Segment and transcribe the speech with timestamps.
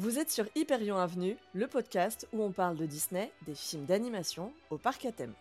[0.00, 4.52] Vous êtes sur Hyperion Avenue, le podcast où on parle de Disney, des films d'animation
[4.70, 5.34] au parc à thème.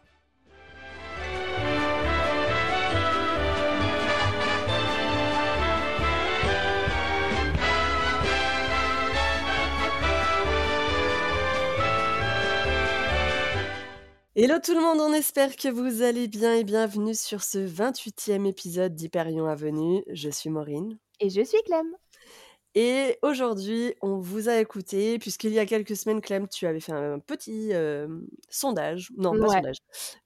[14.35, 18.47] Hello tout le monde, on espère que vous allez bien et bienvenue sur ce 28e
[18.47, 20.03] épisode d'Hyperion Avenue.
[20.07, 20.97] Je suis Maureen.
[21.19, 21.95] Et je suis Clem.
[22.79, 26.91] Et aujourd'hui, on vous a écouté, puisqu'il y a quelques semaines, Clem, tu avais fait
[26.91, 27.71] un petit
[28.51, 29.09] sondage.
[29.17, 29.77] Non, pas sondage.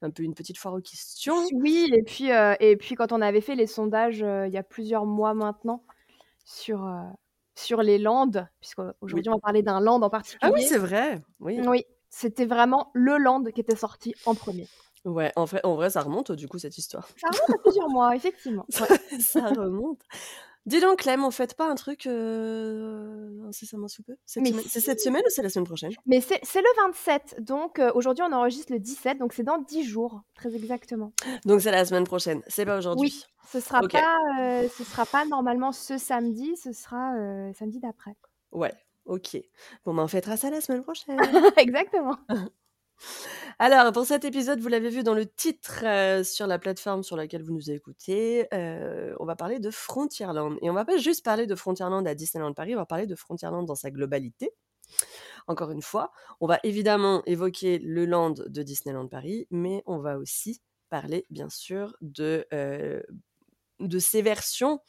[0.02, 1.46] Un peu une petite foire aux questions.
[1.54, 2.28] Oui, et puis,
[2.60, 5.86] et puis quand on avait fait les sondages il y a plusieurs mois maintenant
[6.44, 6.94] sur,
[7.56, 10.40] sur les Landes, puisqu'aujourd'hui on va parler d'un land en particulier.
[10.42, 11.22] Ah oui, c'est vrai.
[11.40, 11.62] Oui.
[11.66, 14.68] Oui, c'était vraiment le land qui était sorti en premier.
[15.06, 17.08] Ouais, en vrai, en vrai, ça remonte du coup cette histoire.
[17.16, 18.66] Ça remonte à plusieurs mois, effectivement.
[19.20, 20.02] ça remonte.
[20.68, 24.16] Dis donc, Clem, on fait pas un truc euh, incessamment sous peu?
[24.26, 24.42] C'est
[24.80, 25.92] cette semaine ou c'est la semaine prochaine?
[26.06, 29.84] Mais c'est le 27, donc euh, aujourd'hui on enregistre le 17, donc c'est dans 10
[29.84, 31.14] jours, très exactement.
[31.46, 35.06] Donc c'est la semaine prochaine, c'est pas aujourd'hui Oui, ce sera, pas, euh, ce sera
[35.08, 38.16] pas normalement ce samedi, ce sera euh, samedi d'après.
[38.52, 38.74] Ouais,
[39.06, 39.38] ok.
[39.84, 41.20] Bon, ben on fêtera ça la semaine prochaine.
[41.58, 42.18] exactement.
[43.60, 47.16] Alors, pour cet épisode, vous l'avez vu dans le titre euh, sur la plateforme sur
[47.16, 50.58] laquelle vous nous écoutez, euh, on va parler de Frontierland.
[50.62, 53.16] Et on va pas juste parler de Frontierland à Disneyland Paris, on va parler de
[53.16, 54.52] Frontierland dans sa globalité.
[55.48, 60.18] Encore une fois, on va évidemment évoquer le land de Disneyland Paris, mais on va
[60.18, 63.02] aussi parler, bien sûr, de, euh,
[63.80, 64.82] de ces versions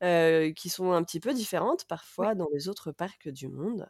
[0.00, 3.88] qui sont un petit peu différentes parfois dans les autres parcs du monde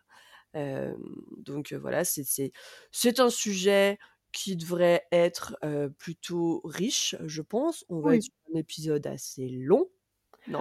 [0.55, 3.99] donc voilà, c'est un sujet
[4.33, 5.57] qui devrait être
[5.99, 7.85] plutôt riche, je pense.
[7.89, 9.89] On va être sur un épisode assez long.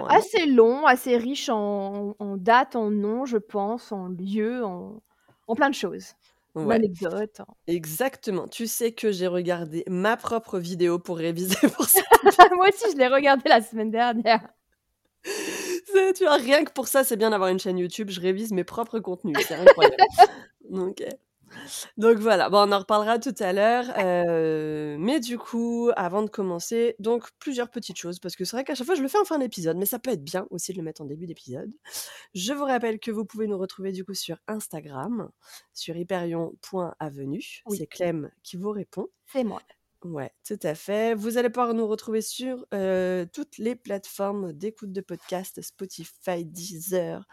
[0.08, 5.02] Assez long, assez riche en, en date, en nom, je pense, en lieu, en,
[5.46, 6.12] en plein de choses.
[6.54, 7.40] En anecdotes.
[7.66, 8.48] Exactement.
[8.48, 12.02] Tu sais que j'ai regardé ma propre vidéo pour réviser pour ça.
[12.54, 14.48] Moi aussi, je l'ai regardée la semaine dernière
[16.14, 18.10] tu vois, rien que pour ça, c'est bien d'avoir une chaîne YouTube.
[18.10, 19.36] Je révise mes propres contenus.
[19.46, 19.96] C'est incroyable.
[20.70, 21.02] Donc,
[21.96, 23.86] donc voilà, bon, on en reparlera tout à l'heure.
[23.98, 28.64] Euh, mais du coup, avant de commencer, donc plusieurs petites choses, parce que c'est vrai
[28.64, 30.72] qu'à chaque fois, je le fais en fin d'épisode, mais ça peut être bien aussi
[30.72, 31.72] de le mettre en début d'épisode.
[32.34, 35.30] Je vous rappelle que vous pouvez nous retrouver du coup sur Instagram,
[35.72, 37.62] sur hyperion.avenue.
[37.70, 39.06] C'est Clem qui vous répond.
[39.26, 39.62] C'est moi.
[40.04, 41.14] Ouais, tout à fait.
[41.14, 42.66] Vous allez pouvoir nous retrouver sur
[43.32, 47.26] toutes les plateformes d'écoute de podcast, Spotify, Deezer.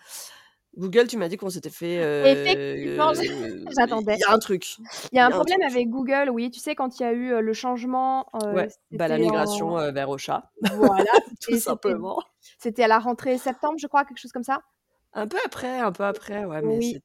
[0.77, 1.95] Google, tu m'as dit qu'on s'était fait.
[2.29, 3.13] Effectivement,
[3.77, 4.15] j'attendais.
[4.15, 4.75] Il y a un truc.
[5.11, 6.51] Il y a un problème avec Google, oui.
[6.51, 8.27] Tu sais, quand il y a eu le changement.
[8.53, 10.51] ouais, bah, la migration vers Ocha.
[10.73, 11.05] Voilà.
[11.41, 12.21] tout simplement.
[12.59, 14.61] C'était à la rentrée septembre, je crois, quelque chose comme ça.
[15.13, 16.97] Un peu après, un peu après, ouais, mais oui.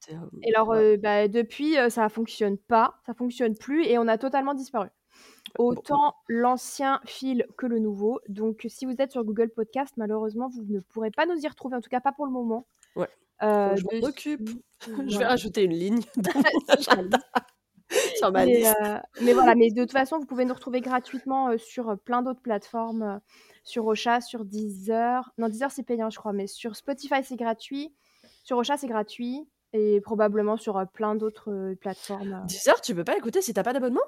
[0.43, 4.89] Et alors, bah, depuis, ça fonctionne pas, ça fonctionne plus, et on a totalement disparu.
[5.59, 8.21] Autant l'ancien fil que le nouveau.
[8.29, 11.77] Donc, si vous êtes sur Google Podcast, malheureusement, vous ne pourrez pas nous y retrouver,
[11.77, 12.67] en tout cas pas pour le moment.
[12.97, 13.09] Ouais.
[13.43, 14.49] Euh, je m'en occupe.
[15.09, 16.01] Je vais rajouter une ligne
[18.17, 21.49] sur ma mais, euh, mais voilà, mais de toute façon, vous pouvez nous retrouver gratuitement
[21.49, 23.21] euh, sur plein d'autres plateformes,
[23.65, 25.33] sur Ocha, sur Deezer.
[25.39, 27.93] Non, Deezer c'est payant, je crois, mais sur Spotify c'est gratuit.
[28.45, 32.43] Sur Ocha c'est gratuit et probablement sur plein d'autres plateformes.
[32.47, 34.01] Deezer, tu peux pas écouter si t'as pas d'abonnement?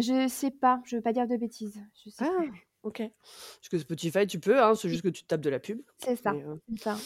[0.00, 1.80] Je sais pas, je veux pas dire de bêtises.
[2.04, 2.44] Je sais ah,
[2.82, 2.98] ok.
[2.98, 5.80] Parce que Spotify, tu peux, hein, c'est juste que tu tapes de la pub.
[5.98, 6.34] C'est ça,
[6.80, 6.96] ça.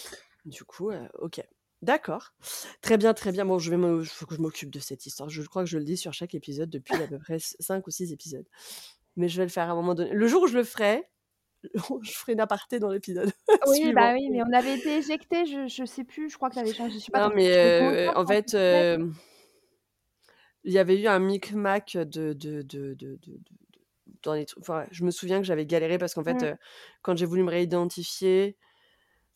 [0.44, 1.42] Du coup, ok.
[1.82, 2.32] D'accord.
[2.81, 3.44] Très bien, très bien.
[3.44, 5.28] Bon, je vais faut que je m'occupe de cette histoire.
[5.28, 7.91] Je crois que je le dis sur chaque épisode depuis à peu près 5 ou
[7.91, 8.47] 6 épisodes.
[9.16, 10.12] Mais je vais le faire à un moment donné.
[10.12, 11.02] Le jour où je le ferai,
[11.75, 13.32] je ferai une aparté dans l'épisode.
[13.66, 16.54] Oui, bah oui, mais on avait été éjecté, je, je sais plus, je crois que
[16.54, 16.94] tu avais changé.
[16.94, 18.54] Je sais pas non, mais en fait,
[20.65, 23.19] il y avait eu un micmac de, de, de, de,
[24.23, 26.56] dans les enfin, je me souviens que j'avais galéré parce qu'en fait, mmh.
[27.03, 28.56] quand j'ai voulu me réidentifier,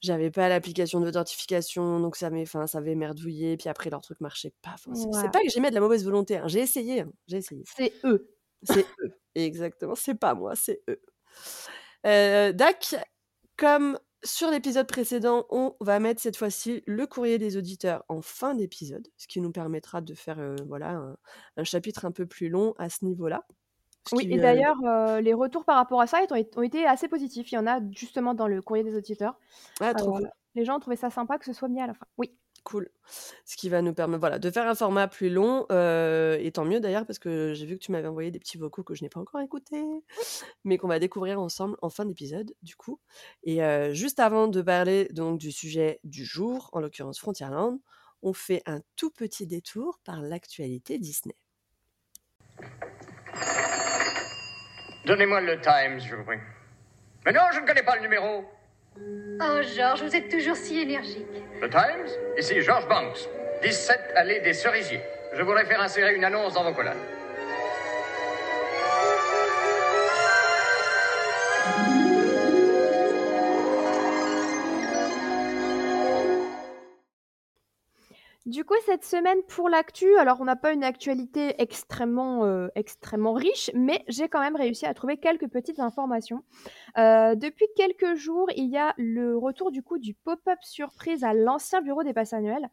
[0.00, 4.52] j'avais pas l'application d'authentification, donc ça enfin, ça avait merdouillé, puis après leur truc marchait
[4.62, 4.74] pas.
[4.74, 6.48] Enfin, c'est pas que j'aimais de la mauvaise volonté, hein.
[6.48, 7.12] j'ai essayé, hein.
[7.26, 7.62] j'ai essayé.
[7.66, 8.30] C'est eux.
[8.62, 9.94] C'est eux, exactement.
[9.94, 11.00] C'est pas moi, c'est eux.
[12.06, 12.94] Euh, Dac,
[13.56, 18.54] comme sur l'épisode précédent, on va mettre cette fois-ci le courrier des auditeurs en fin
[18.54, 21.16] d'épisode, ce qui nous permettra de faire euh, voilà
[21.56, 23.46] un, chapitre un peu plus long à ce niveau-là.
[24.12, 27.50] Oui, et euh, d'ailleurs, euh, les retours par rapport à ça ont, été assez positifs.
[27.50, 29.38] Il y en a justement dans le courrier des auditeurs.
[29.80, 29.92] Ah,
[30.54, 32.06] les gens ont trouvé ça sympa que ce soit mis à la fin.
[32.16, 32.32] Oui.
[32.66, 32.90] Cool.
[33.44, 36.64] Ce qui va nous permettre voilà, de faire un format plus long, euh, et tant
[36.64, 39.04] mieux d'ailleurs, parce que j'ai vu que tu m'avais envoyé des petits vocaux que je
[39.04, 39.84] n'ai pas encore écoutés,
[40.64, 42.98] mais qu'on va découvrir ensemble en fin d'épisode, du coup.
[43.44, 47.78] Et euh, juste avant de parler donc du sujet du jour, en l'occurrence Frontierland,
[48.22, 51.36] on fait un tout petit détour par l'actualité Disney.
[55.04, 56.38] Donnez-moi le Times, je vous prie.
[57.24, 58.44] Mais non, je ne connais pas le numéro.
[58.98, 61.26] Oh, Georges, vous êtes toujours si énergique.
[61.60, 62.08] Le Times
[62.38, 63.28] Ici, George Banks.
[63.62, 65.00] 17 allée des Cerisiers.
[65.34, 66.94] Je voudrais faire insérer une annonce dans vos colonnes.
[78.46, 83.32] Du coup, cette semaine pour l'actu, alors on n'a pas une actualité extrêmement, euh, extrêmement
[83.32, 86.44] riche, mais j'ai quand même réussi à trouver quelques petites informations.
[86.96, 91.34] Euh, depuis quelques jours, il y a le retour du coup du pop-up surprise à
[91.34, 92.68] l'ancien bureau des passes annuelles.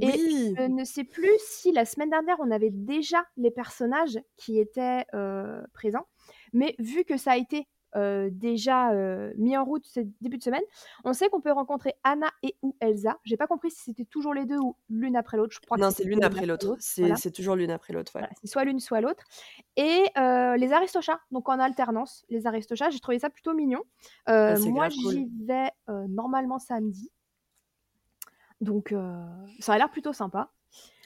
[0.00, 0.54] Et Oui.
[0.56, 5.06] je ne sais plus si la semaine dernière on avait déjà les personnages qui étaient
[5.12, 6.06] euh, présents,
[6.52, 10.42] mais vu que ça a été euh, déjà euh, mis en route ce début de
[10.42, 10.62] semaine.
[11.04, 13.18] On sait qu'on peut rencontrer Anna et ou Elsa.
[13.24, 15.54] J'ai pas compris si c'était toujours les deux ou l'une après l'autre.
[15.54, 16.76] Je crois Non, c'est l'une après l'autre.
[16.78, 17.16] C'est Voilà.
[17.34, 18.12] toujours l'une après l'autre.
[18.14, 18.20] ouais.
[18.20, 19.24] Voilà, c'est soit l'une, soit l'autre.
[19.76, 22.24] Et euh, les Aristochats, donc en alternance.
[22.28, 23.82] Les Aristochats, j'ai trouvé ça plutôt mignon.
[24.26, 25.12] Ah, moi, cool.
[25.12, 25.70] j'y vais
[26.08, 27.10] normalement samedi.
[28.60, 28.94] Donc,
[29.60, 30.50] ça a l'air plutôt sympa.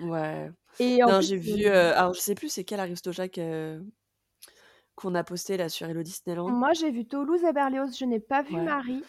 [0.01, 0.51] Ouais.
[0.79, 1.67] Et en Non, j'ai vu.
[1.67, 3.81] alors, je sais plus c'est quel Aristojac euh,
[5.01, 6.49] qu'on a posté là sur Hello Disneyland.
[6.51, 7.97] moi, j'ai vu Toulouse et Berlioz.
[7.99, 8.63] Je n'ai pas vu Ouais.
[8.65, 9.03] Marie.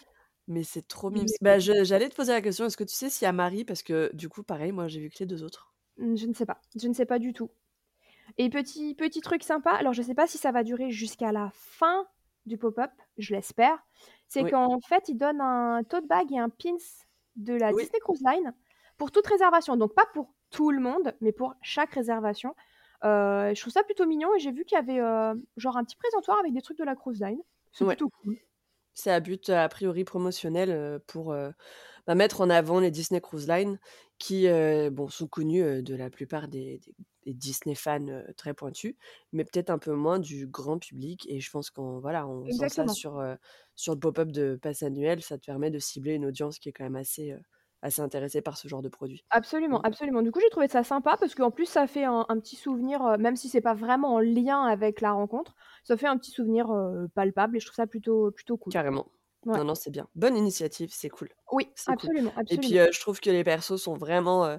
[0.48, 1.26] Mais c'est trop mimes.
[1.40, 3.64] Bah, j'allais te poser la question, est-ce que tu sais s'il y a Marie?
[3.64, 5.72] Parce que du coup, pareil, moi j'ai vu que les deux autres.
[5.98, 6.60] Hmm, Je ne sais pas.
[6.80, 7.50] Je ne sais pas du tout.
[8.38, 11.32] Et petit, petit truc sympa, alors je ne sais pas si ça va durer jusqu'à
[11.32, 12.06] la fin
[12.46, 13.78] du pop-up, je l'espère,
[14.26, 14.50] c'est Oui.
[14.50, 16.74] qu'en fait, ils donnent un tote bag et un pins
[17.36, 17.82] de la Oui.
[17.84, 18.52] Disney Cruise Line
[18.98, 19.76] pour toute réservation.
[19.76, 22.54] Donc pas pour tout le monde, mais pour chaque réservation.
[23.04, 25.84] Euh, je trouve ça plutôt mignon et j'ai vu qu'il y avait euh, genre un
[25.84, 27.40] petit présentoir avec des trucs de la Cruise Line.
[27.72, 27.94] C'est Ouais.
[27.96, 28.38] plutôt cool.
[28.94, 31.34] C'est à but a priori promotionnel euh, pour
[32.06, 33.78] bah, mettre en avant les Disney Cruise Line
[34.18, 34.46] qui
[34.90, 36.94] bon, sont connus de la plupart des, des-
[37.24, 38.96] des Disney fans euh, très pointus,
[39.32, 41.24] mais peut-être un peu moins du grand public.
[41.28, 43.36] Et je pense qu'en voilà, en faisant ça sur, euh,
[43.76, 46.72] sur le pop-up de passe annuel, ça te permet de cibler une audience qui est
[46.72, 47.38] quand même assez, euh,
[47.82, 49.24] assez intéressée par ce genre de produit.
[49.30, 49.86] Absolument, Mm.
[49.86, 50.22] absolument.
[50.22, 53.04] Du coup, j'ai trouvé ça sympa parce qu'en plus, ça fait un, un petit souvenir,
[53.04, 56.30] euh, même si c'est pas vraiment en lien avec la rencontre, ça fait un petit
[56.30, 58.72] souvenir euh, palpable et je trouve ça plutôt, plutôt cool.
[58.72, 59.06] Carrément.
[59.44, 59.58] Ouais.
[59.58, 60.06] Non, non, c'est bien.
[60.14, 61.28] Bonne initiative, c'est cool.
[61.50, 61.94] Oui, C'est cool.
[62.10, 62.80] absolument, Et puis, absolument.
[62.84, 64.56] euh, je trouve que les persos sont vraiment, euh,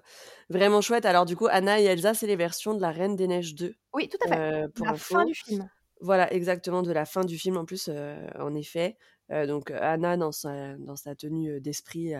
[0.49, 1.05] vraiment chouettes.
[1.05, 3.75] Alors, du coup, Anna et Elsa, c'est les versions de la Reine des Neiges 2.
[3.93, 4.37] Oui, tout à fait.
[4.37, 5.69] euh, pour La fin du film.
[6.01, 7.89] Voilà, exactement, de la fin du film en plus,
[8.37, 8.97] en effet.
[9.29, 12.13] Donc, Anna dans sa, dans sa tenue d'esprit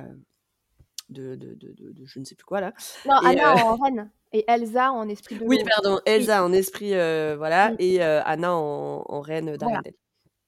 [1.10, 2.74] de, de, de, je ne sais plus quoi, là.
[3.06, 6.52] Non, Et, Anna euh, en reine et Elsa en esprit de Oui, pardon, Elsa en
[6.54, 9.94] esprit, euh, voilà, et euh, Anna en, en reine d'Arendelle.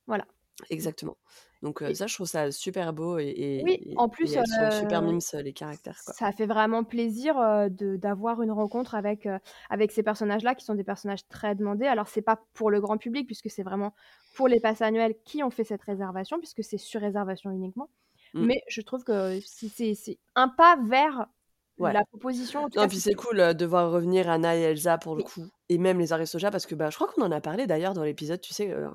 [0.07, 0.25] voilà.
[0.69, 1.18] Exactement.
[1.62, 4.10] Donc, euh, Et ça, je trouve ça super beau et, et, oui, et- en et
[4.10, 6.13] plus, elles sont super mimes, les caractères, quoi.
[6.13, 9.28] ça fait vraiment plaisir euh, de d'avoir une rencontre avec,
[9.69, 11.88] avec ces personnages-là qui sont des personnages très demandés.
[11.88, 13.94] Alors, c'est pas pour le grand public puisque c'est vraiment
[14.36, 17.90] pour les passes annuelles qui ont fait cette réservation puisque c'est sur réservation uniquement.
[18.36, 18.46] Mm.
[18.46, 21.28] Mais je trouve que c'est un pas vers
[21.78, 21.92] Ouais.
[21.92, 22.62] la proposition.
[22.66, 25.16] En tout Non, cas, puis c'est cool euh, de voir revenir Anna et Elsa pour
[25.16, 25.30] le Oui.
[25.30, 27.94] coup, et même les Aristochats, parce que bah, je crois qu'on en a parlé d'ailleurs
[27.94, 28.90] dans l'épisode, tu sais, euh,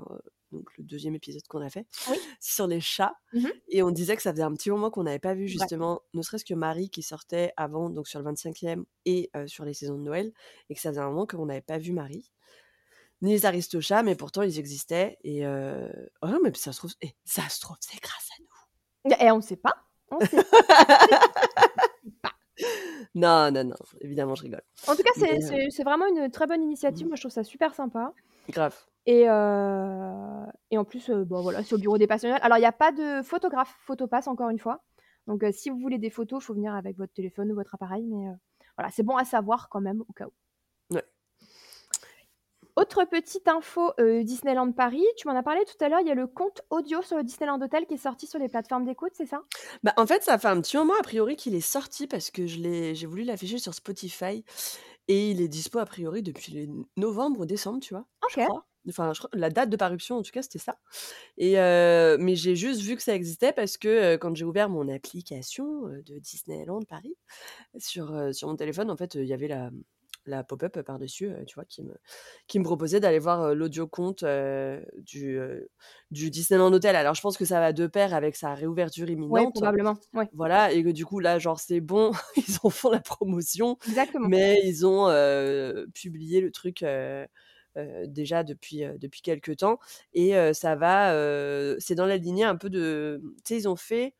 [0.50, 2.16] donc le deuxième épisode qu'on a fait, Oui.
[2.40, 3.50] sur les chats, Mhm.
[3.69, 5.48] et on disait que ça faisait un petit moment qu'on n'avait pas vu Ouais.
[5.48, 9.66] justement, ne serait-ce que Marie qui sortait avant, donc sur le 25e et euh, sur
[9.66, 10.32] les saisons de Noël,
[10.70, 12.30] et que ça faisait un moment qu'on n'avait pas vu Marie,
[13.20, 17.47] ni les Aristochats, mais pourtant ils existaient, et oh, mais ça se trouve, eh, ça
[17.50, 18.49] se trouve, c'est grâce à nous.
[19.04, 19.75] Et on ne sait pas.
[20.11, 20.59] On sait pas.
[23.14, 24.62] Non, non, non, évidemment, je rigole.
[24.87, 27.07] En tout cas, c'est euh, vraiment une très bonne initiative.
[27.07, 28.12] Moi, je trouve ça super sympa.
[28.49, 28.76] grave.
[29.07, 32.38] Et, euh, et en plus, euh, bon, voilà, c'est au bureau des passionnels.
[32.42, 34.83] Alors, il n'y a pas de photographe, photopass, encore une fois.
[35.26, 37.75] Donc, euh, si vous voulez des photos, il faut venir avec votre téléphone ou votre
[37.75, 38.04] appareil.
[38.07, 38.26] Mais
[38.76, 40.33] voilà, c'est bon à savoir quand même, au cas où.
[42.80, 46.10] Autre petite info euh, Disneyland Paris, tu m'en as parlé tout à l'heure, il y
[46.10, 49.12] a le compte audio sur le Disneyland Hotel qui est sorti sur les plateformes d'écoute,
[49.14, 49.44] c'est ça?
[49.82, 52.46] Bah, en fait, ça fait un petit moment a priori qu'il est sorti parce que
[52.46, 52.60] je
[52.94, 54.44] j'ai voulu l'afficher sur Spotify
[55.08, 58.38] et il est dispo a priori depuis novembre ou décembre, tu vois, je Ok.
[58.38, 58.66] crois.
[58.88, 60.78] Enfin, je crois- la date de parution en tout cas c'était ça.
[61.38, 64.68] Et euh, mais j'ai juste vu que ça existait parce que euh, quand j'ai ouvert
[64.70, 67.16] mon application de Disneyland Paris
[67.78, 69.70] sur sur mon téléphone, en fait, il y avait la
[70.30, 71.94] la pop-up par-dessus, euh, tu vois, qui me,
[72.46, 75.38] qui me proposait d'aller voir euh, l'audio compte euh, du,
[76.10, 76.96] du Disneyland Hotel.
[76.96, 79.54] Alors, je pense que ça va de pair avec sa réouverture Oui, imminente.
[79.54, 79.96] probablement.
[80.14, 83.76] Ouais, Voilà, et que du coup, là, genre, c'est bon, ils en font la promotion,
[83.87, 84.28] exactement.
[84.28, 85.06] mais ils ont
[85.94, 86.84] publié le truc
[87.76, 89.78] euh, déjà depuis, euh, depuis quelques temps,
[90.12, 91.12] et euh, ça va,
[91.78, 94.14] c'est dans la lignée un peu de, tu sais, ils ont fait,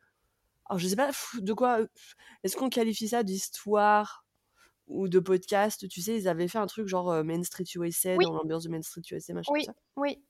[0.67, 1.81] alors je sais pas de quoi,
[2.43, 4.20] est-ce qu'on qualifie ça d'histoire
[4.87, 5.87] ou de podcasts.
[5.87, 8.25] Tu sais, ils avaient fait un truc genre Main Street USA, Oui.
[8.25, 9.73] dans l'ambiance de Main Street USA, machin, Oui, ça.
[9.95, 10.21] oui.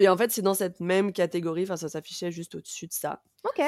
[0.00, 3.22] Et en fait, c'est dans cette même catégorie, enfin, ça s'affichait juste au-dessus de ça.
[3.44, 3.62] OK.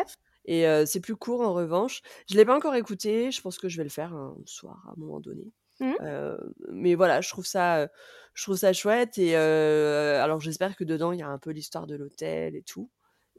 [0.46, 2.00] Et euh, c'est plus court en revanche.
[2.28, 4.90] Je l'ai pas encore écouté, je pense que je vais le faire un soir à
[4.90, 5.52] un moment donné.
[5.82, 6.36] Euh,
[6.70, 7.88] mais voilà, je trouve ça,
[8.34, 9.16] je trouve ça chouette.
[9.16, 12.62] Et euh, alors, j'espère que dedans, il y a un peu l'histoire de l'hôtel et
[12.62, 12.90] tout.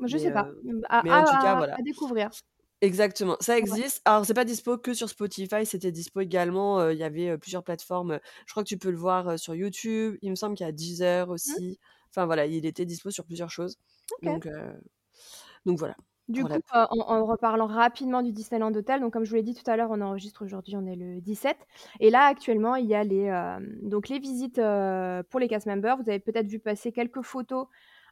[0.04, 0.50] Je Mais, sais pas.
[0.90, 1.76] À, mais en tout cas, à- voilà.
[1.76, 2.30] à découvrir.
[2.82, 3.60] Exactement, ça Ouais.
[3.60, 4.02] existe.
[4.06, 6.90] Alors, c'est pas dispo que sur Spotify, c'était dispo également.
[6.90, 8.20] Il y avait plusieurs plateformes.
[8.48, 10.18] Je crois que tu peux le voir sur YouTube.
[10.24, 11.80] Il me semble qu'il y a Deezer aussi.
[12.10, 13.78] Enfin, voilà, il était dispo sur plusieurs choses.
[14.10, 14.24] Ok.
[14.24, 14.48] Donc,
[15.66, 15.96] donc voilà.
[16.28, 19.44] Du pour coup, en, en reparlant rapidement du Disneyland Hotel, donc comme je vous l'ai
[19.44, 21.58] dit tout à l'heure, on enregistre aujourd'hui, on est le 17.
[22.00, 23.30] Et là, actuellement, il y a les,
[23.82, 24.62] donc les visites
[25.30, 25.98] pour les cast members.
[25.98, 27.68] Vous avez peut-être vu passer quelques photos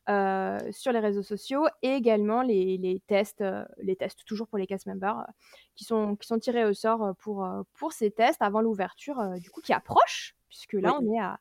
[0.09, 4.57] euh, sur les réseaux sociaux et également les, les tests, euh, les tests toujours pour
[4.57, 5.31] les cast members euh,
[5.75, 9.61] qui, sont, qui sont tirés au sort pour, pour ces tests avant l'ouverture, du coup,
[9.61, 11.05] qui approche, puisque là, Oui.
[11.07, 11.39] on, est à,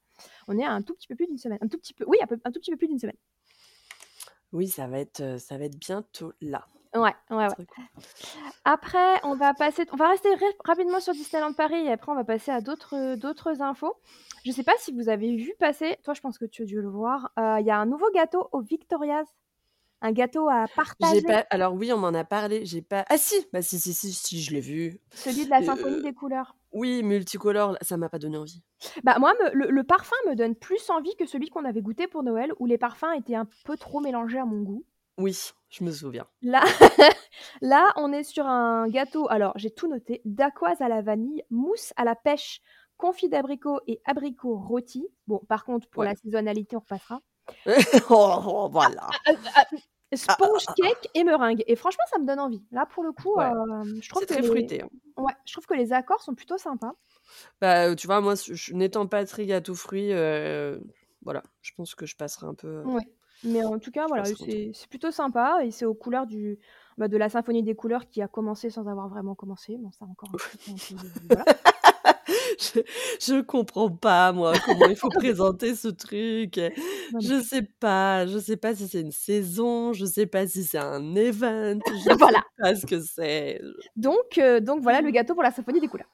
[0.48, 1.58] on est à un tout petit peu plus d'une semaine.
[1.62, 3.16] Un tout petit peu, oui, un, peu- un tout petit peu plus d'une semaine.
[4.52, 6.66] Oui, ça va être, ça va être bientôt là.
[6.94, 7.66] Ouais, ouais, ouais.
[8.64, 12.14] Après, on va passer, on va rester ra- rapidement sur Disneyland Paris et après on
[12.14, 13.94] va passer à d'autres d'autres infos.
[14.44, 16.80] Je sais pas si vous avez vu passer, toi je pense que tu as dû
[16.80, 19.26] le voir, euh, il y a un nouveau gâteau au Victoria's,
[20.00, 21.44] un gâteau à partager, J'ai pas.
[21.50, 22.64] Alors oui, on m'en a parlé.
[22.64, 23.04] J'ai pas.
[23.08, 25.00] Ah si, bah si, si, si, si, je l'ai vu.
[25.12, 26.54] celui de la Euh, symphonie des couleurs.
[26.72, 28.62] Oui, multicolore, ça m'a pas donné envie.
[29.02, 32.06] Bah moi, me- le, le parfum me donne plus envie que celui qu'on avait goûté
[32.06, 34.84] pour Noël, où les parfums étaient un peu trop mélangés à mon goût.
[35.18, 35.36] Oui,
[35.70, 36.26] je me souviens.
[36.42, 36.62] Là,
[37.60, 39.28] là, on est sur un gâteau.
[39.30, 42.60] Alors, j'ai tout noté dacquoise à la vanille, mousse à la pêche,
[42.96, 45.06] confit d'abricot et abricot rôti.
[45.26, 46.08] Bon, par contre, pour Ouais.
[46.08, 47.20] la saisonnalité, on repassera.
[48.10, 49.08] oh, voilà.
[50.14, 51.62] Sponge cake et meringue.
[51.66, 52.62] Et franchement, ça me donne envie.
[52.70, 53.44] Là, pour le coup, Ouais.
[53.44, 54.48] euh, je trouve C'est que très les...
[54.48, 54.82] fruité.
[54.82, 54.88] hein.
[55.16, 56.92] Ouais, je trouve que les accords sont plutôt sympas.
[57.60, 58.34] Bah, tu vois, moi,
[58.72, 60.78] n'étant pas très gâteau fruits, euh,
[61.22, 62.68] voilà, je pense que je passerai un peu.
[62.68, 63.02] euh, Ouais.
[63.44, 66.58] Mais en tout cas, voilà, c'est plutôt sympa et c'est aux couleurs du,
[66.96, 69.76] bah, de la symphonie des couleurs qui a commencé sans avoir vraiment commencé.
[69.78, 70.96] Bon, ça encore un peu,
[71.30, 71.44] voilà.
[72.58, 72.80] je,
[73.20, 76.60] je comprends pas, moi, comment il faut présenter ce truc.
[77.20, 80.78] Je sais pas, je sais pas si c'est une saison, je sais pas si c'est
[80.78, 82.38] un event, je Voilà.
[82.38, 83.60] sais pas ce que c'est.
[83.96, 86.10] Donc, euh, donc voilà le gâteau pour la symphonie des couleurs.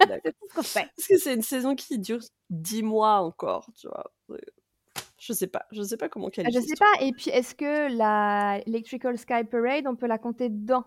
[0.00, 0.20] D'accord.
[0.24, 0.88] c'est tout ce qu'on fait.
[0.96, 4.10] Parce que c'est une saison qui dure dix mois encore, tu vois?
[5.18, 6.60] Je sais pas, je sais pas comment Ah, qualifier.
[6.60, 6.92] Je sais pas.
[7.04, 10.84] Et puis, est-ce que la Electrical Sky Parade, on peut la compter dedans?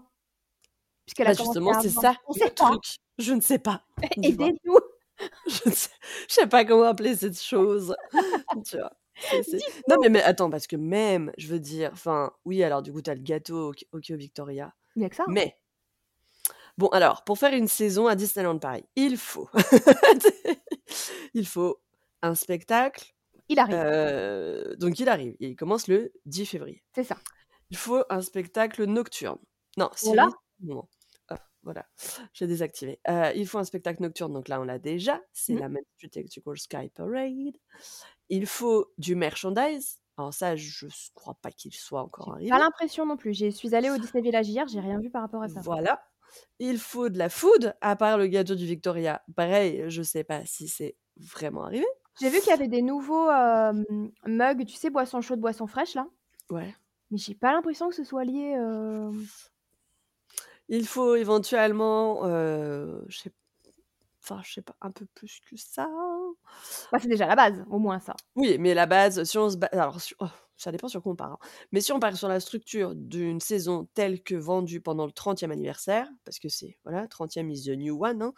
[1.06, 2.70] Puisqu'elle Bah, a justement, c'est ça On le sait pas.
[2.70, 2.84] truc.
[3.18, 3.84] Je ne sais pas.
[4.24, 4.80] Aidez-nous.
[5.48, 5.90] Je ne sais,
[6.28, 7.96] je sais pas comment appeler cette chose.
[8.66, 8.92] tu vois.
[9.88, 13.04] Non, mais, mais attends, parce que même, je veux dire, enfin, oui, alors du coup,
[13.04, 15.24] t'as le gâteau au, au Kyo Victoria, Il y a que ça.
[15.24, 15.28] hein.
[15.30, 15.56] mais.
[16.80, 19.48] Bon, alors, pour faire une saison à Disneyland Paris, il faut.
[21.36, 21.80] il faut
[22.24, 23.14] un spectacle.
[23.52, 23.76] Il arrive.
[23.76, 25.36] euh, donc, il arrive.
[25.40, 26.84] Il commence le 10 février.
[26.96, 27.18] C'est ça.
[27.70, 29.40] Il faut un spectacle nocturne.
[29.78, 30.30] Non, si Voilà.
[30.62, 30.88] non.
[31.30, 31.86] Ah, voilà,
[32.34, 33.00] j'ai désactivé.
[33.08, 35.60] Euh, il faut un spectacle nocturne, donc là on l'a déjà, c'est Mhm.
[35.60, 37.56] la Main Street Electrical Sky Parade.
[38.30, 40.00] Il faut du merchandise.
[40.18, 42.50] Alors ça, je s- crois pas qu'il soit encore arrivé.
[42.50, 43.34] Pas l'impression non plus.
[43.34, 45.62] J'y suis allée au Disney Village hier, j'ai rien vu par rapport à ça.
[45.62, 46.04] Voilà.
[46.60, 49.22] Il faut de la food, à part le gâteau du Victoria.
[49.36, 51.86] Pareil, je sais pas si c'est vraiment arrivé.
[52.20, 53.74] J'ai vu qu'il y avait des nouveaux euh,
[54.26, 56.08] mugs, tu sais, boissons chaudes, boissons fraîches là.
[56.50, 56.76] Ouais.
[57.10, 58.56] Mais j'ai pas l'impression que ce soit lié.
[58.58, 59.12] euh,
[60.70, 63.32] Il faut éventuellement, euh, je sais,
[64.24, 65.88] enfin, je sais pas, un peu plus que ça.
[66.92, 68.16] Bah, c'est déjà la base, au moins ça.
[68.36, 70.28] Oui, mais la base, si on se ba- alors sur- oh,
[70.62, 71.32] ça dépend sur quoi on part.
[71.34, 71.38] hein.
[71.72, 75.52] Mais si on part sur la structure d'une saison telle que vendue pendant le 30e
[75.52, 78.22] anniversaire, parce que c'est voilà, 30e is the new one.
[78.22, 78.34] hein,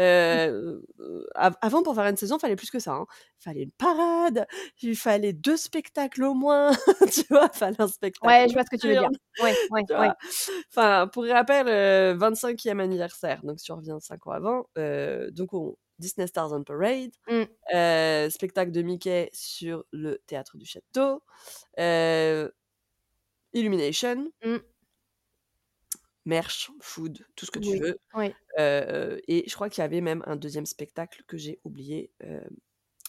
[0.00, 2.92] euh, euh, av- avant pour faire une saison, il fallait plus que ça.
[2.94, 3.06] hein.
[3.40, 4.46] Il fallait une parade,
[4.82, 6.70] il fallait deux spectacles au moins.
[7.12, 8.26] tu vois, il fallait un spectacle.
[8.26, 9.10] Ouais, je vois ce que tu veux dire.
[9.40, 10.08] Ouais, ouais, ouais.
[10.70, 15.54] Enfin, pour rappel, euh, 25e anniversaire, donc si on revient 5 ans avant, euh, donc
[15.54, 17.42] on, Disney Stars on Parade, Mm.
[17.74, 21.22] euh, spectacle de Mickey sur le théâtre du château,
[21.78, 22.48] euh,
[23.54, 24.56] Illumination, Mm.
[26.26, 27.98] merch, food, tout ce que tu Oui, veux.
[28.14, 28.34] oui.
[28.58, 32.12] Euh, et je crois qu'il y avait même un deuxième spectacle que j'ai oublié.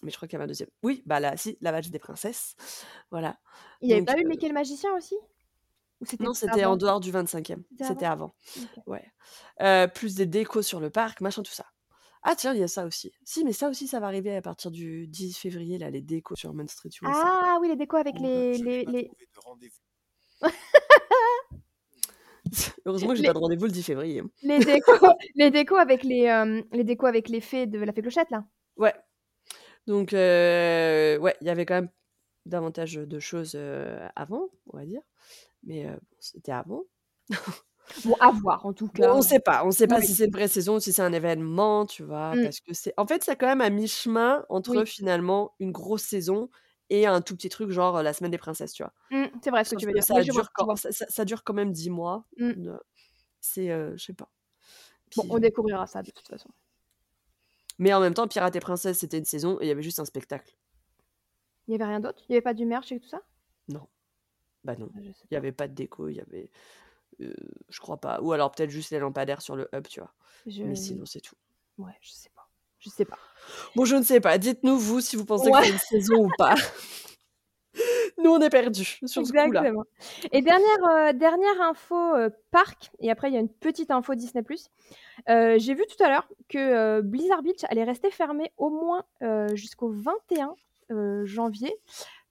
[0.01, 0.69] mais je crois qu'il y avait un deuxième.
[0.81, 2.55] Oui, bah là, si, la valse des princesses.
[3.11, 3.37] Voilà.
[3.81, 5.15] Il n'y avait pas eu Mickey le magicien aussi?
[6.21, 7.63] Non, c'était en dehors du 25e.
[7.81, 8.33] C'était avant?
[8.87, 9.03] Ouais.
[9.61, 11.65] Euh, plus des décos sur le parc, machin, tout ça.
[12.21, 13.11] Ah tiens, il y a ça aussi.
[13.23, 16.35] Si, mais ça aussi, ça va arriver à partir du 10 février, là, les décos
[16.35, 16.89] sur Main Street.
[17.05, 18.57] Ah oui, les décos avec Donc, les.
[18.57, 19.11] Les, les...
[22.85, 24.23] Heureusement que j'ai Les pas de rendez-vous le 10 février.
[24.41, 24.91] les décos
[25.35, 28.45] les décos avec les, hem, les décos avec les fées de la fée Clochette, là?
[28.75, 28.93] Ouais.
[29.87, 31.89] Donc heu, ouais, il y avait quand même
[32.45, 35.01] davantage, de choses, heu, avant, on va dire.
[35.63, 36.83] Mais bon, c'était avant.
[38.03, 39.15] Bon, à voir en tout cas.
[39.15, 40.05] on sait pas, on sait pas Oui.
[40.05, 42.35] si c'est une vraie saison ou si c'est un événement, tu vois?
[42.35, 42.41] Mmh.
[42.43, 44.85] Parce que c'est en fait, c'est quand même à mi-chemin entre Oui.
[44.85, 46.49] finalement une grosse saison
[46.89, 48.93] et un tout petit truc genre, la semaine des princesses, tu vois?
[49.11, 50.03] Mmh, c'est vrai ce que tu veux dire.
[50.03, 52.25] ça Oui, dure quand ça ça ça dure quand même 10 mois.
[52.37, 52.79] Mmh.
[53.41, 54.31] C'est, heu, je sais pas.
[55.15, 56.49] Bon, on découvrira ça de toute façon.
[57.79, 59.99] mais en même temps, Pirates et Princesses, c'était une saison et il y avait juste
[59.99, 60.55] un spectacle.
[61.67, 62.25] Il y avait rien d'autre?
[62.27, 63.21] Il y avait pas du merch et tout ça?
[63.67, 63.87] Non.
[64.63, 64.91] Bah non.
[64.95, 64.99] Ah,
[65.31, 65.39] Il y pas.
[65.39, 66.51] avait pas de déco, il y avait,
[67.21, 67.35] heu,
[67.69, 68.21] je crois pas.
[68.21, 70.13] Ou alors peut-être juste les lampadaires sur le hub, tu vois?
[70.45, 71.35] Je Mais sinon, c'est tout.
[71.79, 72.49] ouais, je sais pas.
[72.79, 73.19] Je sais pas.
[73.75, 74.37] Bon, je ne sais pas.
[74.37, 75.61] Dites-nous, vous, si vous pensez que Ouais.
[75.61, 76.55] c'est une saison ou pas.
[78.19, 79.67] Nous, on est perdus sur ce coup-là.
[79.67, 79.83] Exactement.
[80.31, 80.77] Et dernière,
[81.09, 84.43] heu, dernière info, heu, parc et après il y a une petite info Disney+.
[85.29, 89.05] Heu, j'ai vu tout à l'heure que, Blizzard Beach allait rester fermé au moins,
[89.55, 90.55] jusqu'au 21,
[90.91, 91.73] heu, janvier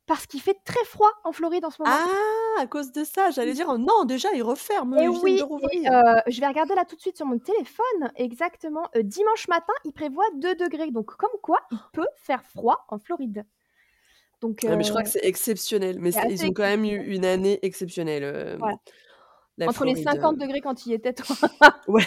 [0.08, 2.02] parce qu'il fait très froid en Floride en ce moment.
[2.02, 2.14] Ah!
[2.58, 5.44] À cause de ça, j'allais dire: «Oh non, déjà, ils referment, Et ils oui de
[5.58, 5.90] et rouvrir».
[5.90, 9.72] heu, je vais regarder là tout de suite sur mon téléphone exactement, heu, dimanche matin,
[9.84, 13.44] il prévoit 2 degrés donc comme quoi il peut faire froid en Floride.
[14.42, 15.98] Donc Ouais, mais je crois heu que c'est exceptionnel.
[16.00, 18.24] Mais ils ont quand même eu une année exceptionnelle,
[18.60, 18.76] Voilà.
[19.66, 21.36] Entre les Floride, 50 heu degrés quand il y était, toi.
[21.86, 22.06] Ouais.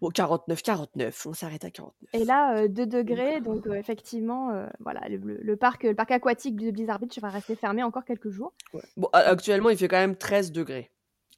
[0.00, 2.10] Bon 49, 49, on s'arrête à 49.
[2.12, 6.10] Et là, heu, 2 Donc degrés donc heu, effectivement, heu, voilà, le parc, le parc
[6.10, 8.54] aquatique de Blizzard Beach va rester fermé encore quelques jours.
[8.72, 8.82] Ouais.
[8.96, 10.90] Bon, actuellement, il fait quand même 13 degrés,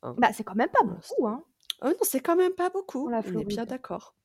[0.02, 1.44] hein, Bah, c'est quand même pas beaucoup, hein.
[1.82, 3.12] Oui, non, c'est quand même pas beaucoup.
[3.22, 4.16] On est bien d'accord.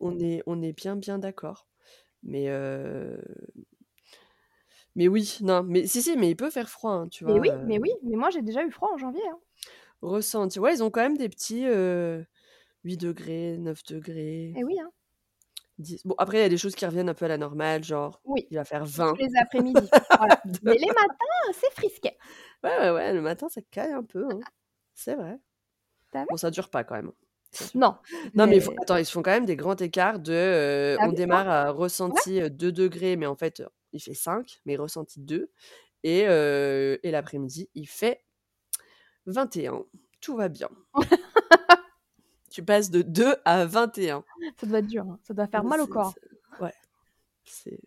[0.00, 1.68] On est on est bien, bien d'accord.
[2.22, 3.22] Mais heu
[4.94, 7.40] mais oui, non, mais si, si, mais il peut faire froid, hein, tu Mais vois?
[7.40, 9.38] oui, mais oui, mais moi j'ai déjà eu froid en janvier, hein.
[10.02, 10.58] ressenti.
[10.58, 11.64] Ouais, ils ont quand même des petits,
[12.86, 14.52] 8 degrés, 9 degrés.
[14.56, 14.90] Et oui, hein.
[15.78, 17.82] 10 bon, après, il y a des choses qui reviennent un peu à la normale,
[17.82, 19.14] genre, Oui, il va faire tous 20.
[19.18, 20.40] les après-midi, voilà.
[20.62, 22.16] Mais les matins, c'est frisquet.
[22.62, 24.38] Ouais, ouais, ouais, le matin, ça caille un peu, hein.
[24.94, 25.36] C'est vrai.
[26.30, 27.66] Bon, ça dure pas quand même, hein.
[27.74, 27.96] Non.
[28.34, 31.12] Non, mais attends, ils se font quand même des grands écarts de, Tu as on
[31.12, 35.50] démarre à ressenti, heu, 2 degrés, mais en fait, il fait 5, mais ressenti 2
[36.04, 38.24] et heu et l'après-midi, il fait
[39.26, 39.84] 21.
[40.20, 40.68] Tout va bien.
[42.56, 44.24] Tu passes de 2 à 21.
[44.58, 45.18] Ça doit être dur, hein.
[45.24, 46.14] Ça doit faire mal au corps.
[46.58, 46.72] ouais.
[47.44, 47.78] C'est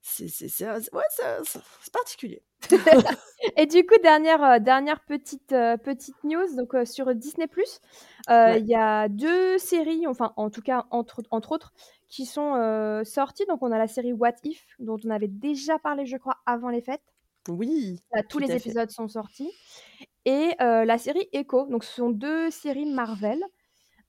[0.00, 1.02] c'est c'est c'est un ouais,
[1.92, 2.42] particulier.
[3.58, 7.46] Et du coup, dernière, heu, dernière petite, heu, petite news donc heu, sur Disney+,
[8.26, 8.58] Ouais.
[8.58, 11.74] il y a 2 séries, enfin, en tout cas, entre entre autres,
[12.08, 13.44] qui sont, sorties.
[13.44, 16.70] Donc on a la série What If, dont on avait déjà parlé, je crois, avant
[16.70, 17.04] les fêtes.
[17.50, 18.56] Oui, Là, tous les fait.
[18.56, 19.52] épisodes sont sortis
[20.24, 23.44] et la série Echo, donc ce sont 2 séries Marvel.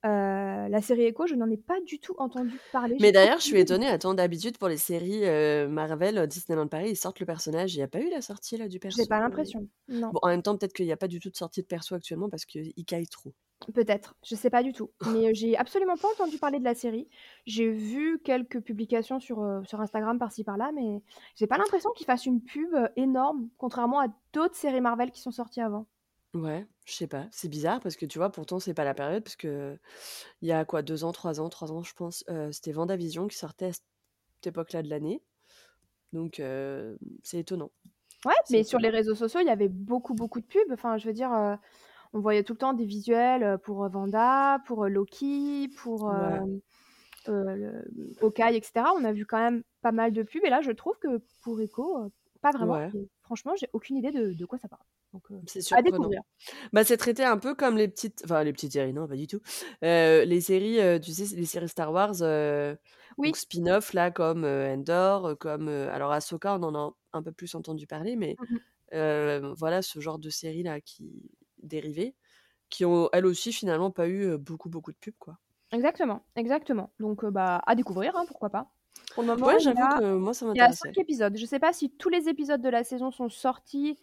[0.05, 2.99] Heu, la série Echo, je n'en ai pas du tout entendu parler.
[2.99, 6.67] Mais J'ai d'ailleurs, je suis étonnée, attends, d'habitude pour les séries, heu, Marvel, heu, Disneyland
[6.67, 7.75] Paris, ils sortent le personnage.
[7.75, 9.31] Il y a pas eu la sortie là du J'ai perso, pas heu?
[9.31, 10.13] l'impression, non.
[10.13, 11.95] Bon, en même temps, peut-être qu'il y a pas du tout de sortie de perso
[11.95, 13.33] actuellement parce qu'il caille trop.
[13.73, 14.91] Peut-être, je sais pas du tout.
[15.05, 17.09] Mais j'ai absolument pas entendu parler de la série.
[17.47, 21.01] J'ai vu quelques publications sur, sur Instagram par-ci par-là, mais
[21.35, 25.31] j'ai pas l'impression qu'ils fassent une pub, énorme, contrairement à d'autres séries Marvel qui sont
[25.31, 25.87] sorties avant.
[26.35, 29.23] Ouais, je sais pas, c'est bizarre parce que tu vois, pourtant c'est pas la période
[29.23, 29.79] parce qu'il
[30.43, 33.37] y a quoi 2 ans, 3 ans 3 ans je pense, heu, c'était WandaVision qui
[33.37, 33.83] sortait à cette
[34.47, 35.23] époque-là de l'année.
[36.13, 36.41] Donc
[37.23, 37.71] c'est étonnant.
[38.25, 40.71] Ouais, mais sur les réseaux sociaux, il y avait beaucoup, beaucoup de pubs.
[40.71, 41.31] Enfin, je veux dire,
[42.13, 46.45] on voyait tout le temps des visuels, pour, heu, Wanda, pour, Loki, pour, Ouais.
[46.45, 46.61] hem,
[47.29, 48.93] heu, le Hawkeye et cetera.
[48.95, 51.61] On a vu quand même pas mal de pubs et là, je trouve que pour
[51.61, 52.95] Echo, pas vraiment Ouais.
[53.23, 54.83] franchement, j'ai aucune idée de de quoi ça parle.
[55.15, 55.81] Donc heu, C'est à surprenant.
[55.81, 56.21] découvrir.
[56.73, 59.27] Bah, c'est traité un peu comme les petites enfin les petites séries, non, pas du
[59.27, 59.41] tout.
[59.83, 62.15] Heu, les séries, heu, tu sais, les séries Star Wars,
[63.23, 63.35] donc Oui.
[63.37, 67.55] spin-off là comme, Andor, heu, comme, heu, alors Ahsoka, on en a un peu plus
[67.55, 68.59] entendu parler, mais Mmh
[69.57, 71.31] voilà ce genre de séries là qui
[71.63, 72.15] dérivées,
[72.69, 75.39] qui ont elles aussi finalement pas eu, beaucoup, beaucoup de pubs, quoi.
[75.71, 76.91] Exactement, exactement.
[76.99, 78.71] Donc bah, à découvrir, hein, pourquoi pas.
[79.13, 80.71] Pour le moment, Ouais, il y j'avoue a que moi ça il y a.
[80.71, 81.37] 5 épisodes.
[81.37, 83.99] Je sais pas si tous les épisodes de la saison sont sortis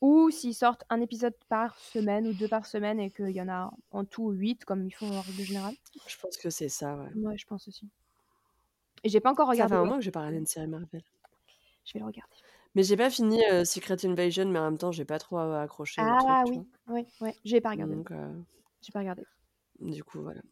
[0.00, 3.48] ou s'ils sortent 1 épisode par semaine ou 2 par semaine et qu'il y en
[3.48, 5.76] a en tout 8 comme ils font en règle générale.
[6.06, 7.10] Je pense que c'est ça, ouais.
[7.14, 7.90] Mouais, je pense aussi.
[9.04, 10.66] Et j'ai pas encore Ça fait regardé un moment que j'ai pas regardé une série
[10.66, 11.02] Marvel.
[11.84, 12.36] je vais le regarder.
[12.74, 15.62] Mais j'ai pas fini, heu, Secret Invasion, mais en même temps, j'ai pas trop a
[15.62, 16.64] accroché truc, Ah vois?
[16.64, 17.98] oui, oui, ouais, j'ai pas regardé.
[17.98, 18.44] Donc heu
[18.82, 19.28] J'ai pas regardé.
[19.80, 20.42] du coup, voilà.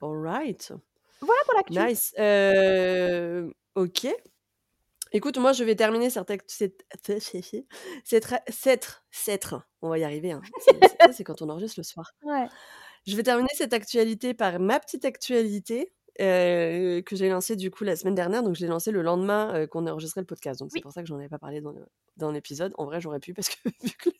[0.00, 0.70] All right.
[1.20, 1.90] Voilà pour l'actu.
[1.90, 4.06] Nice, heu, OK.
[5.12, 7.22] Écoute, moi, je vais terminer cette, cette, cette,
[8.48, 9.46] cette, cette-
[9.82, 10.32] on va y arriver.
[10.32, 10.42] hein.
[11.12, 12.10] C'est quand on enregistre le soir.
[12.22, 12.46] Ouais.
[13.06, 17.84] Je vais terminer cette actualité par ma petite actualité euh, que j'ai lancée du coup
[17.84, 18.42] la semaine dernière.
[18.42, 20.58] Donc, je l'ai lancée le lendemain euh, qu'on a enregistré le podcast.
[20.60, 21.62] Donc, c'est pour ça que j'en avais pas parlé
[22.16, 22.72] dans l'épisode.
[22.76, 24.10] En vrai, j'aurais pu parce que vu que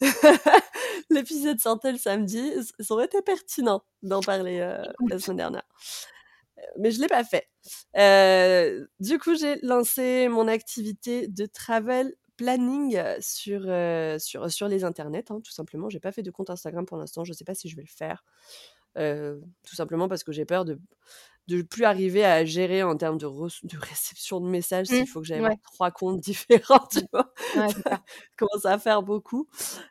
[1.10, 5.62] l'épisode sortait le samedi, ça aurait été pertinent d'en parler euh, la semaine dernière.
[6.78, 7.48] Mais je l'ai pas fait.
[7.96, 14.68] Euh, du coup, j'ai lancé mon activité de travel planning euh, sur, euh, sur, sur
[14.68, 15.88] les internets, hein, tout simplement.
[15.88, 17.24] J'ai pas fait de compte Instagram pour l'instant.
[17.24, 18.24] Je sais pas si je vais le faire.
[18.96, 20.78] Tout simplement parce que j'ai peur de
[21.48, 25.20] de plus arriver à gérer en termes de, de réception de messages Mmh, s'il faut
[25.20, 25.58] que j'aille ouais.
[25.62, 27.32] trois comptes différents, tu vois?
[27.56, 28.02] Ouais, c'est ça.
[28.36, 29.48] commence à faire beaucoup.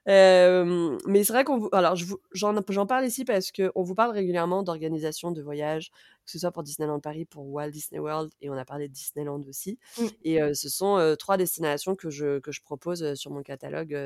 [0.08, 1.70] Euh, mais c'est vrai qu'on vous...
[1.72, 5.92] Alors, j'en j'en parle ici parce qu'on vous parle régulièrement d'organisation de voyages,
[6.26, 8.94] que ce soit pour Disneyland Paris, pour Walt Disney World, et on a parlé de
[8.94, 9.78] Disneyland aussi.
[9.98, 10.06] Mm.
[10.24, 13.98] Et euh, ce sont euh, trois destinations que je, que je propose sur mon catalogue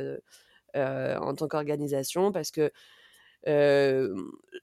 [0.75, 2.71] en tant qu'organisation parce que
[3.47, 4.15] euh,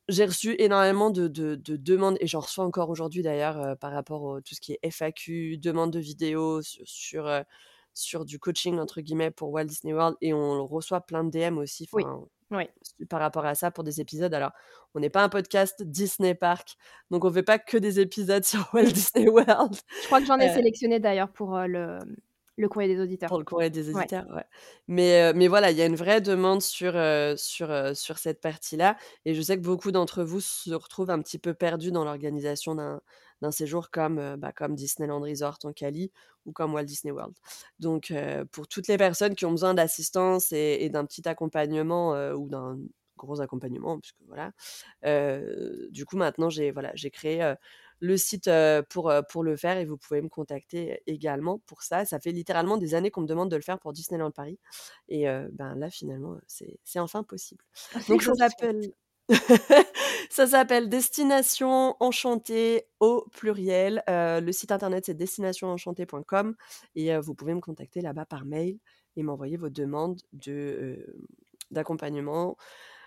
[0.08, 3.92] j'ai reçu énormément de, de- de demandes, et j'en reçois encore aujourd'hui d'ailleurs euh, par
[3.92, 7.42] rapport à tout ce qui est FAQ, demande de vidéos sur, sur, euh,
[7.94, 11.58] sur du coaching, entre guillemets, pour Walt Disney World, et on reçoit plein de DM
[11.58, 12.64] aussi Oui, enfin, oui.
[13.08, 14.34] par rapport à ça pour des épisodes.
[14.34, 14.50] Alors,
[14.94, 16.76] on n'est pas un podcast Disney Park,
[17.10, 19.74] donc on ne fait pas que des épisodes sur Walt Disney World.
[20.02, 21.98] Je crois que j'en ai Euh, sélectionné d'ailleurs pour euh, le,
[22.56, 23.28] le courrier des auditeurs.
[23.28, 24.44] Pour le courrier des auditeurs, ouais.
[24.86, 28.18] Mais, euh, mais voilà, il y a une vraie demande sur, euh, sur, euh, sur
[28.18, 28.96] cette partie-là.
[29.24, 32.74] Et je sais que beaucoup d'entre vous se retrouvent un petit peu perdus dans l'organisation
[32.74, 33.00] d'un,
[33.42, 36.12] d'un séjour comme, bah, comme Disneyland Resort en Cali
[36.46, 37.34] ou comme Walt Disney World.
[37.80, 38.12] Donc,
[38.52, 42.78] pour toutes les personnes qui ont besoin d'assistance et, et d'un petit accompagnement ou d'un
[43.16, 44.52] gros accompagnement, puisque voilà,
[45.90, 47.54] du coup, maintenant, j'ai voilà, j'ai créé
[48.00, 48.50] le site
[48.90, 52.04] pour, pour le faire et vous pouvez me contacter également pour ça.
[52.04, 54.58] Ça fait littéralement des années qu'on me demande de le faire pour Disneyland Paris.
[55.08, 57.64] Et ben là, finalement, c'est enfin possible.
[57.94, 58.92] Ah, Donc, ça s'appelle.
[60.30, 64.02] ça s'appelle Destination Enchantée au pluriel.
[64.08, 66.54] Euh, le site internet c'est destinationenchantée.com
[66.94, 68.78] et euh, vous pouvez me contacter là-bas par mail
[69.16, 71.16] et m'envoyer vos demandes de, euh,
[71.70, 72.56] d'accompagnement,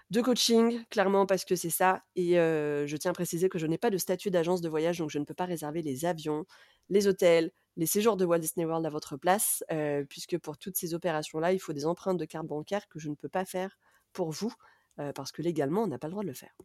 [0.09, 2.03] de coaching, clairement parce que c'est ça.
[2.15, 4.99] Et euh, je tiens à préciser que je n'ai pas de statut d'agence de voyage,
[4.99, 6.45] donc je ne peux pas réserver les avions,
[6.89, 10.77] les hôtels, les séjours de Walt Disney World à votre place, euh, puisque pour toutes
[10.77, 13.77] ces opérations-là, il faut des empreintes de carte bancaire que je ne peux pas faire
[14.13, 14.53] pour vous,
[14.99, 16.55] euh, parce que légalement, on n'a pas le droit de le faire.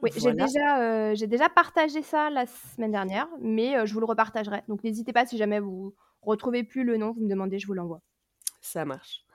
[0.00, 4.62] Oui, j'ai déjà, j'ai déjà partagé ça la semaine dernière, mais je vous le repartagerai.
[4.66, 7.74] Donc n'hésitez pas si jamais vous retrouvez plus le nom, vous me demandez, je vous
[7.74, 8.00] l'envoie.
[8.62, 9.26] Ça marche.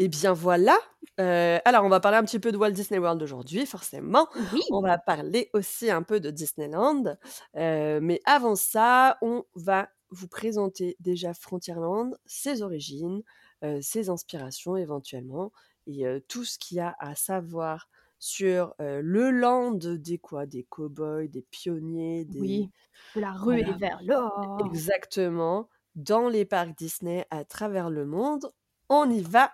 [0.00, 0.78] Et bien voilà.
[1.20, 4.28] Euh, alors, on va parler un petit peu de Walt Disney World aujourd'hui, forcément.
[4.54, 4.62] Oui.
[4.70, 7.18] On va parler aussi un peu de Disneyland.
[7.56, 13.22] Euh, mais avant ça, on va vous présenter déjà Frontierland, ses origines,
[13.62, 15.52] euh, ses inspirations éventuellement,
[15.86, 21.26] et tout ce qu'il y a à savoir sur le land des quoi, des cow-boys,
[21.26, 22.70] des pionniers, des Oui.
[23.16, 24.62] De la ruée voilà, vers l'or.
[24.64, 28.50] exactement, dans les parcs Disney à travers le monde.
[28.92, 29.52] On y va.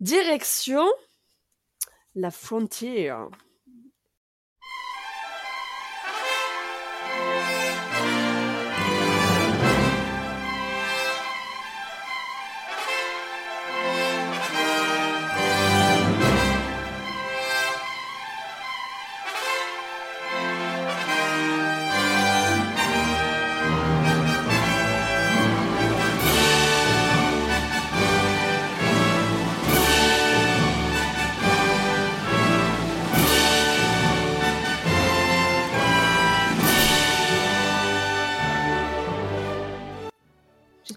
[0.00, 0.86] Direction
[2.14, 3.14] la frontier.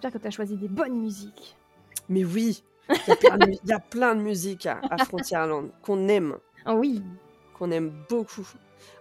[0.01, 1.57] J'espère que tu as choisi des bonnes musiques.
[2.07, 4.79] Mais oui, il y a plein de, mu- il y a plein de musique à,
[4.89, 7.03] à Frontierland qu'on aime, Ah oui.
[7.57, 8.47] qu'on aime beaucoup.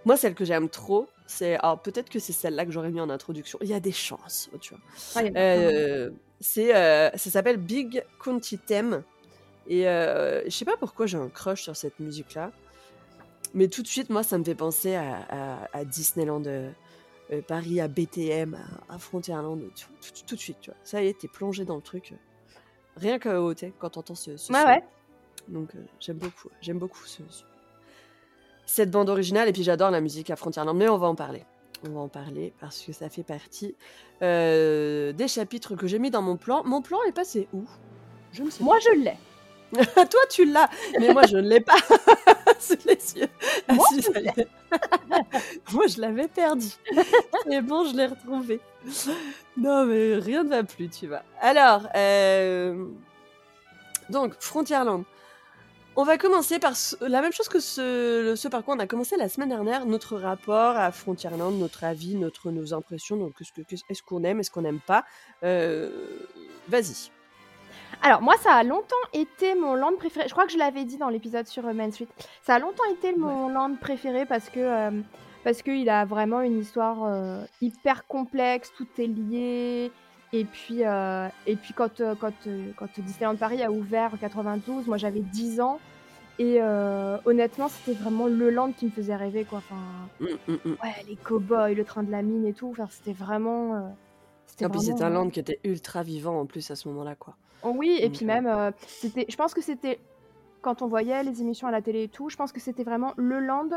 [0.05, 1.55] Moi, celle que j'aime trop, c'est.
[1.59, 3.61] Alors, peut-être que c'est celle-là que j'aurais mis en introduction.
[3.63, 4.83] Il y a des chances, tu vois.
[5.15, 5.21] Ah.
[5.37, 9.05] Euh, c'est, euh, ça s'appelle Big County Theme.
[9.69, 12.51] Et euh, je sais pas pourquoi j'ai un crush sur cette musique-là.
[13.55, 16.43] Mais tout de suite, moi, ça me fait penser à, à- à Disneyland
[17.31, 18.55] euh, euh, Paris, à BTM,
[18.89, 19.61] à, à Frontierland.
[19.75, 20.79] Tout, tout- tout de suite, tu vois.
[20.83, 22.13] Ça y est, t'es plongé dans le truc.
[22.13, 22.17] euh,
[22.97, 24.67] Rien qu'à haut, quand t'entends ce, ce Ouais, son.
[24.67, 24.85] ouais.
[25.49, 26.49] Donc, euh, j'aime beaucoup.
[26.61, 27.45] J'aime beaucoup ce- ce-
[28.67, 29.49] cette bande originale.
[29.49, 30.77] Et puis, j'adore la musique à Frontierland.
[30.77, 31.45] Mais on va en parler.
[31.87, 33.77] On va en parler parce que ça fait partie
[34.23, 36.65] euh, des chapitres que j'ai mis dans mon plan.
[36.65, 37.65] Mon plan est passé où?
[38.33, 39.17] Je ne sais Moi, je l'ai.
[39.95, 41.77] Toi, tu l'as, mais moi, je ne l'ai pas
[42.61, 43.29] sous les yeux.
[43.69, 46.67] Ah, Moi, je moi, l'avais perdu.
[47.47, 48.61] Mais bon, je l'ai retrouvé.
[49.57, 51.23] Non, mais rien ne va plus, tu vois.
[51.41, 52.87] Alors, euh,
[54.11, 55.05] donc, Frontierland.
[56.01, 58.87] On va commencer par ce- la même chose que ce, ce par quoi on a
[58.87, 63.35] commencé la semaine dernière, notre rapport à Frontierland, notre avis, notre, nos impressions, donc
[63.91, 65.05] est-ce qu'on aime, est-ce qu'on n'aime pas?
[65.43, 65.91] Euh,
[66.69, 67.11] Vas-y.
[68.03, 70.27] Alors moi, ça a longtemps été mon land préféré.
[70.29, 72.09] Je crois que je l'avais dit dans l'épisode sur euh, Main Street.
[72.43, 74.91] Ça a longtemps été mon land préféré parce que euh,
[75.45, 79.91] parce qu'il a vraiment une histoire euh, hyper complexe, tout est lié.
[80.33, 82.33] Et puis euh, et puis quand quand
[82.77, 85.81] quand Disneyland Paris a ouvert en 92, moi j'avais 10 ans
[86.39, 89.59] et euh, honnêtement, c'était vraiment le land qui me faisait rêver quoi.
[89.59, 89.77] Enfin,
[90.21, 90.77] Mm, mm, mm.
[90.83, 92.69] ouais, les cow-boys, le train de la mine et tout.
[92.71, 93.81] Enfin, c'était vraiment euh,
[94.47, 96.89] c'était Ah, puis vraiment, c'était un land qui était ultra vivant en plus à ce
[96.89, 97.37] moment-là, quoi.
[97.63, 99.99] Oh oui, et puis euh, même, euh, c'était, je pense que c'était,
[100.63, 103.15] quand on voyait les émissions à la télé et tout, je pense que c'était vraiment
[103.17, 103.69] le land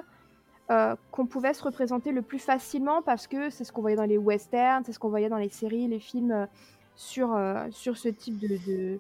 [0.70, 4.06] euh, qu'on pouvait se représenter le plus facilement parce que c'est ce qu'on voyait dans
[4.06, 6.46] les westerns, c'est ce qu'on voyait dans les séries, les films euh,
[6.96, 7.38] sur,
[7.72, 9.00] sur ce type de, de,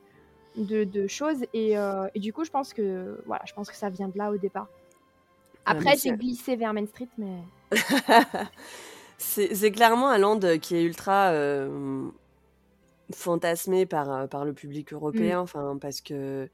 [0.57, 1.43] de, de choses.
[1.53, 1.73] Et,
[2.15, 4.37] et du coup, je pense que, voilà, je pense que ça vient de là au
[4.37, 4.67] départ.
[5.65, 7.37] Après, c'est- j'ai glissé vers Main Street, mais...
[9.17, 12.09] c'est c'est clairement un land qui est ultra euh,
[13.15, 15.43] fantasmé par, euh, par le public européen, Mm.
[15.43, 16.49] enfin parce que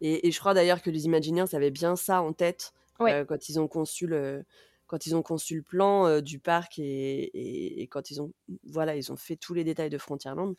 [0.00, 3.12] et, et je crois d'ailleurs que les Imagineers avaient bien ça en tête Ouais.
[3.12, 4.44] euh, quand ils ont conçu le
[4.88, 8.32] quand ils ont conçu le plan euh, du parc et, et- et quand ils ont
[8.64, 10.54] voilà ils ont fait tous les détails de Frontierland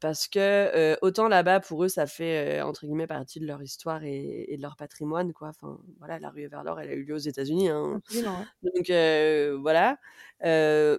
[0.00, 4.02] parce que euh, autant là-bas pour eux ça fait entre guillemets partie de leur histoire
[4.04, 7.14] et, de leur patrimoine quoi enfin voilà la rue vers l'or elle a eu lieu
[7.14, 8.00] aux États-Unis hein,
[8.62, 8.90] donc
[9.60, 9.98] voilà.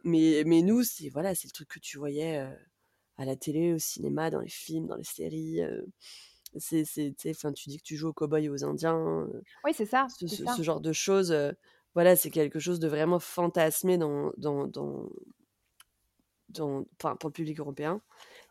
[0.03, 2.45] Mais, mais nous, c'est voilà, c'est le truc que tu voyais
[3.17, 5.62] à la télé, au cinéma, dans les films, dans les séries.
[6.58, 9.28] c'est, tu sais, enfin, tu dis que tu joues aux cow-boys et aux Indiens.
[9.63, 10.56] Oui, c'est ça, ce, ce- ça.
[10.56, 11.36] ce genre de choses,
[11.93, 15.10] voilà, c'est quelque chose de vraiment fantasmé dans, dans, dans,
[16.49, 18.01] dans- pour le public européen.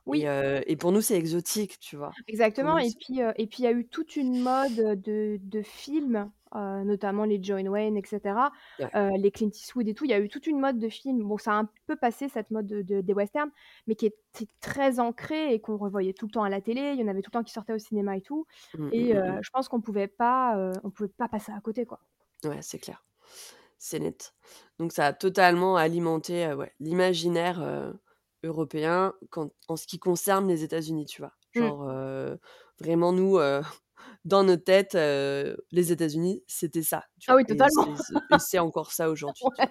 [0.06, 0.22] Oui.
[0.22, 2.08] Et, et pour nous, c'est exotique, tu vois.
[2.08, 5.00] Pour Exactement, nous, et c'est- puis et puis il y a eu toute une mode
[5.02, 9.18] de, de films, notamment les John Wayne, etc., Ouais.
[9.18, 10.04] les Clint Eastwood et tout.
[10.04, 11.22] Il y a eu toute une mode de films.
[11.24, 13.50] Bon, ça a un peu passé cette mode de, de- des westerns,
[13.86, 16.92] mais qui était très ancrée et qu'on revoyait tout le temps à la télé.
[16.94, 18.46] Il y en avait tout le temps qui sortaient au cinéma et tout.
[18.74, 21.60] Mm, Et mm, mm, euh, je pense qu'on pouvait pas, on pouvait pas passer à
[21.60, 22.00] côté, quoi.
[22.44, 23.04] Ouais, c'est clair.
[23.78, 24.34] C'est net.
[24.78, 27.60] Donc ça a totalement alimenté ouais, l'imaginaire
[28.44, 31.32] européen quand, en ce qui concerne les États-Unis, tu vois?
[31.54, 31.58] Mm.
[31.60, 32.36] Genre, euh,
[32.80, 33.62] vraiment, nous, euh,
[34.24, 37.04] dans nos têtes, euh, les États-Unis, c'était ça.
[37.18, 37.42] Tu Ah vois?
[37.42, 37.96] oui, totalement.
[38.38, 39.44] c'est- encore ça aujourd'hui.
[39.58, 39.66] Ouais,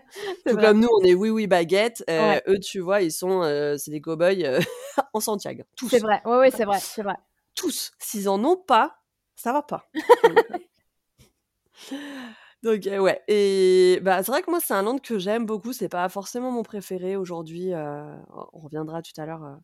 [0.46, 0.62] Tout vrai.
[0.64, 2.04] comme nous, on est oui, oui, baguette.
[2.10, 2.44] euh, Ouais.
[2.48, 4.60] Eux, tu vois, ils sont, euh, c'est des cow-boys
[5.14, 5.64] en Santiago.
[5.76, 5.90] Tous.
[5.90, 6.22] C'est vrai.
[6.26, 7.16] Ouais, ouais, c'est vrai, c'est vrai.
[7.56, 7.92] Tous.
[8.00, 8.98] S'ils en ont pas,
[9.36, 9.90] ça va pas.
[12.64, 13.22] Donc, euh, ouais.
[13.28, 15.74] Et bah, c'est vrai que moi, c'est un land que j'aime beaucoup.
[15.74, 17.74] C'est pas forcément mon préféré aujourd'hui.
[17.74, 18.16] euh,
[18.54, 19.56] on reviendra tout à l'heure euh,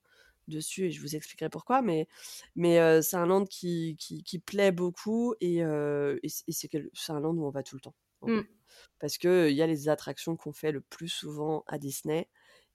[0.49, 1.81] dessus et je vous expliquerai pourquoi.
[1.81, 2.07] Mais,
[2.55, 6.69] mais c'est un land qui, qui, qui plaît beaucoup et, et c'est
[7.09, 7.95] un land où on va tout le temps.
[8.23, 8.41] Mm.
[8.99, 12.27] Parce qu'il y a les attractions qu'on fait le plus souvent à Disney.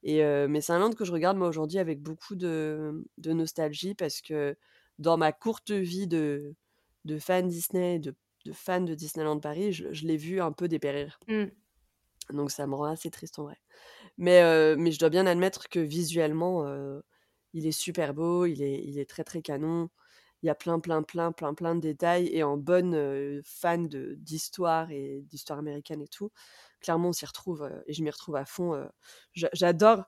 [0.05, 3.95] Et, mais c'est un land que je regarde moi aujourd'hui avec beaucoup de, de nostalgie
[3.95, 4.57] parce que
[4.99, 6.55] dans ma courte vie de,
[7.05, 10.69] de fan Disney, de, de fan de Disneyland Paris, je, je l'ai vu un peu
[10.69, 11.19] dépérir.
[11.29, 11.45] Mm.
[12.33, 13.57] Donc ça me rend assez triste en vrai.
[14.19, 17.01] Mais, euh, mais je dois bien admettre que visuellement, euh,
[17.53, 19.91] il est super beau, il est, il est très très canon.
[20.43, 22.29] Il y a plein, plein, plein, plein, plein de détails.
[22.29, 26.31] Et en bonne euh, fan de- d'histoire et d'histoire américaine et tout,
[26.81, 28.87] clairement, on s'y retrouve euh, et je m'y retrouve à fond.
[29.33, 30.05] J'a- J'adore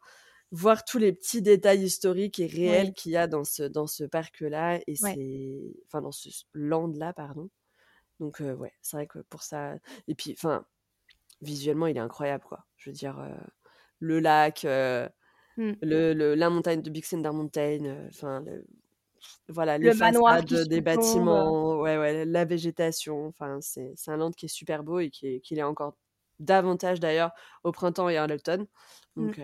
[0.53, 2.95] voir tous les petits détails historiques et réels Oui.
[2.95, 4.79] qu'il y a dans ce, dans ce parc-là.
[4.87, 5.15] Et Ouais.
[5.15, 5.75] c'est.
[5.87, 7.49] Enfin, dans ce land-là, pardon.
[8.21, 9.75] Donc, euh, ouais, c'est vrai que pour ça.
[10.09, 10.67] Et puis, enfin,
[11.43, 12.67] visuellement, il est incroyable, quoi.
[12.77, 13.35] Je veux dire, euh,
[14.01, 15.09] le lac, euh,
[15.59, 15.77] Mm.
[15.83, 18.67] le, le- la montagne de Big Thunder Mountain, euh, enfin, le-
[19.49, 23.27] voilà, les Le manoir qui façades des bâtiments, ouais, ouais, la végétation.
[23.29, 25.97] Enfin, c'est un land qui est super beau et qui est, qui l'est encore
[26.41, 27.33] davantage d'ailleurs
[27.65, 28.67] au printemps et à l'automne.
[29.19, 29.33] Mm.
[29.33, 29.41] Donc,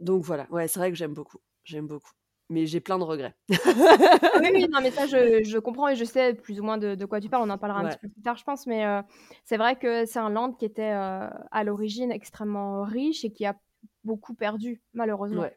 [0.00, 1.38] donc voilà, ouais, c'est vrai que j'aime beaucoup.
[1.64, 2.12] J'aime beaucoup.
[2.48, 3.34] Mais j'ai plein de regrets.
[3.48, 6.94] Oui, oui, non, mais ça, je, je comprends et je sais plus ou moins de,
[6.94, 7.42] de quoi tu parles.
[7.48, 8.66] On en parlera un petit peu plus tard, je pense.
[8.66, 9.02] Mais euh,
[9.44, 13.46] c'est vrai que c'est un land qui était euh, à l'origine extrêmement riche et qui
[13.46, 13.56] a
[14.04, 15.42] beaucoup perdu, malheureusement.
[15.42, 15.56] Ouais,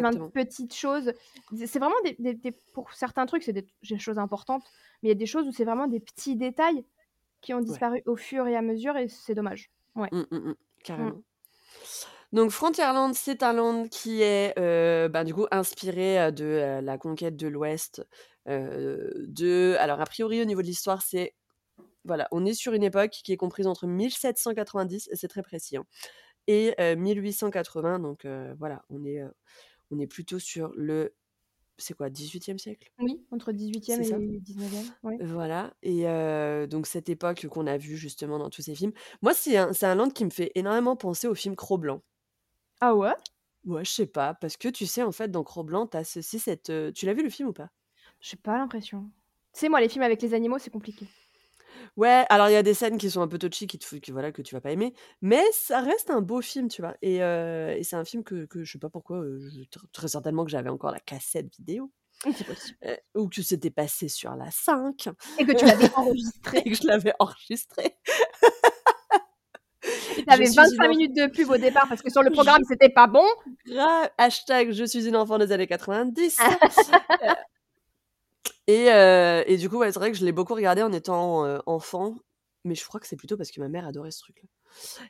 [0.00, 1.12] plein de petites choses.
[1.66, 4.64] C'est vraiment des, des- des- pour certains trucs, c'est des, des choses importantes,
[5.02, 6.84] mais il y a des choses où c'est vraiment des petits détails
[7.40, 9.70] qui ont disparu au fur et à mesure et c'est dommage.
[9.94, 10.08] Ouais.
[10.10, 11.22] Mm, mm, mm, carrément.
[12.32, 16.98] Donc Frontierland, c'est un land qui est euh, bah, du coup inspiré de euh, la
[16.98, 18.06] conquête de l'Ouest
[18.48, 21.34] euh, de alors a priori au niveau de l'histoire, c'est
[22.04, 25.76] voilà, on est sur une époque qui est comprise entre 1790 et c'est très précis,
[25.76, 25.84] hein,
[26.46, 28.26] et 1880 donc
[28.58, 29.22] voilà, on est,
[29.90, 31.14] on est plutôt sur le
[31.76, 32.90] c'est quoi, 18e siècle?
[32.98, 34.86] Oui, entre 18e et 19e.
[35.02, 35.18] Ouais.
[35.20, 36.04] Voilà, et
[36.68, 38.92] donc cette époque qu'on a vue justement dans tous ces films.
[39.22, 42.02] Moi, c'est un, un land qui me fait énormément penser au film Cro-Blanc.
[42.80, 43.14] Ah ouais?
[43.64, 46.72] Ouais, je sais pas, parce que tu sais, en fait, dans Cro-Blanc, t'as ceci, cette.
[46.94, 47.70] Tu l'as vu le film ou pas?
[48.20, 49.10] J'ai pas l'impression.
[49.52, 51.06] Tu sais, moi, les films avec les animaux, c'est compliqué.
[51.96, 54.10] Ouais, alors il y a des scènes qui sont un peu touchy, qui te, qui,
[54.10, 56.96] voilà, que tu vas pas aimer, mais ça reste un beau film, tu vois.
[57.02, 59.22] Et, et c'est un film que, que je sais pas pourquoi,
[59.92, 61.90] très certainement que j'avais encore la cassette vidéo.
[62.34, 62.78] C'est possible.
[63.14, 65.08] ou que c'était passé sur la 5.
[65.38, 66.58] Et que tu l'avais enregistré.
[66.64, 67.96] et que je l'avais enregistré.
[70.28, 73.24] T'avais 25 minutes de pub au départ parce que sur le programme, c'était pas bon.
[74.18, 76.38] Hashtag je suis une enfant des années 90.
[78.66, 81.44] et, euh, et, du coup, ouais, c'est vrai que je l'ai beaucoup regardé en étant
[81.44, 82.16] euh, enfant,
[82.64, 84.48] mais je crois que c'est plutôt parce que ma mère adorait ce truc-là.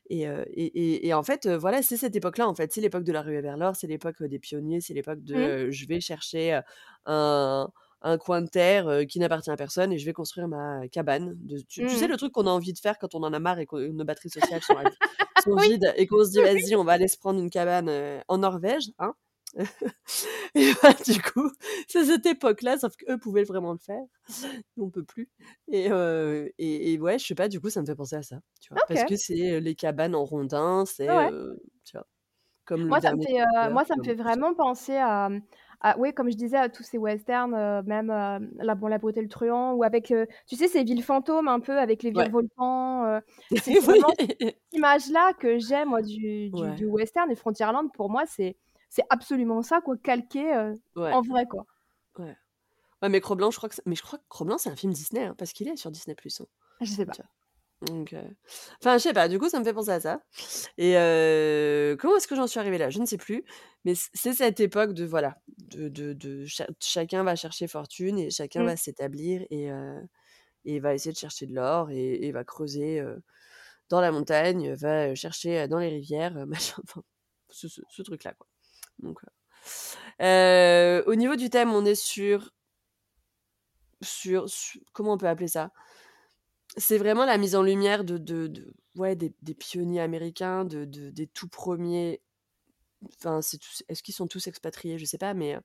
[0.09, 2.73] Et, euh, et, et, en fait, voilà, c'est cette époque-là, en fait.
[2.73, 5.71] C'est l'époque de la rue vers l'or, c'est l'époque des pionniers, c'est l'époque de mmh.
[5.71, 6.61] je vais chercher
[7.07, 7.69] un,
[8.03, 11.35] un coin de terre qui n'appartient à personne et je vais construire ma cabane.
[11.41, 12.11] De, tu, sais, Mmh.
[12.11, 14.05] le truc qu'on a envie de faire quand on en a marre et que nos
[14.05, 14.77] batteries sociales sont,
[15.45, 16.41] sont vides et qu'on se dit,
[16.73, 18.91] vas-y, on va aller se prendre une cabane en Norvège.
[18.99, 19.15] Hein?
[20.55, 21.51] Et bah, du coup,
[21.87, 24.03] c'est cette époque-là, sauf qu'eux pouvaient vraiment le faire.
[24.77, 25.31] Nous, on peut plus.
[25.69, 25.87] Et,
[26.59, 28.41] et, et, ouais, je sais pas, du coup, ça me fait penser à ça.
[28.61, 31.11] Tu vois, Parce que c'est les cabanes en rondin, c'est.
[31.11, 31.31] Ouais.
[31.85, 32.07] tu vois,
[32.69, 34.23] comme le Moi, ça me dernier fait, euh, Terminator, moi, ça me fait ça.
[34.23, 35.31] vraiment penser à,
[35.81, 38.99] à- oui, comme je disais, à tous ces westerns, euh, même euh, la, bon, la
[38.99, 42.11] beauté le truand, ou avec, euh, tu sais, ces villes fantômes un peu avec les
[42.11, 42.25] Ouais.
[42.25, 43.05] virevoltants.
[43.05, 43.21] euh,
[43.63, 46.75] c'est vraiment cette image-là que j'ai, moi, du, du, Ouais.
[46.75, 47.93] du western et Frontierland.
[47.93, 48.57] Pour moi, c'est,
[48.91, 50.45] c'est absolument ça, quoi, calqué
[50.97, 51.13] Ouais.
[51.13, 51.65] en vrai, quoi.
[52.19, 52.37] Ouais.
[53.03, 53.87] Ouais, mais Cro-Blanc, je crois que c'est...
[53.87, 56.17] mais je crois que Cro-Blanc, c'est un film Disney, hein, parce qu'il est sur Disney+.
[56.41, 56.45] Hein.
[56.81, 57.13] Je sais pas.
[57.13, 57.31] Tu vois.
[57.83, 58.23] Donc, euh,
[58.81, 59.29] enfin, je sais pas.
[59.29, 60.21] Du coup, ça me fait penser à ça.
[60.79, 62.91] Et euh, comment est-ce que j'en suis arrivée là?
[62.91, 63.45] Je ne sais plus.
[63.85, 68.19] Mais c- c'est cette époque de voilà, de, de, de cha- chacun va chercher fortune
[68.19, 68.67] et chacun Mm.
[68.67, 70.01] va s'établir et, euh,
[70.65, 73.17] et va essayer de chercher de l'or et, et va creuser euh,
[73.91, 76.83] dans la montagne, va chercher euh, dans les rivières, euh, machin.
[76.85, 77.03] Enfin,
[77.51, 78.49] ce, ce- ce truc-là, quoi.
[79.01, 79.21] Donc,
[80.21, 82.51] euh, euh, au niveau du thème, on est sur,
[84.03, 85.71] sur, sur- comment on peut appeler ça
[86.77, 90.85] C'est vraiment la mise en lumière de, de, de- ouais, des, des pionniers américains, de,
[90.85, 92.21] de- des tout premiers.
[93.17, 94.99] Enfin, c'est est-ce qu'ils sont tous expatriés?
[94.99, 95.57] Je sais pas, mais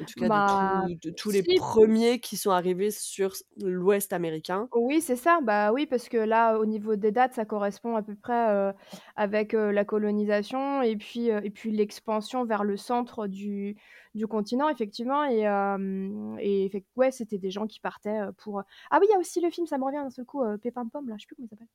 [0.00, 4.12] en tout cas Bah, de, tout- de tous les premiers qui sont arrivés sur l'Ouest
[4.12, 4.70] américain.
[4.72, 5.40] Oui, c'est ça.
[5.42, 8.72] Bah oui, parce que là, au niveau des dates, ça correspond à peu près euh,
[9.16, 13.76] avec euh, la colonisation et puis, euh, et puis l'expansion vers le centre du,
[14.14, 15.24] du continent, effectivement.
[15.24, 18.62] Et, euh, ouais, c'était des gens qui partaient pour.
[18.90, 20.84] Ah oui, il y a aussi le film, ça me revient d'un seul coup, Pépin
[20.84, 21.68] de Pomme, là, je sais plus comment il s'appelle.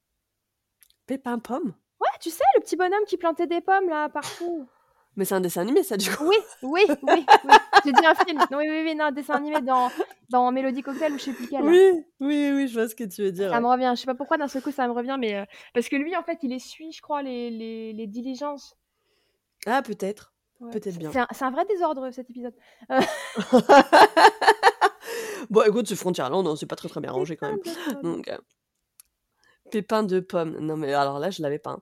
[1.05, 1.73] Pépin Pomme?
[2.01, 4.67] Ouais, tu sais, le petit bonhomme qui plantait des pommes là partout.
[5.15, 6.25] Mais c'est un dessin animé, ça, du coup.
[6.25, 7.53] Oui, oui, oui, oui.
[7.85, 8.37] J'ai dit un film.
[8.51, 9.89] Oui, oui, oui, non, dessin animé dans,
[10.29, 11.63] dans Mélodie Cocktail ou je sais plus quel.
[11.63, 13.49] Oui, oui, oui, je vois ce que tu veux dire.
[13.49, 13.61] Ça ouais.
[13.61, 13.93] me revient.
[13.95, 16.17] Je sais pas pourquoi d'un seul coup ça me revient, mais euh, parce que lui
[16.17, 18.75] en fait il essuie, je crois, les, les, les diligences.
[19.65, 20.33] Ah, peut-être.
[20.61, 20.71] Ouais.
[20.71, 21.11] Peut-être bien.
[21.11, 22.53] C'est un, vrai désordre cet épisode.
[22.91, 23.01] Euh,
[25.49, 27.59] bon, écoute, ce Frontierland, hein, c'est pas très très bien rangé quand même.
[27.61, 28.15] Pépin de pomme.
[28.15, 28.37] Donc, euh,
[29.71, 30.57] pépin de pomme.
[30.59, 31.71] Non, mais alors là, je l'avais pas.
[31.71, 31.81] hein.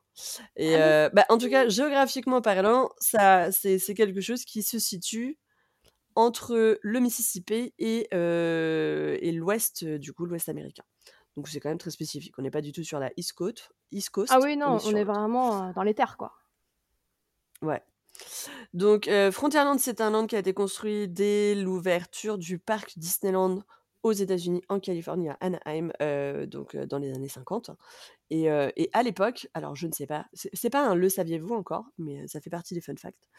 [0.56, 4.80] Et Ah, euh, bah, en tout cas, géographiquement parlant, ça, c'est quelque chose qui se
[4.80, 5.38] situe
[6.16, 10.84] entre le Mississippi et, euh, et l'ouest, du coup, l'ouest américain.
[11.36, 12.36] Donc, c'est quand même très spécifique.
[12.38, 13.72] On n'est pas du tout sur la East Coast.
[13.92, 16.32] East Coast Ah oui, on non, est on est vraiment euh, dans les terres quoi.
[17.64, 17.82] Ouais.
[18.74, 23.64] Donc, euh, Frontierland, c'est un land qui a été construit dès l'ouverture du parc Disneyland
[24.04, 27.72] aux États-Unis, en Californie, à Anaheim, euh, donc euh, dans les années 50.
[28.30, 31.56] Et, euh, et à l'époque, alors je ne sais pas, c'est pas un le saviez-vous
[31.56, 33.30] encore, mais ça fait partie des fun facts.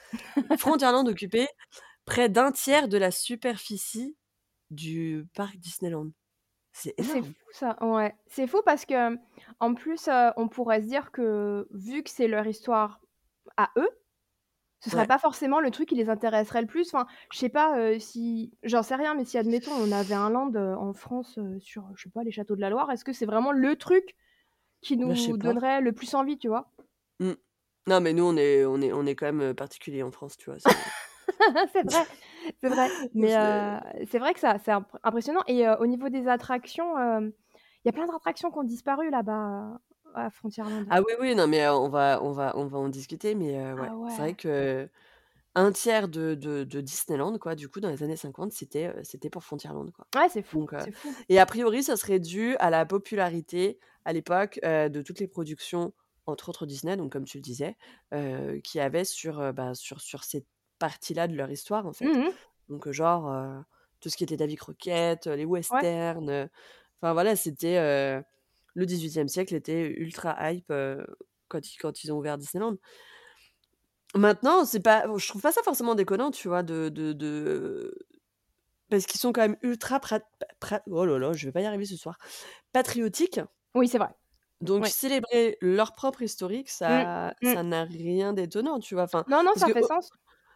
[0.58, 1.48] Frontierland occupait
[2.06, 4.16] près d'un tiers de la superficie
[4.70, 6.10] du parc Disneyland.
[6.72, 8.14] C'est fou ça, ouais.
[8.26, 9.16] C'est fou parce que
[9.60, 13.00] en plus on pourrait se dire que vu que c'est leur histoire
[13.56, 13.88] à eux,
[14.84, 15.06] ce serait Ouais.
[15.06, 16.92] pas forcément le truc qui les intéresserait le plus.
[16.94, 20.28] Enfin, je sais pas euh, si, j'en sais rien, mais si admettons on avait un
[20.28, 23.04] land euh, en France euh, sur, je sais pas, les châteaux de la Loire, est-ce
[23.04, 24.14] que c'est vraiment le truc
[24.82, 26.70] qui Bah, nous donnerait le plus envie, tu vois?
[27.20, 27.32] Mm.
[27.86, 30.50] Non, mais nous, on est, on est, on est quand même particulier en France, tu
[30.50, 30.58] vois.
[30.58, 30.70] c'est-
[31.82, 32.06] vrai,
[32.60, 32.92] c'est vrai.
[33.14, 33.30] Mais
[34.06, 35.42] c'est- vrai que ça, c'est imp- impressionnant.
[35.46, 37.32] Et au niveau des attractions, il
[37.86, 39.78] y a plein d'attractions qui ont disparu là-bas
[40.88, 43.58] Ah oui, oui, non, mais euh, on va, on va, on va en discuter, mais
[43.58, 44.22] euh, ouais, Ah c'est ouais.
[44.22, 44.88] vrai que
[45.54, 49.00] un tiers de, de, de Disneyland, quoi, du coup, dans les années 50, c'était euh,
[49.04, 50.06] c'était pour Frontierland, quoi.
[50.14, 51.18] Ouais, c'est fou, Donc, euh, c'est fou.
[51.28, 55.28] et a priori, ça serait dû à la popularité à l'époque euh, de toutes les
[55.28, 55.94] productions,
[56.26, 57.76] entre autres Disney, donc comme tu le disais,
[58.14, 60.46] euh, qui avaient sur, euh, bah, sur, sur cette
[60.78, 62.12] partie-là de leur histoire, en fait.
[62.12, 62.36] Mmh
[62.68, 63.60] Donc, euh, genre, euh,
[64.00, 65.84] tout ce qui était Davy Crockett, euh, les Ouais.
[65.84, 66.30] westerns.
[66.30, 66.46] euh,
[67.02, 67.78] Enfin, voilà, c'était.
[67.78, 68.22] euh,
[68.74, 71.04] le 18e siècle était ultra hype euh,
[71.48, 72.76] quand, ils, quand ils ont ouvert Disneyland.
[74.14, 77.92] Maintenant, c'est pas, je trouve pas ça forcément déconnant, tu vois, de, de, de...
[78.88, 80.22] parce qu'ils sont quand même ultra, pra-
[80.60, 82.16] pra- oh là là, je vais pas y arriver ce soir,
[82.72, 83.40] patriotiques.
[83.74, 84.10] Oui, c'est vrai.
[84.60, 87.54] Donc célébrer leur propre historique, ça, mm.
[87.54, 89.04] ça n'a rien d'étonnant, tu vois.
[89.04, 90.10] Enfin, Non, non, ça que fait sens.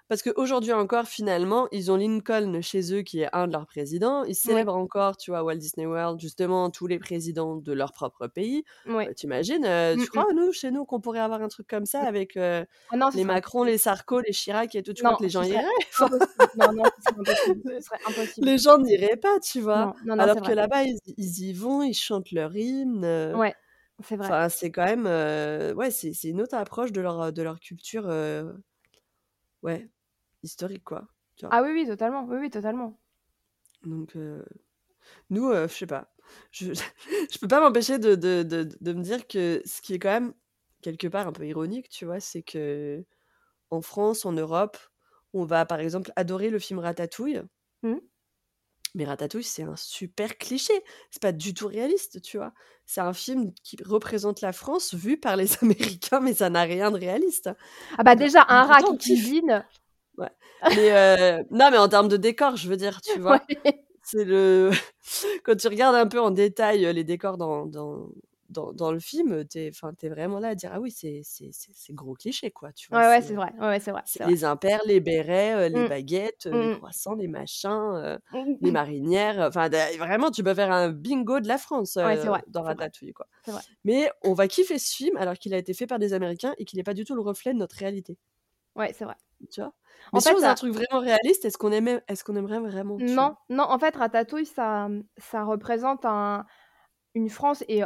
[0.09, 4.25] Parce qu'aujourd'hui encore, finalement, ils ont Lincoln chez eux, qui est un de leurs présidents.
[4.25, 8.27] Ils célèbrent encore, tu vois, Walt Disney World, justement, tous les présidents de leur propre
[8.27, 8.65] pays.
[8.87, 9.09] Ouais.
[9.09, 11.87] Euh, T'imagines, euh, Mm, tu crois, nous, chez nous, qu'on pourrait avoir un truc comme
[11.87, 14.93] ça avec euh, Ah non, ce les Macron, les Sarko, les Chirac et tout?
[14.93, 15.63] Tu Non, crois que les gens iraient?
[16.57, 18.47] Non, non, ce serait impossible.
[18.47, 19.95] Les gens n'iraient pas, tu vois?
[20.05, 23.05] Non, Alors que là-bas, ils, ils y vont, ils chantent leur hymne.
[23.37, 23.55] Ouais,
[24.03, 24.27] c'est vrai.
[24.27, 27.61] Enfin, c'est quand même, euh, ouais, c'est c'est une autre approche de leur, de leur
[27.61, 28.53] culture, euh,
[29.63, 29.89] ouais,
[30.43, 31.07] historique, quoi.
[31.37, 31.55] tu vois.
[31.55, 32.25] Ah oui, oui, totalement.
[32.29, 32.99] Oui, oui, totalement.
[33.85, 34.43] Donc, euh,
[35.31, 36.13] nous, euh, je sais pas.
[36.51, 36.73] Je,
[37.33, 40.11] je peux pas m'empêcher de, de, de, de me dire que ce qui est quand
[40.11, 40.35] même
[40.83, 43.05] quelque part un peu ironique, tu vois, c'est que
[43.71, 44.79] en France, en Europe,
[45.35, 47.43] on va par exemple adorer le film Ratatouille.
[47.83, 48.01] Mhm.
[48.95, 50.73] Mais Ratatouille, c'est un super cliché.
[51.11, 52.53] C'est pas du tout réaliste, tu vois.
[52.87, 56.91] C'est un film qui représente la France vu par les Américains, mais ça n'a rien
[56.91, 57.51] de réaliste.
[57.99, 59.65] Ah bah déjà, un rat qui cuisine.
[60.19, 60.29] Ouais.
[60.77, 63.85] Mais euh, non, mais en termes de décor, je veux dire, tu vois, Ouais.
[64.03, 64.71] c'est le
[65.45, 68.09] quand tu regardes un peu en détail euh, les décors dans, dans,
[68.49, 71.23] dans, dans le film, t'es, t'es vraiment là à dire ah oui, c'est
[71.91, 72.99] gros cliché quoi, tu vois.
[73.01, 73.53] Ouais, ouais, c'est vrai.
[73.61, 74.03] Ouais, c'est vrai.
[74.27, 75.89] les impairs, les bérets, euh, les Mm.
[75.89, 76.77] baguettes, les Mm.
[76.79, 78.55] croissants, les machins, euh, Mm.
[78.61, 79.39] les marinières.
[79.47, 82.43] Enfin, vraiment, tu peux faire un bingo de la France Ouais, vrai.
[82.49, 82.63] dans.
[82.63, 83.27] Ratatouille quoi.
[83.47, 83.61] Vrai.
[83.85, 86.65] Mais on va kiffer ce film alors qu'il a été fait par des Américains et
[86.65, 88.17] qu'il n'est pas du tout le reflet de notre réalité.
[88.75, 89.15] Ouais, c'est vrai.
[89.53, 89.73] Tu vois?
[90.13, 92.37] En Mais si fait, on faisait un truc vraiment réaliste, est-ce qu'on aimait, est-ce qu'on
[92.37, 96.47] aimerait vraiment Non, non, en fait, Ratatouille, ça, ça représente un,
[97.15, 97.83] une France et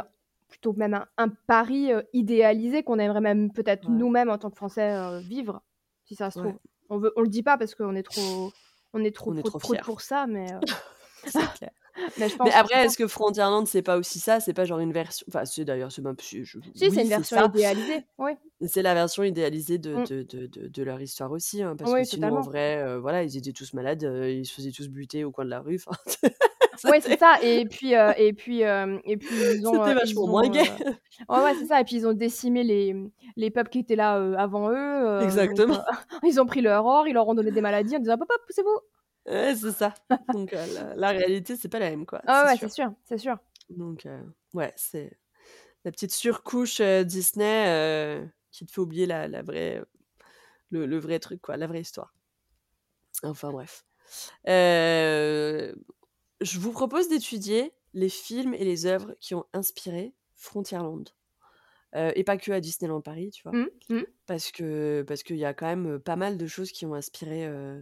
[0.47, 3.97] plutôt même un, un Paris euh, idéalisé qu'on aimerait même peut-être Ouais.
[3.97, 5.61] nous-mêmes en tant que Français euh, vivre,
[6.05, 6.49] si ça se Ouais.
[6.49, 6.59] trouve.
[6.89, 8.53] On veut, on le dit pas parce qu'on est trop,
[8.93, 10.59] on est trop, On est trop pour ça, mais, euh,
[11.25, 11.71] C'est clair.
[12.17, 12.47] Mais je pense.
[12.47, 14.39] Mais après, est-ce que Frontierland, c'est pas aussi ça?
[14.39, 15.25] C'est pas genre une version.
[15.29, 16.15] Enfin, c'est d'ailleurs, c'est même.
[16.19, 17.45] je- Si, oui, c'est une version ça.
[17.45, 18.05] idéalisée.
[18.17, 18.31] Oui,
[18.65, 20.03] C'est la version idéalisée de, Mm.
[20.05, 21.61] de, de, de, de leur histoire aussi.
[21.63, 22.49] hein, parce que sinon, en totalement.
[22.49, 25.45] vrai, euh, voilà, ils étaient tous malades, euh, ils se faisaient tous buter au coin
[25.45, 25.79] de la rue.
[26.85, 27.35] Oui, c'est ça.
[27.41, 30.49] Et puis, euh, et puis, euh, et puis ils ont, c'était ils vachement ont, moins
[30.49, 30.63] gay.
[30.85, 30.91] euh,
[31.29, 31.79] ouais, ouais, c'est ça.
[31.79, 32.95] Et puis ils ont décimé les,
[33.37, 35.05] les peuples qui étaient là avant eux.
[35.19, 35.77] donc, Exactement.
[36.23, 38.79] ils ont pris leur or, ils leur ont donné des maladies en disant papa, poussez-vous.
[39.25, 39.93] Ouais, c'est ça.
[40.31, 42.21] Donc, euh, la, la réalité, c'est pas la même, quoi.
[42.27, 43.37] Ah ouais, c'est sûr, c'est sûr.
[43.69, 44.21] Donc, euh,
[44.53, 45.17] ouais, c'est
[45.85, 49.81] la petite surcouche euh, Disney qui te fait oublier la, la vraie,
[50.69, 52.13] le, le vrai truc, quoi, la vraie histoire.
[53.23, 53.85] Enfin, bref.
[54.45, 55.73] Je
[56.59, 61.09] vous propose d'étudier les films et les œuvres qui ont inspiré Frontierland.
[61.95, 63.53] Euh, et pas que à Disneyland Paris, tu vois.
[63.53, 64.05] Hum, hum.
[64.25, 67.45] Parce que parce qu'il y a quand même pas mal de choses qui ont inspiré
[67.45, 67.81] euh,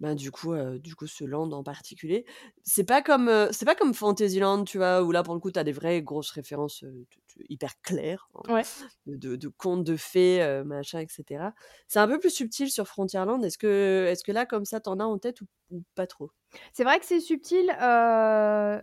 [0.00, 2.24] ben, du coup euh, du coup ce land en particulier.
[2.62, 5.50] C'est pas comme euh, c'est pas comme Fantasyland, tu vois, où là pour le coup
[5.52, 8.62] tu as des vraies grosses références euh, de- de- hyper claires hein, Ouais.
[9.06, 11.52] de, de, de contes de fées, machin, etc.
[11.88, 13.44] C'est un peu plus subtil sur Frontierland.
[13.44, 16.30] Est-ce que est-ce que là comme ça t'en as en tête ou, ou pas trop?
[16.72, 17.66] C'est vrai que c'est subtil.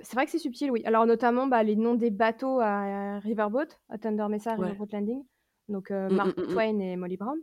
[0.04, 0.82] C'est vrai que c'est subtil, oui.
[0.86, 4.66] Alors notamment bah, les noms des bateaux à Riverboat, à Thunder Mesa, Ouais.
[4.72, 5.24] Riverboat Landing.
[5.70, 6.54] Donc euh, Mm, Mark mm, mm, mm.
[6.54, 7.38] Twain et Molly Brown.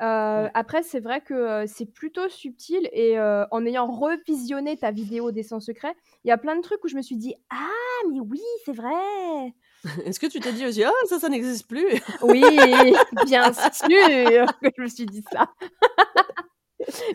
[0.00, 0.50] Euh, Ouais.
[0.54, 5.30] Après, c'est vrai que euh, c'est plutôt subtil et euh, en ayant revisionné ta vidéo
[5.30, 8.08] des 100 secrets, il y a plein de trucs où je me suis dit Ah,
[8.10, 9.54] mais oui, c'est vrai
[10.04, 11.86] Est-ce que tu t'es dit aussi ah ça ça n'existe plus
[12.22, 12.42] Oui,
[13.26, 13.68] bien sûr
[14.62, 15.48] que je me suis dit ça.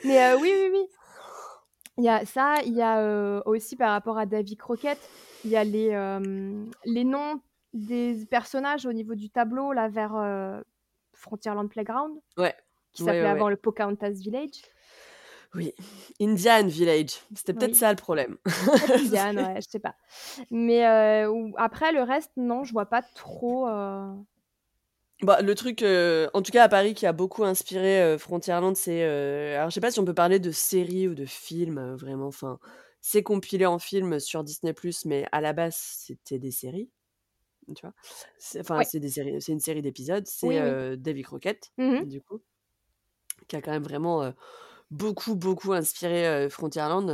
[0.05, 0.85] Mais oui, oui, oui.
[1.97, 4.99] Il y a ça, il y a aussi par rapport à Davy Crockett,
[5.43, 5.89] il y a les,
[6.85, 7.41] les noms
[7.73, 10.15] des personnages au niveau du tableau, là, vers
[11.13, 12.55] Frontierland Playground, Ouais.
[12.93, 13.51] Qui s'appelait ouais, avant ouais.
[13.51, 14.61] le Pocahontas Village?
[15.55, 15.73] Oui.
[16.21, 17.21] Indian Village.
[17.35, 17.77] C'était peut-être Oui.
[17.77, 18.37] ça le problème.
[18.93, 19.95] Indiana, ouais, je sais pas.
[20.51, 23.67] Mais euh, après, le reste, non, je vois pas trop.
[23.67, 24.13] euh,
[25.23, 29.03] Bah, le truc, euh, en tout cas à Paris, qui a beaucoup inspiré Frontierland, c'est.
[29.55, 32.27] alors, je sais pas si on peut parler de séries ou de films, vraiment.
[32.27, 32.59] Enfin,
[33.01, 34.75] c'est compilé en film sur Disney,
[35.05, 36.91] mais à la base, c'était des séries.
[37.75, 37.93] Tu vois
[38.37, 38.83] C'est- Enfin, Ouais.
[38.85, 40.25] c'est une série d'épisodes.
[40.27, 40.97] C'est Oui, oui.
[40.97, 42.05] Davy Crockett, mhm.
[42.05, 42.41] du coup,
[43.49, 44.33] qui a quand même vraiment,
[44.91, 47.09] beaucoup, beaucoup inspiré, Frontierland,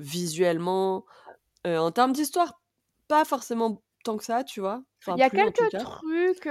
[0.00, 1.06] visuellement,
[1.66, 2.62] en termes d'histoire,
[3.08, 4.84] pas forcément tant que ça, tu vois?
[5.02, 6.46] Enfin Il y a plus quelques trucs,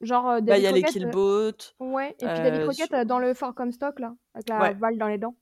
[0.00, 2.62] genre, Bah, il y David a les Crockett, Kill heu Boat, ouais et puis David
[2.62, 5.36] Crockett, dans le fort Comstock là, avec la ouais, balle dans les dents.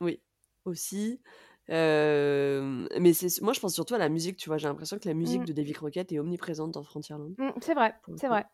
[0.00, 0.22] oui,
[0.64, 1.20] aussi,
[1.68, 4.58] mais c'est moi je pense surtout à la musique, tu vois?
[4.58, 5.46] J'ai l'impression que la musique Mmh.
[5.46, 8.46] de Davy Crockett est omniprésente dans Frontierland, Mmh, c'est vrai, c'est vrai.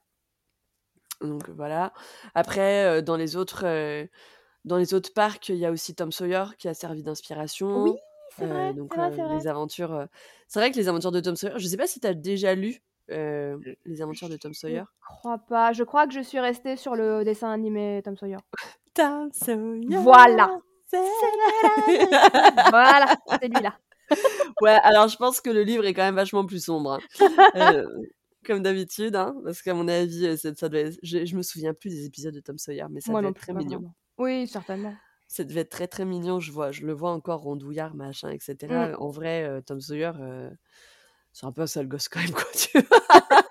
[1.24, 1.92] Donc voilà.
[2.34, 4.08] Après, heu, dans les autres, heu,
[4.64, 7.02] dans les autres parcs, il y a aussi Tom Sawyer qui a servi
[7.74, 7.98] Oui, d'inspiration,
[8.28, 9.40] c'est heu, vrai, donc c'est vrai, heu, c'est vrai.
[9.40, 10.08] les aventures,
[10.48, 12.54] c'est vrai que les aventures de Tom Sawyer je sais pas si tu as déjà
[12.54, 14.84] lu, les aventures de Tom Je Sawyer?
[15.00, 15.72] crois pas.
[15.72, 18.38] Je crois que je suis restée sur le dessin animé Tom Sawyer.
[18.94, 20.48] Tom Sawyer, Voilà!
[20.86, 21.00] c'est.
[22.70, 23.74] Voilà, c'est lui-là.
[24.60, 27.02] Ouais, alors je pense que le livre est quand même vachement plus sombre, hein,
[28.44, 31.74] comme d'habitude, hein, parce qu'à mon avis, heu, ça ça devait je je me souviens
[31.74, 33.84] plus des épisodes de Tom Sawyer, mais ça Moi devait être très mignon.
[34.18, 35.00] Oui, certainement.
[35.28, 36.40] Ça devait être très, très mignon.
[36.40, 38.38] Je vois je le vois encore rondouillard, machin et
[38.68, 38.94] Mmh.
[38.98, 40.50] En vrai, heu, Tom Sawyer, heu,
[41.32, 43.00] c'est un peu un sale gosse quand même, quoi, tu vois?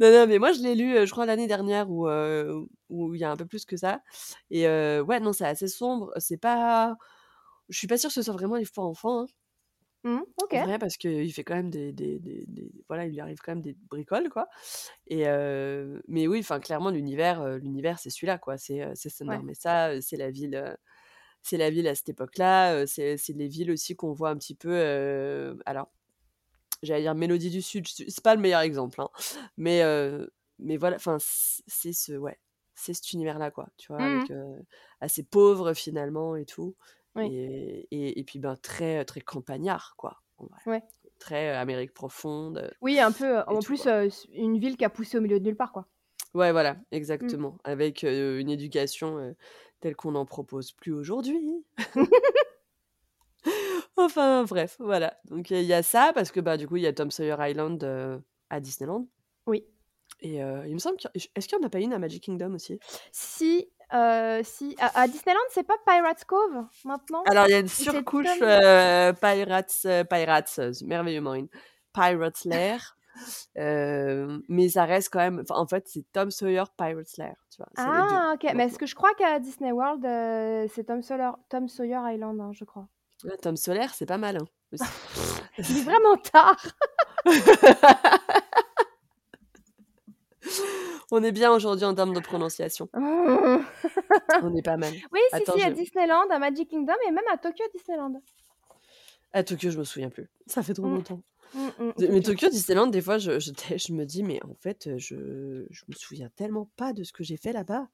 [0.00, 2.06] Non, non, mais moi je l'ai lu, je crois l'année dernière ou
[2.88, 4.00] ou il y a un peu plus que ça
[4.50, 6.12] et ouais, non, c'est assez sombre.
[6.18, 6.96] C'est pas
[7.68, 9.26] je suis pas sûre que ce soit vraiment livre pour enfants, hein,
[10.04, 10.62] Mmh, en OK.
[10.62, 13.52] vrai, parce qu'il fait quand même des des des des voilà, il lui arrive quand
[13.52, 14.48] même des bricoles, quoi
[15.08, 18.58] et heu, mais oui, enfin, clairement, l'univers, heu, l'univers, c'est celui-là, quoi.
[18.58, 19.42] C'est, c'est Ouais.
[19.42, 20.76] Mesa, heu, c'est la ville, heu,
[21.42, 25.56] c'est la ville à cette époque-là, c'est les villes aussi qu'on voit un petit peu,
[25.66, 25.92] alors,
[26.82, 29.10] j'allais dire Mélodie du Sud, c'est pas le meilleur exemple, hein,
[29.56, 29.82] mais
[30.58, 32.38] mais voilà, enfin, c'est ce ouais,
[32.74, 34.02] c'est cet univers-là, quoi, tu vois?
[34.02, 34.32] Mmh Avec,
[35.00, 36.76] assez pauvre finalement et tout
[37.14, 37.34] Oui.
[37.34, 40.22] et et et puis, ben, très, très campagnard, quoi.
[40.66, 40.82] Ouais.
[41.18, 43.86] Très, heu, Amérique profonde, Oui, un peu, et en tout, plus,
[44.32, 45.86] une ville qui a poussé au milieu de nulle part, quoi.
[46.34, 46.84] Ouais, voilà, Mmh.
[46.92, 49.34] exactement, avec, une éducation,
[49.80, 51.64] telle qu'on n'en propose plus aujourd'hui.
[53.96, 56.86] Enfin bref, voilà, donc il y a ça parce que, bah, du coup, il y
[56.86, 57.84] a Tom Sawyer Island,
[58.50, 59.06] à Disneyland
[59.46, 59.64] Oui.
[60.20, 62.24] et il me semble qu'il y a est-ce qu'il en a pas une à Magic
[62.24, 62.78] Kingdom aussi?
[63.12, 67.22] Si, heu, si, à à Disneyland, c'est pas Pirates Cove, maintenant?
[67.26, 71.22] Alors il y a une surcouche, heu, Pirates, heu, Pirates, heu, merveilleux
[71.92, 72.96] Pirates Lair,
[74.48, 77.68] mais ça reste quand même en fait, c'est Tom Sawyer Pirates Lair, tu vois?
[77.74, 80.02] C'est les 2 Ah OK, mais est-ce que je crois qu'à Disney World,
[80.70, 82.88] c'est Tom Sawyer Tom Sawyer Island, hein, je crois.
[83.24, 84.46] Ouais, Tom Sawyer, c'est pas mal, hein.
[85.58, 86.56] Il est vraiment tard!
[91.12, 92.88] On est bien aujourd'hui en termes de prononciation.
[94.40, 94.92] On est pas mal.
[95.12, 98.20] Oui, si, Attends, si, à je Disneyland, à Magic Kingdom et même à Tokyo Disneyland.
[99.32, 100.28] à Tokyo, je me souviens plus.
[100.46, 100.94] Ça fait trop Mmh.
[100.96, 101.22] longtemps.
[101.54, 102.48] Mmh mh, D mais Tokyo.
[102.50, 105.94] Disneyland, des fois, je je té je me dis: «Mais en fait, je je me
[105.94, 107.88] souviens tellement pas de ce que j'ai fait là-bas,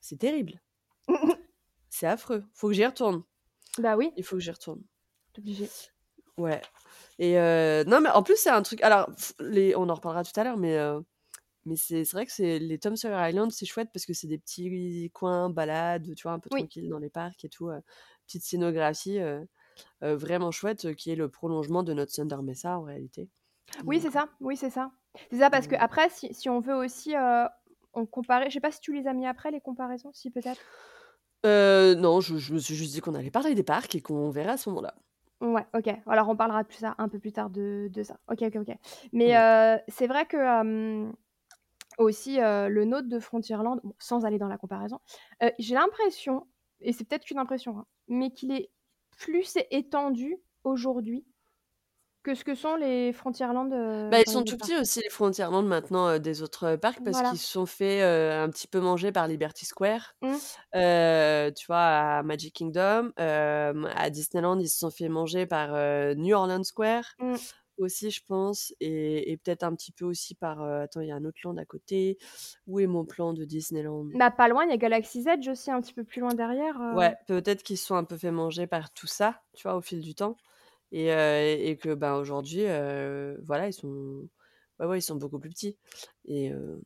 [0.00, 0.60] c'est terrible».
[1.88, 2.44] C'est affreux.
[2.52, 3.22] Faut que j'y retourne.
[3.78, 4.82] Bah oui, Il faut que j'y retourne.
[5.38, 5.68] obligé.
[6.36, 6.60] Ouais
[7.18, 9.08] et heu, non, mais en plus, c'est un truc alors
[9.40, 11.04] les on en reparlera tout à l'heure, mais heu,
[11.66, 14.38] mais c'est vrai que c'est les Tom Sawyer Island, c'est chouette parce que c'est des
[14.38, 16.64] petits coins balades, tu vois, un peu Oui.
[16.64, 17.80] tranquilles dans les parcs et tout, heu,
[18.26, 19.46] petite scénographie, heu
[20.04, 23.30] heu, vraiment chouette, qui est le prolongement de notre Thunder Mesa en réalité.
[23.86, 24.92] Oui, c'est ça, oui, c'est ça.
[25.30, 27.14] C'est ça parce donc qu'après si si on veut aussi,
[27.94, 30.12] on comparer je sais pas si tu les as mis après les comparaisons?
[30.12, 30.66] Si peut-être?
[31.44, 34.50] Non, je je me suis juste dit qu'on allait parler des parcs et qu'on verrait
[34.52, 34.94] à ce moment-là.
[35.40, 35.88] Ouais, OK.
[36.06, 38.18] Alors on parlera plus ça un peu plus tard de de ça.
[38.28, 38.76] OK, OK, OK.
[39.12, 39.32] Mais
[39.88, 40.36] c'est vrai que,
[41.98, 45.00] aussi, le nôtre de Frontierland, bon, sans aller dans la comparaison,
[45.58, 46.46] j'ai l'impression,
[46.80, 48.70] et c'est peut-être qu'une impression, hein, mais qu'il est
[49.18, 51.24] plus étendu aujourd'hui
[52.24, 53.68] que ce que sont les Frontierland,
[54.10, 57.52] Bah, ils sont tout petits aussi les Frontierland maintenant, des autres, parcs parce qu'ils se
[57.52, 60.14] sont fait, un petit peu manger par Liberty Square.
[60.22, 60.34] Mmh.
[61.54, 65.72] Tu vois, à Magic Kingdom, à Disneyland, ils se sont fait manger par,
[66.16, 67.34] New Orleans Square Mmh.
[67.78, 71.12] Aussi, je pense et et peut-être un petit peu aussi par, heu, attends, il y
[71.12, 72.18] a un autre land à côté.
[72.66, 74.08] Où est mon plan de Disneyland?
[74.14, 76.80] Bah, pas loin, il y a Galaxy's Edge aussi un petit peu plus loin derrière,
[76.80, 76.90] heu.
[76.90, 79.80] Ouais, peut-être qu'ils se sont un peu fait manger par tout ça, tu vois, au
[79.80, 80.36] fil du temps
[80.92, 81.16] et heu
[81.60, 82.62] et que, ben, aujourd'hui,
[83.42, 84.28] voilà, ils sont
[84.80, 85.78] ouais, ouais, ils sont beaucoup plus petits
[86.26, 86.82] et heu,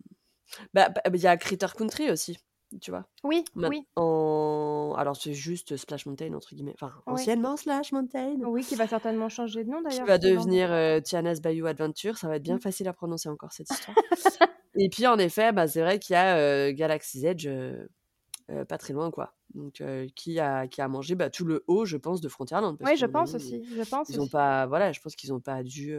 [0.74, 2.39] bah bah, il y a Critter Country aussi,
[2.80, 3.08] tu vois?
[3.22, 7.28] Oui, oui, en alors c'est juste «Splash Mountain» entre guillemets, enfin, oui.
[7.28, 10.46] anciennement Splash Mountain, Oui, qui va certainement changer de nom qui d'ailleurs, va ce land.
[10.46, 12.18] devenir, heu, Tiana's Bayou Adventure.
[12.18, 12.60] Ça va être bien Mmh.
[12.60, 13.98] facile à prononcer encore cette histoire
[14.76, 16.38] et puis en effet, bah, c'est vrai qu'il y a,
[16.68, 17.88] heu, Galaxy's Edge, heu
[18.50, 19.82] heu, pas très loin, quoi, donc
[20.16, 23.06] qui a qui a mangé, bah, tout le haut, je pense, de Frontierland Oui, je
[23.06, 25.94] pense ils aussi, je pense ils ont pas voilà, je pense qu'ils ont pas dû,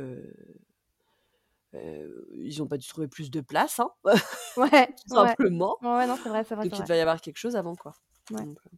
[1.74, 3.89] ils ont pas dû trouver plus de place, hein,
[4.57, 5.78] Ouais, tout simplement.
[5.82, 7.93] Ouais, non, c'est vrai, c'est vrai, Donc il devait y avoir quelque chose avant, quoi.
[8.32, 8.43] Ouais.
[8.43, 8.78] Donc, heu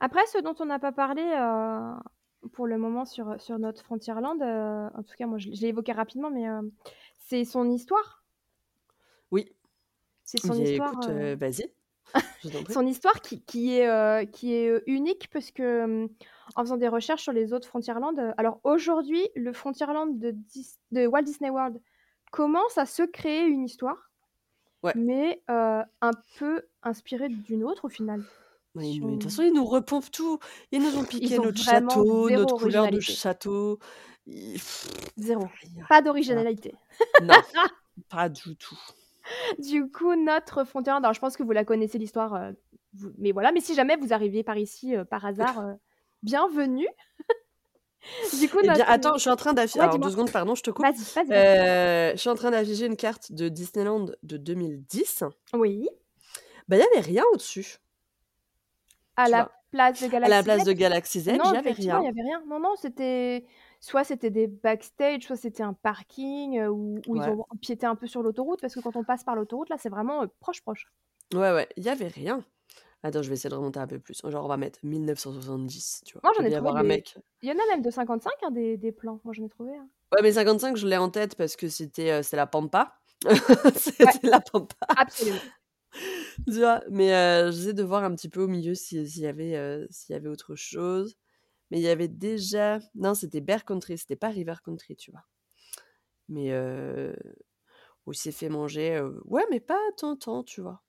[0.00, 1.22] Après, ce dont on n'a pas parlé,
[2.52, 5.68] pour le moment sur, sur notre Frontierland, en tout cas moi je l'ai je l'ai
[5.68, 6.46] évoqué rapidement, mais,
[7.18, 8.24] c'est son histoire.
[9.30, 9.48] Oui.
[10.24, 11.72] C'est son Mais histoire, écoute, vas-y,
[12.70, 16.08] son histoire qui qui est, qui est, unique parce que,
[16.56, 21.06] en faisant des recherches sur les autres Frontierland, alors aujourd'hui, le Frontierland de Dis de
[21.06, 21.80] Walt Disney World
[22.32, 24.10] commence à se créer une histoire,
[24.82, 24.94] Ouais.
[24.94, 28.24] mais, heu, un peu inspirée d'une autre au final.
[28.74, 30.38] Mais ils nous de toute on façon, ils nous repompent tout.
[30.72, 33.78] Ils nous ont piqué ont notre château, 0 notre couleur de château.
[34.26, 34.58] Ils
[35.16, 35.46] 0.
[35.60, 36.74] rien, Pas d'originalité.
[37.20, 37.34] non,
[38.08, 38.78] pas du tout.
[39.58, 42.52] Du coup, notre Frontierland alors je pense que vous la connaissez l'histoire,
[42.94, 45.74] vous mais voilà, mais si jamais vous arriviez par ici, heu, par hasard, heu,
[46.22, 46.88] bienvenue.
[48.32, 50.10] Du coup, Eh bien, notre attends, je suis en train d'affi ouais, alors 2 dis-moi.
[50.10, 50.90] secondes, pardon, je te coupe.
[50.90, 51.56] Vas-y, vas-y, vas-y.
[51.60, 55.24] Heu, je suis en train d'afficher une carte de Disneyland de 2010.
[55.54, 55.88] Oui.
[56.68, 57.76] Bah, il y avait rien au-dessus.
[59.16, 59.50] À la vois?
[59.70, 60.72] place de À Galaxy's la place de?
[60.72, 62.08] Galaxy's Edge, il Non, y avait effectivement, il y rien.
[62.08, 62.42] avait rien.
[62.46, 63.46] Non, non, c'était
[63.80, 68.06] soit c'était des backstage, soit c'était un parking, heu, où ils ont empiété un peu
[68.06, 70.86] sur l'autoroute parce que quand on passe par l'autoroute, là, c'est vraiment, heu, proche, proche.
[71.34, 72.44] Ouais, ouais, il y avait rien.
[73.04, 74.20] Attends, je vais essayer de remonter un peu plus.
[74.24, 76.22] Genre, on va mettre 1970, tu vois?
[76.22, 77.90] Moi, Il j'en ai trouvé avoir un des mec il y en a même de
[77.90, 79.20] 55, hein, des des plans.
[79.24, 79.88] Moi, j'en ai trouvé, hein.
[80.12, 82.98] Ouais, mais 55, je l'ai en tête parce que c'était, c'est la pampa.
[84.00, 84.12] Ouais.
[84.12, 84.76] C'était la pampa.
[84.96, 85.42] Absolument.
[86.46, 86.82] Tu vois?
[86.90, 90.12] Mais, heu, j'essaie de voir un petit peu au milieu si s'il y avait, s'il
[90.14, 91.16] y avait autre chose.
[91.70, 95.24] Mais il y avait déjà non, c'était Bear Country, c'était pas River Country, tu vois?
[96.28, 97.14] Mais, heu,
[98.06, 100.82] où il s'est fait manger, ouais, mais pas tant, tant, tu vois?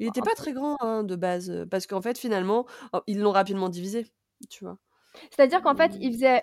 [0.00, 3.00] Il Bah, était un pas très grand, hein, de base, parce qu'en fait, finalement, oh,
[3.06, 4.06] ils l'ont rapidement divisé,
[4.48, 4.78] tu vois?
[5.30, 6.00] C'est-à-dire qu'en fait, Mmh.
[6.00, 6.42] il faisait,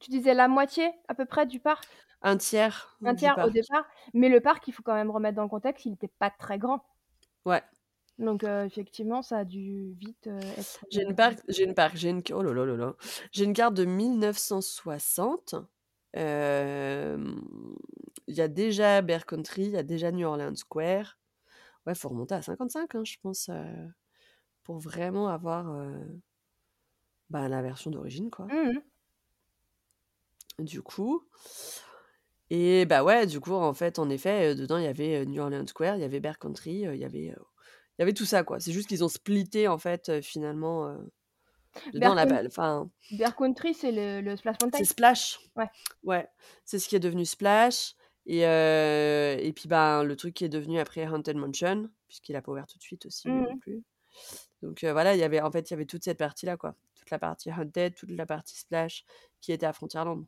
[0.00, 1.88] tu disais la moitié à peu près du parc?
[2.22, 5.42] 1/3 Un du tiers au départ, mais le parc, il faut quand même remettre dans
[5.42, 6.84] le contexte, il était pas très grand.
[7.46, 7.62] Ouais.
[8.18, 10.26] Donc, effectivement, ça a dû vite,
[10.56, 12.94] être, J'ai une parc j'ai une parc j'ai une oh là là là là.
[13.32, 15.54] J'ai une carte de 1960.
[16.14, 17.38] Hem,
[18.26, 21.19] il y a déjà Bear Country, il y a déjà New Orleans Square.
[21.86, 23.50] Ouais, faut remonter à 55, hein, je pense,
[24.64, 25.74] pour vraiment avoir,
[27.30, 28.46] bah, la version d'origine, quoi.
[28.46, 28.80] Mmh mh.
[30.58, 31.22] Du coup
[32.50, 35.66] et bah, ouais, du coup, en fait, en effet, dedans, il y avait, New Orleans
[35.68, 38.58] Square, il y avait Bear Country, il y avait, il y avait tout ça, quoi.
[38.58, 40.92] C'est juste qu'ils ont splitté, en fait, finalement,
[41.94, 44.84] dedans Bear la enfin Bear Country, c'est le le Splash c'est Mountain?
[44.84, 45.38] Splash.
[45.56, 45.68] Ouais.
[46.02, 46.28] Ouais,
[46.64, 47.94] c'est ce qui est devenu Splash
[48.26, 52.52] et et puis, ben, le truc qui est devenu après Haunted Mansion, puisqu'il a pas
[52.52, 53.60] ouvert tout de suite aussi, Mmh non mh.
[53.60, 53.82] plus.
[54.62, 56.76] Donc, voilà, il y avait en fait, il y avait toute cette partie-là, quoi.
[56.94, 59.04] Toute la partie Haunted, toute la partie Splash
[59.40, 60.26] qui était à Frontierland.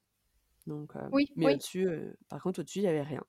[0.67, 1.55] Donc, Oui, mais oui.
[1.55, 1.89] au-dessus,
[2.29, 3.23] par contre, au-dessus, il y avait rien.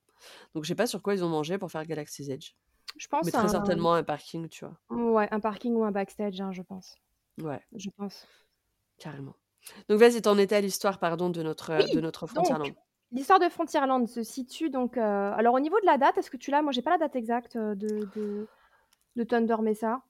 [0.56, 2.52] Donc je sais pas sur quoi ils ont mangé pour faire Galaxy's Edge.
[2.98, 4.80] Je Mais pense très un certainement un parking, tu vois?
[4.90, 6.96] ouais, un parking ou un backstage, hein, je pense.
[7.42, 7.64] Ouais.
[7.74, 8.28] Je pense.
[8.98, 9.36] Carrément.
[9.90, 11.86] Donc vas-y, tu en étais à l'histoire, pardon, de notre, Oui!
[11.90, 12.76] de notre Donc Frontierland.
[13.14, 16.38] L'histoire de Frontierland se situe donc, heu alors au niveau de la date, est-ce que
[16.38, 16.62] tu l'as?
[16.62, 18.50] Moi, j'ai pas la date exacte, heu, de de
[19.18, 20.04] de Thunder Mesa.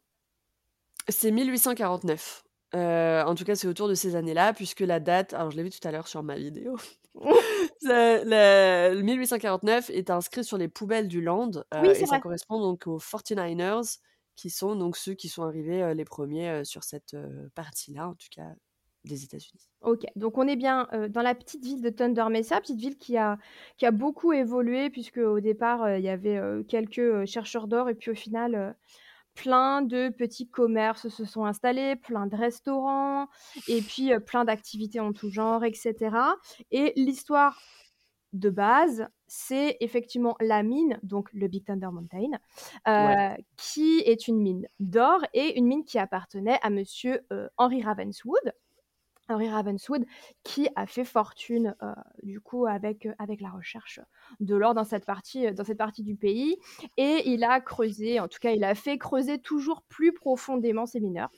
[1.09, 2.43] C'est 1849.
[2.75, 5.63] Heu, en tout cas, c'est autour de ces années-là puisque la date alors je l'ai
[5.63, 6.75] vu tout à l'heure sur ma vidéo.
[7.81, 12.17] C'est le 1849 est inscrit sur les poubelles du land, Oui, heu et c'est ça
[12.17, 12.19] vrai.
[12.19, 13.99] correspond donc aux 49ers
[14.35, 17.15] qui sont donc ceux qui sont arrivés, les 1ers, heu, sur cette,
[17.55, 18.49] partie-là, en tout cas,
[19.05, 19.67] des États-Unis.
[19.81, 22.97] OK, donc on est bien, heu, dans la petite ville de Thunder Mesa, petite ville
[22.97, 23.37] qui a
[23.77, 27.89] qui a beaucoup évolué puisqu'au départ, heu, il y avait, heu, quelques, heu, chercheurs d'or
[27.89, 28.77] et puis au final,
[29.35, 33.27] plein de petits commerces se sont installés, plein de restaurants
[33.67, 36.35] et puis, plein d'activités en tout genre et cetera
[36.71, 37.59] et l'histoire
[38.33, 42.31] de base, c'est effectivement la mine, donc le Big Thunder Mountain,
[42.97, 43.17] Ouais.
[43.57, 47.21] qui est une mine d'or et une mine qui appartenait à monsieur,
[47.57, 48.53] Henry Ravenswood.
[49.33, 50.05] Henry Ravenswood
[50.43, 53.99] qui a fait fortune, heu, du coup avec, heu, avec la recherche
[54.39, 56.57] de l'or dans cette partie, heu, dans cette partie du pays
[56.97, 60.99] et il a creusé, en tout cas, il a fait creuser toujours plus profondément ces
[60.99, 61.29] mineurs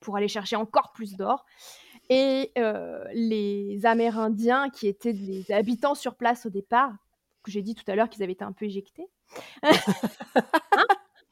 [0.00, 1.44] pour aller chercher encore plus d'or
[2.10, 2.52] et
[3.14, 6.92] les Amérindiens qui étaient les habitants sur place au départ,
[7.42, 9.08] que j'ai dit tout à l'heure qu'ils avaient été un peu éjectés.
[10.74, 10.86] Hein?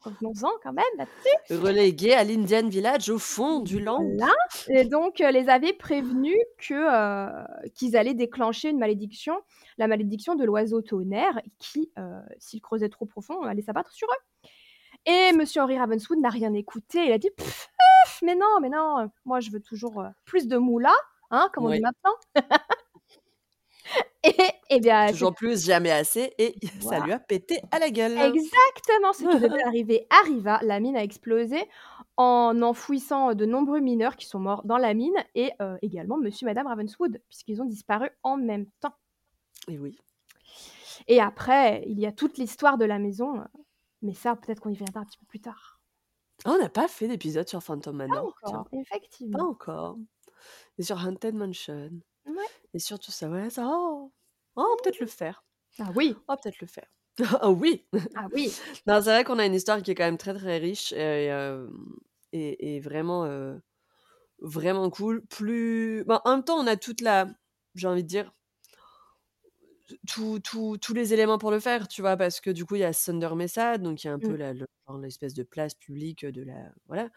[0.05, 1.35] Revenons-en quand même là-dessus.
[1.49, 4.15] Relégués à l'Indian Village au fond du land.
[4.17, 4.33] Voilà
[4.67, 7.45] et donc, heu, les avait prévenus que, heu,
[7.75, 9.39] qu'ils allaient déclencher une malédiction,
[9.77, 14.21] la malédiction de l'oiseau tonnerre qui, heu, s'ils creusaient trop profond, allait s'abattre sur eux
[15.11, 17.05] et monsieur Henry Ravenswood n'a rien écouté.
[17.07, 17.29] Il a dit:
[18.23, 20.93] «Mais non, mais non, moi je veux toujours, heu, plus de moulin,
[21.31, 21.81] hein, comme on dit Ouais.
[21.81, 22.15] maintenant».
[24.23, 24.33] Et,
[24.71, 28.13] et bien, Toujours plus, jamais assez, et ça lui a pété à la gueule.
[28.17, 30.59] Exactement, ce qui devait arriver arriva.
[30.63, 31.57] La mine a explosé
[32.17, 36.45] en enfouissant de nombreux mineurs qui sont morts dans la mine et euh, également Monsieur
[36.45, 38.95] et Madame Ravenswood, puisqu'ils ont disparu en même temps.
[39.67, 39.97] Et oui.
[41.07, 43.43] Et après, il y a toute l'histoire de la maison,
[44.01, 45.79] mais ça, peut-être qu'on y viendra un petit peu plus tard.
[46.45, 48.33] Ah, on n'a pas fait d'épisode sur Phantom Manor.
[48.43, 49.49] encore, Pas effectivement.
[49.49, 49.97] encore.
[50.77, 51.91] Et sur Haunted Mansion.
[52.25, 52.45] Ouais.
[52.73, 53.67] Et sur tout ça, ouais, ça.
[53.67, 54.11] Oh,
[54.55, 55.43] oh peut-être le faire.
[55.79, 56.87] Ah oui, Oh, peut-être le faire.
[57.41, 58.51] Ah oui ah oui.
[58.87, 61.31] Non, c'est vrai qu'on a une histoire qui est quand même très très riche et,
[61.31, 61.67] euh,
[62.33, 63.57] et, et vraiment, euh,
[64.39, 65.25] vraiment cool.
[65.27, 66.03] Plus...
[66.05, 67.27] Bon, en même temps, on a toute la,
[67.75, 68.31] j'ai envie de dire,
[70.07, 72.81] tout- tout- tous les éléments pour le faire, tu vois, parce que du coup, il
[72.81, 74.37] y a Thunder Mesa, donc il y a un peu Mm.
[74.37, 77.09] la- le- genre l'espèce de place publique de la, voilà,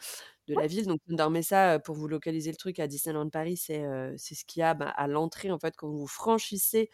[0.48, 0.62] de Ouais.
[0.62, 0.86] la ville.
[0.86, 4.44] Donc Thunder Mesa, pour vous localiser le truc à Disneyland Paris, c'est euh, c'est ce
[4.44, 6.90] qu'il y a bah, à l'entrée, en fait, quand vous franchissez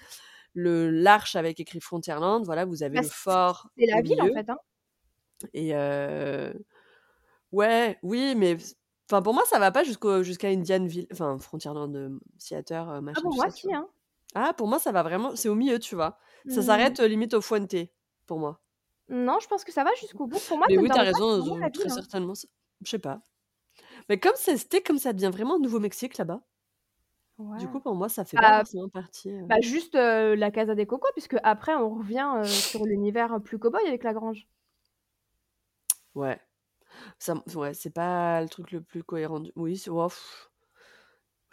[0.55, 4.33] le l'arche avec écrit Frontierland, voilà, vous avez Bah, le fort C'est la ville en
[4.35, 4.49] fait.
[4.51, 4.59] Hein.
[5.55, 6.53] Et euh,
[7.53, 8.57] ouais, oui, mais
[9.11, 13.21] enfin pour moi ça va pas jusqu'au jusqu'à Indianville, enfin Frontierland, Theater, euh, Ah machin
[13.23, 13.73] bon, tout moi si.
[13.75, 13.89] Hein.
[14.35, 16.19] Ah pour moi ça va vraiment, c'est au milieu, tu vois.
[16.49, 16.65] Ça Mm.
[16.65, 17.75] s'arrête euh, limite au Fuente
[18.27, 18.61] pour moi.
[19.09, 20.41] Non, je pense que ça va jusqu'au bout.
[20.49, 21.93] Pour moi, Mais oui, Thunder t'as raison, vraiment la euh, très ville.
[21.93, 21.95] hein.
[21.95, 22.33] certainement.
[22.83, 23.21] Je sais pas.
[24.09, 26.41] Mais comme c'est- c'était comme ça devient vraiment Nouveau-Mexique là-bas.
[27.39, 27.59] Ouais.
[27.59, 29.31] Du coup pour moi ça fait pas Bah, forcément partie.
[29.31, 29.43] euh.
[29.47, 33.59] bah, juste euh, la Casa des Cocos, puisque après on revient euh, sur l'univers plus
[33.59, 34.47] cowboy avec la grange.
[36.15, 36.41] Ouais.
[37.19, 39.41] Ça, ouais, c'est pas le truc le plus cohérent.
[39.41, 40.51] du- Oui, c'est oh, pff.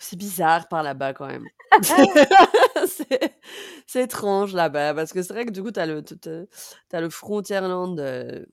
[0.02, 1.46] C'est bizarre par là-bas quand même.
[3.88, 6.44] c'est étrange là-bas parce que c'est vrai que du coup, t'as le, t'as,
[6.90, 8.44] t'as le Frontierland euh,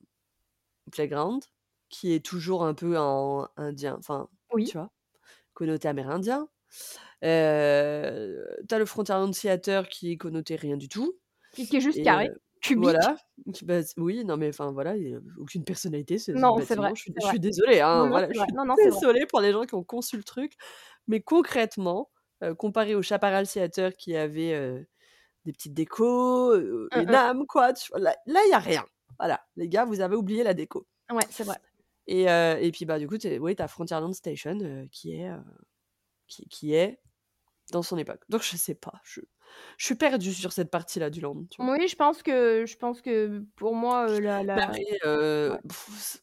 [0.93, 1.43] Playground
[1.89, 4.67] qui est toujours un peu en indien, enfin, Oui.
[4.67, 4.91] tu vois,
[5.55, 6.49] connoté amérindien.
[7.25, 11.19] Euh, t'as le Frontierland Theater qui est connoté rien du tout.
[11.53, 12.83] Qui, qui est juste Et carré, euh, cubique.
[12.85, 13.17] voilà.
[13.63, 16.93] Bah, oui, non mais enfin voilà, il y a aucune personnalité ce, Non, c'est vrai.
[16.95, 19.65] Je suis, je désolée, hein, Non, non, voilà, je suis Non, désolée pour les gens
[19.65, 20.53] qui ont conçu le truc.
[21.07, 22.11] Mais concrètement,
[22.43, 24.81] euh, comparé au Chaparral Theater qui avait euh,
[25.45, 27.09] des petites décos, euh, Hum, hum.
[27.09, 28.85] énormes, quoi, tu vois, là, il n'y a rien.
[29.19, 30.87] Voilà, les gars, vous avez oublié la déco.
[31.11, 31.57] Ouais, c'est vrai.
[32.07, 35.31] Et, euh, et puis, bah, du coup, oui, t'as Frontierland Station qui, est,
[36.27, 37.01] qui, qui est
[37.73, 38.23] dans son époque.
[38.29, 39.01] Donc, je sais pas.
[39.05, 39.21] Je,
[39.77, 41.45] je suis perdue sur cette partie-là du land.
[41.51, 41.73] Tu vois.
[41.73, 44.65] Oui, je pense que je pense que pour moi euh, la, la...
[44.65, 45.61] après, euh, ouais.
[45.69, 46.23] pff,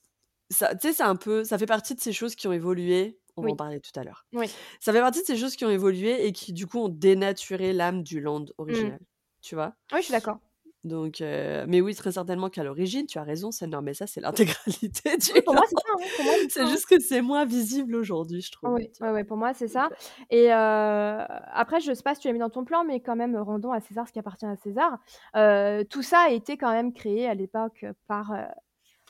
[0.50, 3.20] ça, tu sais, c'est un peu, ça fait partie de ces choses qui ont évolué.
[3.38, 4.26] On va en parler tout à l'heure.
[4.32, 4.50] Oui.
[4.80, 7.74] Ça fait partie de ces choses qui ont évolué et qui, du coup, ont dénaturé
[7.74, 8.52] l'âme du land Mm.
[8.60, 9.00] original.
[9.42, 10.40] Tu vois Oui, je suis d'accord.
[10.86, 15.18] Donc, euh, mais oui, très certainement qu'à l'origine, tu as raison, Thunder Mesa, c'est l'intégralité
[15.18, 15.92] du Oui, pour moi c'est ça.
[15.92, 16.32] hein, c'est ça.
[16.50, 16.68] C'est hein.
[16.68, 18.70] juste que c'est moins visible aujourd'hui, je trouve.
[18.76, 19.90] Oui, ouais, pour moi c'est ça.
[20.30, 23.16] Et euh, après, je sais pas si tu l'as mis dans ton plan, mais quand
[23.16, 25.00] même, rendons à César ce qui appartient à César.
[25.36, 28.32] Euh, tout ça a été quand même créé à l'époque par,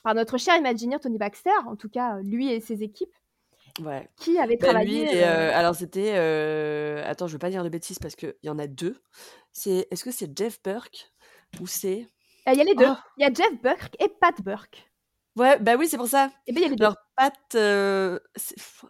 [0.01, 3.13] par notre cher Imagineer Tony Baxter, en tout cas lui et ses équipes,
[3.83, 4.07] ouais.
[4.15, 5.17] qui avaient Bah, lui, travaillé.
[5.17, 6.13] et, euh, alors c'était.
[6.15, 8.95] euh, Attends, je veux pas dire de bêtises parce qu'il y en a deux.
[9.51, 11.11] C'est, Est-ce que c'est Jeff Burke
[11.65, 12.07] c'est.
[12.47, 12.85] Il y a les deux.
[12.89, 14.91] Oh, Il y a Jeff Burke et Pat Burke.
[15.35, 16.29] ouais, bah oui, c'est pour ça.
[16.47, 16.83] Et bien il y a les deux.
[16.85, 17.33] Alors, Pat.
[17.55, 18.19] euh,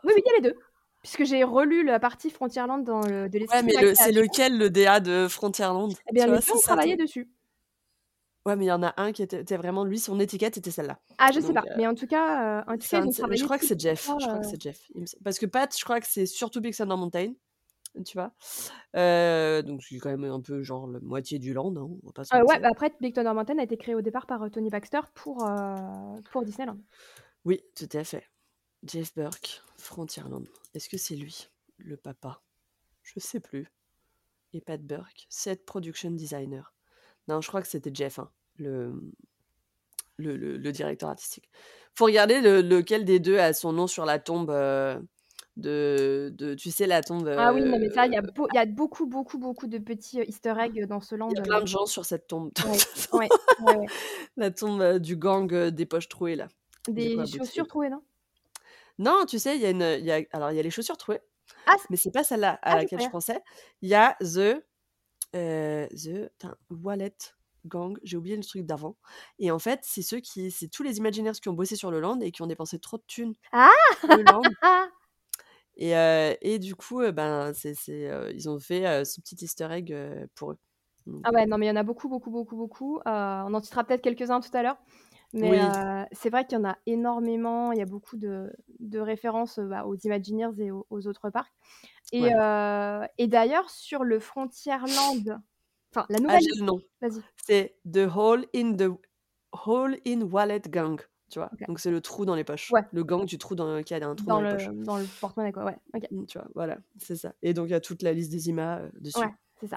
[0.03, 0.59] Oui, oui, il y a les deux.
[1.01, 4.69] Puisque j'ai relu la partie Frontierland dans le, de Ouais, mais le- c'est lequel le
[4.71, 5.93] DA de Frontierland?
[6.09, 7.29] Eh bien, les deux ont travaillé dessus.
[8.45, 9.83] Ouais, mais il y en a un qui était, était vraiment.
[9.85, 10.99] Lui, son étiquette était celle-là.
[11.17, 11.61] Ah, je sais pas.
[11.61, 14.05] euh, Mais en tout cas, euh, en tout cas, un je crois que c'est Jeff.
[14.05, 14.79] Je crois que euh, c'est Jeff.
[15.23, 17.33] Parce que Pat, je crois que c'est surtout Big Thunder Mountain.
[18.03, 18.31] Tu vois?
[18.95, 22.11] Euh, donc, c'est quand même un peu genre la moitié du land, hein, on va
[22.13, 24.69] pas se ouais, bah après, Big Thunder Mountain a été créé au départ par Tony
[24.69, 25.47] Baxter pour,
[26.31, 26.77] pour Disneyland.
[27.45, 28.27] Oui, tout à fait.
[28.83, 30.47] Jeff Burke, Frontierland.
[30.73, 32.41] Est-ce que c'est lui, le papa?
[33.03, 33.71] Je sais plus.
[34.53, 36.73] Et Pat Burke, set production designer.
[37.27, 38.93] Non, je crois que c'était Jeff, hein, le,
[40.17, 41.49] le, le- le directeur artistique.
[41.93, 44.99] Faut regarder le- lequel des deux a son nom sur la tombe euh,
[45.57, 46.53] de, de.
[46.53, 47.27] Tu sais, la tombe.
[47.37, 49.37] Ah oui, non, mais ça, il y, a euh, beau- il y a beaucoup, beaucoup,
[49.37, 51.29] beaucoup de petits euh, easter eggs dans ce land.
[51.29, 52.51] Il y a euh, plein de gens sur cette tombe.
[52.65, 52.77] Ouais,
[53.19, 53.29] ouais,
[53.61, 53.85] ouais, ouais.
[54.37, 56.47] la tombe euh, du gang euh, des poches trouées, là.
[56.87, 58.01] Des à chaussures trouées, non?
[58.97, 59.81] Non, tu sais, il y a une.
[59.81, 61.19] il Y a, alors, il y a les chaussures trouées.
[61.67, 63.11] Ah, Mais c'est pas celle-là à ah, je laquelle je sais.
[63.11, 63.41] pensais.
[63.81, 64.63] Il y a The,
[65.35, 67.15] euh, the putain, Wallet
[67.65, 68.95] Gang, j'ai oublié le truc d'avant.
[69.39, 71.99] Et en fait, c'est ceux qui, c'est tous les Imagineers qui ont bossé sur le
[71.99, 73.69] land et qui ont dépensé trop de thunes Ah
[74.07, 74.43] le land.
[75.83, 79.19] Ah Et, euh, et du coup, euh, ben, c'est, c'est, euh, ils ont fait ce
[79.21, 79.95] petit Easter egg
[80.35, 80.57] pour eux.
[81.07, 82.99] Donc, Ah ouais, non, mais il y en a beaucoup, beaucoup, beaucoup, beaucoup.
[83.05, 84.77] On en citera peut-être quelques-uns tout à l'heure.
[85.33, 85.75] Mais Oui.
[86.11, 87.71] c'est vrai qu'il y en a énormément.
[87.71, 91.53] Il y a beaucoup de de références, bah, aux Imagineers et aux aux autres parcs
[92.11, 92.35] et Ouais.
[92.35, 95.41] heu et d'ailleurs sur le Frontierland,
[95.95, 96.81] enfin la Ah, nouvelle nom.
[97.01, 97.25] vas-y.
[97.37, 98.89] C'est The Hole in the
[99.53, 100.99] Hole in Wallet Gang,
[101.29, 101.49] tu vois?
[101.53, 101.67] OK.
[101.67, 102.71] Donc c'est le trou dans les poches.
[102.71, 102.81] Ouais.
[102.91, 104.69] Le gang du trou dans qui a un trou dans Dans les le poches.
[104.85, 105.77] dans le porte-monnaie quoi, ouais.
[106.11, 106.47] Mmh, tu vois?
[106.55, 109.19] Voilà, c'est ça et donc il y a toute la liste des IMA, Ouais, dessus.
[109.59, 109.75] c'est ça.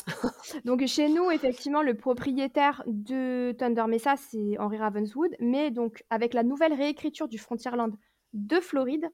[0.64, 6.34] Donc chez nous, effectivement, le propriétaire de Thunder Mesa, c'est Henry Ravenswood, mais donc avec
[6.34, 7.94] la nouvelle réécriture du Frontierland
[8.34, 9.08] de Floride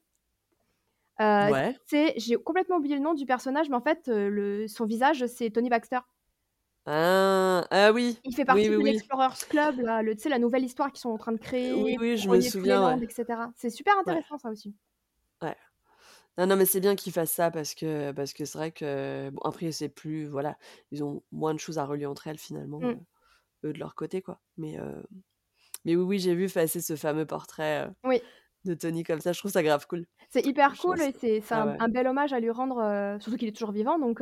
[1.19, 1.77] Ouais.
[1.85, 5.49] c'est j'ai complètement oublié le nom du personnage, mais en fait, le son visage, c'est
[5.49, 5.99] Tony Baxter.
[6.87, 7.65] Ah!
[7.71, 8.19] Ah oui!
[8.23, 8.83] Il fait partie oui, de oui.
[8.83, 11.99] l'Explorers Club là, le tu sais la nouvelle histoire qu'ils sont en train de créer
[11.99, 13.01] oui, je me souviens, lands ouais.
[13.01, 13.51] et cetera.
[13.55, 14.15] C'est super Ouais.
[14.15, 14.75] intéressant ça aussi.
[15.41, 15.55] Ouais.
[16.37, 19.29] Non, non, mais c'est bien qu'ils fassent ça parce que parce que c'est vrai que
[19.31, 20.57] bon après c'est plus voilà,
[20.91, 22.95] ils ont moins de choses à relier entre elles finalement, Mmh.
[22.95, 22.99] heu,
[23.65, 24.41] eux de leur côté quoi.
[24.57, 25.03] Mais heu,
[25.85, 28.25] mais oui, oui, j'ai vu passer ce fameux portrait, Oui.
[28.65, 30.07] de Tony comme ça, je trouve ça grave cool.
[30.29, 31.79] C'est hyper Je cool et c'est ah un ouais.
[31.79, 34.21] un bel hommage à lui rendre, surtout qu'il est toujours vivant donc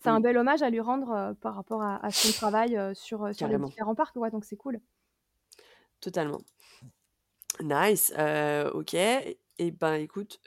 [0.00, 3.24] c'est un bel hommage à lui rendre, heu, par rapport à à son travail, sur,
[3.26, 4.80] heu, sur les différents parcs, ouais, donc c'est cool.
[6.00, 6.44] Totalement.
[7.60, 8.12] Nice,
[8.74, 10.40] OK et ben écoute,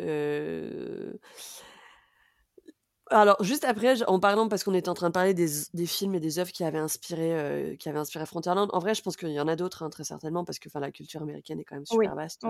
[3.09, 6.19] alors juste après, en parlant parce qu'on était en train de parler des films et
[6.19, 7.33] des œuvres qui avaient inspiré,
[7.73, 8.69] heu, qui avaient inspiré Frontierland.
[8.73, 10.91] En vrai, je pense qu'il y en a d'autres, hein, très certainement parce que, la
[10.91, 12.47] culture américaine est quand même Oui, super vaste,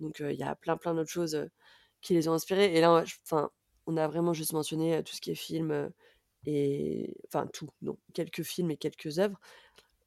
[0.00, 1.48] donc il y a plein, plein d'autres choses,
[2.02, 3.50] qui les ont inspirés et là, enfin,
[3.86, 5.90] on a vraiment juste mentionné, tout ce qui est film,
[6.46, 9.40] et enfin tout, non, quelques films et quelques œuvres,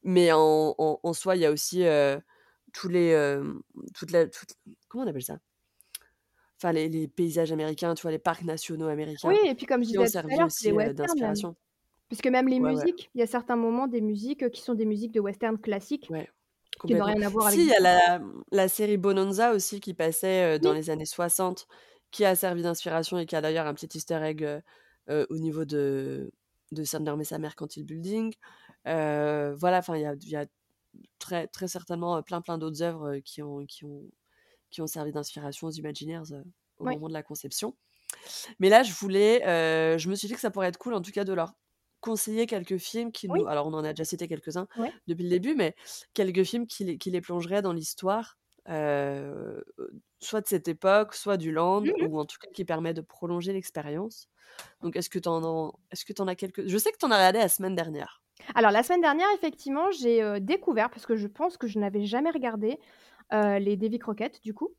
[0.03, 1.83] mais en en en soi, il y a aussi,
[2.73, 3.39] tous les,
[3.95, 4.53] toute la toute
[4.89, 5.39] comment on appelle ça?
[6.57, 8.11] Enfin les les paysages américains, tu vois?
[8.11, 8.87] Les parcs nationaux
[9.23, 11.55] Oui américains et puis comme je disais tout à l'heure, c'est d'inspiration.
[12.09, 14.85] Puisque même les Ouais, musiques, il y a certains moments des musiques, qui sont des
[14.85, 16.27] musiques de western classiques, Ouais,
[16.85, 18.21] qui n'ont rien à voir avec Si, il y a la,
[18.51, 20.73] la série Bonanza aussi qui passait, dans Oui.
[20.73, 21.67] les années 60,
[22.11, 24.61] qui a servi d'inspiration et qui a d'ailleurs un petit easter egg, heu
[25.09, 26.31] heu, au niveau de
[26.71, 28.33] de Mercantile Building.
[28.87, 30.45] Heu, voilà, enfin il y a d il y a
[31.19, 34.11] très très certainement, plein, plein d'autres œuvres, qui ont qui ont
[34.71, 36.43] qui ont servi d'inspiration aux Imagineers, heu,
[36.79, 36.95] au Oui.
[36.95, 37.77] moment de la conception.
[38.59, 39.41] Mais là, je voulais,
[39.99, 41.53] je me suis dit que ça pourrait être cool en tout cas de leur
[42.01, 43.49] conseiller quelques films qui nous Oui.
[43.49, 44.67] alors on en a déjà cité quelques-uns
[45.07, 45.75] depuis le début, mais
[46.15, 48.38] quelques films qui qui les plongeraient dans l'histoire,
[48.69, 49.63] heu,
[50.21, 52.09] soit de cette époque, soit du land Mmh mh.
[52.09, 54.27] ou en tout cas qui permet de prolonger l'expérience.
[54.83, 57.05] Donc est-ce que tu en en est-ce que en as quelques je sais que tu
[57.05, 58.21] en as regardé la semaine dernière.
[58.55, 62.05] Alors la semaine dernière, effectivement, j'ai, heu, découvert, parce que je pense que je n'avais
[62.05, 62.79] jamais regardé,
[63.31, 64.69] les Davy Crockett, du coup.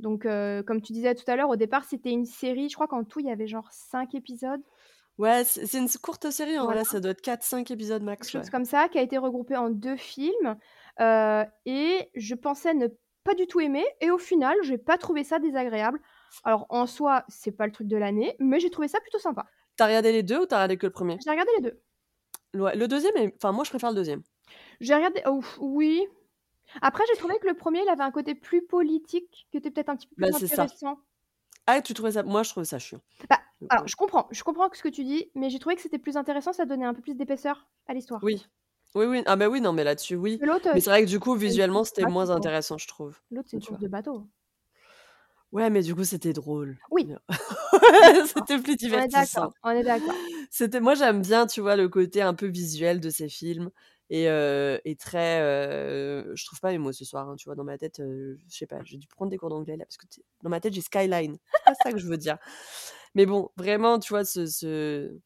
[0.00, 3.04] Donc comme tu disais tout à l'heure, au départ, c'était une série, je crois qu'en
[3.04, 4.62] tout, il y avait genre 5 épisodes.
[5.18, 6.68] Ouais, c'est une courte série en Voilà.
[6.68, 8.50] vrai, ça doit être 4-5 épisodes Quelque max, chose ouais.
[8.50, 10.56] comme ça, qui a été regroupé en 2 films,
[11.00, 12.86] et je pensais ne
[13.24, 16.00] pas du tout aimer et au final, j'ai pas trouvé ça désagréable.
[16.44, 19.46] Alors en soi, c'est pas le truc de l'année, mais j'ai trouvé ça plutôt sympa.
[19.76, 21.24] Tu as regardé les 2 ou tu as regardé que le 1er?
[21.24, 21.80] J'ai regardé les 2.
[22.54, 24.22] Ouais, le 2e est enfin moi je préfère le 2e.
[24.80, 26.06] J'ai regardé ouf, oui.
[26.82, 29.90] Après j'ai trouvé que le 1er, il avait un côté plus politique, qui était peut-être
[29.90, 30.66] un petit peu Bah, plus ça.
[30.66, 30.98] intéressant.
[31.66, 33.00] Ah tu trouvais ça moi je trouvais ça chiant.
[33.28, 35.98] Bah, alors je comprends, je comprends ce que tu dis, mais j'ai trouvé que c'était
[35.98, 38.22] plus intéressant, ça donnait un peu plus d'épaisseur à l'histoire.
[38.22, 38.44] Oui.
[38.94, 40.40] Oui, oui, ah bah oui, non mais là-dessus oui,
[40.72, 42.36] mais c'est vrai que du coup visuellement c'était moins quoi.
[42.36, 43.18] intéressant je trouve.
[43.30, 44.26] L'autre, c'est une course de bateau.
[45.52, 46.76] Ouais, mais du coup c'était drôle.
[46.90, 47.08] Oui.
[48.26, 49.52] C'était plus divertissant.
[49.62, 50.14] on est d'accord.
[50.50, 53.70] C'était moi j'aime bien, tu vois, le côté un peu visuel de ces films
[54.10, 57.54] et heu et très, heu, je trouve pas mes mots ce soir, hein, tu vois?
[57.54, 59.96] Dans ma tête, heu, je sais pas, j'ai dû prendre des cours d'anglais là parce
[59.96, 60.06] que
[60.42, 61.38] dans ma tête j'ai skyline.
[61.52, 62.38] C'est pas ça que je veux dire.
[63.14, 65.18] Mais bon, vraiment, tu vois, ce ce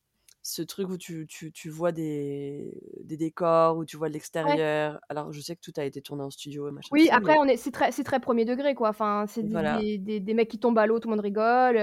[0.48, 4.14] ce truc où tu tu tu vois des des décors, où tu vois de
[4.46, 4.58] Ouais.
[4.58, 5.00] l'extérieur.
[5.08, 7.38] Alors je sais que tout a été tourné en studio et machin Oui, après mais
[7.38, 9.84] on est c'est très c'est très 1er degré quoi, enfin c'est des Voilà.
[9.98, 11.76] des des des mecs qui tombent à l'eau, tout le monde rigole,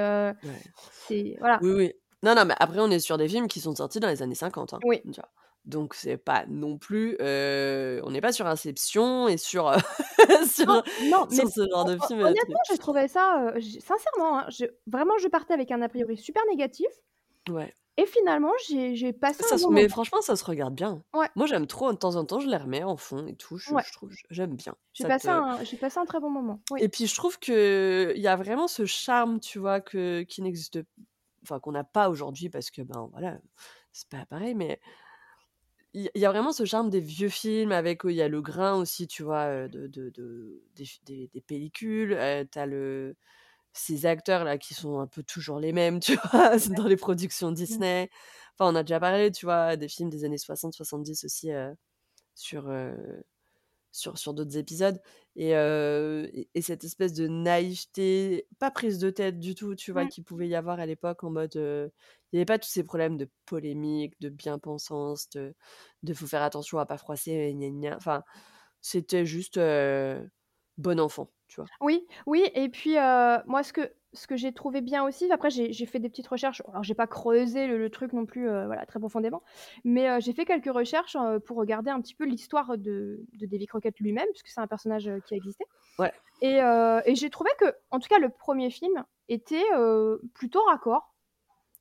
[0.43, 0.61] Ouais.
[0.89, 1.61] c'est voilà.
[1.61, 1.93] Oui, oui.
[2.23, 4.35] Non, non, mais après on est sur des films qui sont sortis dans les années
[4.35, 5.05] 50, hein, Oui.
[5.11, 5.29] tu vois?
[5.65, 9.71] Donc c'est pas non plus, heu, on n'est pas sur Inception et sur,
[10.63, 14.39] Non, sur non, mais sur ce genre de film, heu, honnêtement, j'ai trouvé ça, sincèrement,
[14.39, 16.87] hein, je vraiment je partais avec un a priori super négatif
[17.49, 17.75] Ouais.
[17.97, 19.89] Et finalement j'ai j'ai passé Ça un se bon mais moment.
[19.89, 21.03] franchement ça se regarde bien.
[21.13, 21.29] Ouais.
[21.35, 23.75] Moi j'aime trop, de temps en temps je les remets en fond et tout, je
[23.75, 23.85] Ouais.
[23.85, 24.75] je trouve j j'aime bien.
[24.97, 26.79] J'ai Ça passé te un j'ai passé un très bon moment, oui.
[26.79, 30.79] et puis je trouve qu'il y a vraiment ce charme, tu vois, que qui n'existe
[31.43, 33.39] enfin qu'on n'a pas aujourd'hui parce que, ben, voilà,
[33.93, 34.79] c'est pas pareil, mais
[35.93, 38.27] il y a il vraiment ce charme des vieux films avec où il y a
[38.27, 42.45] le grain aussi, tu vois, heu, de de de des f des des pellicules, heu,
[42.51, 43.15] tu as le
[43.77, 46.57] ces acteurs-là qui sont un peu toujours les mêmes, tu vois?
[46.69, 46.77] Ouais.
[46.77, 47.81] Dans les productions Mmh.
[47.81, 48.09] Disney.
[48.57, 51.75] Enfin, on a déjà parlé, tu vois, des films des années 60-70 aussi, heu,
[52.35, 53.23] sur, heu,
[53.91, 54.99] sur, sur d'autres épisodes.
[55.35, 59.91] Et, euh, et, et cette espèce de naïveté, pas prise de tête du tout, tu
[59.91, 60.09] vois, Mmh.
[60.09, 61.55] qu'il pouvait y avoir à l'époque en mode.
[61.57, 61.89] euh,
[62.33, 65.55] il n'y avait pas tous ces problèmes de polémique, de bien-pensance, de,
[66.03, 67.95] de faut faire attention à pas froisser, gna gna.
[67.97, 68.23] Enfin,
[68.81, 70.25] c'était juste euh,
[70.77, 71.69] bon enfant, tu vois.
[71.81, 75.73] Oui, oui et puis, moi ce que ce que j'ai trouvé bien aussi, après j'ai
[75.85, 78.99] fait des petites recherches, alors j'ai pas creusé le le truc non plus, voilà, très
[78.99, 79.43] profondément,
[79.83, 83.99] mais, j'ai fait quelques recherches, pour regarder un petit peu l'histoire de de Davy Crockett
[83.99, 85.65] lui-même, puisque c'est un personnage, qui a existé
[85.97, 86.15] Ouais.
[86.41, 86.57] et
[87.05, 89.63] et j'ai trouvé que, en tout cas le premier film était,
[90.35, 91.14] plutôt raccord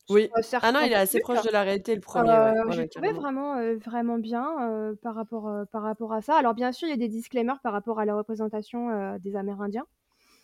[0.09, 0.31] Oui.
[0.61, 2.55] Ah non, il est assez proche de la réalité, le Heu, premier, ouais.
[2.67, 3.23] Ouais, trouvé carrément.
[3.23, 4.45] vraiment, vraiment bien,
[4.93, 6.37] heu, par rapport, heu, par rapport à ça.
[6.37, 9.87] Alors bien sûr, il y a des disclaimers par rapport à la représentation, des Amérindiens.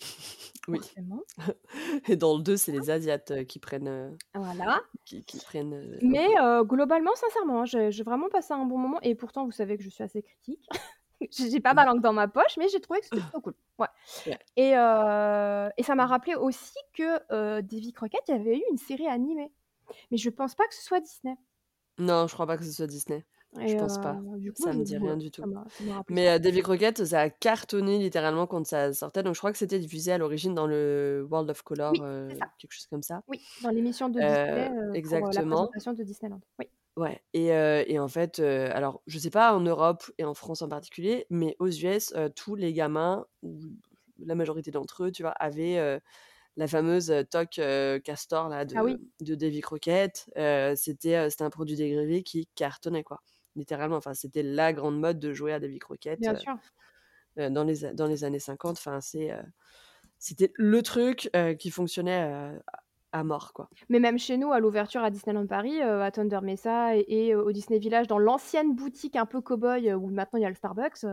[0.69, 0.91] Oui.
[2.09, 4.81] Et dans le 2, c'est les Asiates euh, qui prennent, euh, Voilà.
[5.05, 6.29] qui, qui prennent euh, Mais
[6.65, 9.91] globalement, sincèrement, hein, j'ai vraiment passé un bon moment et pourtant vous savez que je
[9.91, 10.67] suis assez critique.
[11.31, 13.55] J'ai pas ma langue dans ma poche, mais j'ai trouvé que c'était plutôt cool.
[13.79, 13.87] Ouais
[14.27, 14.39] Ouais.
[14.57, 18.63] et heu et ça m'a rappelé aussi que, heu, Davy Crockett, il y avait eu
[18.71, 19.53] une série animée.
[20.11, 21.37] Mais je pense pas que ce soit Disney
[21.99, 23.25] Non, je crois pas que ce soit Disney.
[23.55, 24.17] Je et pense pas.
[24.39, 25.43] du coup, Ça je me dit rien du tout.
[26.09, 29.23] Mais euh, Davy Crockett, ça a cartonné littéralement quand ça sortait.
[29.23, 32.31] Donc je crois que c'était diffusé à l'origine dans le World of Color, Oui, euh,
[32.59, 33.23] quelque chose comme ça.
[33.29, 35.67] Oui, dans l'émission de Euh, Disney, heu, pour, la exactement.
[35.67, 36.41] présentation de Disneyland.
[36.59, 36.67] Oui.
[36.97, 37.23] Ouais.
[37.33, 40.63] Et, euh, et en fait, euh, alors je sais pas en Europe et en France
[40.63, 43.59] en particulier, mais aux US, euh, tous les gamins, ou
[44.19, 46.01] la majorité d'entre eux, tu vois, avaient
[46.57, 47.61] la fameuse toque
[48.05, 50.31] castor là, Ah oui, de, de Davy Crockett.
[50.77, 53.23] C'était, c'était un produit dérivé qui cartonnait, quoi.
[53.57, 53.97] Littéralement.
[53.97, 56.55] Enfin, c'était la grande mode de jouer à Davy Crockett bien sûr.
[57.37, 58.73] dans, les, dans les années 50.
[58.73, 59.31] Enfin, c'est,
[60.21, 62.59] c'était le truc euh, qui fonctionnait euh,
[63.13, 63.69] à mort, quoi.
[63.89, 67.35] Mais même chez nous, à l'ouverture à Disneyland Paris, heu, à Thunder Mesa et et
[67.35, 70.47] heu, au Disney Village, dans l'ancienne boutique un peu cow-boy, heu, où maintenant il y
[70.47, 71.05] a le Starbucks,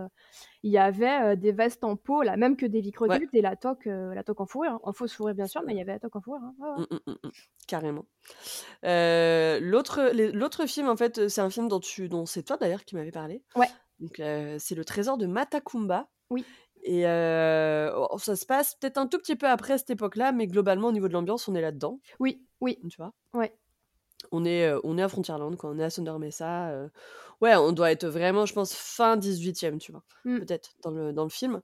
[0.63, 3.19] il y avait, des vestes en peau, la même que Davy Ouais.
[3.19, 4.79] Crockett et la toque, la toque en fourrure, hein.
[4.83, 6.55] En fausse fourrure bien sûr, mais il y avait la toque en fourrure, hein.
[6.59, 6.77] Ouais, ouais.
[6.77, 7.31] Mm, mm, mm, mm.
[7.67, 8.05] Carrément.
[8.85, 12.85] Euh, l'autre, l'autre film, en fait, c'est un film dont, tu, dont c'est toi d'ailleurs
[12.85, 13.43] qui m'avais parlé.
[13.55, 13.69] Ouais,
[13.99, 16.09] Donc, euh, c'est Le Trésor de Matakumba.
[16.29, 16.45] oui.
[16.83, 20.47] Et euh, oh, ça se passe peut-être un tout petit peu après cette époque-là, mais
[20.47, 23.13] globalement, au niveau de l'ambiance, on est là-dedans, Oui, oui, tu vois?
[23.33, 23.53] ouais.
[24.31, 26.69] On est, on est à Frontierland, quand on est à Thunder Mesa.
[26.71, 26.89] euh,
[27.41, 30.03] Ouais, on doit être vraiment, je pense, fin 18e, tu vois.
[30.25, 30.39] Mmh.
[30.39, 31.61] Peut-être dans le, dans le film.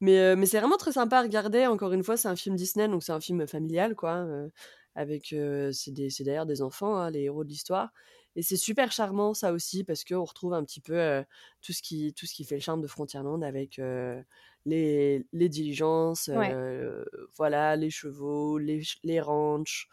[0.00, 1.66] Mais, euh, mais c'est vraiment très sympa à regarder.
[1.66, 4.16] Encore une fois, c'est un film Disney, donc c'est un film familial, quoi.
[4.16, 4.48] euh,
[4.96, 5.34] avec,
[5.72, 7.90] c'est des- c'est d'ailleurs des enfants, hein, les héros de l'histoire.
[8.36, 11.22] Et c'est super charmant, ça aussi, parce qu'on retrouve un petit peu euh,
[11.62, 14.22] tout, ce qui, tout ce qui fait le charme de Frontierland avec euh,
[14.66, 16.58] les, les diligences, Ouais.
[16.58, 17.04] euh,
[17.36, 19.88] voilà, les chevaux, les, les ranchs,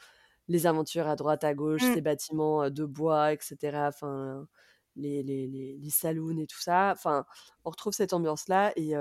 [0.48, 1.94] les aventures à droite, à gauche, Mmh.
[1.94, 3.88] ces bâtiments de bois, etc.
[3.90, 4.48] Enfin,
[4.96, 6.92] les, les, les, les saloons et tout ça.
[6.96, 7.26] Enfin,
[7.66, 8.74] on retrouve cette ambiance-là.
[8.76, 8.96] Et,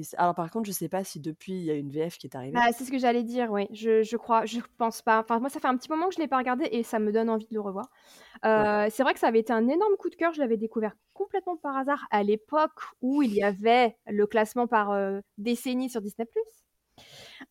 [0.00, 2.26] et alors, par contre, je sais pas si depuis il y a une VF qui
[2.26, 2.54] est arrivée.
[2.54, 3.66] Bah, c'est ce que j'allais dire, oui.
[3.72, 5.20] Je je crois je pense pas.
[5.20, 7.10] Enfin, moi, ça fait un petit moment que je l'ai pas regardé et ça me
[7.12, 7.86] donne envie de le revoir.
[8.56, 8.66] Ouais.
[8.66, 10.34] Heu, c'est vrai que ça avait été un énorme coup de cœur.
[10.34, 14.92] Je l'avais découvert complètement par hasard à l'époque où il y avait le classement par,
[14.92, 16.26] heu, décennie sur Disney+.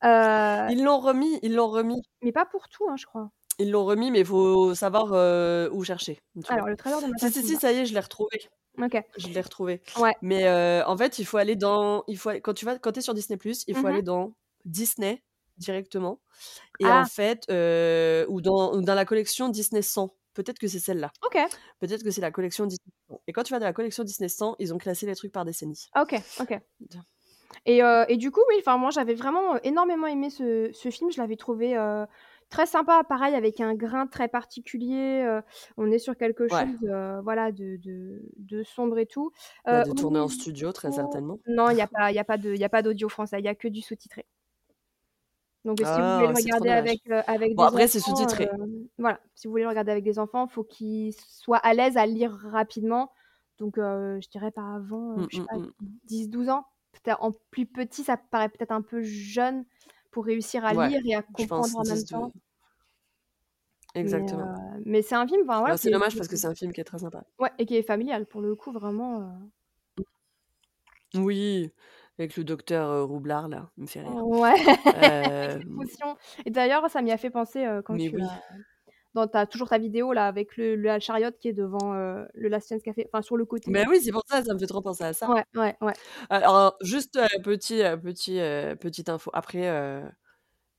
[0.01, 2.03] Heu, Ils l'ont remis, ils l'ont remis.
[2.21, 3.31] mais pas pour tout, hein, je crois.
[3.59, 6.19] Ils l'ont remis, mais il faut savoir euh, où chercher.
[6.47, 6.71] Alors, vois.
[6.71, 8.49] le trésor de Si, si, si, ça y est, je l'ai retrouvé.
[8.81, 9.01] OK.
[9.17, 9.81] Je l'ai retrouvé.
[9.97, 10.13] Ouais.
[10.21, 12.03] Mais euh, en fait, il faut aller dans.
[12.07, 14.33] Il faut quand tu vas, quand es sur Disney, il faut Mmh aller dans
[14.65, 15.23] Disney
[15.57, 16.19] directement.
[16.79, 17.01] Et Ah!
[17.01, 20.13] en fait, euh, ou, dans, ou dans la collection Disney 100.
[20.33, 21.11] Peut-être que c'est celle-là.
[21.25, 21.37] OK.
[21.79, 23.21] Peut-être que c'est la collection Disney 100.
[23.27, 25.45] Et quand tu vas dans la collection Disney 100, ils ont classé les trucs par
[25.45, 25.87] décennie.
[25.99, 26.59] OK, OK.
[27.65, 31.09] Et heu et du coup, oui, moi, j'avais vraiment, énormément aimé ce ce film.
[31.11, 31.77] Je l'avais trouvé,
[32.49, 35.41] très sympa, pareil avec un grain très particulier, heu,
[35.77, 36.65] on est sur quelque Ouais.
[36.65, 39.31] chose, heu, voilà, de de de sombre et tout.
[39.71, 41.39] Bah, Heu, de au tourner en studio, très certainement.
[41.47, 43.09] non, il y a pas il y a pas de il y a pas d'audio
[43.09, 44.25] français, il y a que du sous-titré.
[45.65, 46.91] Donc si vous voulez Ah, le c'est trop regarder dommage.
[46.91, 48.53] avec, avec Bon, des après, c'est enfants, sous-titré.
[48.99, 52.05] voilà, si vous voulez le regarder avec des enfants, faut qu'ils soient à l'aise à
[52.05, 53.11] lire rapidement.
[53.59, 55.65] Donc je dirais pas avant, heu, Mm, je sais mm, pas, mm.
[56.05, 56.65] 10-12 ans.
[56.93, 59.65] Peut-être en plus petit, ça paraît peut-être un peu jeune
[60.15, 62.31] pour réussir à Ouais, lire et à comprendre en même 10 temps.
[64.01, 64.51] Mais Exactement.
[64.77, 66.71] heu, mais c'est un film, enfin voilà, c'est dommage parce que est c'est un film
[66.73, 67.25] qui est très sympa.
[67.39, 69.49] ouais et qui est familial pour le coup vraiment, heu
[71.15, 71.71] Oui,
[72.19, 74.23] avec le docteur euh, Roublard, là, il me fait rire.
[74.23, 74.55] ouais,
[74.93, 75.59] Euh,
[76.45, 78.21] et d'ailleurs, ça m'y a fait penser, quand mais tu oui.
[78.21, 78.41] as
[79.15, 82.49] dans as toujours ta vidéo là avec le le chariot qui est devant, heu, le
[82.49, 83.71] Last Chance Café, enfin sur le côté.
[83.71, 85.29] Mais oui, c'est pour ça, ça me fait trop penser à ça.
[85.29, 85.93] Ouais, ouais, ouais.
[86.29, 89.31] Alors, juste euh, petit, euh, petit, euh, petite info.
[89.33, 90.01] Après, euh,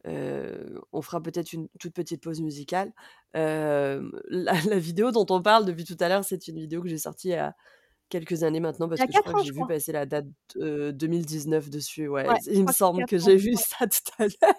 [0.07, 2.93] euh, on fera peut-être une toute petite pause musicale.
[3.37, 6.89] Euh, la, la vidéo dont on parle depuis tout à l'heure, c'est une vidéo que
[6.89, 7.55] j'ai sortie a
[8.09, 10.27] quelques années maintenant parce que je crois 4 que j'ai vu passer la date,
[10.57, 12.37] heu, 2019 dessus, ouais.
[12.47, 13.57] Il me que semble que 4 ans, j'ai vu ouais.
[13.57, 14.55] ça tout à l'heure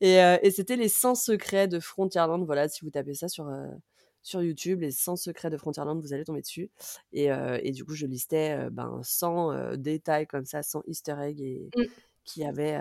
[0.00, 2.44] et et c'était Les 100 secrets de Frontierland.
[2.44, 3.50] Voilà, si vous tapez ça sur,
[4.22, 6.70] sur YouTube, Les 100 secrets de Frontierland, vous allez tomber dessus
[7.12, 7.28] et
[7.62, 11.72] et du coup, je listais, ben 100, heu, détails comme ça, 100 easter eggs et
[12.24, 12.80] qu'il y avait,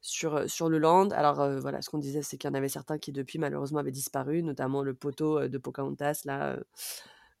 [0.00, 1.10] sur, sur le land.
[1.10, 3.90] Alors, voilà, ce qu'on disait, c'est qu'il y en avait certains qui depuis malheureusement avaient
[3.92, 6.58] disparu, notamment le poteau, de Pocahontas là,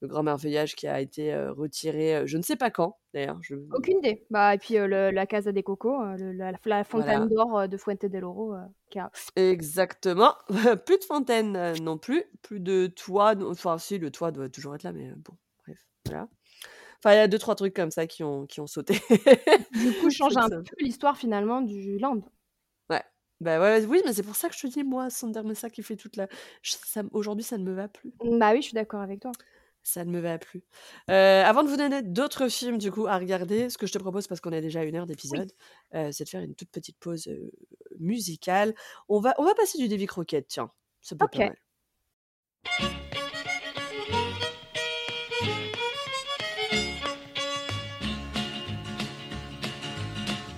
[0.00, 3.98] le grand merveillage qui a été, retiré, je ne sais pas quand d'ailleurs, je Aucune
[3.98, 4.26] idée.
[4.30, 7.28] Bah et puis, le la Casa de Coco, heu, le la la fontaine Voilà.
[7.28, 8.54] d'or, de Fuente del Oro,
[8.90, 10.34] qui a Exactement.
[10.86, 14.82] Plus de fontaine, non plus, plus de toit, enfin si, le toit doit toujours être
[14.82, 15.34] là, mais, bon,
[15.64, 16.28] bref, voilà.
[16.98, 18.94] Enfin, il y a 2-3 trucs comme ça qui ont qui ont sauté
[19.74, 22.22] du coup, change un peu l'histoire finalement du land.
[22.88, 23.02] Ouais.
[23.40, 25.82] Bah, ouais, oui, mais c'est pour ça que je te dis, moi, Sonder Messa qui
[25.82, 26.28] fait toute la
[27.12, 28.12] aujourd'hui, ça ne me va plus.
[28.22, 29.32] Bah oui, je suis d'accord avec toi.
[29.82, 30.62] Ça ne me va plus.
[31.08, 33.98] Heu, avant de vous donner d'autres films du coup à regarder, ce que je te
[33.98, 35.06] propose parce qu'on est déjà à 1 heure Oui.
[35.06, 35.52] d'épisode,
[35.94, 37.50] heu, c'est de faire une toute petite pause, heu,
[37.98, 38.74] musicale.
[39.08, 40.70] On va on va passer du Davy Crockett, tiens,
[41.00, 41.56] ça peut pas mal.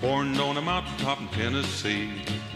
[0.00, 2.08] Born on a mountaintop in Tennessee,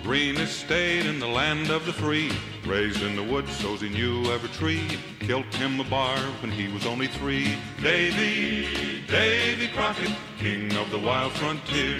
[0.06, 2.30] greenest state in the land of the free.
[2.64, 4.86] Raised in the woods, so's he knew every tree.
[5.18, 7.56] Killed him a bar when he was only three.
[7.82, 11.98] Davy, Davy Crockett, king of the wild frontier.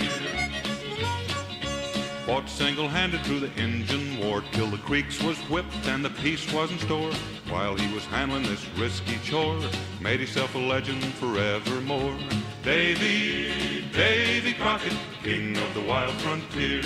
[2.27, 6.71] Fought single-handed through the Injun War till the creeks was whipped and the peace was
[6.71, 7.13] in store.
[7.49, 9.59] While he was handling this risky chore,
[10.01, 12.17] made himself a legend forevermore.
[12.63, 16.83] Davy, Davy Crockett, king of the wild frontier.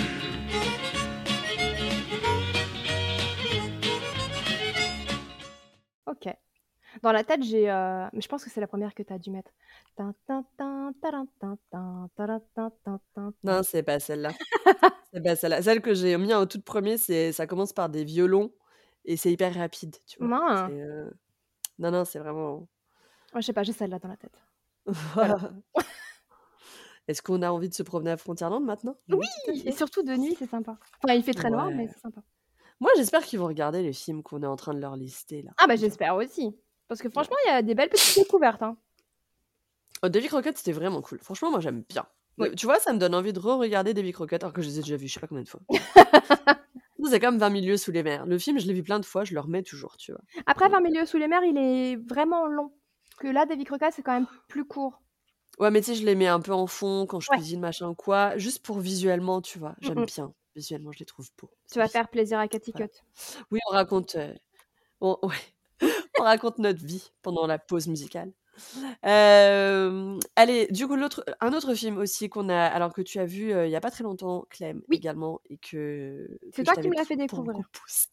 [6.25, 6.33] OK.
[7.03, 9.19] Dans la tête, j'ai, heu mais je pense que c'est la 1re que tu as
[9.19, 9.51] dû mettre.
[9.97, 13.53] Tin tin tin, tarin tin tin, tarin tin tin tin tin.
[13.53, 14.33] Non, c'est pas celle-là.
[15.13, 15.61] C'est pas celle-là.
[15.61, 18.53] Celle que j'ai mis en toute 1er, c'est ça commence par des violons
[19.05, 20.29] et c'est hyper rapide, tu vois?
[20.29, 20.71] Mince.
[20.71, 21.11] C'est, heu
[21.79, 22.67] non, non, c'est vraiment
[23.33, 24.37] Ouais, je sais pas, j'ai celle-là dans la tête.
[25.15, 25.37] Voilà.
[27.07, 28.95] Est-ce qu'on a envie de se promener à Frontierland maintenant?
[29.09, 29.27] Oui!
[29.43, 29.71] Tout à Et fait.
[29.71, 30.77] surtout de nuit, c'est sympa.
[31.03, 31.93] Enfin, il fait très noir, mais Ouais.
[31.93, 32.21] c'est sympa.
[32.81, 35.51] Moi, j'espère qu'ils vont regarder les films qu'on est en train de leur lister là.
[35.57, 36.55] Ah bah, j'espère aussi.
[36.87, 38.77] Parce que franchement, il y a des belles petites découvertes, hein.
[40.03, 41.19] Oh, Davy Crockett, c'était vraiment cool.
[41.21, 42.05] Franchement, moi, j'aime bien.
[42.37, 42.49] Oui.
[42.57, 44.81] Tu vois, ça me donne envie de re-regarder Davy Crockett alors que je les ai
[44.81, 45.61] déjà vus je sais pas combien de fois.
[47.03, 48.25] C'est comme 20 000 lieues sous les mers.
[48.25, 50.21] Le film, je l'ai vu plein de fois, je le remets toujours, tu vois?
[50.45, 52.71] Après, Donc 20 heu 000 lieues sous les mers, il est vraiment long.
[53.17, 55.01] Que là, Davy Crockett, c'est quand même plus court.
[55.59, 57.41] Ouais, mais tu sais, je les mets un peu en fond quand je Ouais.
[57.41, 59.75] cuisine, machin quoi, juste pour visuellement, tu vois?
[59.81, 60.05] Mmh J'aime mh.
[60.05, 60.33] bien.
[60.55, 62.85] Visuellement, je les trouve beaux, Tu vas faire plaisir à Cathy Voilà.
[62.87, 62.89] Cut.
[63.51, 64.35] Oui, on raconte, heu,
[65.01, 65.35] on ouais,
[66.19, 68.33] on raconte notre vie pendant la pause musicale.
[69.03, 73.53] Allez, du coup, l'autre un autre film aussi qu'on a alors que tu as vu,
[73.53, 75.01] heu, il y a pas très longtemps, Clem, Oui.
[75.01, 77.69] également et que C'est toi qui me l'as fait découvrir.
[77.73, 78.07] pouss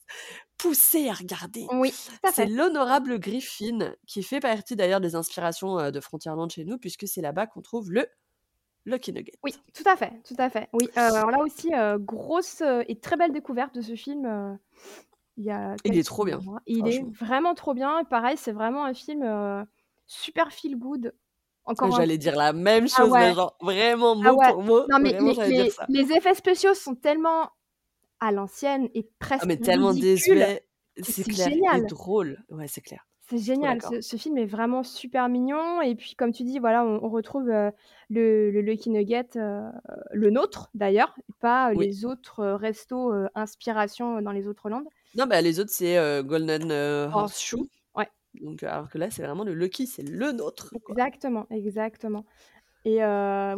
[0.59, 1.67] poussé à regarder.
[1.71, 1.93] Oui,
[2.25, 2.49] C'est.
[2.49, 7.23] L'Honorable Griffin qui fait partie d'ailleurs des inspirations, heu, de Frontierland chez nous puisque c'est
[7.23, 8.09] là-bas qu'on trouve le
[8.89, 9.39] Lucky Nugget.
[9.45, 10.69] Oui, tout à fait, tout à fait.
[10.73, 14.59] Oui, heu, alors là aussi, heu, grosse, heu et très belle découverte de ce film,
[15.37, 16.61] il y a Il quelques est trop bien, mois.
[16.67, 18.05] Il est vraiment trop bien.
[18.05, 19.25] Pareil, c'est vraiment un film,
[20.07, 21.15] super feel good.
[21.67, 24.53] Encore un J'allais dire la même ah chose, mais genre vraiment Ah mot ouais.
[24.53, 25.89] pour mot, Non mais vraiment, les j'allais dire les ça.
[25.89, 27.51] les effets spéciaux sont tellement
[28.21, 29.11] à l'ancienne et
[29.41, 30.67] Ah presque mais tellement ridicules désuet,
[31.05, 31.83] que c'est clair et génial.
[31.83, 32.45] drôle.
[32.51, 33.08] Ouais, c'est clair.
[33.31, 33.83] C'est Trop génial.
[33.83, 33.95] d'accord.
[34.01, 37.47] Ce film est vraiment super mignon et puis comme tu dis, voilà, on on retrouve,
[37.47, 37.73] le
[38.51, 41.85] le Lucky Nugget, le nôtre d'ailleurs, pas Oui.
[41.85, 44.89] les autres, restos, heu, inspiration dans les autres landes.
[45.15, 47.13] Non, bah, les autres, c'est, Golden, heu, Horseshoe.
[47.13, 48.09] Horseshoe, ouais.
[48.35, 50.99] Donc alors que là, c'est vraiment le Lucky, c'est le nôtre, quoi.
[50.99, 52.27] Exactement, exactement
[52.85, 53.01] et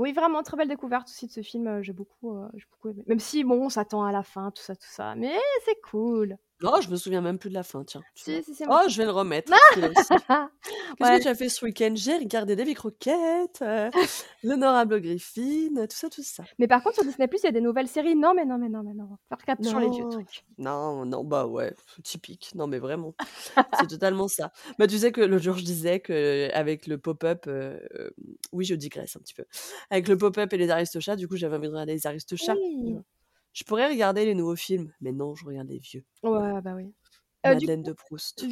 [0.01, 3.05] oui, vraiment très belle découverte aussi de ce film, j'ai beaucoup, j'ai beaucoup aimé.
[3.09, 6.39] Même si bon, on s'attend à la fin, tout ça, tout ça, mais c'est cool.
[6.63, 8.03] Oh, je me souviens même plus de la fin, tiens?
[8.15, 9.53] Si, si, si, moi Oh, je vais le remettre.
[10.99, 11.19] Qu'est-ce Ouais.
[11.19, 11.93] que tu as fait ce week-end?
[11.97, 13.91] J'ai regardé Davy Crockett, heu,
[14.43, 16.45] L'Honorable Griffin, tout ça, tout ça.
[16.59, 18.15] Mais par contre, sur Disney+, il y a des nouvelles séries.
[18.17, 19.17] Non, mais non, mais non, mais non.
[19.47, 20.45] Faire toujours les vieux Non, trucs.
[20.59, 21.75] non, non, bah, ouais,
[22.05, 22.53] typique.
[22.55, 23.15] Non, mais vraiment,
[23.73, 24.53] c'est totalement ça.
[24.79, 27.81] Bah, tu sais que l'autre jour, je disais qu'avec le pop-up, heu,
[28.53, 29.45] oui, je digresse un petit peu.
[29.91, 33.03] Avec le pop-up et les Aristochats, du coup, j'avais envie de regarder les Aristochats, Oui.
[33.53, 36.05] Je pourrais regarder les nouveaux films, mais non, je regarde les vieux.
[36.23, 36.95] Ouais, bah, oui.
[37.45, 38.51] Du Madeleine coup, de Proust.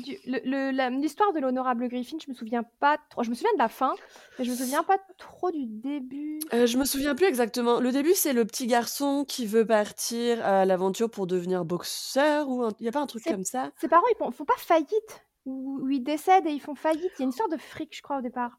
[1.01, 3.99] l'histoire de l'Honorable Griffin, je me souviens pas trop je me souviens de la fin,
[4.39, 6.51] mais je me souviens pas trop du début.
[6.53, 7.81] Heu, je me souviens plus exactement.
[7.81, 12.62] Le début, c'est le petit garçon qui veut partir à l'aventure pour devenir boxeur ou
[12.65, 13.73] un il y a pas un truc comme ça?
[13.77, 15.25] ses parents, ils font font pas faillite?
[15.47, 17.19] Ou ou ils décèdent et ils font faillite?
[17.19, 18.59] Il y a une histoire de fric, je crois, au départ.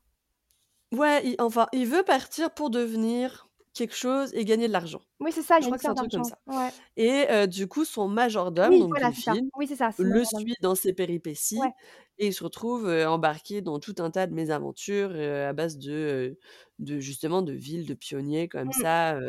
[0.92, 3.49] Ouais, il enfin, il veut partir pour devenir
[3.80, 5.02] quelque chose et gagner de l'argent.
[5.20, 6.72] Oui, c'est ça, il Je a crois une que c'est un truc comme ça Ouais.
[6.98, 9.38] et heu, du coup, son majordome, Oui, donc du voilà, c'est ça.
[9.38, 10.26] film, Oui, c'est ça, c'est le majordome.
[10.26, 11.74] suit dans ses péripéties Ouais.
[12.20, 15.78] et il se retrouve, heu, embarqué dans tout un tas de mésaventures, heu, à base
[15.80, 16.38] de,
[16.80, 18.74] justement de villes de pionniers comme Mmh.
[18.74, 19.20] ça,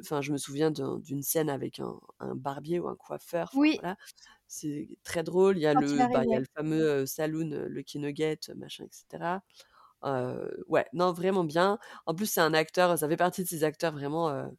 [0.00, 3.52] enfin, je me souviens d'un d'une scène avec un un barbier ou un coiffeur, enfin
[3.52, 3.80] Oui.
[3.80, 3.96] voilà.
[4.48, 5.58] C'est très drôle.
[5.58, 6.40] Il y a Quand il le bah, arrive, il y a ouais.
[6.40, 8.88] le fameux, saloon, Lucky Nugget, machin et
[10.68, 11.78] ouais, non, vraiment bien.
[12.06, 14.50] En plus, c'est un acteur, ça fait partie de ces acteurs vraiment,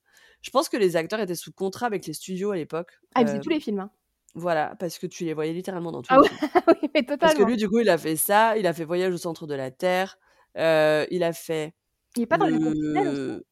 [0.42, 3.28] je pense que les acteurs étaient sous contrat avec les studios à l'époque, Ah, il
[3.28, 3.92] faisait hem, tous les films, hein.
[4.36, 6.40] voilà, parce que tu les voyais littéralement dans tous Ah les films.
[6.68, 7.44] oui, mais Parce que totalement.
[7.44, 9.72] lui, du coup, il a fait ça, il a fait Voyage au centre de la
[9.72, 10.18] terre,
[10.56, 11.76] il a fait
[12.18, 13.32] Il est pas dans Coccinelles aussi?
[13.32, 13.46] le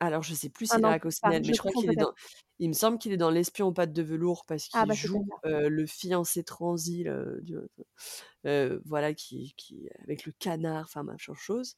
[0.00, 1.72] alors je sais plus Ah s'il est dans la peut-être pas, Coccinelle, mais je crois
[1.72, 2.12] qu'il est dans
[2.58, 4.94] il me semble qu'il est dans L'espion aux pattes de velours parce Ah qu'il bah,
[4.94, 7.70] joue, heu, le fiancé transi, heu, de
[8.46, 11.76] heu, voilà, qui qui avec le canard, enfin machin chose.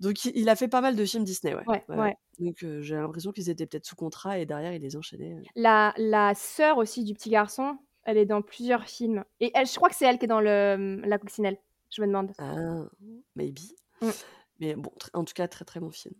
[0.00, 1.66] Donc il il a fait pas mal de films Disney, ouais.
[1.66, 2.00] Ouais, Ouais, ouais.
[2.00, 2.16] ouais.
[2.40, 6.34] Donc j'ai l'impression qu'ils étaient peut-être sous contrat et derrière, il les enchaînait, La la
[6.34, 9.94] sœur aussi du petit garçon, elle est dans plusieurs films et elle je crois que
[9.96, 11.58] c'est elle qui est dans le, La Coccinelle,
[11.90, 12.32] je me demande.
[12.38, 12.88] Ah,
[13.34, 13.76] maybe.
[14.00, 14.16] Mmh.
[14.60, 16.14] Mais bon, en tout cas, très, très bon film.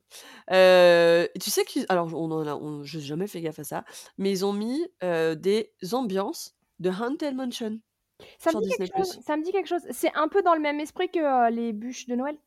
[0.53, 3.85] Heu, tu sais qu'ils alors on en a on j'ai jamais fait gaffe à ça,
[4.19, 7.81] mais ils ont mis, heu, des ambiances de Haunted Mansion
[8.39, 8.89] Ça me dit Disney+.
[8.95, 9.87] quelque chose, ça me dit quelque chose.
[9.91, 11.19] C'est un peu dans le même esprit que,
[11.51, 12.39] heu, les bûches de Noël?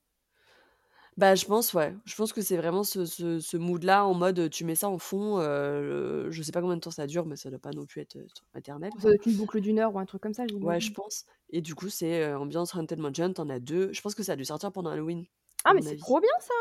[1.18, 1.96] Bah, je pense, ouais.
[2.06, 4.98] Je pense que c'est vraiment ce ce ce mood-là en mode, tu mets ça en
[5.00, 7.86] fond, heu, je sais pas combien de temps ça dure, mais ça doit pas non
[7.86, 10.36] plus être, heu, éternel, Ça doit être une boucle d'1 heure ou un truc comme
[10.36, 13.60] ça, Ouais, je pense et du coup, c'est, heu, ambiance Haunted Mansion, tu en as
[13.60, 13.92] 2.
[13.94, 15.26] Je pense que ça a dû sortir pendant Halloween,
[15.66, 16.54] Ah mais c'est trop bien ça!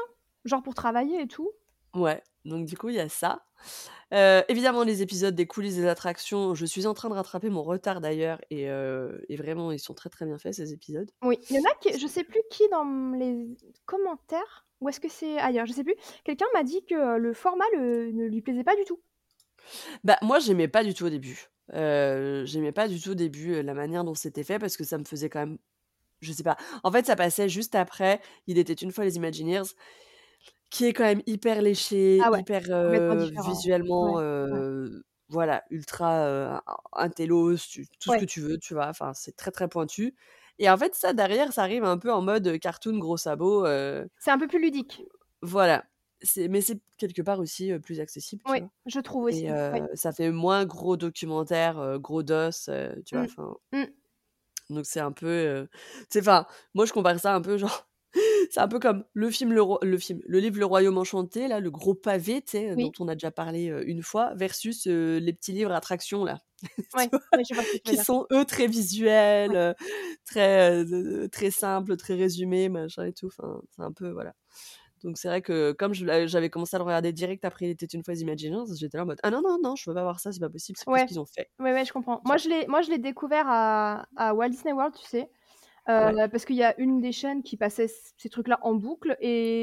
[0.45, 1.51] Genre pour travailler et tout.
[1.95, 3.47] Ouais, donc du coup, il y a ça.
[4.13, 7.63] Heu, évidemment, les épisodes des coulisses des attractions, je suis en train de rattraper mon
[7.63, 11.11] retard d'ailleurs et heu et vraiment, ils sont très, très bien faits ces épisodes.
[11.23, 12.85] Oui, il y en a qui je sais plus qui dans,
[13.17, 13.47] les
[13.87, 15.97] commentaires ou est-ce que c'est ailleurs, je sais plus.
[16.25, 19.01] Quelqu'un m'a dit que, heu, le format le ne lui plaisait pas du tout.
[20.05, 21.49] Bah, moi, j'aimais pas du tout au début.
[21.73, 25.05] J'aimais pas du tout au début, la manière dont c'était fait parce que ça me
[25.05, 25.59] faisait quand même
[26.21, 26.57] je sais pas.
[26.85, 29.63] En fait, ça passait juste après Il était une fois les Imagineers,
[30.71, 32.63] qui est quand même hyper léché, Ah ouais, hyper.
[32.87, 33.01] Ouais,
[33.35, 34.21] visuellement, ouais.
[34.21, 36.61] heu, voilà, ultra, heu,
[36.95, 37.57] intello,
[38.01, 38.89] tout ce que tu veux, tu vois?
[38.89, 40.15] Enfin, c'est très, très pointu
[40.61, 44.09] et en fait, ça derrière, ça arrive un peu en mode, cartoon gros sabots, heu,
[44.19, 45.03] C'est un peu plus ludique.
[45.43, 45.85] voilà.
[46.49, 49.81] Mais c'est quelque part aussi, plus accessible, Oui, je trouve Et aussi, oui.
[49.95, 52.51] ça fait moins gros documentaire, gros dos,
[53.07, 53.27] tu vois?
[53.73, 53.89] Mmh.
[54.71, 57.89] Donc c'est un peu, tu sais, enfin, moi je compare ça un peu genre
[58.51, 61.49] c'est un peu comme le film le roi le film, le livre Le Royaume Enchanté
[61.49, 62.99] là, le gros pavé, sais, dont Oui.
[63.01, 66.41] on a déjà parlé, heu, une fois versus, les petits livres attractions là,
[66.95, 69.57] Ouais, ouais, je vois que Qui sont eux très visuels, Ouais.
[69.57, 69.75] heu,
[70.27, 70.85] très,
[71.31, 74.35] très simples, très résumés, machin et tout, enfin, c'est un peu voilà.
[75.05, 78.05] Donc c'est vrai que comme j'avais commencé à le regarder direct après Il était une
[78.05, 80.21] fois les Imagineers, j'étais là en mode: «Ah non, non, non, je veux pas voir
[80.21, 81.07] ça, c'est pas possible, c'est pas ce Ouais.
[81.07, 81.49] qu'ils ont fait».
[81.59, 82.21] Ouais, ouais, je comprends.
[82.25, 85.29] Moi je l'ai moi je l'ai découvert à à Walt Disney World, tu sais?
[85.97, 86.19] Ouais.
[86.31, 87.89] parce qu'il y a une des chaînes qui passait
[88.19, 89.17] ces trucs-là en boucle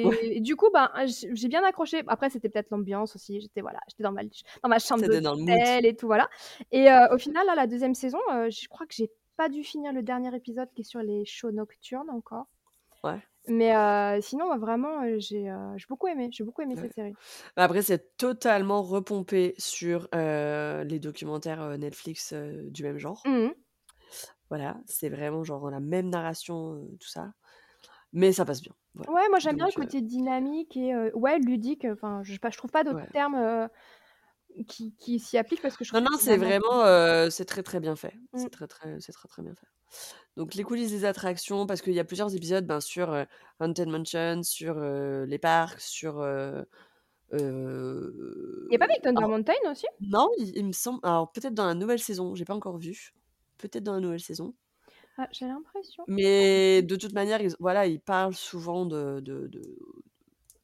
[0.04, 0.20] Ouais.
[0.20, 2.04] et du coup, ben, j j'ai bien accroché.
[2.08, 5.96] Après, c'était peut-être l'ambiance aussi, j'étais voilà, j'étais dans ma dans ma chambre d'hôtel et
[5.96, 6.30] tout, voilà
[6.72, 9.64] et heu, au final, là, la 2e saison, heu, je crois que j'ai pas dû
[9.64, 12.48] finir le dernier épisode qui est sur les shows nocturnes encore.
[13.04, 13.26] Ouais.
[13.48, 15.52] Mais sinon, vraiment, j'ai,
[15.88, 16.82] beaucoup aimé, j'ai beaucoup aimé Ouais.
[16.82, 17.18] cette série.
[17.58, 23.26] Bah, après, c'est totalement repompé sur, les documentaires, Netflix, du même genre.
[23.26, 23.56] Mmh mh.
[24.50, 27.34] Voilà, c'est vraiment genre la même narration, tout ça,
[28.14, 29.12] mais ça passe bien, voilà.
[29.12, 32.34] Ouais, moi j'aime bien Donc le heu côté dynamique et heu, ouais, ludique, enfin, je
[32.34, 33.08] sais pas, je trouve pas d'autres Ouais.
[33.14, 33.70] termes,
[34.68, 37.64] qui qui s'y appliquent parce que je Non, trouve que non, c'est vraiment c'est très,
[37.64, 38.14] très bien fait.
[38.34, 38.48] Mmh.
[38.48, 39.68] C'est très, très c'est très, très bien fait.
[40.38, 43.26] Donc les coulisses des attractions, parce qu'il y a plusieurs épisodes, ben, sur, heu,
[43.60, 46.22] Haunted Mansion, sur, les parcs, sur,
[47.32, 49.86] Il y a pas Big Thunder alors Mountain aussi?
[50.02, 53.14] non, il il me semble alors peut-être dans la nouvelle saison, j'ai pas encore vu.
[53.58, 54.54] Peut-être dans la nouvelle saison.
[55.18, 56.04] Ah, j'ai l'impression.
[56.08, 59.62] Mais de toute manière, ils voilà, ils parlent souvent de de de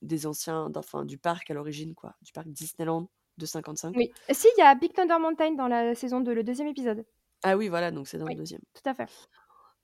[0.01, 3.95] des anciens d'enfin du parc à l'origine quoi, du parc Disneyland de 55.
[3.95, 4.11] Oui.
[4.31, 7.05] Si, il y a Big Thunder Mountain dans la saison 2, le 2e épisode.
[7.43, 8.59] Ah oui, voilà, donc c'est dans le 2e.
[8.59, 9.07] tout à fait.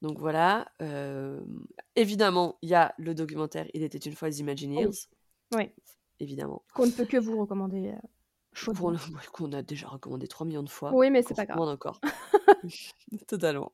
[0.01, 1.65] Donc voilà, hem,
[1.95, 4.97] évidemment, il y a le documentaire Il était une fois les Imagineers, Oui.
[5.51, 5.71] Oui.
[6.19, 6.63] évidemment.
[6.73, 8.07] Qu'on ne peut que vous recommander, heu,
[9.33, 11.59] Qu'on a déjà recommandé 3 000 000 de fois, Oui, mais c'est pas grave.
[11.59, 11.99] recommande encore.
[13.27, 13.73] Totalement.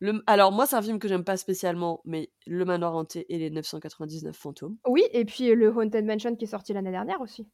[0.00, 3.38] Le alors moi, c'est un film que j'aime pas spécialement, mais Le Manoir Hanté et
[3.38, 4.78] les 999 fantômes.
[4.86, 7.46] Oui et puis, heu, le Haunted Mansion qui est sorti l'année dernière aussi.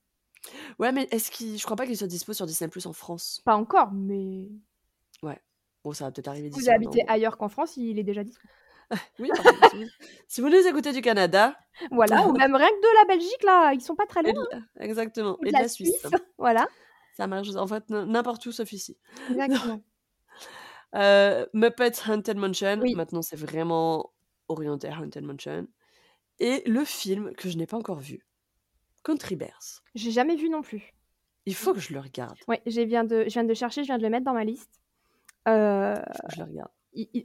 [0.79, 3.45] Ouais, mais est-ce qu'il je crois pas qu'il soit dispo sur Disney+ en France.
[3.47, 4.49] Pas encore, mais
[5.23, 5.41] Ouais.
[5.85, 7.98] Bon, ça va peut-être arriver si d'ici vous 1 an, habitez ailleurs qu'en France, il
[7.98, 8.48] est déjà dispo.
[9.19, 9.31] Oui,
[9.62, 9.90] si vous
[10.28, 11.57] si vous nous écoutez du Canada
[11.90, 14.32] Voilà, ou même rien que de la Belgique, là, ils sont pas très loin,
[14.78, 16.01] exactement et de de la la Suisse.
[16.01, 16.66] Suisse, voilà,
[17.16, 18.98] Ça marche en fait n'importe où sauf ici.
[19.28, 19.82] exactement.
[20.94, 22.94] Heu, Muppets Haunted Mansion, Oui.
[22.94, 24.12] maintenant c'est vraiment
[24.48, 25.69] orienté Haunted Mansion
[26.40, 28.27] et le film que je n'ai pas encore vu,
[29.05, 29.82] Country Bears.
[29.94, 30.94] J'ai jamais vu non plus.
[31.47, 32.39] Il faut que je le regarde.
[32.48, 34.44] Ouais, j'ai viens de je viens de chercher, je viens de le mettre dans ma
[34.44, 34.80] liste.
[36.23, 36.71] Que je le regarde.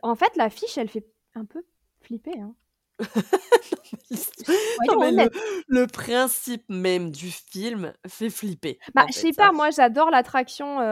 [0.04, 1.06] en fait, l'affiche, elle fait
[1.36, 1.64] un peu
[2.02, 2.56] flipper, hein.
[4.88, 5.30] Non mais le
[5.68, 10.80] le principe même du film fait flipper, Bah, je sais ça pas, moi j'adore l'attraction,
[10.82, 10.84] heu,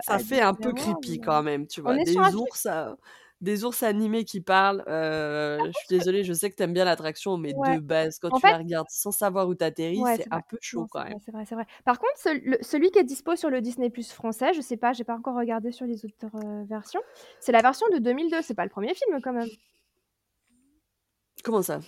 [0.00, 1.98] ça à fait un peu creepy mais quand même, tu on vois?
[1.98, 2.96] est Des sur un film ours, heu,
[3.42, 7.36] des ours animés qui parlent, je suis désolée, je sais que tu aimes bien l'attraction,
[7.38, 7.76] mais Ouais.
[7.76, 10.40] de base, quand En tu la regardes sans savoir où tu atterris, Ouais, c'est un
[10.40, 10.42] vrai.
[10.42, 11.20] peu chaud Non, quand même.
[11.20, 11.66] c'est vrai, c'est vrai.
[11.84, 15.04] Par contre, le celui qui est dispo sur le Disney+ français, je sais pas, j'ai
[15.04, 16.16] pas encore regardé sur les autres,
[16.66, 17.02] versions.
[17.40, 19.50] C'est la version de 2002, c'est pas le 1er film quand même?
[21.44, 21.80] Comment ça?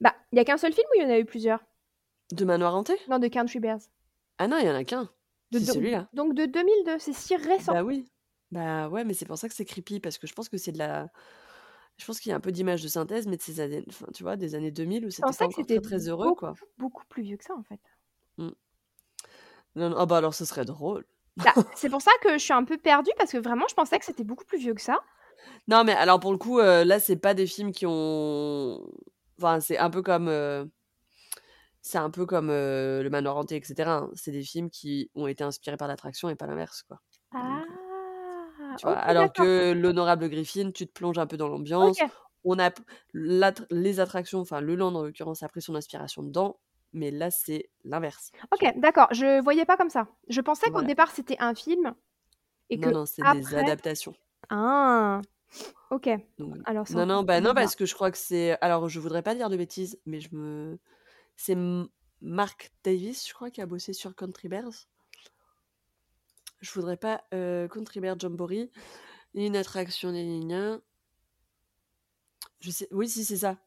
[0.00, 1.64] Bah, il y a qu'un seul film ou il y en a eu plusieurs?
[2.30, 2.96] De Manoir hanté?
[3.08, 3.88] Non, de Country Bears.
[4.38, 5.08] Ah non, il y en a qu'un.
[5.50, 6.08] De C'est celui-là.
[6.12, 7.74] donc de 2002, c'est si récent?
[7.74, 8.11] Bah oui.
[8.52, 10.72] Bah ouais, mais c'est pour ça que c'est creepy parce que je pense que c'est
[10.72, 11.10] de la
[11.98, 14.06] je pense qu'il y a un peu d'images de synthèse, mais de ces années enfin,
[14.14, 16.32] tu vois, des années 2000 où c'était pas pensais que encore c'était très, très heureux,
[16.32, 16.58] beaucoup, quoi.
[16.76, 17.80] beaucoup plus vieux que ça, en fait.
[18.38, 18.52] Mmh.
[19.74, 21.04] Non, non, ah bah alors ce serait drôle.
[21.36, 23.98] Bah, c'est pour ça que je suis un peu perdue parce que vraiment je pensais
[23.98, 25.00] que c'était beaucoup plus vieux que ça.
[25.68, 28.80] Non, mais alors pour le coup, heu, là, c'est pas des films qui ont
[29.38, 30.70] enfin, c'est un peu comme, heu
[31.80, 34.10] c'est un peu comme, heu, Le Manoir hanté et cetera, hein.
[34.14, 37.00] C'est des films qui ont été inspirés par l'attraction et pas l'inverse, quoi.
[37.38, 37.64] Donc,
[38.74, 38.76] Ah!
[38.76, 38.96] tu vois?
[38.98, 39.48] Alors d'accord.
[39.52, 42.02] que L'Honorable Griffin, tu te plonges un peu dans l'ambiance.
[42.02, 42.12] OK.
[42.44, 42.70] On a
[43.14, 46.60] l'attra les attractions, enfin le land en l'occurrence a pris son inspiration dedans,
[46.92, 48.32] mais là, c'est l'inverse?
[48.52, 50.08] OK, d'accord, je voyais pas comme ça.
[50.28, 50.82] Je pensais qu'au Voilà.
[50.82, 51.94] départ c'était un film
[52.70, 54.14] et Non, non, c'est des adaptations.
[54.50, 55.20] ah!
[55.90, 56.08] OK.
[56.38, 56.64] Donc voilà.
[56.64, 57.54] Alors c'est Non, encore non, bah plus non, bizarre.
[57.54, 60.34] parce que je crois que c'est alors je voudrais pas dire de bêtises, mais je
[60.34, 60.78] me
[61.36, 61.88] c'est M
[62.22, 64.88] Mark Davis, je crois, qui a bossé sur Country Bears.
[66.62, 68.70] Je voudrais pas, heu, Country Bear Jamboree,
[69.34, 70.80] une attraction gna gna.
[72.60, 73.58] Je sais oui, si, c'est ça.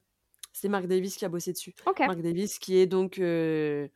[0.54, 1.74] C'est Mark Davis qui a bossé dessus.
[1.86, 2.02] OK.
[2.06, 3.90] Mark Davis qui est donc, heu,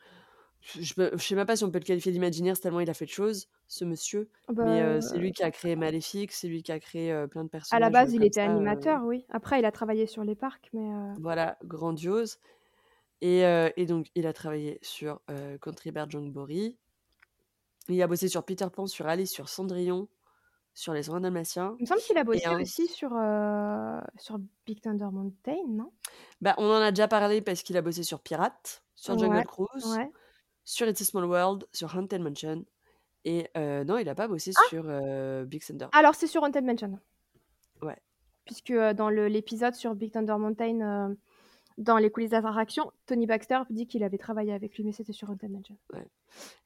[0.62, 3.06] je je sais même pas si on peut le qualifier d'Imagineers tellement il a fait
[3.06, 4.30] de choses, ce monsieur,
[4.62, 7.44] mais heu, c'est Bah lui qui a créé Maléfique, c'est lui qui a créé, plein
[7.46, 9.26] de à la personnages, base, il était ça, animateur, oui.
[9.30, 12.38] Après, il a travaillé sur les parcs, mais voilà, grandiose
[13.22, 15.22] et donc il a travaillé sur,
[15.62, 16.78] Country Bear Jamboree.
[17.90, 20.08] Il a bossé sur Peter Pan, sur Alice, sur Cendrillon,
[20.74, 24.80] sur Les 101 Dalmatiens il me semble qu'il a bossé aussi sur, heu, sur Big
[24.82, 25.92] Thunder Mountain, non?
[26.42, 29.44] bah, on en a déjà parlé parce qu'il a bossé sur Pirates, sur Jungle Ouais,
[29.46, 30.10] Cruise, ouais.
[30.64, 32.64] sur It's a Small World, sur Haunted Mansion
[33.26, 34.62] et heu, non, il a pas bossé Ah!
[34.70, 35.88] sur, heu, Big Thunder.
[35.92, 37.00] Alors c'est sur Haunted Mansion.
[37.82, 37.98] Ouais.
[38.46, 41.16] Puisque, dans l'épisode sur Big Thunder Mountain,
[41.80, 45.30] dans les coulisses d'attraction, Tony Baxter dit qu'il avait travaillé avec lui, mais c'était sur
[45.30, 45.78] Haunted Mansion.
[45.94, 46.08] Ouais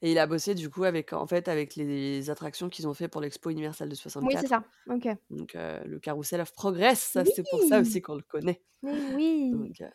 [0.02, 3.08] et il a bossé du coup avec en fait, avec les attractions qu'ils ont fait
[3.08, 4.50] pour l'expo Universal de Oui, c'est 64.
[4.50, 4.64] ça.
[4.94, 5.08] OK.
[5.30, 8.62] Donc heu, le Carousel of Progress, c'est pour ça aussi qu'on le connaît.
[8.82, 9.52] Mais oui!
[9.52, 9.90] Donc heu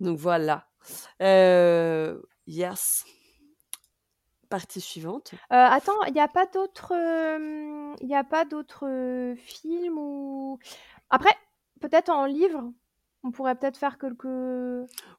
[0.00, 0.68] donc voilà.
[1.22, 3.04] Heu, yes.
[4.48, 5.32] Partie suivante.
[5.34, 6.92] Heu, attends, il y a pas d'autres,
[8.00, 10.58] il a pas d'autres, films ou
[11.10, 11.34] après,
[11.80, 12.72] peut-être en livre?
[13.24, 14.26] On pourrait peut-être faire quelques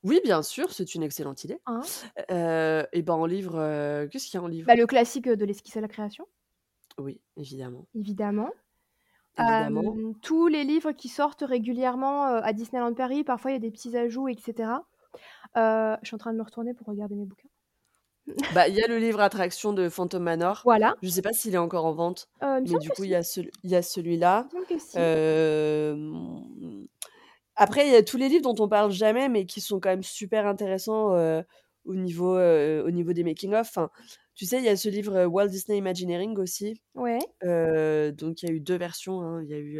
[0.03, 1.59] Oui, bien sûr, c'est une excellente idée.
[1.65, 1.91] Hein?
[2.31, 4.67] Heu et ben en livre, heu, qu'est-ce qu'il y a en livre?
[4.67, 6.27] Bah, le classique, heu, de l'esquisse à la création.
[6.97, 7.87] Oui, évidemment.
[7.95, 8.51] Évidemment.
[9.37, 9.99] Évidemment.
[9.99, 13.59] Hem, tous les livres qui sortent régulièrement, heu, à Disneyland Paris, parfois il y a
[13.59, 14.87] des petits ajouts et cetera.
[15.57, 17.49] Heu, je suis en train de me retourner pour regarder mes bouquins.
[18.49, 20.65] Bah, il y a le livre attraction de Phantom Manor.
[20.65, 20.95] Voilà.
[21.01, 22.93] Je sais pas s'il est encore en vente, Heu, il me mais semble du que
[22.93, 23.11] coup, il si.
[23.11, 24.47] y a cel il y a celui-là.
[24.51, 25.09] Il me semble que si.
[25.09, 26.87] Hem,
[27.61, 29.89] après, il y a tous les livres dont on parle jamais, mais qui sont quand
[29.89, 31.43] même super intéressants, heu,
[31.85, 33.67] au niveau, heu, au niveau des making of.
[33.69, 33.89] Enfin,
[34.35, 36.81] tu sais, il y a ce livre, heu, Walt Disney Imagineering aussi.
[36.95, 37.19] Ouais.
[38.13, 39.43] Donc il y a eu 2 versions, hein.
[39.43, 39.79] Il y a eu,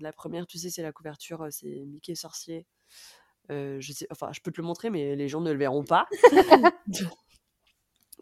[0.00, 2.66] la 1re, tu sais, c'est la couverture, c'est Mickey sorcier.
[3.50, 6.06] Je sais enfin, je peux te le montrer, mais les gens ne le verront pas.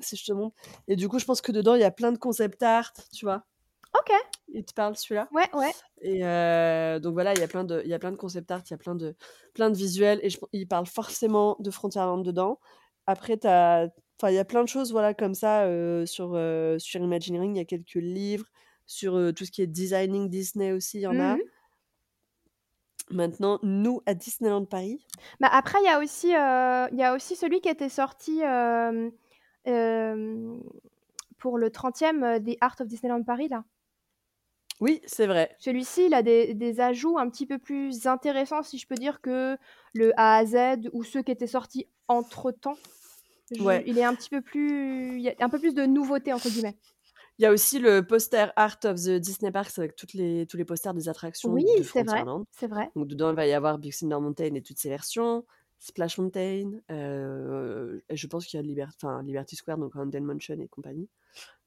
[0.00, 0.56] Si je te montre
[0.88, 3.24] et du coup, je pense que dedans, il y a plein de concept art, tu
[3.26, 3.44] vois?
[3.94, 4.12] OK.
[4.48, 5.30] Il te parle celui-là?
[5.30, 5.74] Ouais, ouais.
[6.02, 8.50] Et heu, donc voilà, il y a plein de il y a plein de concept
[8.50, 9.16] art, il y a plein de
[9.54, 12.60] plein de visuels et je il parle forcément de Frontierland dedans.
[13.06, 13.88] Après tu as
[14.20, 17.54] enfin, il y a plein de choses, voilà, comme ça, heu, sur, heu, sur Imagineering.
[17.56, 18.46] Il y a quelques livres
[18.86, 21.38] sur, tout ce qui est designing Disney aussi, il y en Mmh a.
[21.38, 21.48] mh.
[23.10, 25.06] Maintenant, nous, à Disneyland Paris
[25.40, 28.40] Bah, après, il y a aussi, il y a aussi celui qui était sorti,
[31.38, 33.64] pour le 30e, heu, des Art of Disneyland Paris, là.
[34.80, 35.58] Oui, c'est vrai.
[35.60, 39.20] Celui-ci, il a des des ajouts un petit peu plus intéressants, si je peux dire,
[39.20, 39.56] que
[39.92, 42.80] le A à Z ou ceux qui étaient sortis entre-temps.
[43.52, 43.84] Je Ouais.
[43.86, 46.50] il est un petit peu plus il y a un peu plus de «nouveautés» entre
[46.50, 46.78] guillemets.
[47.38, 50.56] Il y a aussi le poster Art of the Disney Parks avec toutes les tous
[50.56, 52.44] les posters des attractions Oui, de c'est vrai, Frontierland.
[52.52, 52.92] c'est vrai.
[52.96, 55.46] Donc dedans, il va y avoir Big Thunder Mountain et toutes ses versions,
[55.78, 60.22] Splash Mountain, heu et je pense qu'il y a Liber enfin Liberty Square, donc Haunted
[60.22, 61.08] Mansion et compagnie.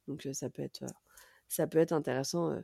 [0.07, 0.87] Donc heu, ça peut être, heu,
[1.51, 2.55] ça peut être intéressant,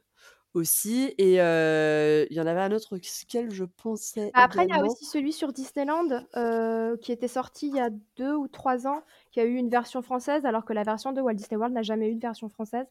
[0.53, 4.83] aussi et il y en avait un autre auquel je pensais Après, il y a
[4.83, 6.25] aussi celui sur Disneyland,
[7.01, 10.01] qui était sorti il y a 2 ou 3 ans, qui a eu une version
[10.01, 12.87] française, alors que la version de Walt Disney World n'a jamais eu de version française.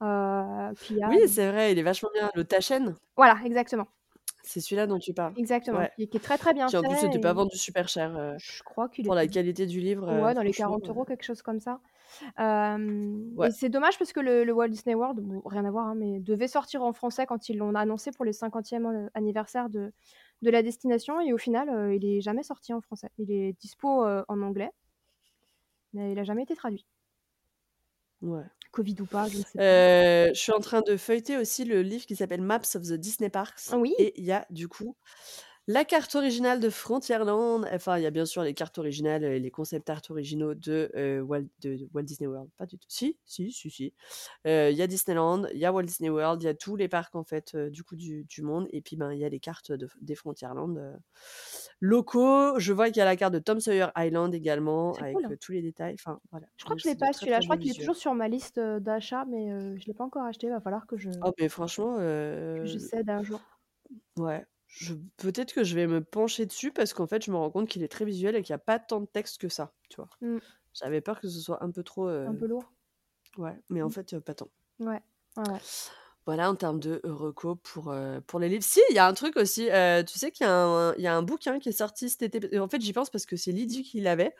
[0.00, 0.72] A
[1.06, 2.94] Oui, c'est vrai, il est vachement bien, le Taschen?
[3.16, 3.88] Voilà, exactement.
[4.44, 5.36] C'est celui-là dont tu parles?
[5.36, 5.90] Exactement, Ouais.
[5.96, 7.88] qui est est très, très bien Qui en plus fait était pas et vendu super
[7.88, 11.02] cher, je crois qu'il pour la qualité du livre, ouais, dans les franchement, 40 heu
[11.02, 11.80] €, quelque chose comme ça.
[12.38, 13.48] Hem Ouais.
[13.48, 15.94] et c'est dommage parce que le le Walt Disney World, bon, rien à voir, hein,
[15.96, 19.92] mais devait sortir en français quand ils l'ont annoncé pour les 50e, heu, anniversaire de
[20.42, 23.10] de la destination et au final, il est jamais sorti en français.
[23.18, 23.88] Il est dispo,
[24.28, 24.70] en anglais
[25.92, 26.84] mais il a jamais été traduit.
[28.22, 28.44] Ouais.
[28.72, 29.78] Covid ou pas, je ne sais pas.
[29.84, 32.94] Heu, je suis en train de feuilleter aussi le livre qui s'appelle Maps of the
[32.94, 33.94] Disney Parks Oui!
[33.96, 34.96] et il y a du coup
[35.68, 39.38] la carte originale de Frontierland, enfin il y a bien sûr les cartes originales et
[39.38, 40.90] les concept art originaux de,
[41.26, 43.94] Walt de Walt Disney World, pas du tout si, si, si, si.
[44.46, 46.76] Heu, il y a Disneyland, il y a Walt Disney World, il y a tous
[46.76, 49.28] les parcs en fait, du coup du du monde et puis, ben, il y a
[49.28, 50.98] les cartes de des Frontierland,
[51.80, 52.58] locaux.
[52.58, 55.38] Je vois qu'il y a la carte de Tom Sawyer Island également avec, cool.
[55.40, 56.46] tous les détails, enfin voilà.
[56.56, 58.58] Je crois que je l'ai pas celui-là, je crois qu'il est toujours sur ma liste,
[58.58, 61.96] d'achat mais je l'ai pas encore acheté, va falloir que je Oh mais franchement,
[63.22, 63.40] jour.
[64.16, 67.50] ouais, je peut-être que je vais me pencher dessus parce qu'en fait, je me rends
[67.50, 69.74] compte qu'il est très visuel et qu'il y a pas tant de texte que ça,
[69.90, 70.10] tu vois?
[70.20, 70.42] Mmh.
[70.74, 72.72] J'avais peur que ce soit un peu trop, Un heu peu lourd?
[73.38, 73.90] ouais, mais en Mmh.
[73.90, 74.50] fait, heu, pas tant.
[74.80, 75.02] Ouais,
[75.36, 75.62] ouais, ouais.
[76.26, 77.94] Voilà en termes de recos pour,
[78.26, 78.62] pour les livres.
[78.64, 79.68] Si, il y a un truc aussi,
[80.06, 82.22] tu sais qu'il y a un il y a un bouquin qui est sorti cet
[82.22, 84.34] été et en fait, j'y pense parce que c'est Lydie qui l'avait.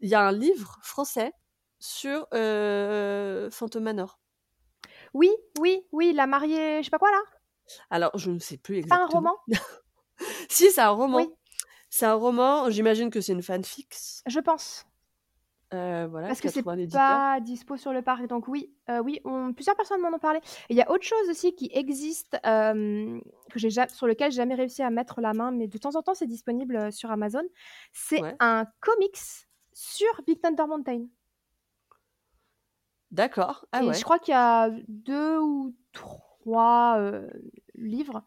[0.00, 1.32] Il y a un livre français
[1.80, 4.20] sur, heu, Phantom Manor.
[5.14, 7.22] Oui, oui, oui, la mariée, je sais pas quoi là?
[7.90, 9.06] Alors, je ne sais plus C'est pas un exactement.
[9.06, 9.36] roman?
[10.50, 11.26] Si, c'est un roman.
[11.26, 11.36] Oui.
[11.90, 14.24] C'est un roman, j'imagine que c'est une fanfics.
[14.26, 14.86] Je pense.
[15.72, 17.20] Heu, voilà, Parce qui que a c'est trouvé un éditeur.
[17.22, 20.38] pas dispo sur le parc donc oui, heu, oui, on plusieurs personnes m'en ont parlé
[20.38, 23.20] et il y a autre chose aussi qui existe, hem,
[23.50, 25.94] que j'ai ja sur lequel j'ai jamais réussi à mettre la main, mais de temps
[25.96, 27.42] en temps, c'est disponible, heu, sur Amazon.
[27.92, 28.38] C'est Ouais.
[28.40, 29.18] un comics
[29.72, 31.06] sur Big Thunder Mountain.
[33.10, 33.66] D'accord.
[33.72, 33.94] Ah Et ouais.
[33.94, 36.25] je crois qu'il y a 2 ou 3,
[37.00, 37.30] heu,
[37.74, 38.24] livres,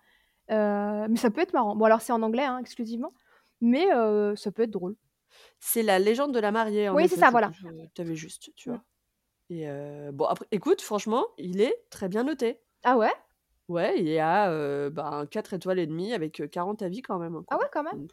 [0.52, 1.76] heu, mais ça peut être marrant.
[1.76, 3.14] Bon alors c'est en anglais, hein, exclusivement,
[3.62, 4.98] mais heu, ça peut être drôle.
[5.60, 7.54] C'est la légende de la mariée en Oui, c'est ça, voilà.
[7.94, 8.70] tu avais juste, tu Mmh.
[8.70, 8.84] vois?
[9.50, 9.68] Et
[10.14, 12.62] bon après écoute, franchement, il est très bien noté.
[12.84, 13.14] Ah ouais?
[13.70, 17.36] Ouais, il à, heu, ben 4 étoiles et demie avec, heu, 40 avis quand même,
[17.48, 17.94] Ah ouais, quand même?
[17.94, 18.12] Donc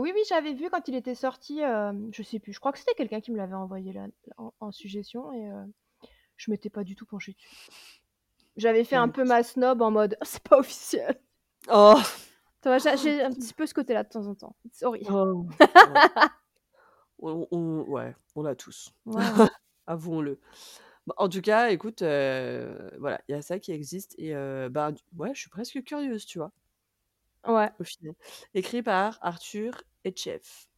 [0.00, 1.60] oui, oui, j'avais vu quand il était sorti,
[2.12, 4.06] je sais plus, je crois que c'était quelqu'un qui me l'avait envoyé là
[4.38, 5.48] en en suggestion et
[6.36, 7.50] je m'étais pas du tout penchée dessus.
[8.56, 9.28] J'avais fait un peu écoute.
[9.28, 11.18] ma snob en mode: «C'est pas officiel».
[11.70, 12.00] Oh!
[12.64, 14.56] J'ai un petit peu ce côté-là de temps en temps.
[14.72, 15.02] Sorry.
[15.10, 15.46] Oh!
[15.84, 16.00] Ouais.
[17.20, 18.92] On on ouais, on l'a tous.
[19.06, 19.22] Ouais.
[19.86, 20.40] Avouons-le.
[21.06, 24.68] Bah, en tout cas, écoute, heu, voilà, il y a ça qui existe et heu,
[24.68, 26.52] bah, ouais, je suis presque curieuse, tu vois?
[27.46, 27.70] Ouais.
[27.80, 28.14] Au final.
[28.54, 30.68] Écrit par Arthur Etcheff.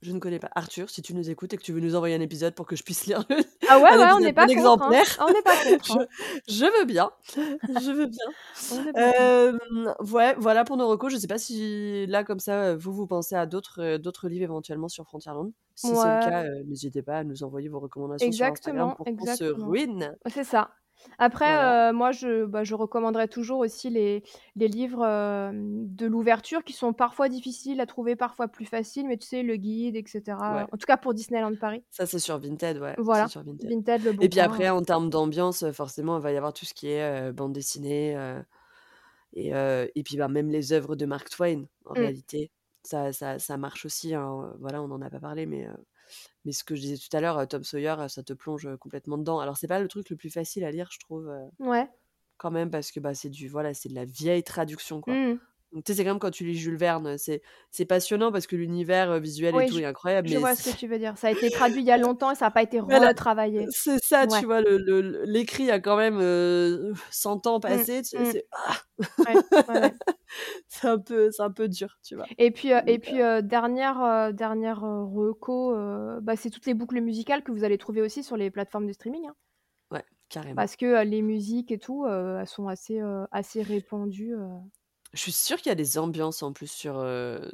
[0.00, 0.48] Je ne connais pas.
[0.54, 2.76] Arthur, si tu nous écoutes et que tu veux nous envoyer un épisode pour que
[2.76, 3.36] je puisse lire le
[3.68, 4.90] Ah ouais, un ouais, on épisode n'est pas bon contre, hein.
[4.92, 6.06] exemplaire, on n'est pas contre, je hein.
[6.48, 8.26] je veux bien, je veux bien.
[10.12, 11.12] Ouais, voilà pour nos recos.
[11.12, 14.28] Je sais pas si là, comme ça, heu, vous, vous pensez à d'autres, heu, d'autres
[14.28, 15.52] livres éventuellement sur Frontierland.
[15.74, 19.04] Si c'est le cas, n'hésitez pas à nous envoyer vos recommandations sur Instagram Exactement, pour
[19.06, 19.66] qu'on se exactement.
[19.68, 20.16] ruine.
[20.26, 20.70] C'est ça.
[21.18, 21.78] Après, Voilà.
[21.90, 24.22] heu, moi je bah, je recommanderais toujours aussi les
[24.56, 29.16] les livres, hem, de l'ouverture qui sont parfois difficiles à trouver, parfois plus faciles, mais
[29.18, 30.38] tu sais, le guide et cetera.
[30.46, 30.68] Ouais.
[30.72, 31.84] En tout cas pour Disneyland Paris.
[31.92, 33.72] Ça, c'est sur Vinted, ouais, c'est Voilà, sur Vinted.
[33.72, 36.74] Vinted, Et puis après, en termes d'ambiance, heu, forcément, il va y avoir tout ce
[36.74, 38.44] qui est, heu, bande dessinée, heu
[39.34, 42.10] et heu et puis, bah, même les œuvres de Mark Twain, en Mmh.
[42.10, 42.50] réalité.
[42.84, 45.74] Ça ça ça marche aussi, hein, voilà, on en a pas parlé, mais heu,
[46.48, 48.68] mais ce que je disais tout à l'heure, heu, Tom Sawyer, heu, ça te plonge,
[48.80, 49.40] complètement dedans.
[49.40, 51.30] Alors c'est pas le truc le plus facile à lire, je trouve,
[51.60, 51.88] Ouais.
[52.38, 55.16] quand même parce que, bah, c'est du voilà, c'est de la vieille traduction, quoi.
[55.16, 55.47] Mmh mh.
[55.72, 58.56] Donc tu sais, c'est comme quand tu lis Jules Verne, c'est c'est passionnant parce que
[58.56, 60.98] l'univers, heu, visuel et tout je est incroyable, je mais vois ce que tu veux
[60.98, 61.16] dire.
[61.18, 63.70] Ça a été traduit il y a longtemps et ça a pas été Voilà, retravaillé.
[63.70, 64.28] c'est ça, Ouais.
[64.28, 64.60] tu vois?
[64.62, 68.32] Le le le l'écrit a quand même, heu, 100 ans Mmh, tu mmh.
[68.32, 68.78] c'est ah!
[69.26, 69.96] Ouais, ouais, ouais.
[70.68, 72.30] C'est un peu c'est un peu dur, tu vois?
[72.38, 75.72] Et puis, heu et puis, heu, dernière, dernière, reco,
[76.20, 78.92] bah, c'est toutes les boucles musicales que vous allez trouver aussi sur les plateformes de
[78.92, 79.34] streaming, hein.
[79.90, 80.04] Ouais.
[80.28, 80.68] carrément.
[80.68, 83.00] Parce que, les musiques et tout, elles sont assez,
[83.30, 84.34] assez répandues,
[85.12, 87.04] Je suis sûre qu'il y a des ambiances en plus sur,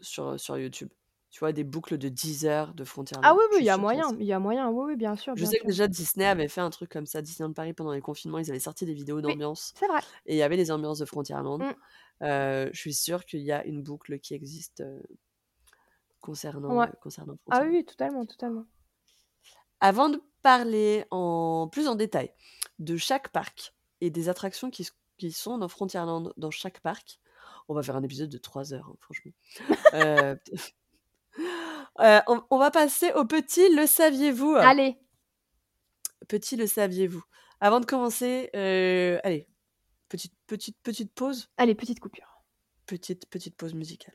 [0.02, 0.90] sur, sur YouTube.
[1.30, 2.84] Tu vois, des boucles de 10 heures de
[3.22, 3.34] Ah Frontierland.
[3.34, 4.70] oui, oui, il y a moyen, il y a moyen.
[4.70, 7.06] Oui, oui, bien sûr, Je bien sais que déjà Disney avait fait un truc comme
[7.06, 10.02] ça, Disneyland Paris pendant les confinements, ils avaient sorti des vidéos Oui, d'ambiance c'est vrai.
[10.26, 11.60] et il y avait les ambiances de Frontierland.
[11.60, 11.74] Mmh.
[12.22, 14.82] Je suis sûre qu'il y a une boucle qui existe,
[16.20, 16.90] concernant, Ouais.
[17.00, 18.66] concernant Ah oui, totalement, totalement.
[19.80, 22.32] Avant de parler en plus en détail
[22.78, 27.20] de chaque parc et des attractions qui qui sont dans Frontierland, dans chaque parc,
[27.68, 29.32] on va faire un épisode de 3 heures, hein, franchement.
[29.94, 30.38] Heu,
[32.00, 34.54] heu, on on va passer au petit le saviez-vous?
[34.56, 34.98] Allez!
[36.28, 37.22] Petit le saviez-vous?
[37.60, 39.48] Avant de commencer, heu, allez,
[40.08, 41.48] petite petite petite pause.
[41.56, 42.42] Allez, petite coupure.
[42.86, 44.14] Petite petite pause musicale.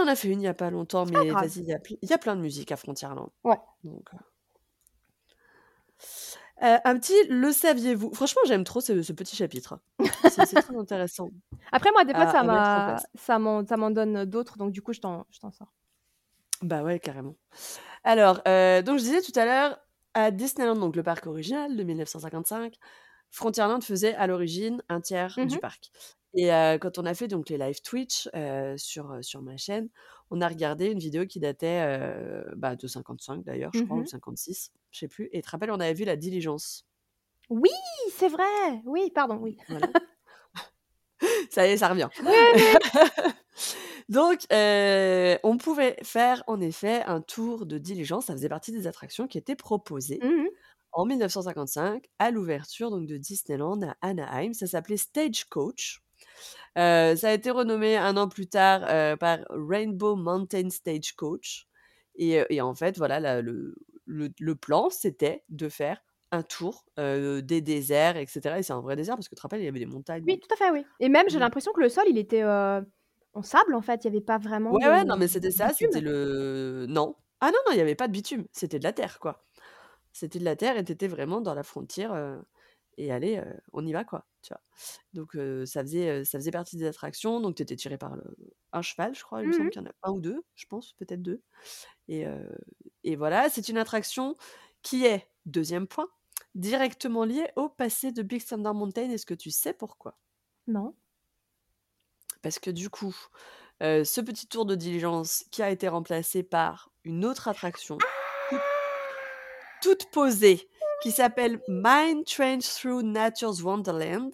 [0.00, 1.78] On en a fait une il y a pas longtemps, mais vas-y, il y a
[2.02, 3.30] y plein de musique à Frontierland.
[3.44, 3.60] Ouais.
[3.84, 4.18] Donc, heu
[6.62, 8.12] Heu, un petit le saviez-vous?
[8.14, 9.80] Franchement, j'aime trop ce ce petit chapitre.
[10.26, 11.30] C'est très intéressant
[11.72, 12.44] Après moi, des fois, à ça en
[13.78, 15.72] m'en donne d'autres, donc du coup, je t'en sors.
[16.62, 17.36] Bah ouais, carrément.
[18.04, 19.80] Alors, heu, donc je disais tout à l'heure,
[20.14, 22.74] à Disneyland, donc le parc original de 1955,
[23.30, 25.92] Frontierland faisait à l'origine 1/3 Mmh du parc
[26.34, 26.48] et
[26.80, 28.28] quand on a fait donc les live Twitch,
[28.76, 29.88] sur, sur ma chaîne,
[30.30, 31.82] on a regardé une vidéo qui datait,
[32.56, 34.06] bah, de 55 d'ailleurs, je Mmh crois, ou mh.
[34.06, 36.84] 56, je sais plus et tu te rappelles, on avait vu la diligence.
[37.48, 37.70] Oui!
[38.16, 38.44] C'est vrai!
[38.84, 39.56] Oui, pardon, oui.
[39.68, 39.88] Voilà.
[41.50, 42.08] Ça y est, ça revient.
[42.18, 42.76] Oui, oui, oui.
[44.08, 49.26] Donc, on pouvait faire en effet un tour de diligence, ça faisait partie des attractions
[49.28, 50.48] qui étaient proposées Mmh mh.
[50.92, 54.52] en 1955 à l'ouverture donc de Disneyland à Anaheim.
[54.54, 56.02] Ça s'appelait Stagecoach.
[56.78, 61.66] Heu, ça a été renommé 1 an plus tard, heu, par Rainbow Mountain Stagecoach
[62.16, 63.76] et et en fait, voilà, la le
[64.06, 66.02] le le plan, c'était de faire
[66.32, 69.42] un tour, des déserts et cetera et c'est un vrai désert parce que tu te
[69.42, 71.38] rappelles, il y avait des montagnes Oui, donc tout à fait, oui et même j'ai
[71.38, 71.38] mmh.
[71.38, 74.78] l'impression que le sol, il était, en sable, en fait, il y avait pas vraiment
[74.78, 77.16] Ouais, de ouais, non, mais c'était ça, c'était le non.
[77.40, 79.44] Ah non, non, il y avait pas de bitume, c'était de la terre, quoi.
[80.12, 82.12] C'était de la terre et tu étais vraiment dans la frontière,
[82.98, 83.42] et allez,
[83.72, 84.62] on y va, quoi, tu vois?
[85.14, 85.32] Donc
[85.66, 88.24] ça faisait, ça faisait partie des attractions, donc tu étais tiré par le
[88.72, 89.70] un cheval, je crois, il me Mmh semble mh.
[89.70, 91.42] qu'il y en a 1 ou 2, je pense, peut-être 2
[92.08, 92.26] et
[93.04, 93.50] et voilà.
[93.50, 94.36] C'est une attraction
[94.82, 96.08] qui est, 2e point,
[96.56, 99.10] directement liée au passé de Big Thunder Mountain.
[99.10, 100.16] Est-ce que tu sais pourquoi?
[100.66, 100.94] Non.
[102.42, 103.14] Parce que du coup,
[103.80, 108.04] ce petit tour de diligence qui a été remplacé par une autre attraction
[109.82, 110.68] toute posée,
[111.00, 111.62] qui s'appelle.
[111.68, 114.32] Mine Train Through Nature's Wonderland,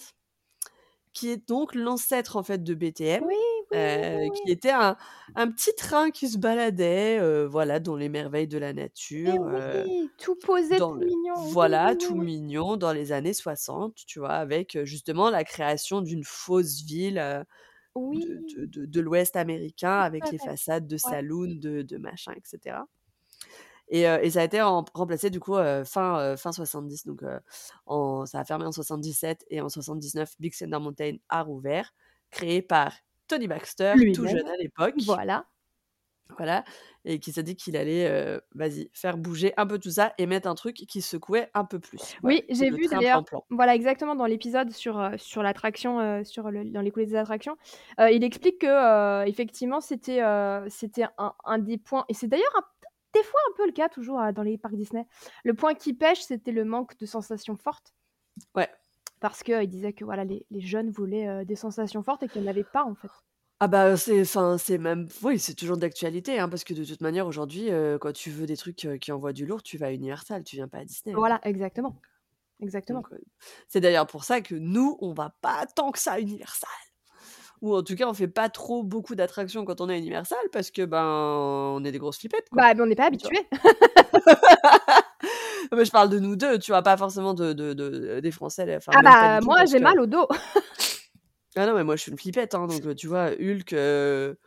[1.15, 3.35] qui est donc l'ancêtre, en fait, de BTM, Oui,
[3.71, 4.97] oui, oui, oui, heu, qui était un
[5.37, 10.13] un petit train qui se baladait, heu, voilà, dans les merveilles de la nature, oui!
[10.19, 11.53] Tout posé, tout le mignon.
[11.53, 14.33] Voilà, tout mignon dans les années 60, tu vois?
[14.35, 17.45] Avec, justement la création d'une fausse ville,
[18.13, 18.67] de de Oui!
[18.67, 22.89] de de l'Ouest américain avec les façades de saloons, de de machin et cetera
[23.89, 27.23] et ça a été rem remplacé du coup, heu, fin, heu, fin 70 donc
[27.87, 31.95] en ça a fermé en 77 et en 79, Big Thunder Mountain a rouvert,
[32.31, 32.93] créé par
[33.29, 34.95] Tony Baxter, tout jeune à l'époque.
[35.05, 35.47] voilà.
[36.37, 36.65] Voilà
[37.05, 40.49] et qui s'est dit qu'il allait, vas-y, faire bouger un peu tout ça et mettre
[40.49, 42.17] un truc qui secouait un peu plus.
[42.21, 46.81] Voilà, Oui, j'ai vu d'ailleurs, voilà, exactement dans l'épisode sur, sur l'attraction, sur le dans
[46.81, 47.57] les coulisses des attractions,
[47.99, 50.21] il explique que, effectivement, c'était,
[50.69, 52.65] c'était un un des points et c'est d'ailleurs un
[53.17, 55.07] des fois un peu le cas toujours, heu, dans les parcs Disney.
[55.45, 57.95] Le point qui pèche, c'était le manque de sensations fortes
[58.55, 58.69] Ouais.
[59.21, 62.41] parce qu'il disait que, voilà, les les jeunes voulaient, heu, des sensations fortes et qu'il
[62.41, 63.23] y en avait pas, en fait.
[63.61, 67.01] Ah bah, c'est enfin, c'est même oui, c'est toujours d'actualité, hein, parce que de toute
[67.01, 67.71] manière aujourd'hui,
[68.01, 70.69] quand tu veux des trucs, qui envoient du lourd, tu vas à Universal, tu viens
[70.69, 72.01] pas à Disney, Voilà, exactement,
[72.61, 73.09] exactement.
[73.69, 76.69] c'est d'ailleurs pour ça que nous, on va pas tant que ça à Universal.
[77.63, 80.39] Ou en tout cas, on fait pas trop beaucoup d'attractions quand on est à Universal
[80.53, 82.63] parce que, ben, on est des grosses flippettes, quoi.
[82.63, 83.47] Bah, mais on n'est pas habitués.
[85.73, 86.83] Mais je parle de nous 2, tu vois?
[86.83, 90.07] Pas forcément de de de des Français, enfin, Ah bah, moi, j'ai que mal au
[90.07, 90.27] dos.
[91.57, 93.31] ah non, mais moi, je suis une flippette, hein, donc tu vois?
[93.31, 94.39] Hulk, heu,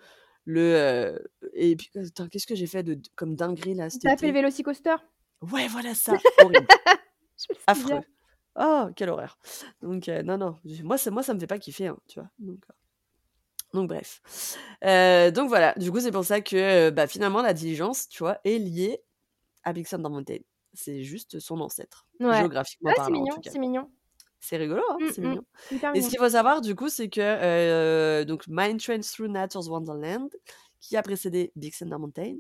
[0.46, 1.24] le, heu
[1.54, 4.28] et puis attends, qu'est-ce que j'ai fait de comme dinguerie, là, cet Tu as fait
[4.28, 4.34] le?
[4.34, 4.96] Vélocicoaster?
[5.52, 6.68] Ouais, voilà ça, horrible,
[7.68, 7.82] affreux.
[7.84, 8.04] souviens.
[8.56, 9.38] Oh, quelle horreur.
[9.82, 12.30] Donc heu, non, non, moi, ça moi, ça me fait pas kiffer, hein, tu vois?
[12.40, 12.60] Donc
[13.74, 14.22] donc bref.
[14.84, 18.20] Heu, donc voilà, du coup, c'est pour ça que, heu, bah, finalement, la diligence, tu
[18.24, 19.04] vois, est liée
[19.64, 20.40] à Big Thunder Mountain.
[20.74, 22.28] C'est juste son ancêtre, Ouais.
[22.30, 23.92] géographiquement Ouais, c'est parlant, en mignon, c'est mignon.
[24.42, 25.00] C'est rigolo, hein?
[25.00, 25.38] Mmh C'est mh.
[25.38, 25.46] mignon
[25.94, 26.02] et mignon.
[26.02, 27.22] ce qu'il faut savoir, du coup, c'est que,
[28.22, 30.30] heu, donc Mine Train Through Nature's Wonderland,
[30.82, 32.38] qui a précédé Big Thunder Mountain,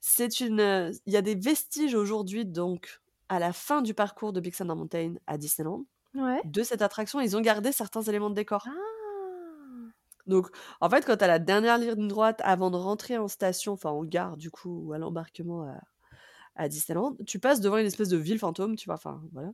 [0.00, 4.40] c'est une, il y a des vestiges aujourd'hui, donc à la fin du parcours de
[4.40, 6.42] Big Thunder Mountain à Disneyland, Ouais.
[6.44, 7.20] de cette attraction.
[7.20, 8.68] Ils ont gardé certains éléments de décor.
[8.68, 8.72] Ah!
[10.30, 10.48] Donc
[10.80, 13.90] en fait, quand tu as la dernière ligne droite avant de rentrer en station, enfin
[13.90, 15.80] en gare, du coup, ou à l'embarquement à
[16.56, 18.96] à Disneyland, tu passes devant une espèce de ville fantôme, tu vois?
[18.96, 19.52] Enfin, voilà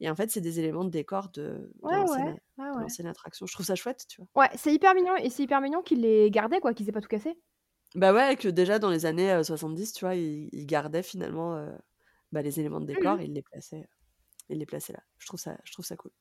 [0.00, 2.40] et en fait, c'est des éléments de décor de l'ancienne ouais.
[2.58, 3.46] Ouais, attraction.
[3.46, 4.28] Je trouve ça chouette, tu vois?
[4.34, 7.00] Ouais, c'est hyper mignon et c'est hyper mignon qu'ils l'aient gardé, quoi, qu'ils aient pas
[7.02, 7.38] tout cassé.
[7.94, 11.66] Bah, ouais, que déjà dans les années, heu, 70, tu vois, ils ils gardaient finalement,
[12.32, 13.86] bah, les éléments de Mmh décor et ils les plaçaient
[14.50, 15.02] ils les plaçaient là.
[15.18, 16.12] Je trouve ça je trouve ça cool.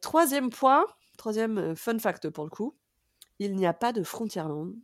[0.00, 0.84] 3e point,
[1.16, 2.76] 3e, heu, fun fact pour le coup,
[3.40, 4.74] il n'y a pas de Frontierland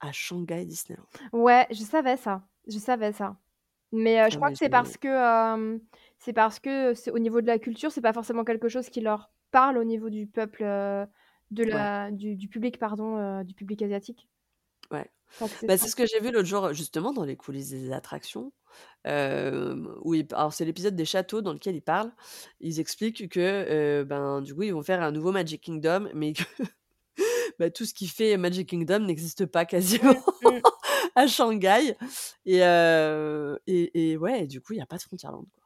[0.00, 1.06] à Shanghai Disneyland.
[1.32, 3.38] Ouais, je savais ça, je savais ça.
[3.92, 5.80] Mais heu, je Ah crois mais que c'est je parce que,
[6.18, 9.00] c'est parce que c'est au niveau de la culture, c'est pas forcément quelque chose qui
[9.00, 10.62] leur parle au niveau du peuple,
[11.50, 11.86] de Ouais.
[11.86, 14.28] la du du public, pardon, du public asiatique.
[14.90, 15.10] Ouais.
[15.38, 15.88] Que c'est Bah, ça.
[15.88, 18.52] ce que j'ai vu l'autre jour, justement dans les coulisses des attractions,
[19.06, 22.12] où alors c'est l'épisode des châteaux dans lequel ils parlent.
[22.60, 26.42] Ils expliquent que, ben, du coup, ils vont faire un nouveau Magic Kingdom, mais que,
[27.58, 30.60] bah, tout ce qui fait Magic Kingdom n'existe pas quasiment Mmh, mmh.
[31.16, 31.96] à Shanghai
[32.46, 32.58] et
[33.66, 35.62] et et ouais, du coup, il y a pas de Frontierland, quoi.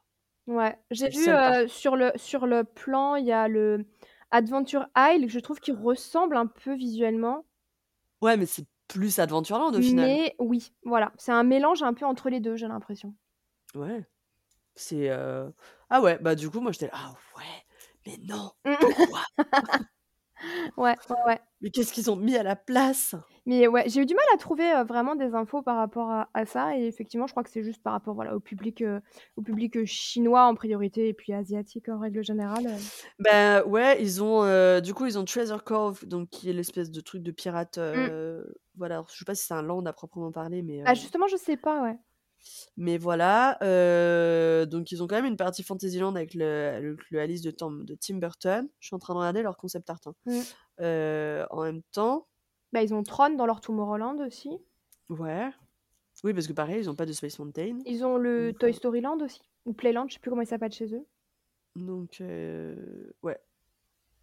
[0.47, 1.59] Ouais, j'ai C'est le vu, seul parc.
[1.63, 3.85] heu, sur le sur le plan, il y a le
[4.31, 7.45] Adventure Isle, je trouve qu'il ressemble un peu visuellement.
[8.21, 10.19] Ouais, mais c'est plus Adventureland au final.
[10.19, 13.15] Mais oui, voilà, c'est un mélange un peu entre les 2, j'ai l'impression.
[13.75, 14.05] Ouais,
[14.75, 15.53] c'est, heu
[15.89, 17.65] ah ouais, bah, du coup, moi, j'étais «Ah ouais,
[18.07, 18.75] mais non, Mmh.
[18.79, 19.23] pourquoi?»
[20.77, 21.41] Ouais, ouais, ouais.
[21.61, 23.15] «Mais qu'est-ce qu'ils ont mis à la place?»
[23.45, 26.29] Mais ouais, j'ai eu du mal à trouver, heu, vraiment des infos par rapport à
[26.35, 29.01] à ça et effectivement, je crois que c'est juste par rapport, voilà, au public, heu,
[29.35, 32.85] au public, heu, chinois en priorité et puis asiatique en règle générale.
[33.19, 37.01] Bah, ouais, ils ont, du coup, ils ont Treasure Cove, donc qui est l'espèce de
[37.01, 40.31] truc de pirate, heu, voilà, alors je sais pas si c'est un land à proprement
[40.31, 41.97] parler, mais heu justement, je sais pas, ouais.
[42.77, 47.19] Mais voilà, heu, donc ils ont quand même une partie Fantasyland avec le le le
[47.19, 48.69] Alice de Tim de Tim Burton.
[48.79, 50.15] Je suis en train de regarder leur concept art, hein.
[50.25, 50.45] Mmh.
[50.81, 52.27] Heu, en même temps
[52.73, 54.49] Bah, ils ont Tron dans leur Tomorrowland aussi.
[55.09, 55.51] ouais.
[56.23, 57.83] Oui, parce que pareil, ils ont pas de Space Mountain.
[57.85, 60.41] Ils ont le Donc Toy heu Story Land aussi ou Playland, je sais plus comment
[60.41, 61.05] il s'appelle chez eux.
[61.75, 62.21] donc
[63.23, 63.39] ouais,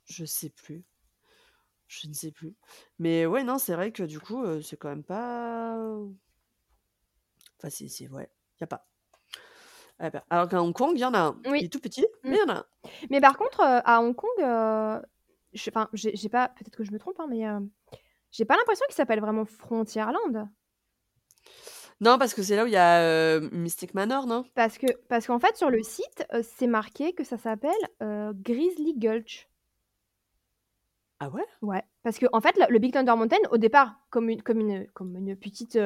[0.06, 0.84] je sais plus.
[1.88, 2.54] Je ne sais plus.
[2.98, 5.76] Mais ouais, non, c'est vrai que du coup, c'est quand même pas
[7.58, 8.86] enfin, c'est c'est ouais, il y a pas.
[10.00, 11.36] Ah bah, alors qu'à Hong Kong, il y en a un.
[11.46, 11.60] Oui.
[11.60, 12.64] Il est tout petit, mais il y en a un.
[13.10, 15.02] Mais par contre, heu, à Hong Kong,
[15.52, 17.68] je enfin, j'ai j'ai pas peut-être que je me trompe, hein, mais heu,
[18.30, 20.48] j'ai pas l'impression qu'il s'appelle vraiment Frontierland.
[22.00, 24.44] Non, parce que c'est là où il y a, heu, Mystic Manor, non?
[24.54, 29.48] Parce que parce qu'en fait, sur le site, c'est marqué que ça s'appelle, Grizzly Gulch.
[31.20, 31.44] Ah ouais?
[31.62, 34.86] Ouais, parce qu'en fait, le le Big Thunder Mountain, au départ, comme une comme une
[34.92, 35.76] comme une petite,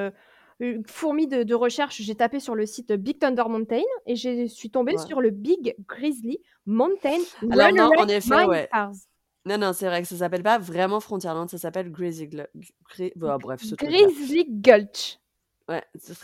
[0.86, 4.70] fourmi de de recherche, j'ai tapé sur le site Big Thunder Mountain et je suis
[4.70, 5.06] tombée Ouais.
[5.06, 7.18] sur le Big Grizzly Mountain
[7.50, 8.68] Alors non, en effet, Mine ouais.
[8.72, 8.92] Cars.
[9.44, 13.38] Non, non, c'est vrai que ça s'appelle pas vraiment Frontierland, ça s'appelle Grizzly Gri bah,
[13.40, 13.98] bref, ce truc-là.
[13.98, 15.18] Grizzly Gulch.
[15.68, 15.82] Ouais,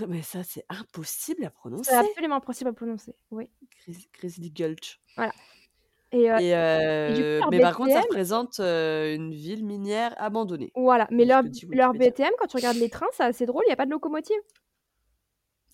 [0.08, 1.92] mais ça, c'est impossible à C'est prononcer.
[1.94, 3.48] absolument impossible à prononcer, oui.
[3.84, 5.00] Grizz Grizzly Gulch.
[5.16, 5.32] Voilà
[6.12, 6.50] et heu Et
[7.06, 10.14] et du coup, heu, leur mais par contre, ça BTM représente, heu, une ville minière
[10.18, 12.12] abandonnée, Voilà, mais de ce leur que dit leur Wikipédia.
[12.12, 14.38] BTM, quand tu regardes les trains, c'est assez drôle, il y a pas de locomotive.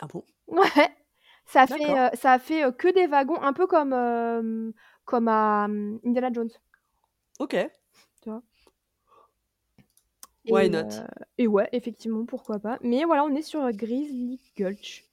[0.01, 0.25] Ah bon?
[0.49, 0.97] Ouais,
[1.47, 1.99] ça fait, D'accord.
[1.99, 4.73] heu, ça fait, heu, que des wagons, un peu comme, hem,
[5.05, 6.51] comme à, mmh, Indiana Jones.
[7.41, 7.71] OK.
[8.23, 8.43] Tu vois?
[10.47, 11.03] Why Et not?
[11.03, 11.07] heu
[11.39, 12.79] et ouais, effectivement, pourquoi pas.
[12.83, 15.05] Mais voilà, on est sur, heu, Grizzly Gulch.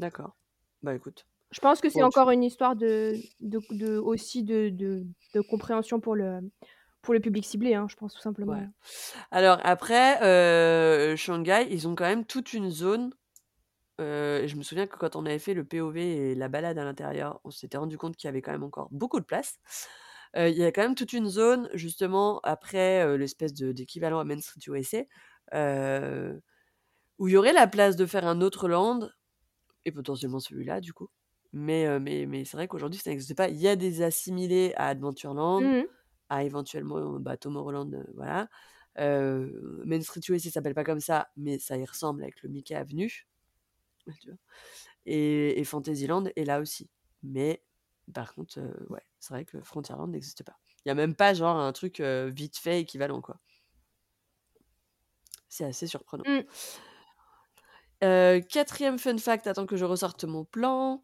[0.00, 0.36] D'accord.
[0.82, 1.24] Bah, écoute.
[1.50, 5.40] Je pense que c'est Bon, encore une histoire de de de aussi de de de
[5.40, 6.40] compréhension pour le
[7.02, 8.68] pour le public ciblé, hein, je pense tout simplement.
[9.30, 13.12] Alors après, heu, Shanghai, ils ont quand même toute une zone,
[14.00, 16.00] et je me souviens que quand on avait fait le POV
[16.32, 18.88] et la balade à l'intérieur, on s'était rendu compte qu'il y avait quand même encore
[18.92, 19.58] beaucoup de place.
[20.36, 24.24] Heu, il y a quand même toute une zone justement après, l'espèce de d'équivalent à
[24.24, 25.04] Main Street USA,
[27.18, 29.08] où il y aurait la place de faire un autre land
[29.86, 31.10] et potentiellement celui-là du coup.
[31.52, 33.48] Mais, mais mais c'est vrai qu'aujourd'hui ça n'existe pas.
[33.48, 35.86] Il y a des assimilés à Adventureland, Mmh mh.
[36.28, 38.48] à éventuellement, bah, Tomorrowland, voilà.
[38.96, 43.26] Main Street USA s'appelle pas comme ça, mais ça y ressemble avec le Mickey Avenue.
[44.20, 44.38] Tu vois?
[45.06, 46.90] Et et Fantasyland est là aussi.
[47.22, 47.62] Mais
[48.14, 48.60] par contre,
[48.90, 50.58] ouais, c'est vrai que Frontierland n'existe pas.
[50.84, 53.38] Il y a même pas genre un truc, vite fait équivalent, quoi.
[55.48, 56.24] C'est assez surprenant.
[56.26, 56.42] Mmh.
[58.02, 61.02] Heu, 4e fun fact, attends que je ressorte mon plan.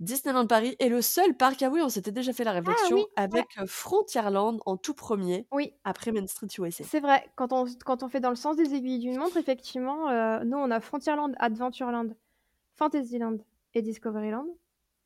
[0.00, 3.00] Disneyland Paris est le seul parc ah oui, on s'était déjà fait la Ah oui,
[3.00, 3.44] réflexion ouais.
[3.44, 5.74] avec, heu, Frontierland en tout 1er Oui.
[5.84, 6.84] après Main Street USA.
[6.84, 10.10] C'est vrai, quand on quand on fait dans le sens des aiguilles d'une montre, effectivement,
[10.10, 12.10] heu, nous on a Frontierland, Adventureland,
[12.74, 13.38] Fantasyland
[13.74, 14.46] et Discoveryland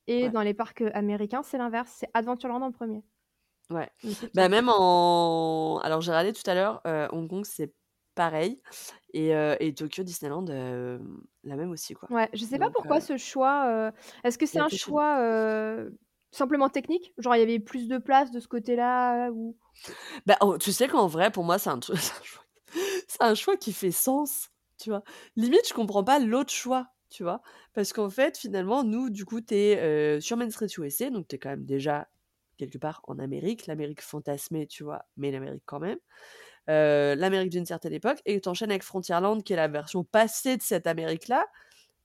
[0.08, 0.30] et Ouais.
[0.30, 3.04] dans les parcs, américains, c'est l'inverse, c'est Adventureland en 1er.
[3.70, 3.90] Ouais.
[4.32, 7.74] Bah, même en alors j'ai regardé tout à l'heure, heu, Hong Kong, c'est
[8.18, 8.60] pareil
[9.14, 12.08] et Tokyo Disneyland, la même aussi, quoi.
[12.10, 13.92] Ouais, je sais pas pourquoi ce choix,
[14.24, 15.18] est-ce que c'est un choix,
[16.32, 17.14] simplement technique?
[17.18, 19.56] Genre il y avait plus de place de ce côté-là ou?
[20.26, 22.44] Bah, tu sais qu'en vrai, pour moi, c'est un truc c'est un choix
[23.06, 25.02] c'est un choix qui fait sens, tu vois?
[25.36, 27.40] Limite, je comprends pas l'autre choix, tu vois?
[27.72, 31.36] Parce qu'en fait, finalement, nous, du coup, tu es, sur Main Street USA, donc tu
[31.36, 32.08] es quand même déjà
[32.58, 35.04] quelque part en Amérique, l'Amérique fantasmée, tu vois?
[35.16, 35.98] Mais l'Amérique quand même.
[36.68, 40.56] Heu, l'Amérique d'une certaine époque et tu enchaînes avec Frontierland qui est la version passée
[40.56, 41.46] de cette Amérique-là,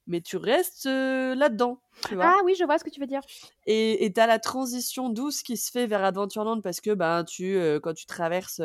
[0.08, 1.80] mais tu restes, heu, là-dedans,
[2.20, 3.22] Ah oui, je vois ce que tu veux dire.
[3.66, 7.56] Et tu as la transition douce qui se fait vers Adventureland parce que, ben, tu,
[7.56, 8.62] heu, quand tu traverses,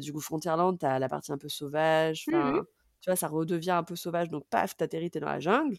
[0.00, 2.64] du coup, Frontierland, tu as la partie un peu sauvage, Mmh
[3.00, 5.40] tu vois, ça redevient un peu sauvage, donc paf, tu atterris, tu es dans la
[5.40, 5.78] jungle.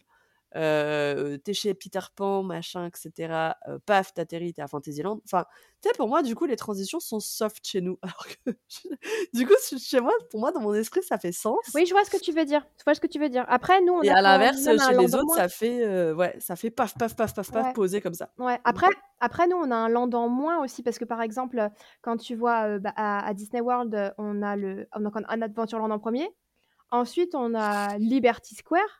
[0.56, 4.64] Heu, tu es chez Peter Pan, machin et cetera, heu, paf, tu atterris, tu es
[4.64, 5.20] à Fantasyland.
[5.24, 5.44] Enfin,
[5.82, 8.50] tu sais, pour moi, du coup, les transitions sont soft chez nous, alors que
[9.34, 11.58] du coup, ch chez moi, pour moi, dans mon esprit, ça fait sens.
[11.74, 13.44] Oui, je vois ce que tu veux dire, je vois ce que tu veux dire.
[13.48, 15.40] Après, nous, on Et a à l'inverse, chez les autres, moins.
[15.40, 17.72] ça fait, ouais, ça fait paf, paf, paf, paf, paf, Ouais.
[17.72, 18.30] posé comme ça.
[18.38, 18.88] Ouais, après
[19.20, 21.70] après nous, on a un land en moins aussi parce que, par exemple,
[22.02, 25.90] quand tu vois, bah, à à Disney World, on a le donc on a Adventureland
[25.90, 26.30] en 1er.
[26.92, 28.99] Ensuite, on a Liberty Square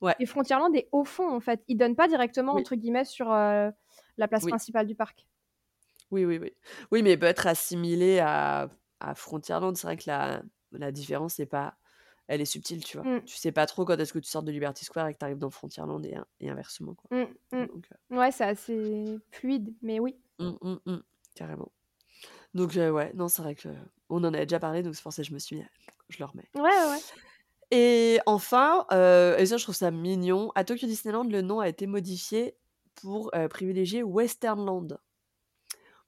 [0.00, 0.16] Ouais.
[0.18, 1.62] et Frontierland est au fond, en fait.
[1.68, 2.60] Ils donnent pas directement, Oui.
[2.60, 3.72] entre guillemets, sur, heu,
[4.16, 4.52] la place Oui.
[4.52, 5.26] principale du parc.
[6.10, 6.52] Oui, oui, oui.
[6.90, 8.70] Oui, mais il peut être assimilé à
[9.00, 9.76] à Frontierland.
[9.76, 10.42] C'est vrai que la
[10.72, 11.76] la différence est pas
[12.26, 13.06] elle est subtile, tu vois?
[13.06, 13.20] Mmh.
[13.24, 15.24] Tu sais pas trop quand est-ce que tu sors de Liberty Square et que tu
[15.24, 17.10] arrives dans Frontierland et et inversement, quoi.
[17.10, 17.66] Mmh, mmh.
[17.66, 20.16] Donc heu Ouais, c'est assez fluide, mais oui.
[21.34, 21.72] Carrément.
[22.54, 25.22] Donc heu, ouais, non, c'est vrai qu'on en avait déjà parlé, donc c'est pour ça
[25.22, 25.66] que je me suis dit:
[26.08, 26.48] «Je le remets».
[26.54, 27.00] Ouais, ouais.
[27.70, 31.68] Et enfin, heu et ça, je trouve ça mignon, à Tokyo Disneyland, le nom a
[31.68, 32.56] été modifié
[32.94, 34.98] pour, heu, privilégier Westernland.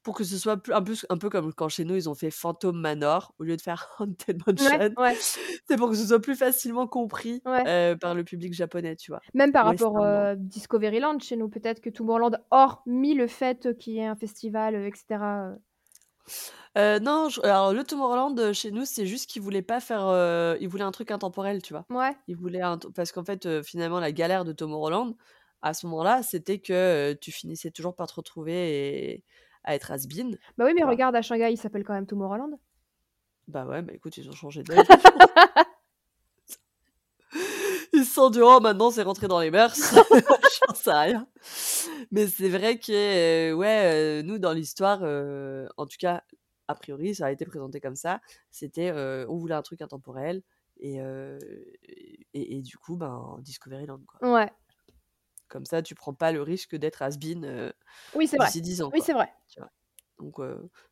[0.02, 2.14] Pour que ce soit plus un peu un peu comme quand chez nous, ils ont
[2.14, 4.96] fait Phantom Manor au lieu de faire Haunted Ouais, Mansion.
[4.96, 5.20] ouais.
[5.68, 7.68] C'est pour que ce soit plus facilement compris, Ouais.
[7.68, 9.24] heu, par le public japonais, tu vois?
[9.34, 10.28] Même par rapport, Westernland.
[10.30, 14.74] heu, Discoveryland chez nous, peut-être que Tomorrowland, hormis le fait qu'il y ait un festival,
[14.74, 15.58] heu et cetera, heu
[16.76, 20.06] Heu, non, je alors le Tomorrowland, heu, chez nous, c'est juste qu'ils voulaient pas faire,
[20.08, 21.86] heu, ils voulaient un truc intemporel, tu vois?
[21.88, 22.16] Mouais.
[22.28, 25.16] Ils voulaient un t parce qu'en fait, heu, finalement, la galère de Tomorrowland,
[25.62, 29.24] à ce moment-là, c'était que, heu, tu finissais toujours par te retrouver et
[29.64, 30.96] à être has-been, Bah oui, mais tu vois?
[30.96, 32.56] regarde à Shanghai, il s'appelle quand même Tomorrowland.
[33.48, 34.84] Bah ouais, bah écoute, ils ont changé nom.
[38.00, 39.74] Ils se sont dit: «Oh maintenant c'est rentré dans les mœurs».
[40.68, 41.26] J'en sais rien.
[42.10, 46.22] Mais c'est vrai que, heu, ouais, heu, nous dans l'histoire, heu, en tout cas,
[46.68, 48.22] a priori, ça a été présenté comme ça.
[48.50, 48.90] C'était,
[49.28, 50.42] on voulait un truc intemporel
[50.78, 50.96] et
[52.32, 54.20] et et du coup, ben, Discoveryland, quoi.
[54.22, 54.50] Ouais.
[55.48, 57.70] Comme ça, tu prends pas le risque d'être has-been,
[58.14, 58.46] Oui, c'est vrai.
[58.46, 59.30] d'ici 10 ans, Oui, c'est vrai.
[59.50, 59.70] tu vois?
[60.18, 60.38] Donc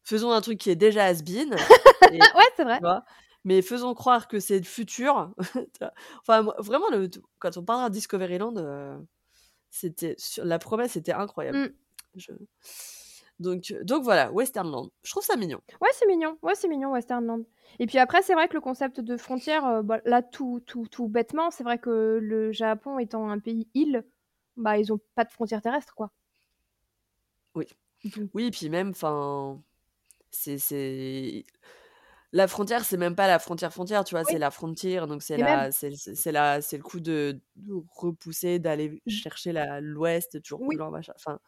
[0.03, 1.55] faisons un truc qui est déjà has-been
[2.35, 2.81] Ouais, c'est tu vrai.
[2.81, 3.03] vois?
[3.45, 5.33] Mais faisons croire que c'est le futur?
[6.23, 7.09] Enfin, vraiment, le
[7.39, 9.07] quand on parlera de Discoveryland, heu,
[9.71, 11.59] c'était sur la promesse était incroyable.
[11.59, 11.71] Mmh.
[12.17, 12.33] Je
[13.39, 14.91] donc donc voilà, Westernland.
[15.05, 15.61] Je trouve ça mignon.
[15.81, 16.37] Ouais, c'est mignon.
[16.43, 17.45] Ouais, c'est mignon Westernland
[17.79, 20.87] et puis après, c'est vrai que le concept de frontière, heu, bah, là, tout tout
[20.91, 24.05] tout bêtement, c'est vrai que le Japon étant un pays île,
[24.57, 26.11] bah, ils ont pas de frontières terrestres, quoi.
[27.55, 27.67] Oui.
[28.35, 29.61] Oui, puis même, enfin,
[30.31, 31.47] c'est c'est
[32.33, 34.25] la frontière, c'est même pas la frontière, frontière, tu vois?
[34.25, 34.39] C'est Oui.
[34.39, 38.59] la frontier, donc c'est la c'est c'est c'est la c'est le coup de de repousser,
[38.59, 40.79] d'aller chercher la l'ouest toujours plus Oui.
[40.79, 41.13] loin, machin.
[41.17, 41.39] Enfin,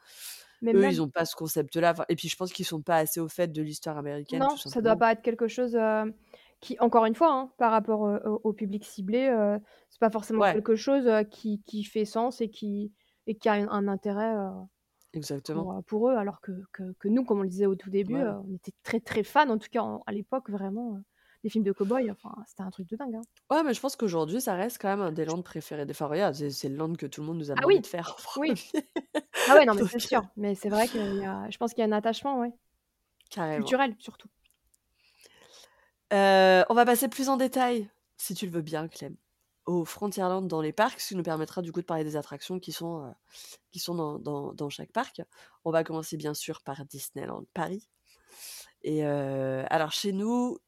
[0.63, 2.97] Mais eux, ils ont pas ce concept-là, enfin et puis je pense qu'ils sont pas
[2.99, 6.15] assez au fait de l'histoire américaine, Non, ça doit pas être quelque chose, heu,
[6.61, 9.59] qui encore une fois, hein, par rapport, heu, au au public ciblé, heu,
[9.89, 10.61] c'est pas forcément Ouais.
[10.61, 12.93] quelque chose, heu, qui qui fait sens et qui
[13.27, 14.33] et qui a un un intérêt,
[15.15, 15.69] Exactement.
[15.69, 17.91] pour, heu, pour eux, alors que que que nous, comme on le disait au tout
[17.91, 18.25] début, Ouais.
[18.25, 21.03] heu, on était très, très fans, en tout cas en à l'époque, vraiment, heu,
[21.45, 23.27] des films de cow-boys, enfin, c'était un truc de dingue, hein.
[23.51, 26.35] Ouais, mais je pense qu'aujourd'hui, ça reste quand même un des lands préférés des regarde,
[26.37, 27.81] c'est c'est le land que tout le monde nous a Ah demandé oui!
[27.81, 28.55] de faire en Oui.
[28.55, 28.61] 1er.
[29.47, 31.75] Ah ouais, non, mais c'est Donc sûr, mais c'est vrai qu'il y a je pense
[31.75, 32.53] qu'il y a un attachement, ouais.
[33.31, 33.77] Carrément.
[33.77, 34.29] Culturel, surtout.
[36.13, 39.17] On va passer plus en détail, si tu le veux bien, Clem,
[39.67, 42.59] au Frontierland dans les parcs, ce qui nous permettra du coup de parler des attractions
[42.61, 43.13] qui sont, heu,
[43.73, 45.23] qui sont dans dans dans chaque parc.
[45.65, 47.89] On va commencer bien sûr par Disneyland Paris
[48.83, 50.59] et heu, alors chez nous,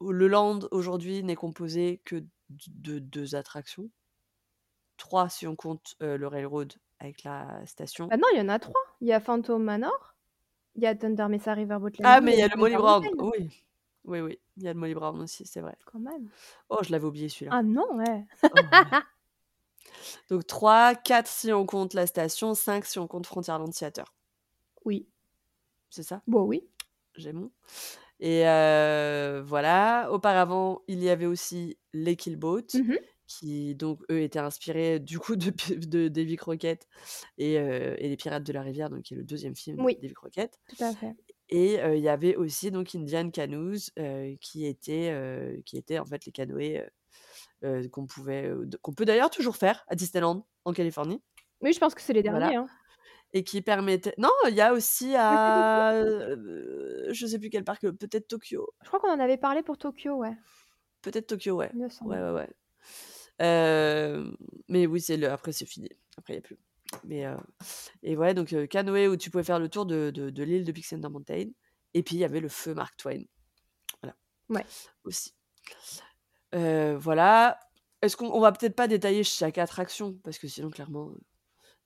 [0.00, 3.90] le land aujourd'hui n'est composé que de 2 attractions.
[4.98, 8.10] 3 si on compte, heu, le railroad avec la station.
[8.10, 8.80] Bah non, il y en a 3.
[9.00, 10.14] Il y a Phantom Manor,
[10.76, 12.74] il y a Thunder Mesa Riverboat Ah Landing mais et il y a le Molly
[12.74, 13.16] Thunder Brown, Mountain.
[13.20, 13.50] oui.
[14.04, 15.76] Oui, oui, il y a le Molly Brown aussi, c'est vrai.
[15.86, 16.32] Quand même.
[16.70, 17.54] Oh, je l'avais oublié celui-là.
[17.54, 18.26] Ah non, ouais.
[18.52, 18.96] Oh ouais.
[20.30, 24.12] Donc 3, 4 si on compte la station, 5 si on compte Frontierland Theater.
[24.84, 25.06] Oui.
[25.90, 26.22] C'est ça?
[26.26, 26.68] Bah oui.
[27.16, 27.52] J'ai bon
[28.20, 30.08] et heu, voilà.
[30.12, 33.12] Auparavant, il y avait aussi les Killboat Mmh mh.
[33.28, 35.50] qui donc eux étaient inspirés du coup de
[35.86, 36.88] de Davy Crockett
[37.38, 39.84] et heu et les Pirates de la Rivière, donc qui est le 2e film de
[39.84, 39.98] Oui.
[40.02, 41.16] Davy Crockett Tout à fait.
[41.54, 43.90] Et il y avait aussi donc Indian Canoes,
[44.40, 46.88] qui étaient, qui étaient en fait les canoës,
[47.92, 48.50] qu'on pouvait,
[48.80, 51.22] qu'on peut d'ailleurs toujours faire à Disneyland en Californie.
[51.60, 52.66] Oui, je pense que c'est les Voilà derniers, hein.
[53.32, 57.82] et qui permettaient non, il y a aussi à, heu, je sais plus quel parc,
[57.82, 58.68] peut-être Tokyo.
[58.82, 60.34] Je crois qu'on en avait parlé pour Tokyo, ouais.
[61.02, 61.70] Peut-être Tokyo, ouais.
[61.74, 62.50] Ouais, ouais, ouais.
[64.68, 65.88] Mais oui, c'est le après c'est fini.
[66.16, 66.58] Après il y a plus.
[67.04, 67.24] Mais
[68.02, 70.64] et ouais, donc heu, canoë où tu pouvais faire le tour de de de l'île
[70.64, 71.50] de Big Thunder Mountain
[71.94, 73.22] et puis il y avait le feu Mark Twain.
[74.02, 74.16] Voilà.
[74.48, 74.64] Ouais.
[75.04, 75.34] Aussi.
[76.52, 77.58] Voilà.
[78.02, 80.18] Est-ce qu'on on va peut-être pas détailler chaque attraction?
[80.24, 81.10] Parce que sinon clairement,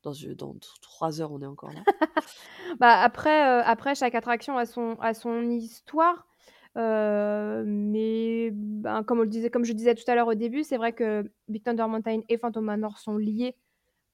[0.02, 1.80] dans dans t 3 heures, on est encore là.
[2.80, 6.26] Bah après, après chaque attraction a son a son histoire,
[6.74, 10.76] mais ben, comme on le disait comme je disais tout à l'heure au début, c'est
[10.76, 13.56] vrai que Big Thunder Mountain et Phantom Manor sont liés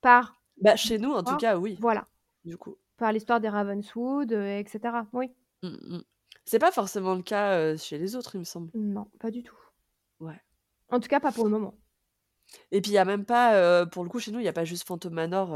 [0.02, 2.09] par Bah, chez nous en tout cas, oui, Voilà.
[2.44, 2.78] du coup.
[2.98, 5.09] Par l'histoire des Ravenswood, heu et cetera.
[5.12, 5.34] Oui.
[5.62, 5.68] Mmh
[5.98, 6.02] mh.
[6.44, 8.72] C'est pas forcément le cas, heu, chez les autres, il me semble.
[8.74, 9.56] Non, pas du tout.
[10.20, 10.43] Ouais.
[10.90, 11.74] En tout cas, pas pour le moment.
[12.70, 14.48] Et puis il y a même pas, heu, pour le coup, chez nous, il y
[14.48, 15.55] a pas juste Phantom Manor,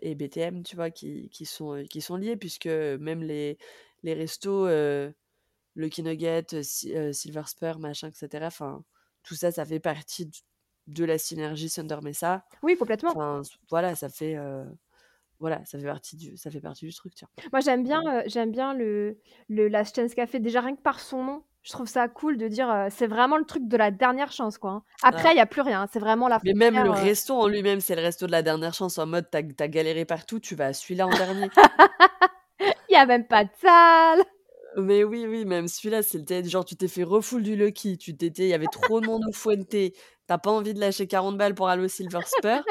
[0.00, 3.58] et BTM, tu vois, qui qui sont, qui sont liés puisque même les
[4.02, 5.14] les restos, heu,
[5.76, 8.84] Lucky Nugget, heu, Si heu, Silver Spur, machin et cetera, enfin,
[9.24, 10.30] tout ça, ça fait partie
[10.92, 12.44] de la synergie Thunder Mesa.
[12.62, 13.16] Oui, complètement.
[13.16, 14.64] Enfin, voilà, ça fait, heu,
[15.40, 17.30] voilà, ça fait partie du ça fait partie du truc, tu vois?
[17.52, 19.18] Moi, j'aime bien, heu, j'aime bien le
[19.48, 20.38] le Last Chance Café.
[20.38, 23.36] Déjà, rien que par son nom, je trouve ça cool de dire, heu, c'est vraiment
[23.38, 24.82] le truc de la dernière chance, quoi, hein.
[25.02, 25.32] Après, Ah.
[25.32, 27.48] il y a plus rien, hein, c'est vraiment la Mais même le heu resto en
[27.48, 30.54] lui-même, c'est le resto de la dernière chance en mode tu as galéré partout, tu
[30.54, 31.52] vas à celui-là en dernier.
[32.88, 34.22] Il y a même pas de salle!
[34.76, 38.16] Mais oui, oui, même celui-là, c'est sais, genre tu t'es fait refoule du Lucky, tu
[38.16, 39.74] t'étais il y avait trop de monde au Fuente,
[40.30, 42.64] tu as pas envie de lâcher 40 balles pour aller au Silver Spur.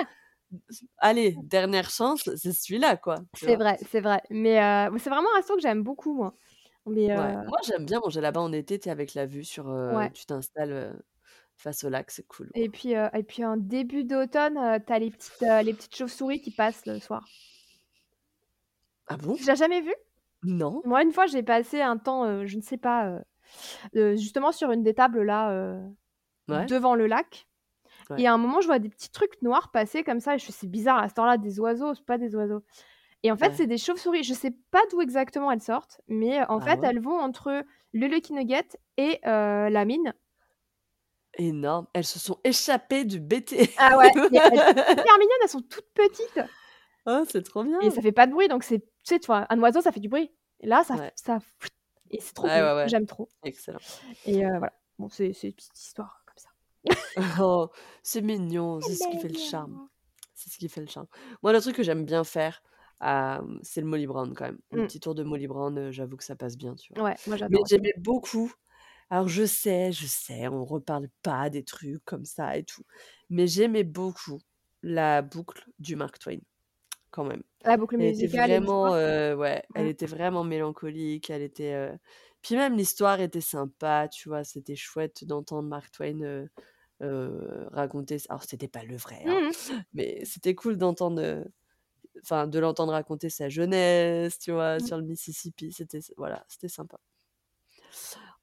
[0.98, 4.22] Allez, dernière chance, c'est celui-là, quoi, C'est vrai, c'est vrai.
[4.30, 6.36] Mais heu, c'est vraiment un resto que j'aime beaucoup, moi.
[6.86, 9.44] Mais Ouais, heu moi j'aime bien manger là-bas en été, tu sais, avec la vue
[9.44, 10.12] sur, heu Ouais.
[10.14, 11.02] tu t'installes,
[11.58, 14.94] face au lac, c'est cool, Et puis, heu et puis en début d'automne, heu, tu
[14.94, 17.32] as les petites, heu, les petites chauves-souris qui passent le soir.
[19.08, 19.40] Ah bon?
[19.40, 19.96] Tu jamais vues?
[20.44, 20.84] Non.
[20.84, 23.22] Moi, une fois, j'ai passé un temps, je ne sais pas,
[23.94, 25.82] justement sur une des tables là,
[26.48, 26.70] Ouais.
[26.70, 27.49] devant le lac
[28.10, 28.24] Ouais.
[28.24, 30.46] et à un moment, je vois des petits trucs noirs passer comme ça et je
[30.46, 32.64] fais: «C'est bizarre à cette heure-là, des oiseaux, c'est pas des oiseaux»
[33.24, 33.56] et en fait, Ouais.
[33.56, 34.24] c'est des chauves-souris.
[34.24, 36.86] Je sais pas d'où exactement elles sortent, mais en Ah fait, ouais?
[36.86, 37.64] elles vont entre
[37.94, 38.68] le Lucky Nugget
[38.98, 40.14] et heu, la mine.
[41.38, 44.70] Énorme, elles se sont échappées du BT Ah ouais, elles sont
[45.20, 46.40] mignonnes, elles sont toutes petites
[47.06, 47.80] Oh, c'est trop bien!
[47.80, 49.92] et ça fait pas de bruit donc c'est tu sais, tu vois, un oiseau, ça
[49.92, 51.14] fait du bruit et là, ça Ouais.
[51.16, 51.40] ça
[52.12, 52.86] et c'est trop ouais.
[52.86, 53.82] j'aime trop Excellent.
[54.26, 54.74] et heu, voilà.
[55.00, 56.19] Bon, c'est c'est une petite histoire.
[57.40, 57.70] Oh,
[58.04, 59.80] c'est mignon, c'est C'est ce qui fait le charme.
[60.34, 61.08] C'est ce qui fait le charme.
[61.44, 62.62] Moi, le truc que j'aime bien faire,
[63.64, 64.60] c'est le Molly Brown quand même.
[64.72, 64.84] Le Mmh.
[64.84, 67.04] petit tour de Molly Brown, j'avoue que ça passe bien, tu vois?
[67.04, 67.70] Ouais, moi Mais j'adore aussi.
[67.70, 68.52] j'aimais beaucoup
[69.12, 72.84] alors je sais, je sais, on reparle pas des trucs comme ça et tout,
[73.30, 74.40] mais j'aimais beaucoup
[74.84, 76.40] la boucle du Mark Twain,
[77.12, 77.44] quand même.
[77.64, 78.92] La boucle Elle était musicale et l'histoire?
[78.92, 79.90] vraiment, ouais, elle Mmh.
[79.90, 81.92] était vraiment mélancolique, elle était,
[82.42, 84.44] puis même l'histoire était sympa, tu vois?
[84.44, 86.48] C'était chouette d'entendre Mark Twain,
[87.72, 89.84] raconter alors c'était pas le vrai, hein, Mmh mh.
[89.94, 91.46] mais c'était cool d'entendre,
[92.24, 94.80] enfin de l'entendre raconter sa jeunesse, tu vois?
[94.80, 94.82] Mmh.
[94.82, 97.00] Sur le Mississippi, c'était voilà, c'était sympa.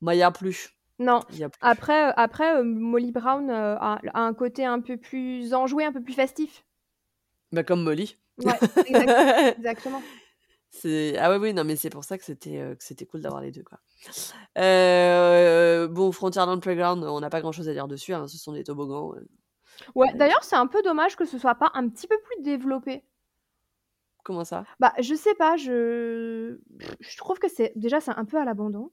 [0.01, 0.70] Bah, il y a plus.
[0.98, 1.60] Non, Il y a plus.
[1.60, 3.77] après, après, Molly Brown, a
[4.14, 6.64] a un côté un peu plus enjoué, un peu plus festif.
[7.52, 8.16] Bah, comme Molly.
[8.39, 9.14] Ouais, exact
[9.59, 10.02] exactement.
[10.78, 13.40] C'est ah oui, oui, non, mais c'est pour ça que c'était, que c'était cool d'avoir
[13.40, 13.78] les 2 quoi.
[14.59, 18.53] Heu, bon, Frontierland Playground, on n'a pas grand chose à dire dessus, hein, ce sont
[18.53, 19.28] des toboggans, heu,
[19.97, 22.40] Ouais, heu d'ailleurs, c'est un peu dommage que ce soit pas un petit peu plus
[22.43, 23.05] développé.
[24.23, 24.66] Comment ça?
[24.81, 26.59] Bah, je sais pas, je
[27.01, 28.90] je trouve que c'est déjà, c'est un peu à l'abandon.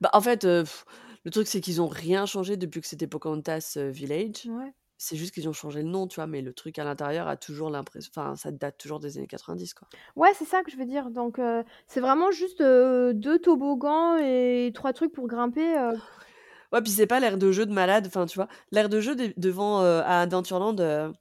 [0.00, 4.46] Bah, en fait, le truc, c'est qu'ils ont rien changé depuis que c'était Pocahontas, Village.
[4.46, 4.74] Ouais.
[5.04, 6.26] C'est juste qu'ils ont changé le nom, tu vois?
[6.26, 9.74] Mais le truc à l'intérieur a toujours l'impress enfin, ça date toujours des années 90,
[9.74, 9.88] quoi.
[10.16, 11.10] Ouais, c'est ça que je veux dire.
[11.10, 16.00] Donc, heu, c'est vraiment juste, heu, 2 toboggans et 3 trucs pour grimper, heu
[16.72, 18.48] Ouais, puis c'est pas l'aire de jeu de malade, enfin, tu vois?
[18.72, 20.74] L'aire de jeu des devant, à Adventureland,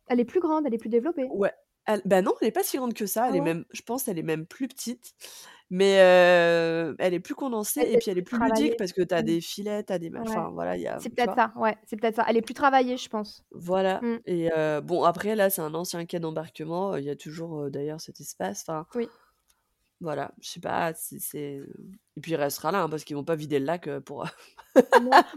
[0.07, 1.33] Elle est plus grande, elle est plus développée.
[1.33, 1.51] ouais,
[1.85, 3.41] elle bah, non, elle est pas si grande que ça, Ah elle est ouais?
[3.41, 5.13] même je pense, elle est même plus petite,
[5.75, 5.93] mais
[6.99, 9.25] elle est plus condensée et puis elle est plus ludique parce que tu as Mmh.
[9.25, 10.27] des filets, tu as des ma Ouais.
[10.27, 12.25] enfin, voilà, il y a C'est peut-être ça, ouais, c'est peut-être ça.
[12.27, 13.43] Elle est plus travaillée, je pense.
[13.51, 14.17] Voilà Mmh.
[14.25, 14.49] et
[14.83, 18.63] bon, après là, c'est un ancien quai d'embarquement, il y a toujours, d'ailleurs cet espace,
[18.67, 19.09] enfin Oui.
[20.01, 21.61] voilà, je sais pas, c'est c'est,
[22.17, 24.25] et puis il restera là, hein, parce qu'ils vont pas vider le lac, pour.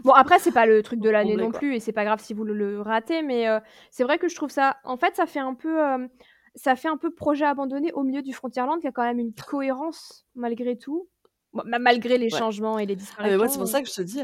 [0.03, 1.59] Bon, après, c'est pas le truc de l'année non quoi.
[1.59, 3.45] plus et c'est pas grave si vous le le ratez, mais
[3.91, 5.79] c'est vrai que je trouve ça en fait, ça fait un peu,
[6.57, 9.33] ça fait un peu projet abandonné au milieu du Frontierland qui a quand même une
[9.35, 11.09] cohérence malgré tout.
[11.53, 12.41] Bon, malgré les Ouais.
[12.41, 14.23] changements et les Ah mais moi, c'est disparitions, pour ça que je te dis,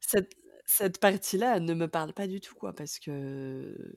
[0.00, 0.32] cette
[0.66, 3.94] cette partie-là, ne me parle pas du tout, quoi, parce que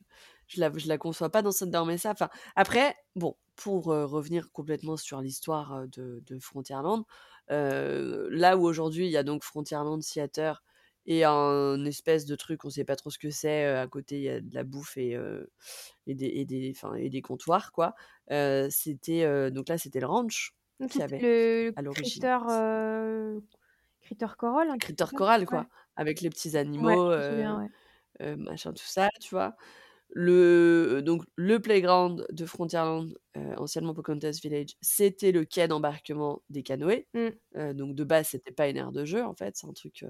[0.48, 2.12] je la je la conçois pas dans cette mes ça.
[2.12, 7.06] Enfin, après, bon, pour, heu, revenir complètement sur l'histoire, heu, de de Frontierland,
[7.50, 10.64] là où aujourd'hui il y a donc Frontierland Theater
[11.08, 14.24] et un espèce de truc, on sait pas trop ce que c'est, à côté il
[14.24, 15.18] y a de la bouffe et
[16.08, 17.96] des et des enfin et des comptoirs, quoi.
[18.70, 20.56] C'était, donc là, c'était le ranch
[20.90, 21.26] c'était avait
[21.84, 22.30] le à.
[22.42, 23.42] Critter,
[24.02, 25.16] Critter Coral, truc Critter?
[25.16, 25.64] Coral, Ouais.
[25.64, 27.70] quoi, avec les petits animaux, ouais.
[28.38, 29.56] machin, tout ça, tu vois?
[30.12, 36.64] Le donc le playground de Frontierland, heu, anciennement Pocahontas Village, c'était le quai d'embarquement des
[36.64, 37.06] canoës.
[37.14, 37.38] Mmh.
[37.76, 40.06] Donc de base, c'était pas une aire de jeu, en fait, c'est un truc,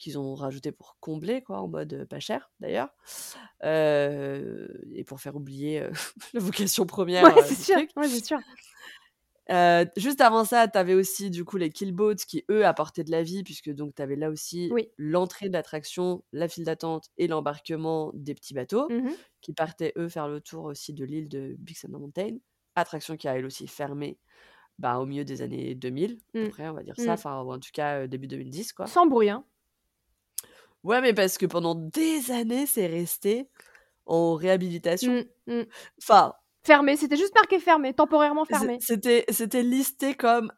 [0.00, 2.90] qu'ils ont rajouté pour combler, quoi, en mode, pas cher, d'ailleurs,
[3.64, 5.92] et pour faire oublier, heu,
[6.34, 6.86] la vocation
[7.18, 8.08] Ouais, 1re, heu, c'est sûr, ouais,
[9.96, 13.22] juste avant ça, tu avais aussi, du coup, les Killboats qui, eux, apportaient de la
[13.22, 14.90] vie puisque donc tu avais là aussi Oui.
[14.98, 19.20] l'entrée de l'attraction, la file d'attente et l'embarquement des petits bateaux Mmh mh.
[19.40, 22.38] qui partaient, eux, faire le tour aussi de l'île de Big Thunder Mountain.
[22.76, 24.18] Attraction qui a, elle aussi, fermé,
[24.78, 26.50] bah, au milieu des années 2000, à peu Mmh.
[26.50, 27.14] près, on va dire ça, Mmh.
[27.14, 28.94] enfin, en tout cas, début 2010, quoi.
[28.94, 29.44] Sans bruit, hein.
[30.84, 33.48] Ouais, mais parce que pendant des années, c'est resté
[34.06, 35.12] en réhabilitation.
[35.12, 35.64] Mmh, mmh.
[36.02, 36.34] Enfin
[36.64, 38.80] Fermé, c'était juste marqué fermé, temporairement fermé.
[38.80, 40.52] c'était c'était listé comme,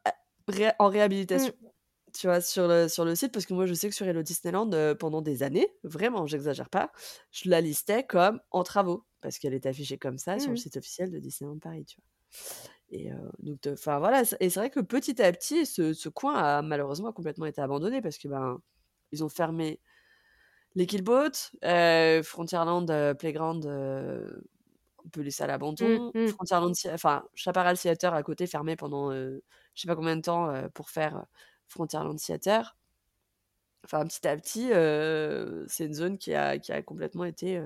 [0.49, 1.73] ré en réhabilitation, Mmh.
[2.15, 2.41] tu vois?
[2.41, 4.97] Sur le sur le site parce que moi, je sais que sur Hello Disneyland, heu,
[4.97, 6.93] pendant des années, vraiment, j'exagère pas,
[7.33, 10.77] je la listais comme en travaux parce qu'elle est affichée comme ça sur le site
[10.79, 12.05] officiel de Disneyland Paris, tu vois?
[12.91, 16.35] Et heu, donc enfin, voilà, et c'est vrai que petit à petit, ce ce coin
[16.37, 18.61] a malheureusement complètement été abandonné parce que, ben,
[19.13, 19.81] ils ont fermé
[20.75, 24.45] les Killboats, heu, Frontierland, heu, Playground, heu,
[25.07, 25.99] un peu laissé à l'abandon.
[26.15, 26.37] mmh.
[26.37, 29.41] Frontierland enfin, Chaparral Theater à côté, fermé pendant, je
[29.77, 31.27] sais pas combien de temps, pour faire,
[31.69, 32.77] Frontierland Theater.
[33.85, 34.69] Enfin, petit à petit,
[35.69, 37.61] c'est une zone qui a qui a complètement été,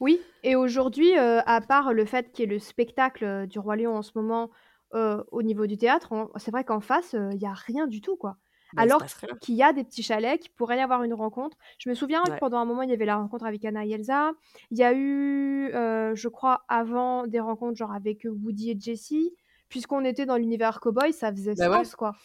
[0.00, 3.96] Oui et aujourd'hui, à part le fait qu'il y ait le spectacle, du Roi Lion
[3.96, 4.50] en ce moment,
[4.92, 8.16] au niveau du théâtre, on c'est vrai qu'en face, il y a rien du tout,
[8.16, 8.38] quoi.
[8.72, 9.04] Bah, Alors
[9.40, 11.56] qu'il y a des petits chalets, qu'il pourrait y avoir une rencontre.
[11.78, 13.90] Je me souviens que pendant un moment, il y avait la rencontre avec Anna et
[13.90, 14.32] Elsa.
[14.70, 19.34] Il y a eu, heu, je crois avant des rencontres genre avec, Woody et Jessie.
[19.68, 21.84] Puisqu'on était dans l'univers cow-boy, ça faisait Bah, ouais.
[21.84, 22.18] sens, quoi.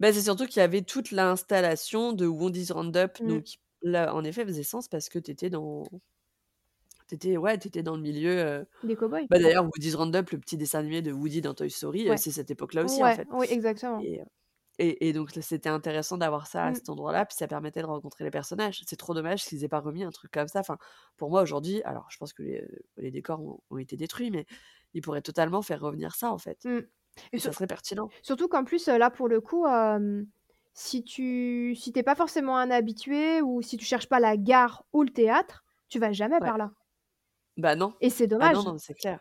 [0.00, 3.24] Bah, c'est surtout qu'il y avait toute l'installation de Wondy's Roundup, Mmh.
[3.24, 5.84] donc là, en effet, faisait sens parce que tu étais dans
[7.08, 9.28] tu étais ouais, tu étais dans le milieu, heu Des cow-boys.
[9.30, 12.18] bah, d'ailleurs, Woody's Roundup, le petit dessin animé de Woody dans Toy Story, Ouais.
[12.18, 14.06] c'est cette époque-là aussi, en fait oui, exactement.
[14.06, 14.26] et heu
[14.78, 16.76] et et donc c'était intéressant d'avoir ça à Mmh.
[16.76, 18.82] cet endroit-là, puis ça permettait de rencontrer les personnages.
[18.86, 20.60] C'est trop dommage qu'ils aient pas remis un truc comme ça.
[20.60, 20.78] Enfin,
[21.16, 24.46] pour moi, aujourd'hui alors je pense que les, les décors ont ont été détruits, mais
[24.94, 26.80] ils pourraient totalement faire revenir ça, en fait Mmh
[27.32, 28.12] et et sur ça serait pertinent.
[28.22, 29.66] surtout qu'en plus, là, pour le coup,
[30.72, 34.36] si tu si tu es pas forcément un habitué ou si tu cherches pas la
[34.38, 36.52] gare ou le théâtre, tu vas jamais Ouais.
[36.52, 36.72] par là
[37.56, 37.94] Bah, non.
[38.00, 38.62] et c'est Ah non, dommage.
[38.62, 39.20] non, c'est clair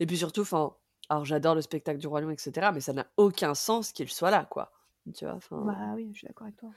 [0.00, 0.76] et puis surtout, enfin,
[1.08, 4.08] alors j'adore le spectacle du Roi Lion et cetera, mais ça n'a aucun sens qu'il
[4.10, 4.72] soit là, quoi.
[5.14, 5.34] Tu vois?
[5.34, 6.74] Enfin Bah, oui, je suis d'accord avec toi.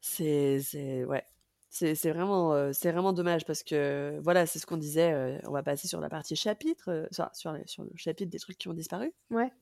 [0.00, 1.24] c'est c'est ouais,
[1.70, 5.38] c'est c'est vraiment, heu, c'est vraiment dommage parce que, voilà, c'est ce qu'on disait, heu,
[5.46, 8.68] on va passer sur la partie chapitre, enfin, sur sur le chapitre des trucs qui
[8.68, 9.12] ont disparu.
[9.30, 9.52] Ouais.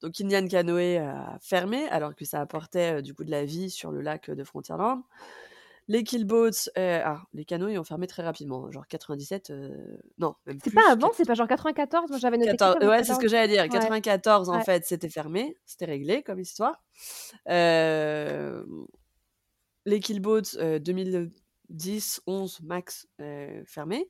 [0.00, 3.92] Donc Indian Canoë a fermé alors que ça apportait, du coup de la vie sur
[3.92, 5.02] le lac, de Frontierland.
[5.88, 8.70] Les killboats, euh, ah, les canaux, ils ont fermé très rapidement.
[8.70, 12.52] Genre 97, euh, non, même C'est pas avant, c'est pas genre 94 Moi j'avais noté
[12.56, 13.18] 14 ouais, c'est ce 94.
[13.18, 13.62] que j'allais dire.
[13.62, 13.68] Ouais.
[13.68, 14.64] 94, en Ouais.
[14.64, 15.56] fait, c'était fermé.
[15.66, 16.82] C'était réglé comme histoire.
[17.48, 18.64] Euh,
[19.84, 24.08] les killboats, euh, 2010, 11 max, euh, fermé.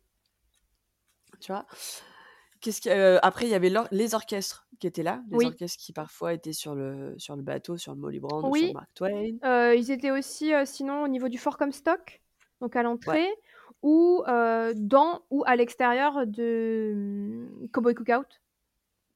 [1.40, 1.66] Tu vois
[2.62, 5.22] Qu'est-ce euh, après, il y avait l'or- les orchestres qui étaient là.
[5.30, 5.46] Les Oui.
[5.46, 8.88] orchestres qui parfois étaient sur le, sur le bateau, sur le Molly Brand sur Mark
[8.94, 9.36] Twain.
[9.44, 12.22] Euh, ils étaient aussi euh, sinon au niveau du fort Comstock,
[12.60, 13.28] donc à l'entrée,
[13.82, 14.22] ou
[14.76, 18.40] dans ou à l'extérieur de hum, Cowboy Cookout.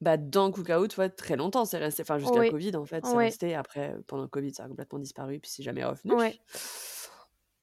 [0.03, 2.03] Bah, dans Cookout, ouais, très longtemps, c'est resté.
[2.03, 2.51] Enfin, jusqu'à Oui.
[2.51, 3.55] Covid, en fait, c'est resté.
[3.55, 6.13] Après, pendant le Covid, ça a complètement disparu, puis c'est jamais revenu.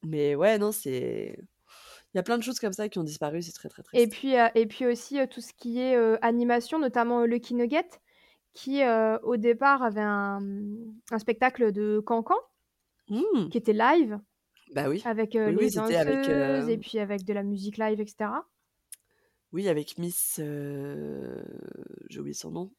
[0.01, 1.38] Mais ouais, non, c'est.
[2.14, 4.07] Il y a plein de choses comme ça qui ont disparu, c'est très très Et
[4.07, 4.14] triste.
[4.18, 7.88] puis, euh, et puis aussi euh, tout ce qui est euh, animation, notamment Lucky Nugget,
[8.53, 8.81] qui
[9.23, 10.40] au départ avait un,
[11.11, 12.35] un spectacle de cancan
[13.07, 14.19] Hmm, qui était live
[14.76, 15.03] Bah oui.
[15.06, 18.45] avec Oui, oui, les avec, danseuses euh, et puis avec de la musique live, etc.
[19.52, 20.40] Oui, avec Miss.
[22.10, 22.72] J'ai oublié son nom.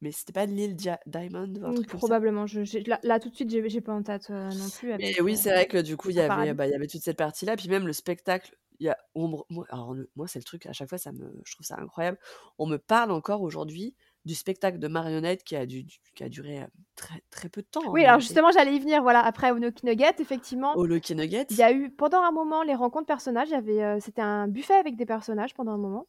[0.00, 1.98] Mais c'était pas Lil Dia- Diamond ou un comme ça?
[1.98, 2.46] Probablement.
[2.46, 4.92] Je, là, là, tout de suite, j'ai pas en tête euh, non plus.
[4.98, 6.56] Mais Avec, oui, c'est vrai que du coup, il y la avait, parade.
[6.56, 7.56] bah, il y avait toute cette partie-là.
[7.56, 10.66] Puis même le spectacle, y a, on me- moi, alors le- moi, c'est le truc,
[10.66, 12.18] à chaque fois, ça me, je trouve ça incroyable.
[12.58, 13.94] On me parle encore aujourd'hui
[14.24, 15.84] du spectacle de marionnettes qui a, dû,
[16.14, 17.84] qui a duré euh, très, très peu de temps.
[17.88, 19.02] en Oui, alors justement, j'allais y venir.
[19.02, 21.46] Voilà, après Lucky Nugget, effectivement, Au Lucky Nugget.
[21.50, 23.48] il y a eu pendant un moment les rencontres personnages.
[23.48, 26.06] Il y avait, euh, c'était un buffet avec des personnages pendant un moment.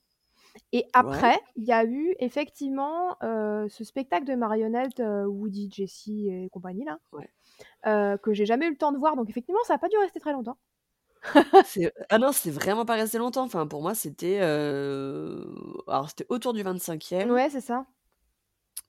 [0.71, 6.29] Et après, il y a eu effectivement euh, ce spectacle de marionnettes euh, Woody, Jessie
[6.29, 8.17] et compagnie là, Ouais.
[8.21, 9.15] que j'ai jamais eu le temps de voir.
[9.15, 10.57] Donc effectivement, ça n'a pas dû rester très longtemps.
[11.63, 13.43] C'est- Ah non, c'est vraiment pas resté longtemps.
[13.43, 14.39] Enfin, pour moi, c'était.
[14.41, 15.45] euh,
[15.87, 17.85] Alors, c'était autour du 25e, Ouais, c'est ça.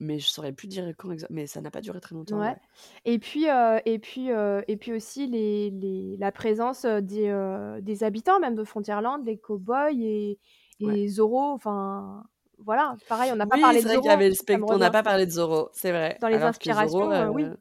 [0.01, 1.31] mais je saurais plus dire quand exact.
[1.31, 2.41] Mais ça n'a pas duré très longtemps.
[2.41, 2.49] Ouais.
[2.49, 2.57] ouais.
[3.05, 8.05] Et puis, euh, et puis, euh, et puis aussi les, les, la présence des, des
[8.05, 10.39] habitants même de Frontierland, des cowboys et,
[10.81, 11.09] et Ouais.
[11.09, 11.53] Zorro.
[11.53, 12.25] Enfin,
[12.59, 12.97] voilà.
[13.09, 14.15] Pareil, on n'a pas Oui, parlé c'est de vrai qu'il y Zorro.
[14.15, 14.73] avait le ça me spectacle.
[14.75, 14.91] On n'a revient.
[14.91, 16.21] pas parlé de Zorro, c'est vrai.
[16.21, 17.57] Dans les Alors que inspirations, Zorro, euh, oui.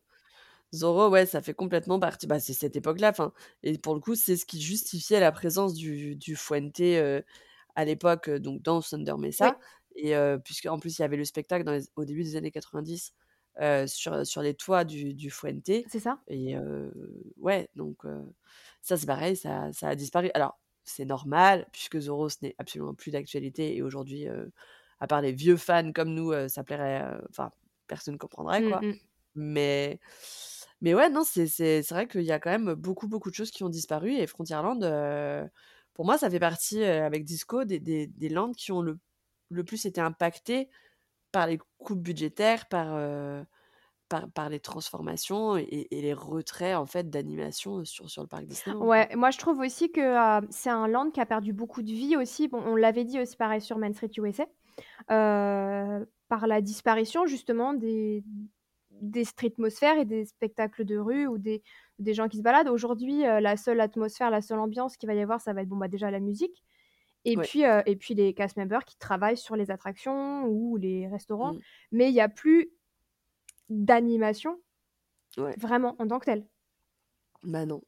[0.73, 2.27] Zorro, ouais, ça fait complètement partie.
[2.27, 3.13] Bah, c'est cette époque-là.
[3.61, 7.21] Et pour le coup, c'est ce qui justifiait la présence du, du Fuente euh,
[7.75, 9.57] à l'époque, euh, donc dans Thunder Mesa.
[9.59, 10.03] Oui.
[10.05, 12.35] Et euh, puisque en plus, il y avait le spectacle dans les- au début des
[12.35, 13.13] années 90
[13.61, 15.69] euh, sur, sur les toits du, du Fuente.
[15.87, 16.19] C'est ça.
[16.27, 16.55] Et
[17.37, 17.99] ouais, donc
[18.81, 20.31] ça, c'est pareil, ça, ça a disparu.
[20.33, 23.75] Alors, c'est normal, puisque Zorro, ce n'est absolument plus d'actualité.
[23.75, 24.25] Et aujourd'hui,
[24.99, 27.05] à part les vieux fans comme nous, ça plairait.
[27.29, 27.51] Enfin,
[27.87, 28.81] personne ne comprendrait, Mm, quoi.
[28.81, 28.93] mm.
[29.35, 29.99] Mais,
[30.83, 33.63] mais ouais, non, c'est vrai qu'il y a quand même beaucoup, beaucoup de choses qui
[33.63, 34.11] ont disparu.
[34.11, 35.47] Et Frontierland, euh,
[35.93, 38.99] pour moi, ça fait partie, euh, avec Disco, des, des, des landes qui ont le,
[39.49, 40.69] le plus été impactées
[41.31, 43.41] par les coupes budgétaires, par, euh,
[44.09, 48.75] par, par les transformations et, les retraits en fait d'animation sur, sur le parc quoi.
[48.75, 52.17] Ouais, moi je trouve aussi que c'est un land qui a perdu beaucoup de vie
[52.17, 52.49] aussi.
[52.49, 54.45] Bon, on l'avait dit aussi pareil sur Main Street USA,
[55.07, 58.23] par la disparition justement des,
[59.03, 61.61] des streetmosphères et des spectacles de rue ou des,
[61.99, 62.69] des gens qui se baladent.
[62.69, 65.67] Aujourd'hui, euh, la seule atmosphère, la seule ambiance qu'il va y avoir, ça va être
[65.67, 66.63] bon, bah, déjà la musique.
[67.25, 67.43] Et, Ouais.
[67.43, 71.53] puis, euh, et puis les cast members qui travaillent sur les attractions ou les restaurants.
[71.53, 71.59] Mm.
[71.91, 72.71] Mais il n'y a plus
[73.69, 74.59] d'animation
[75.37, 75.53] Ouais.
[75.57, 76.47] vraiment en tant que telle.
[77.43, 77.81] Bah non.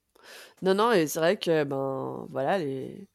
[0.61, 3.07] Non, non, et c'est vrai que, ben, voilà, les...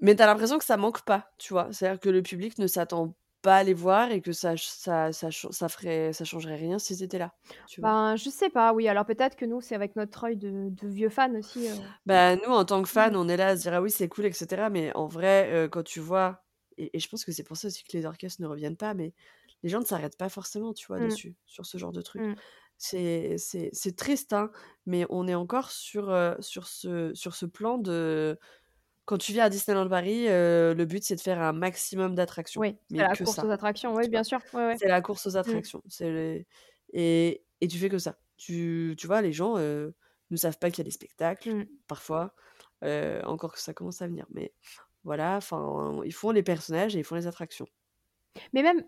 [0.00, 1.72] Mais t'as l'impression que ça manque pas, tu vois?
[1.72, 5.68] C'est-à-dire que le public ne s'attend pas les voir et que ça, ça, ça, ça
[5.68, 7.34] ferait, ça changerait rien s'ils étaient là,
[7.68, 7.90] tu vois?
[7.90, 8.88] Ben, je sais pas, oui.
[8.88, 11.68] Alors peut-être que nous, c'est avec notre œil de, de vieux fans aussi.
[11.68, 11.74] euh.
[12.06, 13.16] Bah, nous, en tant que fans, Mm.
[13.16, 14.68] on est là à se dire, ah oui, c'est cool, etc.
[14.70, 16.44] Mais en vrai, euh, quand tu vois,
[16.76, 18.94] et, et je pense que c'est pour ça aussi que les orchestres ne reviennent pas,
[18.94, 19.14] mais
[19.62, 21.08] les gens ne s'arrêtent pas forcément, tu vois, Mm.
[21.08, 22.22] dessus, sur ce genre de truc.
[22.22, 22.34] Mm.
[22.76, 24.50] C'est, c'est, c'est triste, hein,
[24.86, 28.38] mais on est encore sur, euh, sur, ce, sur ce plan de...
[29.08, 32.60] Quand tu viens à Disneyland Paris, euh, le but, c'est de faire un maximum d'attractions.
[32.60, 34.38] Oui, c'est la course aux attractions, oui, bien sûr.
[34.78, 35.82] C'est la course aux attractions.
[36.92, 38.16] Et, et tu fais que ça.
[38.36, 39.90] Tu, tu vois, les gens euh,
[40.30, 41.66] ne savent pas qu'il y a des spectacles, Mm.
[41.86, 42.34] parfois.
[42.84, 44.26] euh, encore que ça commence à venir.
[44.30, 44.52] Mais
[45.04, 47.66] voilà, enfin, ils font les personnages et ils font les attractions.
[48.52, 48.84] Mais même,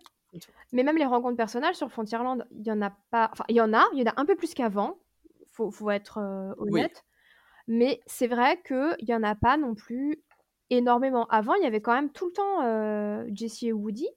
[0.70, 3.30] mais même les rencontres personnelles sur Frontierland, il y en a pas.
[3.32, 4.98] Enfin, il y en a, il y en a un peu plus qu'avant.
[5.50, 6.20] Faut, faut être
[6.58, 6.84] Oui.
[7.72, 10.20] Mais c'est vrai qu'il y en a pas non plus
[10.70, 11.26] énormément.
[11.28, 14.08] Avant, il y avait quand même tout le temps euh, Jessie et Woody.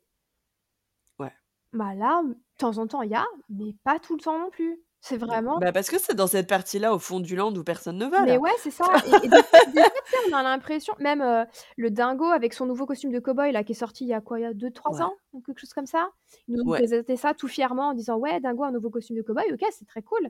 [1.20, 1.32] Ouais.
[1.72, 4.50] Bah là, de temps en temps, il y a, mais pas tout le temps non
[4.50, 4.80] plus.
[5.02, 5.28] C'est Non.
[5.28, 5.60] vraiment.
[5.60, 8.22] Bah parce que c'est dans cette partie-là, au fond du land, où personne ne va,
[8.22, 8.40] Mais là.
[8.40, 8.86] ouais, c'est ça.
[9.06, 9.42] Et, et des
[9.74, 9.84] des
[10.30, 11.44] on a l'impression, même euh,
[11.78, 14.22] le dingo avec son nouveau costume de cow-boy là, qui est sorti il y a
[14.22, 15.02] quoi, il y a 2-3 Ouais.
[15.04, 16.10] ans, ou quelque chose comme ça.
[16.48, 16.80] Il nous Ouais.
[16.80, 19.86] présentait ça tout fièrement en disant Ouais, dingo, un nouveau costume de cow-boy, ok, c'est
[19.88, 20.30] très cool.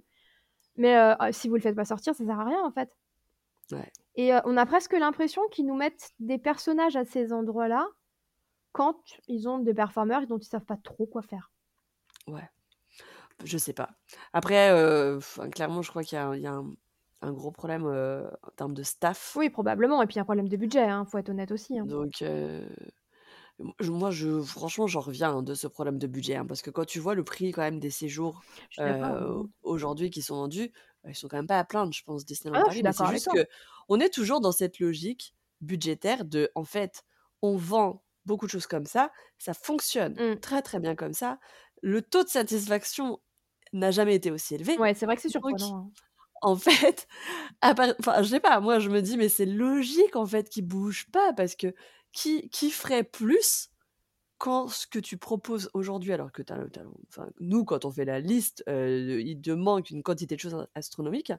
[0.76, 2.90] Mais euh, euh, si vous le faites pas sortir, ça sert à rien en fait.
[3.72, 3.92] Ouais.
[4.16, 7.88] Et heu, on a presque l'impression qu'ils nous mettent des personnages à ces endroits-là,
[8.74, 11.52] quand ils ont des performeurs dont ils savent pas trop quoi faire.
[12.28, 12.48] Ouais.
[13.46, 13.92] Je sais pas.
[14.34, 14.72] Après,
[15.18, 16.76] enfin, clairement, je crois qu'il y a il y a un
[17.22, 19.36] un gros problème, heu, en termes de staff.
[19.36, 21.90] Oui, probablement et puis un problème de budget, hein, faut être honnête aussi, hein.
[21.90, 22.24] Donc
[23.82, 26.86] moi, je franchement, j'en reviens, hein, de ce problème de budget, hein, parce que quand
[26.86, 28.46] tu vois le prix quand même des séjours,
[29.64, 30.72] aujourd'hui qui sont vendus,
[31.10, 32.84] ils sont quand même pas à plaindre, je pense, Ah Disneyland suis Paris.
[32.84, 33.36] Mais c'est juste toi.
[33.88, 37.04] qu'on est toujours dans cette logique budgétaire de, en fait,
[37.42, 40.40] on vend beaucoup de choses comme ça, ça fonctionne Mmh.
[40.42, 41.40] très, très bien comme ça.
[41.82, 43.20] Le taux de satisfaction
[43.74, 44.78] n'a jamais été aussi élevé.
[44.78, 45.92] Ouais, c'est vrai que c'est surprenant, hein.
[46.42, 47.08] en fait,
[47.62, 50.50] à part enfin, je sais pas, moi, je me dis: «Mais c'est logique, en fait,
[50.50, 51.74] qu'ils bougent pas» parce que
[52.12, 53.70] qui qui ferait plus
[54.44, 56.42] quand ce que tu proposes aujourd'hui alors que
[57.10, 60.54] enfin, nous, quand on fait la liste, heu, il te manque une quantité de choses
[60.56, 61.32] a astronomiques,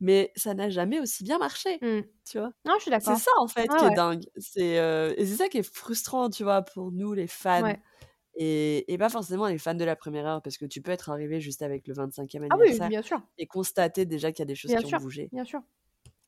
[0.00, 2.00] mais ça n'a jamais aussi bien marché, Mmh.
[2.26, 2.52] tu vois?
[2.64, 3.18] Non, je suis C'est d'accord.
[3.18, 4.26] ça, en fait, Ouais, qui est dingue.
[4.38, 7.80] C'est, heu et c'est ça qui est frustrant, tu vois, pour nous, les fans Ouais.
[8.36, 11.10] et et pas forcément les fans de la 1re heure parce que tu peux être
[11.10, 13.28] arrivé juste avec le 25e Ah oui, anniversaire bien sûr.
[13.38, 15.32] et constater déjà qu'il y a des choses Bien qui ont sûr, bougé.
[15.32, 15.62] bien sûr.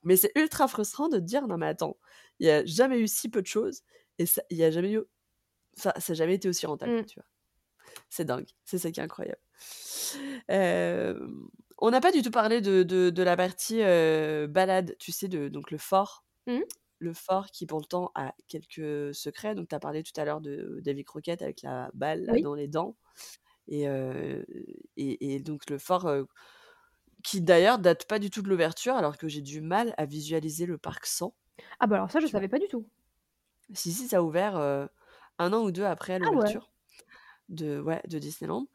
[0.05, 1.98] Mais c'est ultra frustrant de te dire: «Non mais attends,
[2.40, 3.82] il y a jamais eu si peu de choses
[4.18, 5.02] et il y a jamais eu
[5.81, 7.07] ça ça a jamais été aussi rentable», Mmh.
[7.07, 7.27] tu vois?
[8.11, 9.40] C'est dingue, c'est ça qui est incroyable.
[10.48, 11.48] Hem,
[11.78, 15.28] on n'a pas du tout parlé de de de la partie, heu, balade, tu sais,
[15.28, 16.24] de donc le fort.
[16.47, 16.65] Mmh.
[17.01, 19.55] Le fort qui pourtant a quelques secrets.
[19.57, 22.43] Donc tu as parlé tout à l'heure de Davy Crockett avec la balle Oui.
[22.43, 22.97] dans les dents
[23.69, 24.44] et heu
[24.97, 26.11] et et donc le fort,
[27.24, 30.66] qui d'ailleurs date pas du tout de l'ouverture alors que j'ai du mal à visualiser
[30.66, 31.35] le parc sans.
[31.78, 32.40] Ah bah, alors ça, je vois?
[32.40, 32.89] savais pas du tout.
[33.74, 34.57] Si, si, ça a ouvert,
[35.40, 36.54] 1 an ou 2 après Ah ouais?
[36.54, 36.72] l'ouverture
[37.48, 38.68] de ouais, de Disneyland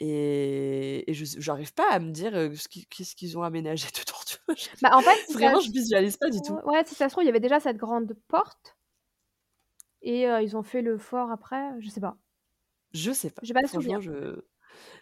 [0.00, 4.38] et et je j'arrive pas à me dire, ce qu'est-ce qu'ils ont aménagé dedans, tu
[4.48, 4.56] vois?
[4.80, 6.58] Bah, en fait, vraiment, je visualise pas du tout.
[6.64, 8.76] ouais, si ça se trouve, il y avait déjà cette grande porte
[10.02, 12.16] et ils ont fait le fort après, je sais pas.
[12.92, 13.42] Je sais pas.
[13.42, 13.60] J'ai pas.
[13.68, 14.42] Franchement, je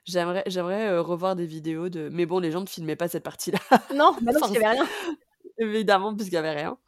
[0.04, 3.58] j'aimerais revoir des vidéos de mais bon, les gens ne filmaient pas cette partie-là.
[3.90, 4.88] Non, bah non, y avait rien.
[5.60, 6.78] Évidemment, puisqu'il y avait rien.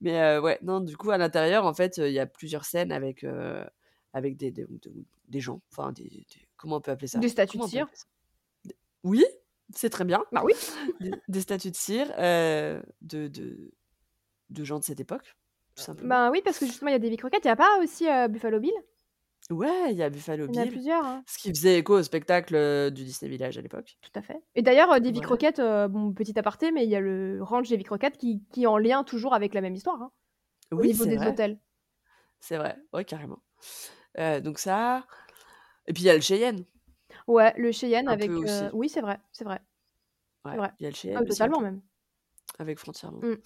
[0.00, 2.92] Mais heu, ouais, non, du coup, à l'intérieur, en fait, il y a plusieurs scènes
[2.92, 3.64] avec, heu,
[4.12, 4.92] avec des des de
[5.28, 6.26] des gens, enfin des des
[6.56, 7.20] comment on peut appeler ça?
[7.20, 7.86] Des statues de cire.
[8.64, 9.24] Des oui,
[9.74, 10.24] c'est très bien.
[10.32, 10.54] Bah oui.
[11.00, 13.72] Des des statues de cire, heu, de de
[14.50, 15.36] de gens de cette époque,
[15.76, 16.10] tout simplement.
[16.10, 17.44] Ben oui, parce que justement, il y a Davy Crockett.
[17.44, 18.72] Il y a pas aussi, Buffalo Bill?
[19.50, 21.26] Ouais, il y a Buffalo Il y en a Bill, plusieurs, hein.
[21.26, 23.98] ce qui faisait écho au spectacle, heu, du Disney Village à l'époque.
[24.02, 25.20] Tout à fait et d'ailleurs, heu, Davy Voilà.
[25.20, 28.64] Crockett, heu, bon, petit aparté, mais il y a le ranch Davy Crockett qui qui
[28.64, 30.12] est en lien toujours avec la même histoire, hein,
[30.78, 31.28] au Oui, niveau c'est des vrai.
[31.28, 31.60] hôtels.
[32.40, 33.42] C'est vrai, ouais, carrément.
[34.42, 35.06] Donc ça
[35.88, 36.66] et puis il y a le Cheyenne.
[37.26, 38.72] Ouais, le Cheyenne Un avec, peu heu aussi.
[38.72, 39.60] oui, c'est vrai, c'est vrai.
[40.44, 40.72] Ouais, vrai.
[40.78, 41.62] il y a le Ah, Cheyenne aussi un totalement peu.
[41.62, 41.82] même.
[42.58, 43.24] Avec Frontierland.
[43.24, 43.38] Mmh.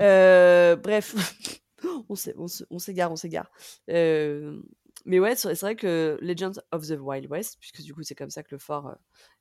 [0.00, 1.14] Heu, bref,
[2.10, 3.50] on s'é on se on s'égare, on s'égare.
[3.88, 4.64] Hem,
[5.04, 8.30] mais ouais, c'est vrai que Legends of the Wild West, puisque du coup, c'est comme
[8.30, 8.94] ça que le fort, heu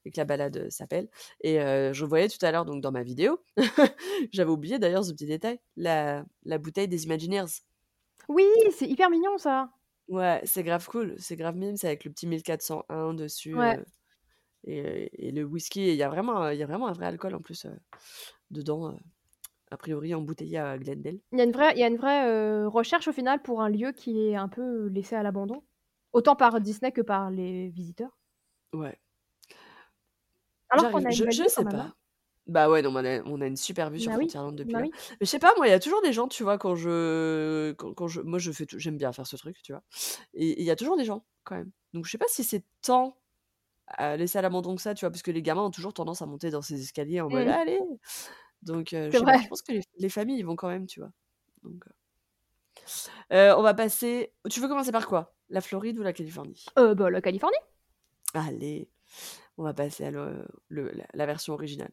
[0.05, 1.09] et que la balade, heu, s'appelle
[1.41, 3.43] et heu, je voyais tout à l'heure donc dans ma vidéo,
[4.33, 7.45] j'avais oublié d'ailleurs ce petit détail, la la bouteille des Imagineers.
[8.27, 9.69] Oui, c'est hyper mignon ça.
[10.07, 13.77] Ouais, c'est grave cool, c'est grave mimes, c'est avec le petit 1401 dessus, Ouais.
[13.77, 13.85] heu
[14.65, 17.35] et et le whisky il y a vraiment, il y a vraiment un vrai alcool
[17.35, 17.67] en plus,
[18.51, 18.97] dedans,
[19.71, 21.21] a priori embouteillé à Glendale.
[21.33, 23.61] Il y a une vraie il y a une vraie, heu, recherche au final pour
[23.61, 25.63] un lieu qui est un peu laissé à l'abandon,
[26.13, 28.17] autant par Disney que par les visiteurs.
[28.73, 28.97] Ouais.
[30.69, 31.95] Alors qu'on a une je je sais même, pas.
[32.47, 34.77] Bah, ouais, non, on a on a une super vue sur Bah oui, Frontierland depuis
[34.77, 34.87] bah là.
[34.87, 34.93] oui.
[35.21, 37.73] Mais je sais pas, moi, il y a toujours des gens, tu vois, quand je
[37.73, 39.83] quand quand je moi, je fais j'aime bien faire ce truc, tu vois?
[40.35, 41.71] Et il y a toujours des gens, quand même.
[41.93, 43.17] Donc je sais pas si c'est tant,
[44.01, 45.11] heu, laissé à l'abandon que ça, tu vois?
[45.11, 47.49] Parce que les gamins ont toujours tendance à monter dans ces escaliers en mode: Mmh.
[47.49, 47.79] «Allez!»
[48.63, 49.49] Donc je C'est sais pas, je vrai.
[49.49, 51.11] pense que les les familles y vont quand même, tu vois?
[51.63, 51.85] Donc
[53.31, 55.35] on va passer tu veux commencer par quoi?
[55.49, 56.65] La Floride ou la Californie?
[56.75, 57.57] Heu, bah, la Californie.
[58.33, 58.89] Allez,
[59.57, 61.91] on va passer à le le la la version originale.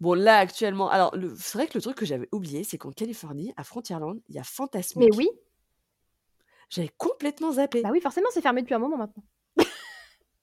[0.00, 3.52] Bon, là, actuellement alors c'est vrai que le truc que j'avais oublié, c'est qu'en Californie,
[3.56, 4.44] à Frontierland, il y a
[4.94, 5.14] Mais Fantasmic.
[5.14, 5.28] oui.
[6.70, 7.52] J'avais complètement
[7.82, 7.92] Bah zappé.
[7.92, 9.22] oui, forcément, c'est fermé depuis un moment maintenant.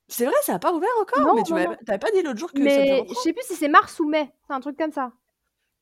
[0.08, 1.18] C'est vrai, ça a pas rouvert encore?
[1.18, 1.76] Non, Mais tu non.
[2.00, 4.54] pas dit l'autre jour que Mais je sais plus si c'est mars ou mai, c'est
[4.54, 5.14] un truc comme ça.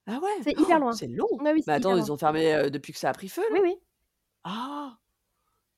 [0.07, 0.43] Ah ouais?
[0.43, 0.99] C'est hyper loin.
[0.99, 1.27] C'est long!
[1.39, 2.11] Oui, Mais c'est attends, hyper ils loin.
[2.11, 3.47] ont fermé, heu, depuis que ça a pris feu, là?
[3.49, 3.79] Oui, oui.
[4.45, 4.99] Ah!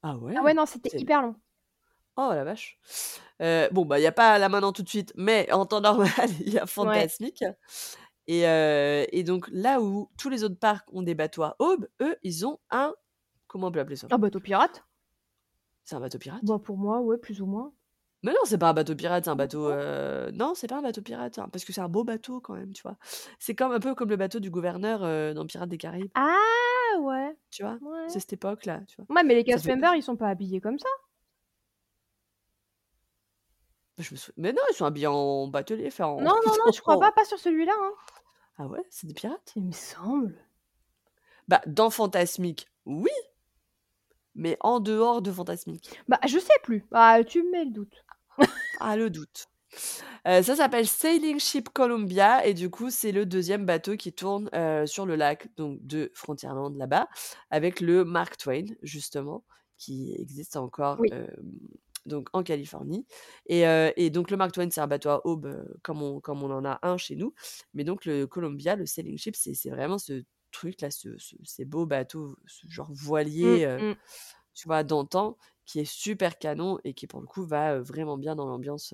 [0.03, 0.38] Ah ouais?
[0.38, 1.35] Ah ouais, non, c'était C'est hyper long.
[2.18, 2.80] Oh la vache!
[3.41, 5.81] Heu, bon, bah, il y a pas là maintenant tout de suite, mais en temps
[5.81, 7.10] normal, il y a Ouais.
[7.10, 7.43] Fantasmic
[8.27, 11.88] et heu et donc là où tous les autres parcs ont des bateaux à aubes,
[12.02, 12.93] eux, ils ont un
[13.47, 14.10] comment on peut appeler ça?
[14.10, 14.84] Un bateau pirate.
[15.84, 16.43] C'est un bateau pirate?
[16.43, 17.73] Bah, pour moi, ouais, plus ou moins.
[18.24, 20.82] Mais non, c'est pas un bateau pirate, c'est un bateau, heu non, c'est pas un
[20.82, 22.98] bateau pirate, hein, parce que c'est un beau bateau quand même, tu vois?
[23.40, 26.12] C'est comme un peu comme le bateau du gouverneur, heu, dans Pirates des Caraïbes.
[26.14, 27.38] Ah ouais!
[27.52, 27.80] Tu vois?
[27.82, 28.08] Ouais.
[28.08, 29.08] C'est cette époque-là, tu vois?
[29.10, 30.90] Ouais, mais les Ça cast fait members, ils sont pas habillés comme ça.
[33.98, 36.82] je me mais non, ils sont habillés en batelier, enfin en Non, non, non, je
[36.82, 37.94] crois pas, pas sur celui-là, hein.
[38.58, 38.84] Ah ouais?
[38.90, 39.56] C'est des pirates?
[39.56, 40.38] Il me semble.
[41.48, 43.12] Bah, dans Fantasmique, oui,
[44.36, 46.00] mais en dehors de Fantasmique.
[46.08, 46.86] Bah, je sais plus.
[46.92, 48.05] Bah, tu me mets le doute.
[48.80, 49.48] Ah, le doute.
[50.26, 54.49] Ça s'appelle Sailing Ship Columbia et du coup, c'est le deuxième bateau qui tourne,
[54.88, 57.07] sur le lac donc de Frontierland là-bas,
[57.52, 59.45] avec le Mark Twain justement,
[59.78, 61.16] qui existe encore, Oui.
[62.06, 63.06] donc en Californie
[63.48, 66.52] et donc le Mark Twain, c'est un bateau à aubes, heu, comme on comme on
[66.52, 67.34] en a un chez nous,
[67.74, 71.66] mais donc le Columbia, le Sailing Ship, c'est c'est vraiment ce truc-là, ce ce ces
[71.66, 73.95] beaux bateaux, ce genre voilier, Mmh, heu, mmh.
[74.53, 78.36] tu vois, d'antan, qui est super canon et qui pour le coup va, vraiment bien
[78.36, 78.94] dans l'ambiance,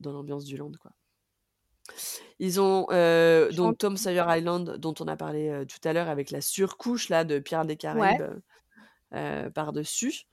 [0.00, 0.92] dans l'ambiance du land, quoi.
[2.38, 2.86] Ils ont,
[3.52, 7.24] donc Tom Sawyer Island dont on a parlé, tout à l'heure avec la surcouche là
[7.24, 7.76] de Pirates des.
[7.76, 8.22] Caraïbes,
[9.54, 10.24] par-dessus.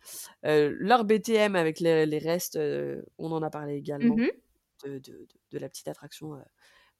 [0.45, 2.59] Heu, leur BTM avec les les restes,
[3.17, 4.31] on en a parlé également Mmh
[4.85, 6.33] de de de de la petite attraction,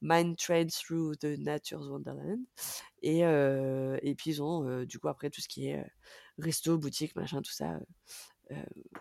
[0.01, 2.41] Mine Train Through the Nature's Wonderland
[3.03, 5.85] et et puis ils ont, du coup après tout ce qui est,
[6.39, 7.79] resto, boutique, machin, tout ça,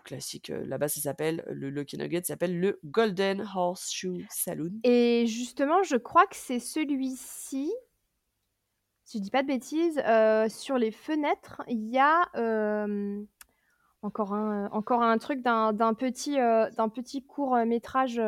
[0.03, 4.79] classique, heu, là-bas ça s'appelle le Lucky Nugget s'appelle le Golden Horseshoe Saloon.
[4.83, 7.71] Et justement, je crois que c'est celui-ci,
[9.05, 10.01] si je dis pas de bêtises,
[10.53, 12.21] sur les fenêtres, il y a,
[14.01, 18.21] encore un, encore un truc d'un petit, d'un petit court, métrage,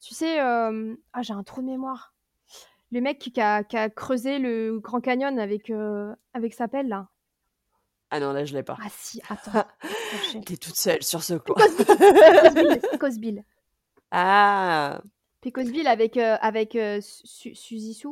[0.00, 0.70] tu sais, ah,
[1.22, 2.14] j'ai un trou de mémoire.
[2.90, 5.72] Le mec qui a qui a creusé le Grand Canyon avec,
[6.34, 7.08] avec sa pelle là.
[8.14, 8.76] Ah non, là je l'ai pas.
[8.78, 10.40] Ah si, attends, je vais chercher.
[10.42, 11.56] Tu es toute seule sur ce coin.
[12.92, 13.42] Pecosville.
[14.14, 15.00] Ah!
[15.40, 18.08] Pecosville avec, avec, Su Su Suzy Sue.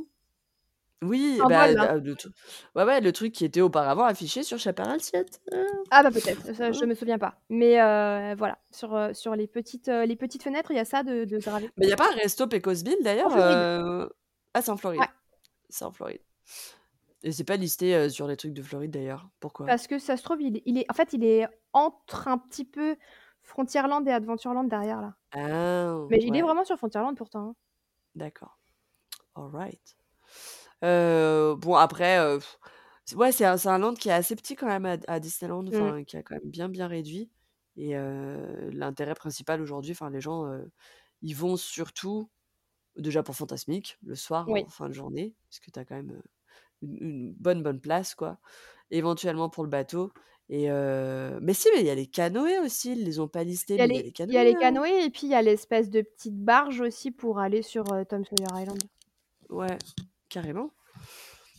[1.03, 2.31] Oui, bah, vol, le tru
[2.75, 5.41] ouais, ouais, le truc qui était auparavant affiché sur Chaparral Siete.
[5.53, 7.35] Heu, Ah bah, peut-être, je me souviens pas.
[7.51, 11.03] Mais heu, voilà, sur, heu, sur les petites, les petites fenêtres, il y a ça
[11.03, 11.69] de de gravé.
[11.77, 14.11] Mais il y a pas un resto Pecosville d'ailleurs, heu?
[14.55, 15.01] Ah, c'est en Floride.
[15.01, 15.09] Ouais.
[15.69, 16.23] C'est en Floride.
[17.23, 19.31] Et c'est pas listé, sur les trucs de Floride d'ailleurs.
[19.41, 19.75] Pourquoi?
[19.75, 22.39] Parce que ça se trouve, il est il est en fait, il est entre un
[22.39, 22.97] petit peu
[23.43, 25.17] Frontierland et Adventureland derrière là.
[25.33, 26.11] Ah!
[26.11, 27.57] Mais il est vraiment sur Frontierland pourtant, hein.
[28.15, 28.59] d'accord.
[29.37, 29.97] Alright.
[30.85, 32.19] Heu, bon après,
[33.17, 35.93] ouais, c'est un land qui est assez petit quand même à à Disneyland, Mmh.
[36.07, 37.31] qui a quand même bien, bien réduit
[37.77, 37.95] et
[38.73, 40.47] l'intérêt principal aujourd'hui, enfin les gens,
[41.23, 42.31] ils vont surtout
[42.97, 44.65] déjà pour Fantasmique, le soir Oui.
[44.65, 46.23] en fin de journée, parce que tu as quand même,
[46.83, 48.39] une une bonne, bonne place quoi.
[48.91, 50.13] Éventuellement pour le bateau
[50.53, 50.69] et
[51.41, 53.79] mais si, mais il y a les canoës aussi, ils les ont pas listés, Il
[53.79, 54.83] y a les les il y a les canoës, hein.
[54.89, 58.25] canoës et puis il y a l'espèce de petite barge aussi pour aller sur, Tom
[58.25, 58.83] Sawyer Island.
[59.49, 59.79] Ouais,
[60.29, 60.73] carrément.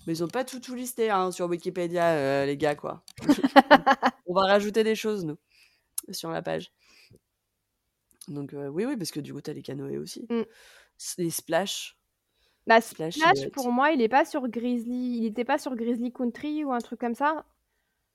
[0.05, 3.03] Mais ils ont pas tout, tout listé, hein, sur Wikipédia, heu, les gars, quoi.
[4.25, 5.37] On va rajouter des choses, nous,
[6.09, 6.73] sur la page.
[8.27, 10.27] Donc heu, oui, oui, parce que du coup, tu as les canoës aussi.
[10.99, 11.97] S les Splash.
[12.67, 16.11] Bah, Splash, Splash pour moi, il est pas sur Grizzly il était pas sur Grizzly
[16.11, 17.45] Country ou un truc comme ça?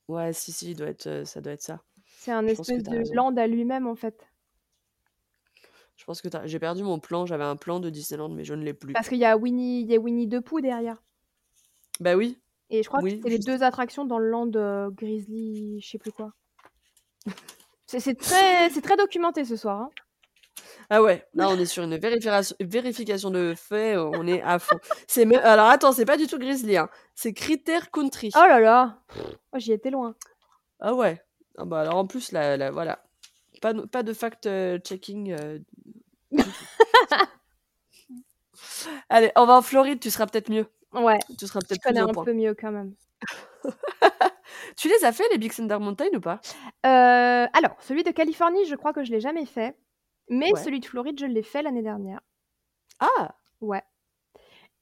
[0.09, 1.83] ouais, si, si, il doit être, heu, ça doit être ça.
[2.19, 3.15] C'est un Je espèce de raison.
[3.15, 4.27] land à lui-même, en fait.
[5.97, 8.63] Je pense que j'ai perdu mon plan, j'avais un plan de Disneyland, mais je ne
[8.65, 8.93] l'ai plus.
[8.93, 11.01] Parce qu'il y a Winnie il y a Winnie the Pooh derrière.
[12.01, 12.39] Bah oui,
[12.71, 15.99] Et je crois que c'est les 2 attractions dans le land, heu, Grizzly je sais
[15.99, 16.31] plus quoi.
[17.87, 19.93] C'est c'est très c'est très documenté ce soir, hein.
[20.91, 24.79] Ah ouais, là, on est sur une vérification de faits, on est à fond.
[25.07, 28.31] C'est me alors attends, c'est pas du tout Grizzly, hein, c'est Critter Country.
[28.37, 28.99] Oh là là!
[29.53, 30.15] Oh, j'y étais loin.
[30.81, 31.21] Ah ouais.
[31.59, 33.03] Ah bah, alors en plus là là voilà,
[33.63, 35.59] pas de pas de fact, heu, checking, heu,
[36.33, 36.51] du tout.
[39.09, 40.67] Allez, on va en Floride, tu seras peut-être mieux.
[40.93, 42.25] Ouais, Tu seras je peut-être connais un point.
[42.25, 42.95] peu mieux quand même.
[44.77, 46.41] Tu les as fait les Big Thunder Mountain ou pas?
[46.85, 49.77] Heu, alors, celui de Californie, je crois que je l'ai jamais fait,
[50.31, 50.67] mais Ouais.
[50.67, 52.21] celui de Floride, je l'ai fait l'année dernière.
[53.01, 53.37] Ah!
[53.61, 53.83] Ouais.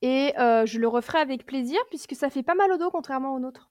[0.02, 3.34] Et heu, je le referai avec plaisir puisque ça fait pas mal au dos contrairement
[3.34, 3.70] au nôtre.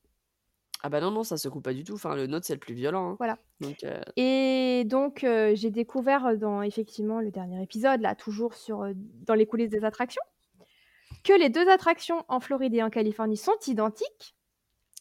[0.82, 1.94] Ah bah non, non, ça secoue pas du tout.
[1.94, 3.20] Enfin, le nôtre, c'est le plus violent, hein.
[3.20, 3.38] Voilà.
[3.60, 8.86] Donc heu, Et donc heu, j'ai découvert dans effectivement le dernier épisode, là, toujours sur,
[8.96, 10.24] dans les coulisses des attractions,
[11.24, 14.36] que les 2 attractions en Floride et en Californie sont identiques,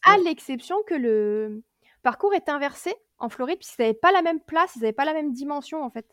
[0.03, 0.23] à Ouais.
[0.25, 1.63] l'exception que le
[2.03, 5.13] parcours est inversé en Floride puisqu'ils avaient pas la même place, ils avaient pas la
[5.13, 6.07] même dimension, en fait.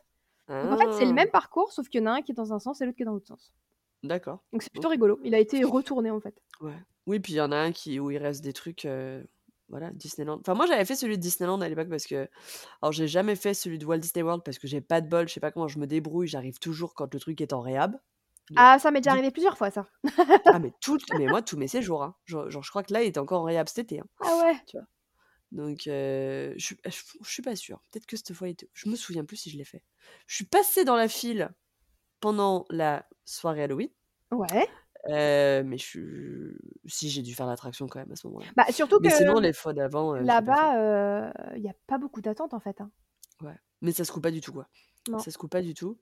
[0.63, 1.15] Donc en fait, c'est le Ah!
[1.15, 2.97] même parcours, sauf qu'il y en a un qui est dans un sens et l'autre
[2.97, 3.53] qui est dans l'autre sens.
[4.03, 4.41] D'accord.
[4.53, 5.19] Donc c'est plutôt rigolo.
[5.25, 6.41] Il a été retourné, en fait.
[6.61, 6.75] Ouais.
[7.07, 9.27] Oui, puis il y en a un qui où il reste des trucs, heu,
[9.69, 10.39] voilà, Disneyland.
[10.41, 12.29] Enfin, moi, j'avais fait celui de Disneyland à l'époque parce que
[12.83, 15.29] alors j'ai jamais fait celui de Walt Disney World parce que j'ai pas de bol,
[15.29, 17.97] je sais pas comment je me débrouille, j'arrive toujours quand le truc est en réhab.
[18.57, 19.87] Ah, ça m'est déjà arrivé plusieurs fois ça.
[20.49, 22.17] ah mais tout mais moi tous mes séjours, hein.
[22.27, 24.37] Genre genre je crois que là, il était encore en réhab cet été, hein, Ah
[24.43, 24.61] ouais.
[24.67, 24.87] tu vois?
[25.53, 26.75] Donc je je
[27.23, 27.83] je suis pas sûre.
[27.91, 29.83] Peut-être que cette fois, était je me souviens plus si je l'ai fait.
[30.27, 31.51] Je suis passée dans la file
[32.21, 33.89] pendant la soirée Halloween,
[34.31, 34.69] Ouais.
[35.09, 36.57] mais je suis
[36.87, 38.47] si j'ai dû faire l'attraction quand même à ce moment-là.
[38.57, 42.55] Bah, surtout Mais que sinon les fois d'avant, là-bas, il y a pas beaucoup d'attente
[42.55, 42.91] en fait, hein.
[43.43, 44.69] Ouais, mais ça se coupe pas du tout, quoi.
[45.07, 45.25] Non.
[45.25, 45.99] Ça se coupe pas du tout.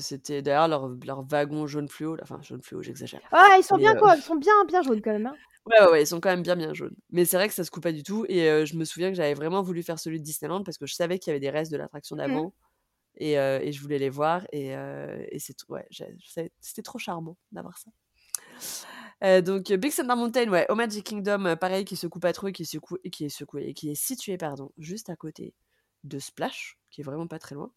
[0.00, 3.22] C'était d'ailleurs leur leur wagon jaune fluo enfin jaune fluo, j'exagère.
[3.30, 5.38] Ah, ils sont Mais bien quoi, ils sont bien, bien jaunes quand même, hein.
[5.66, 6.96] ouais, ouais, ouais, ils sont quand même bien, bien jaunes.
[7.10, 9.16] Mais c'est vrai que ça se coupe pas du tout et je me souviens que
[9.16, 11.50] j'avais vraiment voulu faire celui de Disneyland parce que je savais qu'il y avait des
[11.50, 12.42] restes de l'attraction Mmh.
[12.42, 12.54] d'avant
[13.16, 15.86] et je voulais les voir et heu et c'est ouais,
[16.60, 17.90] c'était trop charmant d'avoir ça.
[19.42, 22.52] Donc Big Thunder Mountain, ouais, au Magic Kingdom, heu, pareil, qui secoue pas trop et
[22.52, 25.54] qui secoue et qui est secoué et qui est situé, pardon, juste à côté
[26.04, 27.72] de Splash, qui est vraiment pas très loin.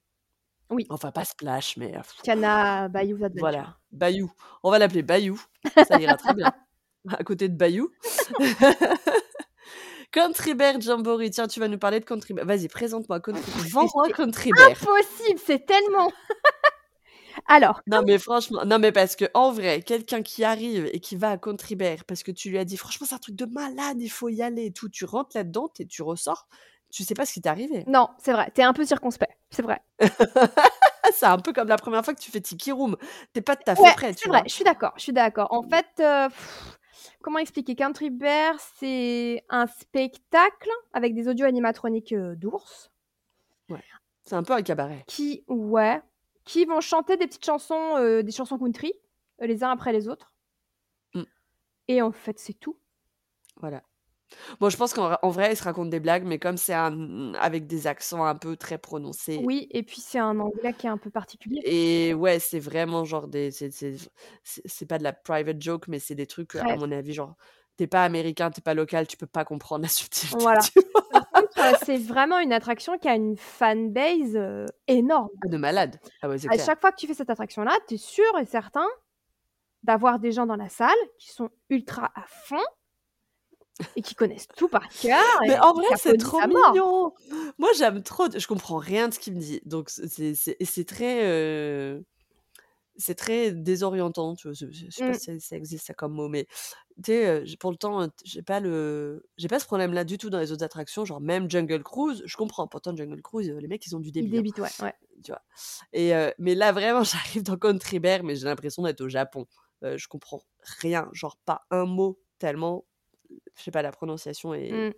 [0.69, 0.85] Oui.
[0.89, 1.93] Enfin, pas Splash, mais
[2.23, 3.39] Cana Bayou Adventure.
[3.39, 4.31] voilà, Bayou.
[4.63, 5.39] On va l'appeler Bayou,
[5.87, 6.51] ça ira très bien.
[7.09, 7.89] À côté de Bayou.
[10.11, 12.45] Country Bear Jamboree, tiens, tu vas nous parler de Country Bear.
[12.45, 14.69] Vas-y, présente-moi Country Mais vends-moi Country Bear.
[14.71, 16.11] impossible, c'est tellement
[17.47, 21.31] Alors, Non, mais franchement, non, mais parce qu'en vrai, quelqu'un qui arrive et qui va
[21.31, 23.97] à Country Bear parce que tu lui as dit: «Franchement, c'est un truc de malade,
[24.01, 26.47] il faut y aller et tout», tu rentres là-dedans, tu tu ressors,
[26.95, 27.83] tu sais pas ce qui t'est arrivé.
[27.87, 29.81] non, c'est vrai, tu es un peu circonspect, c'est vrai.
[31.13, 32.97] C'est un peu comme la première fois que tu fais Tiki Room.
[33.33, 35.13] Tu es pas tout à fait Ouais, prêt, c'est vrai, je suis d'accord, je suis
[35.13, 35.47] d'accord.
[35.51, 36.27] En fait, heu,
[37.21, 37.75] comment expliquer?
[37.75, 42.91] Country Bear, c'est un spectacle avec des audios animatroniques, heu, d'ours
[43.69, 43.83] Ouais,
[44.23, 45.03] c'est un peu un cabaret.
[45.07, 46.01] qui ouais,
[46.43, 48.93] qui vont chanter des petites chansons, heu, des chansons country,
[49.39, 50.33] les uns après les autres.
[51.13, 51.23] Mmh.
[51.87, 52.77] Et en fait, c'est tout.
[53.57, 53.83] Voilà.
[54.59, 56.73] Bon, je pense qu'en vrai en vrai, ils se racontent des blagues, mais comme c'est
[56.73, 60.87] un avec des accents un peu très prononcés Oui et puis c'est un anglais qui
[60.87, 61.61] est un peu particulier.
[61.63, 63.95] et ouais, c'est vraiment genre des c'est c'est
[64.43, 66.77] c'est c'est pas de la private joke, mais c'est des trucs, à Très.
[66.77, 67.35] mon avis, genre,
[67.77, 70.59] tu es pas américain, tu es pas local, tu peux pas comprendre la subtilité, Voilà.
[70.59, 71.05] tu vois?
[71.11, 75.29] Par contre, heu, c'est vraiment une attraction qui a une fanbase, heu, énorme.
[75.43, 75.99] Ah, de malade.
[76.21, 76.57] Ah ouais, c'est À clair.
[76.57, 78.85] chaque fois que tu fais cette attraction-là, tu es sûr et certain
[79.83, 82.63] d'avoir des gens dans la salle qui sont ultra à fond
[83.95, 87.13] et qui connaissent tout par cœur Mais en vrai, c'est trop mignon!
[87.57, 92.05] Moi, j'aime trop je comprends rien de ce qu'il me dit, donc c'est très, heu,
[92.97, 94.53] c'est très désorientant, tu vois?
[94.55, 95.19] Je je sais pas Mmh.
[95.19, 96.47] si ça existe ça comme mot, mais
[97.03, 100.29] tu sais, j'ai pour le temps, j'ai pas le j'ai pas ce problème-là du tout
[100.31, 102.67] dans les autres attractions, genre même Jungle Cruise, je comprends.
[102.67, 104.93] Pourtant Jungle Cruise, heu, les mecs, ils ont du Ils débit, hein, débitent, ouais, ouais.
[105.23, 105.41] tu vois?
[105.93, 109.47] Et heu, mais là, vraiment, j'arrive dans Country Bear, mais j'ai l'impression d'être au Japon.
[109.83, 110.41] Heu, je comprends
[110.81, 112.85] rien, genre pas un mot, tellement,
[113.57, 114.91] je sais pas, la prononciation est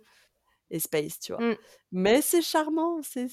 [0.70, 1.44] est space, tu vois?
[1.44, 1.58] Mmh.
[1.92, 3.28] Mais c'est charmant, c'est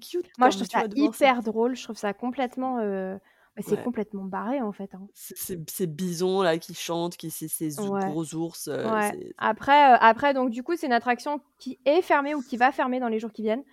[0.00, 3.18] cute Moi, je trouve ça hyper drôle, je trouve ça complètement, heu,
[3.56, 3.78] bah, c'est Ouais.
[3.78, 5.08] complètement barré, en fait, hein.
[5.14, 8.12] C'est ces bisons là qui chantent, qui c'est ces ou Ouais.
[8.12, 9.12] gros ours, Ouais.
[9.12, 12.56] c'est Après, heu, après donc du coup, c'est une attraction qui est fermée ou qui
[12.58, 13.64] va fermer dans les jours qui viennent,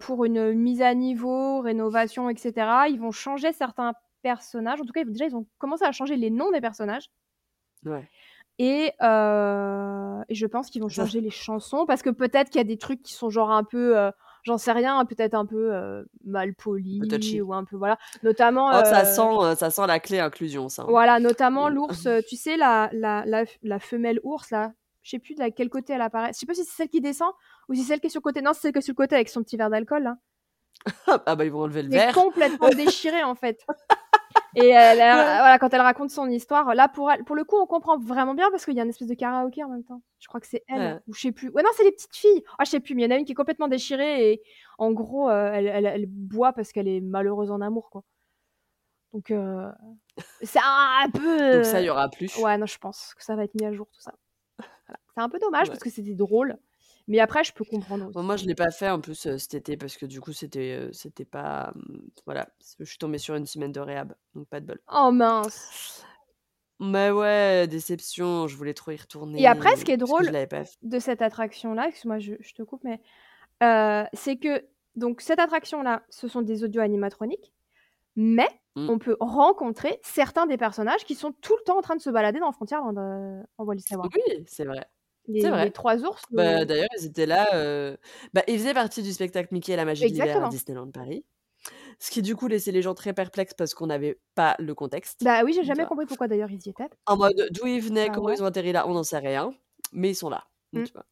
[0.00, 2.88] pour une mise à niveau, rénovation et cetera.
[2.88, 4.80] Ils vont changer certains personnages.
[4.80, 7.08] En tout cas, déjà, ils ont commencé à changer les noms des personnages
[7.84, 8.10] ouais.
[8.58, 12.60] Et heu et je pense qu'ils vont changer les chansons parce que peut-être qu'il y
[12.60, 14.12] a des trucs qui sont genre un peu, heu,
[14.44, 17.98] j'en sais rien, peut-être un peu, heu, mal polis ou un peu voilà.
[18.22, 20.86] Notamment, Oh, ça heu sent, ça sent la clé inclusion ça, hein.
[20.86, 23.24] voilà, notamment l'ours, tu sais la la
[23.62, 24.72] la femelle ours là,
[25.02, 26.32] je sais plus de quel côté elle apparaît.
[26.32, 27.32] Je sais pas si c'est celle qui descend
[27.68, 28.42] ou si c'est celle qui est sur le côté.
[28.42, 30.16] Non, c'est celle qui est sur le côté avec son petit verre d'alcool là.
[31.26, 32.14] Ah bah, ils vont enlever le verre.
[32.14, 33.64] complètement déchirée en fait.
[34.54, 37.66] Et elle voilà, quand elle raconte son histoire, là pour elle pour le coup, on
[37.66, 40.02] comprend vraiment bien parce qu'il y a une espèce de karaoké en même temps.
[40.20, 40.98] Je crois que c'est elle Ouais.
[41.06, 41.48] ou je sais plus.
[41.50, 42.42] Ouais, non, c'est les petites filles.
[42.58, 44.42] Ah, je sais plus, mais il y en a une qui est complètement déchirée et
[44.78, 48.04] en gros, heu, elle boit parce qu'elle est malheureuse en amour quoi.
[49.12, 49.70] Donc heu,
[50.42, 52.36] c'est un peu, Donc ça, il y aura plus.
[52.38, 54.12] ouais, non, je pense que ça va être mis à jour tout ça.
[54.86, 55.00] Voilà.
[55.14, 55.68] C'est un peu dommage Ouais.
[55.68, 56.56] parce que c'était drôle,
[57.08, 59.76] mais après je peux comprendre Bon, moi, je l'ai pas fait en plus, cet été
[59.76, 62.48] parce que du coup, c'était, c'était pas, mmh, voilà,
[62.78, 64.80] je suis tombée sur une semaine de réhab, donc pas de bol.
[64.88, 66.04] Oh mince!
[66.80, 68.96] Mais ouais, déception, je voulais trop y
[69.36, 71.22] Et retourner, après, ce qui est parce que je drôle l'avais pas f de cette
[71.22, 73.00] attraction-là, excuse-moi, je je te coupe, mais
[74.12, 74.66] c'est que
[74.96, 77.52] donc cette attraction-là, ce sont des audios animatroniques,
[78.16, 78.92] mais Mmh.
[78.92, 82.10] on peut rencontrer certains des personnages qui sont tout le temps en train de se
[82.10, 84.14] balader dans Frontierland, heu, en World.
[84.14, 84.86] Oui, c'est vrai.
[85.26, 85.64] C'est Les vrai.
[85.66, 87.48] les 3 ours, Bah, d'ailleurs, ils étaient là,
[88.32, 90.48] bah, ils faisaient partie du spectacle Mickey et la magie de l'hiver à.
[90.48, 91.24] Disneyland Paris.
[92.00, 95.22] Ce qui, du coup, laissait les gens très perplexes parce qu'on n'avait pas le contexte,
[95.22, 96.88] Bah oui, j'ai jamais compris pourquoi d'ailleurs ils y étaient.
[97.06, 98.34] En mode, d'où ils venaient, Bah comment ouais.
[98.34, 99.52] ils ont atterri là, on n'en sait rien,
[99.92, 100.44] mais ils sont là.
[100.72, 100.84] Mmh.
[100.84, 101.04] tu vois?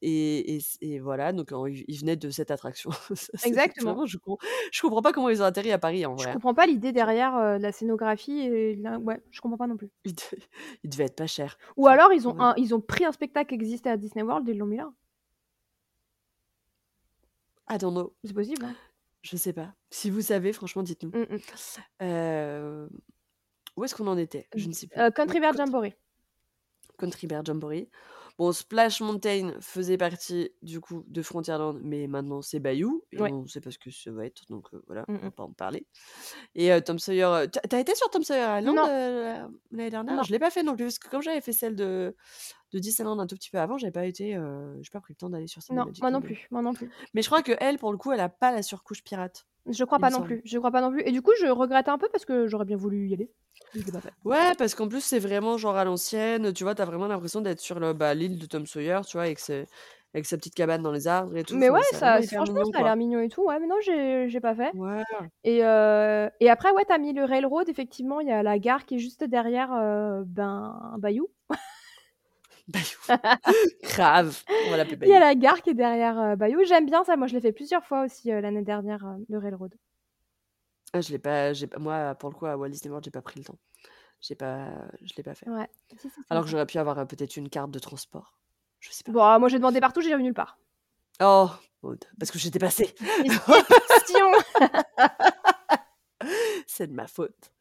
[0.00, 2.90] Et et c et voilà, donc ils ils venaient de cette attraction.
[3.44, 3.92] Exactement.
[3.92, 4.36] vraiment, je com
[4.70, 6.34] je comprends pas comment ils ont atterri à Paris, en Je vrai, hein.
[6.34, 9.90] comprends pas l'idée derrière, la scénographie et la ouais, je comprends pas non plus.
[10.04, 10.20] Il de
[10.84, 13.48] il devait être pas cher, Ou alors ils ont un ils ont pris un spectacle
[13.48, 14.92] qui existait à Disney World et ils l'ont mis là.
[17.70, 18.14] I don't know.
[18.24, 18.74] C'est possible, hein.
[19.22, 19.74] Je sais pas.
[19.90, 21.10] Si vous savez, franchement, dites-nous.
[21.10, 21.38] Mmh mh.
[22.00, 22.88] Hem,
[23.76, 24.48] où est-ce qu'on en était?
[24.54, 25.94] Je ne sais Oui, Country Bear Jamboree.
[26.98, 27.88] Country Bear Jamboree.
[28.38, 33.32] Bon, Splash Mountain faisait partie, du coup, de Frontierland, mais maintenant c'est Bayou et Ouais.
[33.32, 35.32] on sait pas ce que ça va être, donc heu, voilà, Mmh on va mh.
[35.32, 35.86] pas en parler
[36.54, 38.88] et heu, Tom Sawyer, heu, tu as tu as été sur Tom Sawyer Island, Non.
[38.88, 40.16] heu, l'année dernière?
[40.16, 40.24] Non.
[40.24, 42.16] Je l'ai pas fait non plus, parce que comme j'avais fait celle de
[42.72, 44.32] de Disneyland un tout petit peu avant, j'avais pas été,
[44.82, 46.90] j'ai pas pris le temps d'aller sur Non, Cinemagic moi non plus, moi non plus.
[47.14, 50.00] Mais je crois qu'elle, pour le coup, elle a pas la surcouche pirate, Je crois
[50.00, 52.08] pas non plus, je crois pas non plus et du coup, je regrette un peu
[52.10, 53.32] parce que j'aurais bien voulu y aller.
[54.02, 54.14] Fait.
[54.24, 56.74] Ouais, parce qu'en plus, c'est vraiment genre à l'ancienne, tu vois?
[56.74, 59.24] Tu as vraiment l'impression d'être sur le bah, l'île de Tom Sawyer, tu vois?
[59.24, 59.66] Avec ses
[60.14, 62.20] avec sa petite cabane dans les arbres et tout, Mais ouais, enfin, c'est vraiment ça
[62.20, 64.54] hyper franchement, mignon, ça a l'air mignon et tout, ouais, mais non, j'ai j'ai pas
[64.54, 65.04] fait Ouais.
[65.44, 68.58] et heu et après, ouais, tu as mis le railroad, effectivement, il y a la
[68.58, 71.28] gare qui est juste derrière, heu, ben, Bayou.
[72.68, 72.98] Bayou.
[73.82, 75.20] Grave, on va l'appeler Il y a Bayou.
[75.20, 76.62] la gare qui est derrière, heu, Bayou.
[76.64, 79.74] J'aime bien ça, moi je l'ai fait plusieurs fois aussi, l'année dernière, le railroad.
[80.92, 83.10] Ah, je l'ai pas j'ai pas moi, pour le coup, à Walt Disney World, j'ai
[83.10, 83.58] pas pris le temps.
[84.20, 84.70] J'ai pas
[85.02, 85.48] je l'ai pas fait.
[85.48, 85.68] Ouais.
[85.92, 86.50] Si, si, c'est Alors que sympa.
[86.50, 88.38] j'aurais pu avoir, heu, peut-être une carte de transport.
[88.80, 89.12] Je sais pas.
[89.12, 90.58] Bah, moi j'ai demandé partout, j'ai vu nulle part.
[91.20, 91.50] Oh,
[92.18, 92.94] parce que j'étais passée.
[93.22, 94.26] Question!
[96.66, 97.52] C'est de ma faute.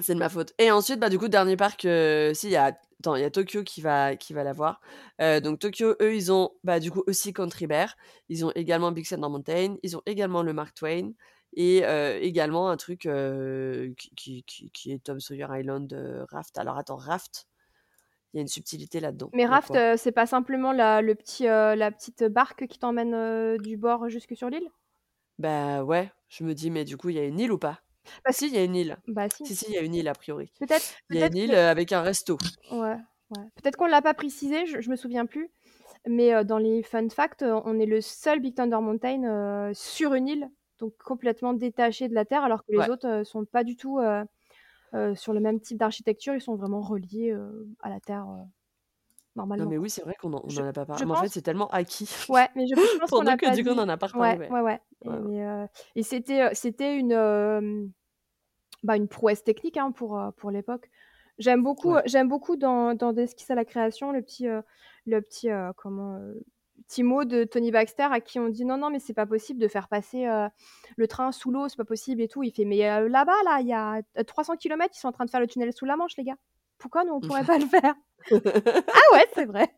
[0.00, 2.56] C'est de ma faute et ensuite, bah, du coup, dernier parc, heu, si, il y
[2.56, 4.80] a attends, il y a Tokyo qui va qui va l'avoir.
[5.20, 7.94] Heu, donc Tokyo, eux, ils ont, bah, du coup, aussi Country Bear.
[8.30, 9.76] Ils ont également Big Thunder Mountain.
[9.82, 11.10] Ils ont également le Mark Twain
[11.54, 11.78] et
[12.22, 15.92] également un truc, qui qui qui qui est Tom Sawyer Island,
[16.30, 16.58] Raft.
[16.58, 17.46] Alors attends, Raft,
[18.34, 19.34] il y a une subtilité là-dedans.
[19.34, 23.76] Mais Raft, c'est pas simplement la le petit, heu, la petite barque qui t'emmène, du
[23.76, 24.70] bord jusque sur l'île?
[25.38, 27.82] Bah, ouais, je me dis: «Mais du coup, il y a une île ou pas?»
[28.24, 28.98] Parce Si, il y a une île.
[29.06, 29.44] bah, si.
[29.44, 30.52] Si, si, il y a une île a priori.
[30.60, 32.38] Peut-être Il y a une île, que avec un resto.
[32.70, 32.96] ouais,
[33.30, 33.44] ouais.
[33.56, 35.50] Peut-être qu'on l'a pas précisé, je je me souviens plus,
[36.06, 40.50] mais dans les fun facts, on est le seul Big Thunder Mountain, sur une île,
[40.82, 42.90] donc complètement détaché de la terre, alors que les Ouais.
[42.90, 44.24] autres, heu, sont pas du tout, heu
[44.94, 46.34] heu, sur le même type d'architecture.
[46.34, 47.36] Ils sont vraiment reliés,
[47.82, 48.44] à la terre, heu,
[49.56, 51.04] Non, normalement, mais oui, c'est vrai qu'on en on Je en a pas parlé.
[51.04, 53.54] mais en fait, c'est tellement acquis ouais, mais je je pense qu'on l'a que pas
[53.54, 54.54] du coup, on en a pas reparlé, Ouais, ouais.
[54.60, 54.60] ouais,
[55.06, 57.92] ouais et c'était, c'était une,
[58.82, 60.90] bah, une prouesse technique, hein, pour, pour l'époque.
[61.38, 62.02] J'aime beaucoup, Ouais.
[62.06, 64.46] j'aime beaucoup dans dans D'esquisse à la création, le petit,
[65.06, 66.18] le petit, comment,
[66.82, 69.60] petit mot de Tony Baxter à qui on dit: «Non, non, mais c'est pas possible
[69.60, 70.48] de faire passer, heu,
[70.96, 72.42] le train sous l'eau, c'est pas possible et tout».
[72.42, 75.12] Il fait: «Mais heu, là-bas, là, il y a, heu, 300 kilomètres, ils sont en
[75.12, 76.36] train de faire le tunnel sous la Manche, les gars.
[76.78, 77.94] Pourquoi nous, on pourrait pas le faire?»
[78.92, 79.68] «Ah ouais, c'est vrai!»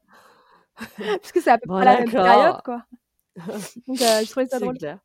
[1.23, 2.85] Parce que c'est à peu Bon près la même période, quoi.
[3.89, 4.79] Donc je trouvais ça drôle.
[4.79, 4.99] clair.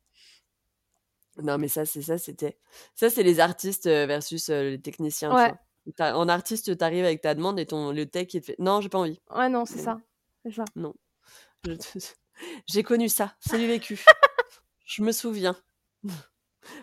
[1.42, 2.58] Non, mais ça, c'est ça, c'était
[2.94, 5.54] ça, c'est les artistes, versus, les techniciens, Ouais.
[6.00, 8.80] en artiste, tu arrives avec ta demande et ton le tech, il te fait: «Non,
[8.80, 9.20] j'ai pas envie».
[9.30, 10.00] Ouais, non, c'est ça,
[10.44, 10.70] c'est ça.
[10.76, 10.94] non.
[12.66, 14.02] J'ai connu ça, c'est du vécu.
[14.86, 15.56] Je me souviens.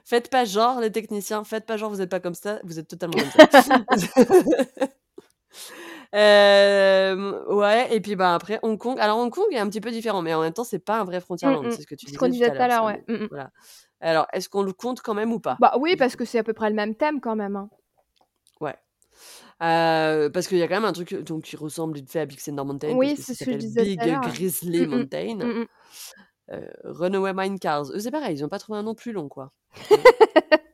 [0.05, 2.87] Faites pas genre les techniciens, faites pas genre vous êtes pas comme ça, vous êtes
[2.87, 3.59] totalement comme ça.
[6.13, 8.99] Hem, ouais et puis, bah, après Hong Kong.
[8.99, 11.03] Alors Hong Kong est un petit peu différent, mais en même temps, c'est pas un
[11.03, 11.71] vrai Frontierland, mh.
[11.71, 13.03] c'est ce que tu disais tout disait à tout à l'heure, ouais.
[13.07, 13.27] mh.
[13.29, 13.51] voilà.
[13.99, 15.57] Alors, est-ce qu'on le compte quand même ou pas?
[15.59, 17.69] Bah, oui, parce que c'est à peu près le même thème quand même, hein.
[18.61, 18.75] Ouais.
[19.61, 22.25] Heu, parce qu'il y a quand même un truc, donc qui ressemble vite fait à
[22.25, 23.99] Big Thunder Mountain Oui, c'est ce que je disais Big.
[24.21, 24.87] Grizzly Mmh mh.
[24.89, 25.35] Mountain.
[25.35, 25.65] Mmh mh.
[26.53, 29.27] Heu, Runaway Mine Cars, eux, c'est pareil, ils ont pas trouvé un nom plus long,
[29.29, 29.51] quoi.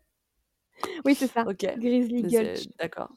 [1.06, 1.44] Oui, c'est ça.
[1.48, 2.68] OK, Grizzly Gulch.
[2.80, 3.10] d'accord.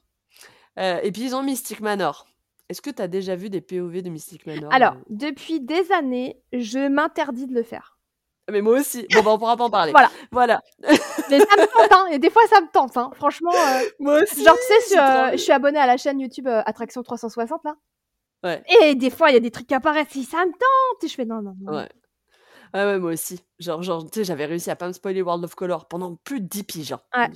[0.78, 2.26] Et puis ils ont Mystic Manor.
[2.68, 6.42] Est-ce que tu as déjà vu des POV de Mystic Manor, Alors, depuis des années,
[6.52, 7.95] je m'interdis de le faire.
[8.50, 9.06] Mais moi aussi.
[9.10, 9.92] Bon, bah, on pourra pas en parler.
[9.92, 10.10] Voilà.
[10.30, 10.62] Voilà.
[11.30, 13.10] Mais ça me tente, hein, et des fois ça me tente, hein.
[13.14, 16.46] Franchement, heu, Moi aussi, genre, tu sais, heu, je suis abonnée à la chaîne YouTube,
[16.46, 17.74] heu, Attraction 360 là
[18.44, 18.62] Ouais.
[18.82, 21.08] et des fois, il y a des trucs qui apparaissent et ça me tente et
[21.08, 21.78] je fais: «Non, non, non, non».
[21.78, 21.88] Ouais.
[22.74, 23.40] Ouais, ouais, moi aussi.
[23.58, 26.40] Genre genre, tu sais, j'avais réussi à pas me spoiler World of Color pendant plus
[26.40, 27.30] de 10 piges, hein, Ouais.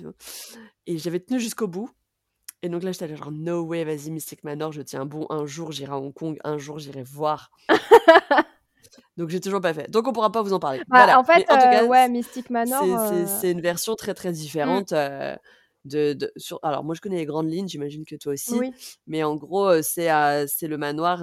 [0.87, 1.91] Et j'avais tenu jusqu'au bout
[2.63, 5.73] et donc là, j'étais genre: «No way, vas-y Mystic Manor, je tiens bon, un jour
[5.73, 7.51] j'irai à Hong Kong, un jour j'irai voir».
[9.17, 9.91] Donc j'ai toujours pas fait.
[9.91, 10.81] Donc on pourra pas vous en parler.
[10.89, 11.19] Bah, Voilà.
[11.19, 14.15] en fait, Mais en tout heu, cas, ouais, Mystic Manor, c'est c'est une version très,
[14.15, 14.35] très Mmh.
[14.35, 15.37] différente, heu,
[15.85, 18.73] de de sur alors moi, je connais les grandes lignes, j'imagine que toi aussi, Oui.
[19.07, 21.23] mais en gros, c'est, le manoir,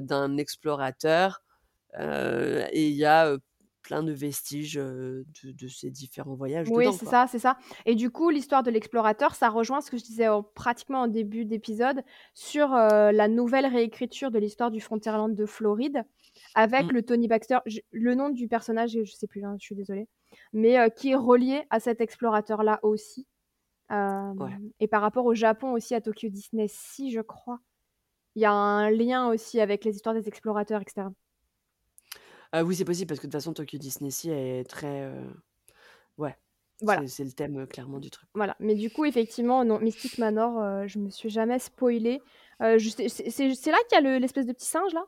[0.00, 1.42] d'un explorateur,
[1.98, 3.36] et il y a,
[3.82, 8.10] plein de vestiges, de de ces différents voyages Oui, c'est ça, c'est ça et du
[8.10, 12.02] coup, l'histoire de l'explorateur, ça rejoint ce que je disais en pratiquement en début d'épisode
[12.34, 16.04] sur, la nouvelle réécriture de l'histoire du Frontierland de Floride
[16.54, 16.92] avec Mmh.
[16.92, 17.58] le Tony Baxter.
[17.66, 20.08] Je le nom du personnage, je sais plus, hein, je suis désolée,
[20.52, 23.26] mais heu, qui est relié à cet explorateur-là aussi.
[24.38, 24.58] Ouais.
[24.80, 27.60] et par rapport au Japon aussi, à Tokyo Disney Sea, je crois.
[28.36, 31.12] Il y a un lien aussi avec les histoires des explorateurs et cetera.
[32.52, 35.34] Ah oui, c'est possible parce que de toute façon Tokyo Disney Sea est très, heu,
[36.18, 36.36] ouais,
[36.80, 37.08] Voilà.
[37.08, 38.30] c'est le thème, clairement du truc.
[38.34, 42.24] Voilà, mais du coup, effectivement, non, Mystic Manor, heu, je me suis jamais spoilée.
[42.60, 45.06] Sais c'est là qu'il y a le l'espèce de petit singe là?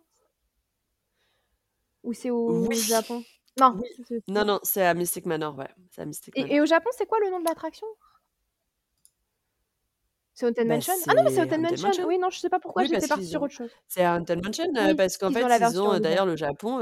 [2.07, 2.79] Ou c'est au Oui!
[2.81, 3.27] Japon?
[3.59, 3.89] Non, Oui.
[4.29, 6.61] Non, non, c'est à Mystic Manor, ouais, c'est à Mystic et et Manor.
[6.61, 7.87] au Japon, c'est quoi le nom de l'attraction?
[10.39, 10.95] C'est Haunted Bah, Mansion?
[11.09, 11.93] Ah non, mais c'est Haunted Mansion!
[11.93, 12.05] Mansion.
[12.07, 13.77] Oui, non, je sais pas pourquoi Oui, j'étais partie sur autre chose.
[13.89, 16.81] c'est Haunted Mansion, heu, Oui, parce qu'en fait, ils version ont, d'ailleurs le Japon,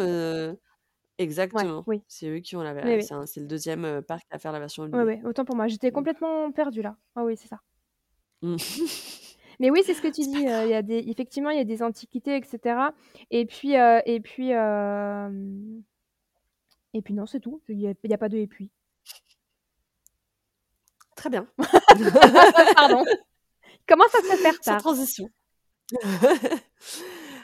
[1.52, 2.05] Ouais, exactement, oui.
[2.09, 3.14] c'est eux qui ont la Oui, ver oui.
[3.26, 5.90] c'est le 2e, heu, parc à faire la version Oui, oui, autant pour moi, j'étais
[5.90, 5.92] Mmh.
[5.92, 6.96] complètement perdue là.
[7.14, 7.60] Ah oui, c'est ça.
[9.60, 11.82] Mais oui, c'est ce que tu dis, y a des effectivement, il y a des
[11.82, 12.93] antiquités et cetera
[13.31, 15.82] et puis, heu et puis, hem
[16.97, 17.60] et puis non, c'est tout.
[17.68, 18.70] Il y a pas de et puis.
[21.16, 21.47] Très bien.
[22.76, 23.05] Pardon.
[23.06, 25.28] Il commence à se faire Sans transition.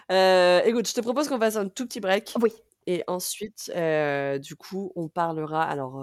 [0.08, 2.50] Écoute, je te propose qu'on fasse un tout petit break Oui.
[2.86, 3.70] et ensuite,
[4.42, 6.00] du coup, on parlera alors,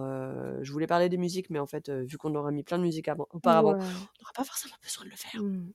[0.61, 3.07] je voulais parler des musiques, mais en fait, vu qu'on aura mis plein de musiques
[3.09, 3.79] avant auparavant, Ouais.
[3.79, 5.41] on aura pas forcément besoin de le faire.
[5.41, 5.71] Mmh.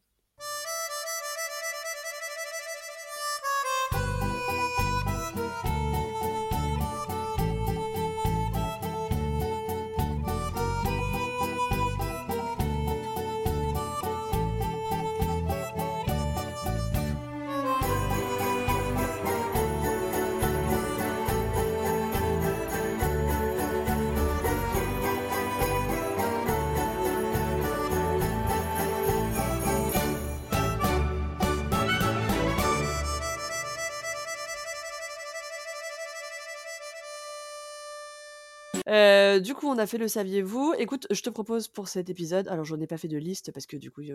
[38.92, 40.74] Heu, du coup, on a fait le saviez-vous?
[40.78, 43.66] Écoute, je te propose pour cet épisode alors j'en ai pas fait de liste parce
[43.66, 44.08] que du coup, il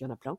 [0.00, 0.38] y en a plein,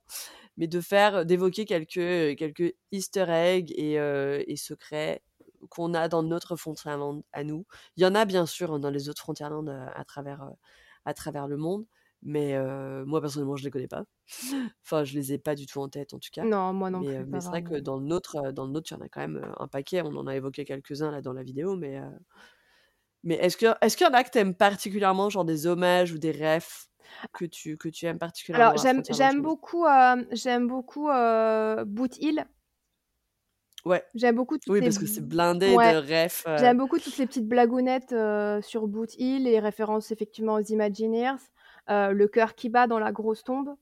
[0.58, 5.24] mais de faire d'évoquer quelques, quelques easter eggs et et secrets
[5.70, 7.66] qu'on a dans notre Frontierland à nous.
[7.98, 10.50] Il y en a bien sûr, hein, dans les autres Frontierland, heu, à travers,
[11.06, 11.86] à travers le monde,
[12.24, 12.56] mais
[13.06, 14.06] moi personnellement, je les connais pas.
[14.86, 17.04] Enfin, je les ai pas du tout en tête en tout cas, Non, moi non
[17.04, 19.02] mais plus, mais c'est vrai que dans le nôtre, dans le nôtre, il y en
[19.06, 20.02] a quand même, un paquet.
[20.04, 22.00] On en a évoqué quelques-uns là dans la vidéo, mais
[23.26, 26.12] mais est-ce que est-ce qu'il y en a que tu aimes particulièrement, genre des hommages
[26.14, 26.88] ou des refs
[27.34, 28.20] que tu que tu aimes
[28.54, 29.86] Alors particulièrement j'aime Frontierland j'aime beaucoup,
[30.32, 32.46] j'aime beaucoup, heu, Boot Hill.
[33.86, 34.04] Ouais.
[34.14, 37.18] J'aime beaucoup toutes Oui, les parce que c'est blindé de refs, heu j'aime beaucoup toutes
[37.18, 41.38] les petites blagounettes, heu, sur Boot Hill, les références effectivement aux Imagineers,
[41.90, 43.76] le cœur qui bat dans la grosse tombe.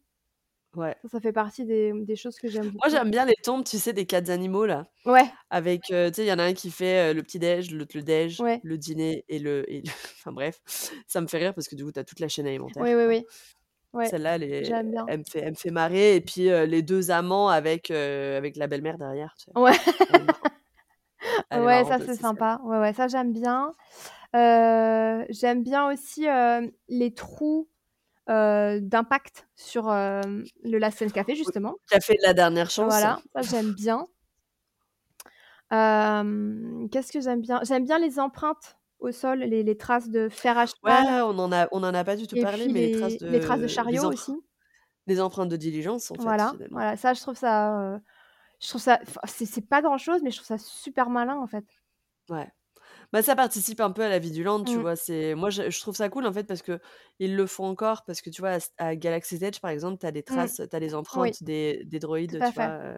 [0.75, 0.95] Ouais.
[1.03, 2.89] Ça, ça fait partie des, mmh, des choses que j'aime Moi, beaucoup.
[2.89, 5.33] j'aime bien les tombes, tu sais, des 4 animaux là, Ouais.
[5.49, 7.97] avec, heu, tu sais, il y en a un qui fait, le petit déj, l'autre
[7.97, 8.63] le déj, Ouais.
[8.63, 9.87] le dîner et le et le
[10.19, 10.61] enfin bref,
[11.07, 12.47] ça me fait rire parce que du coup, tu as toute la chaîne
[12.79, 13.13] Oui, alimentaire, oui, quoi.
[13.15, 13.25] oui.
[13.93, 15.09] Ouais, Celle-là, elle est j'aime bien.
[15.09, 18.67] elle me fait elle me fait marrer et puis, les 2 amants avec, avec la
[18.67, 19.53] belle-mère derrière, tu sais?
[19.55, 19.77] Ouais.
[20.09, 20.53] Elle est marrante.
[21.51, 22.43] Elle est Ouais, ça marrante c'est aussi celle-là.
[22.43, 22.59] sympa.
[22.63, 23.71] Ouais, ouais, ça j'aime bien.
[24.33, 26.25] J'aime bien aussi,
[26.89, 27.69] les trous,
[28.27, 31.75] d'impact sur, le Lassen Café justement.
[31.91, 32.87] a fait La Dernière Chance.
[32.87, 34.05] Voilà, ça j'aime bien.
[35.69, 37.59] Qu'est-ce que j'aime bien?
[37.63, 41.37] J'aime bien les empreintes au sol, les les traces de fer à Ouais, cheval on
[41.39, 43.39] en a on en a pas du tout et parlé, mais les traces les les
[43.39, 44.33] traces de de chariot aussi.
[45.07, 47.99] les empreintes de diligence, en fait, Voilà, voilà, ça je trouve ça,
[48.61, 51.65] je trouve ça c'est pas grand chose, mais je trouve ça super malin, en fait.
[52.29, 52.49] Ouais.
[53.13, 54.83] Bah, ça participe un peu à la vie du land, tu Mmh.
[54.83, 54.95] vois?
[54.95, 58.21] C'est moi, je je trouve ça cool, en fait, parce qu'ils le font encore, parce
[58.23, 60.49] que, tu vois, à s à Galaxy's Edge, par exemple, tu as des Mmh.
[60.49, 61.31] traces, tu as les Oui.
[61.31, 62.73] empreintes des des Tout droïdes, à tu fait.
[62.79, 62.97] vois, heu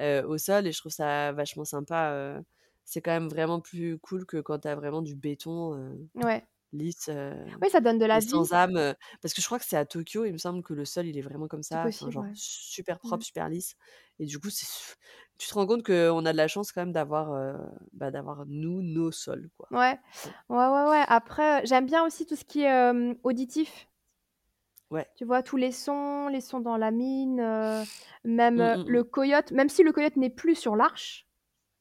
[0.00, 2.42] heu, au sol et je trouve ça vachement sympa, heu,
[2.84, 6.46] c'est quand même vraiment plus cool que quand tu as vraiment du béton, heu, Ouais.
[6.72, 7.10] Lisse,
[7.62, 8.44] Oui, ça donne de la vie.
[8.44, 10.74] sans âme, heu, parce que je crois que c'est à Tokyo, il me semble que
[10.74, 12.34] le sol, il est vraiment comme ça, possible, genre ouais.
[12.34, 13.20] super Mmh.
[13.20, 13.76] propre, super lisse
[14.18, 14.48] et du coup,
[15.38, 17.54] tu te rends compte qu'on a de la chance quand même d'avoir, heu,
[17.92, 19.68] bah, d'avoir nous, nos sols, quoi.
[19.70, 19.98] Ouais.
[20.48, 20.66] Ouais.
[20.66, 21.04] Ouais.
[21.06, 22.92] Après, j'aime bien aussi tout ce qui est,
[23.22, 23.86] auditif.
[24.90, 25.10] Ouais.
[25.16, 25.42] Tu vois?
[25.42, 27.86] Tous les sons, les sons dans la mine,
[28.24, 28.86] même, Mmh, mmh mh.
[28.86, 31.28] le coyote, même si le coyote n'est plus sur l'arche,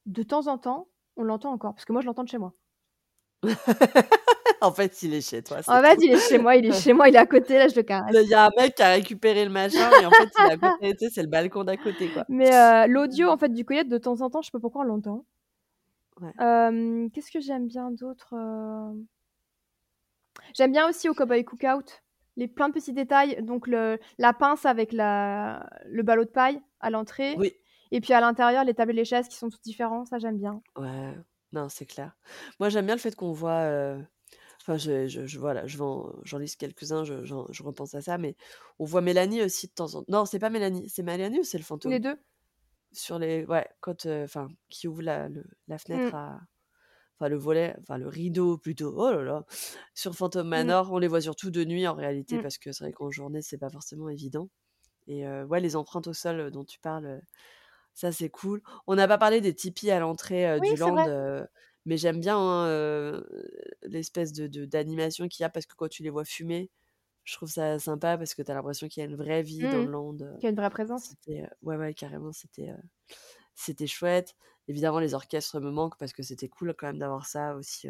[0.05, 2.55] de temps en temps, on l'entend encore, parce que moi je l'entends de chez moi.
[4.61, 6.01] En fait, il est chez toi, En fait, tout.
[6.03, 7.83] il est chez moi, il est chez moi, il est à côté, là, je le
[7.83, 8.13] caresse.
[8.13, 10.51] Il y a un mec qui a récupéré le machin, mais en fait, il est
[10.51, 12.25] à côté, tu sais, c'est le balcon d'à côté, quoi.
[12.29, 14.81] Mais heu, l'audio, en fait, du coyote, de temps en temps, je sais pas pourquoi
[14.81, 15.23] on l'entend.
[16.19, 16.33] Ouais.
[17.13, 19.05] Qu'est-ce que j'aime bien d'autre, heu?
[20.53, 22.01] J'aime bien aussi au Cowboy Cookout,
[22.35, 26.59] les plein de petits détails, donc le la pince avec la le ballot de paille
[26.81, 27.53] à l'entrée Oui.
[27.91, 30.37] et puis à l'intérieur, les tables et les chaises qui sont toutes différents, ça j'aime
[30.37, 30.61] bien.
[30.77, 31.13] Ouais,
[31.51, 32.17] non, c'est clair.
[32.59, 34.05] Moi, j'aime bien le fait qu'on voit, heu,
[34.61, 37.95] enfin, je je je voilà, je vais en j'en liste quelques-uns, je j'en je repense
[37.95, 38.35] à ça, mais
[38.79, 41.57] on voit Mélanie aussi de temps en non, c'est pas Mélanie, c'est Mélanie ou c'est
[41.59, 41.99] le Les fantôme?
[41.99, 42.17] 2.
[42.93, 46.15] Sur les ouais, quand, heu, enfin, qui ouvre la le la fenêtre Mmh.
[46.15, 46.41] à
[47.19, 49.45] enfin, le volet, enfin, le rideau plutôt, oh là là!
[49.95, 50.73] Sur Phantom Mmh.
[50.73, 52.41] Manor, on les voit surtout de nuit en réalité Mmh.
[52.41, 54.49] parce que c'est vrai qu'en journée, c'est pas forcément évident
[55.07, 57.21] et heu, ouais, les empreintes au sol, heu, dont tu parles, heu,
[57.99, 58.61] ça, c'est cool.
[58.87, 61.07] On n'a pas parlé des tipis à l'entrée, Oui, du c'est land, vrai.
[61.85, 63.23] mais j'aime bien, hein,
[63.83, 66.71] l'espèce de de d'animation qu'il y a parce que quand tu les vois fumer,
[67.25, 69.69] je trouve ça sympa parce que tu as l'impression qu'il y a une vraie vie
[69.69, 69.91] dans Mmh le mh.
[69.91, 71.15] land, Qu'il y a une vraie présence.
[71.17, 74.35] c'était, ouais, ouais, carrément, c'était, chouette.
[74.67, 77.89] Évidemment, les orchestres me manquent parce que c'était cool quand même d'avoir ça aussi,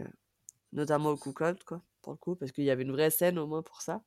[0.74, 3.48] notamment au Cookout, quoi, pour le coup, parce qu'il y avait une vraie scène au
[3.48, 4.04] moins pour ça.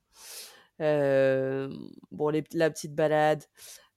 [0.81, 3.45] Bon, les la petite balade,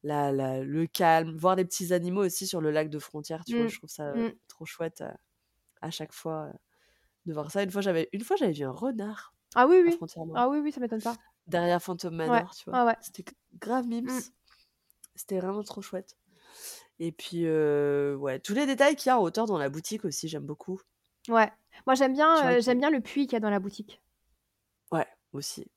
[0.06, 3.58] la la le calme, voir des petits animaux aussi sur le lac de Frontières, tu
[3.58, 3.68] vois?
[3.68, 3.72] Mmh.
[3.72, 4.40] Je trouve ça, Mmh.
[4.50, 5.12] trop chouette, heu,
[5.82, 6.52] à chaque fois,
[7.28, 7.64] de voir ça.
[7.64, 10.06] Une fois, j'avais une fois, j'avais vu un renard Ah oui, oui.
[10.34, 11.18] Ah oui, oui, ça m'étonne pas.
[11.48, 12.44] derrière Phantom Ouais.
[12.44, 12.80] Manor, tu vois?
[12.80, 12.98] Ouais, ouais.
[13.00, 13.26] C'était
[13.60, 14.08] grave mimes.
[14.08, 14.32] Mmh.
[15.16, 16.18] C'était vraiment trop chouette
[17.00, 20.06] et puis, heu, ouais, tous les détails qu'il y a en hauteur dans la boutique
[20.06, 20.82] aussi, j'aime beaucoup.
[21.30, 21.52] Ouais.
[21.86, 24.02] Moi, j'aime bien, qu'il j'aime bien le puits qu'il y a dans la boutique.
[24.92, 25.68] Ouais, aussi.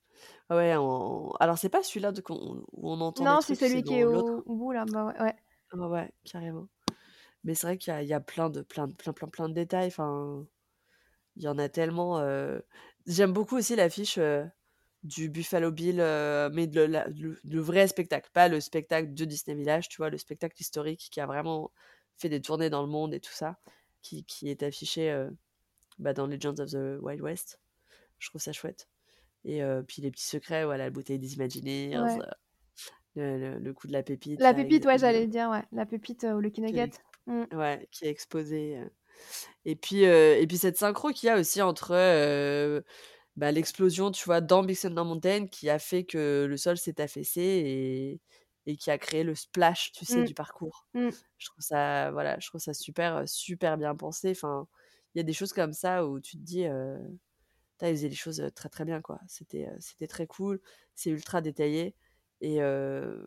[0.51, 3.83] Ouais, alors c'est pas celui-là de qu'on où on entend des Non, c'est trucs, c'est
[3.83, 4.33] celui qui est dans au l'autre.
[4.47, 5.37] au bout là, bah, ouais, ouais.
[5.73, 6.69] Ouais, ouais, carrément.
[7.45, 9.29] Mais c'est vrai qu'il y a il y a plein de plein de plein, plein,
[9.29, 10.47] plein de détails, enfin,
[11.37, 12.63] il y en a tellement, heu
[13.07, 14.51] j'aime beaucoup aussi l'affiche, heu,
[15.05, 19.25] du Buffalo Bill, heu, mais de la le le vrai spectacle, pas le spectacle de
[19.27, 20.11] Disney Village, tu vois?
[20.11, 21.73] Le spectacle historique qui a vraiment
[22.19, 23.59] fait des tournées dans le monde et tout ça,
[24.03, 25.29] qui qui est affiché,
[25.99, 27.61] bah, dans Legends of the Wild West.
[28.19, 28.89] Je trouve ça chouette
[29.49, 32.23] et puis les petits secrets, voilà, la bouteille des Imagineers, Ouais.
[33.17, 35.65] le le le coup de la pépite La là, pépite, ouais, j'allais le dire, ouais.
[35.71, 36.91] La pépite, au Lucky est Nugget.
[37.27, 37.45] Mmh.
[37.53, 38.81] ouais, qui est exposée,
[39.65, 41.95] et puis, et puis cette synchro qu'il y a aussi entre,
[43.37, 47.01] bah, l'explosion, tu vois, dans Big Thunder Mountain qui a fait que le sol s'est
[47.01, 48.21] affaissé et
[48.67, 50.25] et qui a créé le splash, tu sais, Mmh.
[50.25, 50.87] du parcours.
[50.95, 51.13] Mmh.
[51.39, 54.31] Je trouve ça, voilà, je trouve ça super, super bien pensé.
[54.33, 54.69] Enfin,
[55.15, 57.19] il y a des choses comme ça où tu te dis, heu: «Putain,
[57.83, 59.21] ils faisaient les choses, très, très bien, quoi».
[59.29, 60.61] C'était, c'était très cool,
[60.95, 61.95] c'est ultra détaillé
[62.41, 63.27] et heu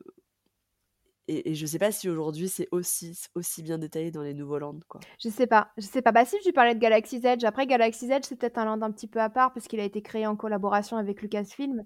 [1.27, 4.79] et je sais pas si aujourd'hui c'est aussi aussi bien détaillé dans les nouveaux lands,
[4.89, 4.99] quoi.
[5.19, 6.11] Je sais pas, je sais pas.
[6.11, 7.45] Bah, si, tu parlais de Galaxy's Edge.
[7.45, 9.83] Après Galaxy's Edge, c'est peut-être un land un petit peu à part parce qu'il a
[9.83, 11.85] été créé en collaboration avec Lucasfilm.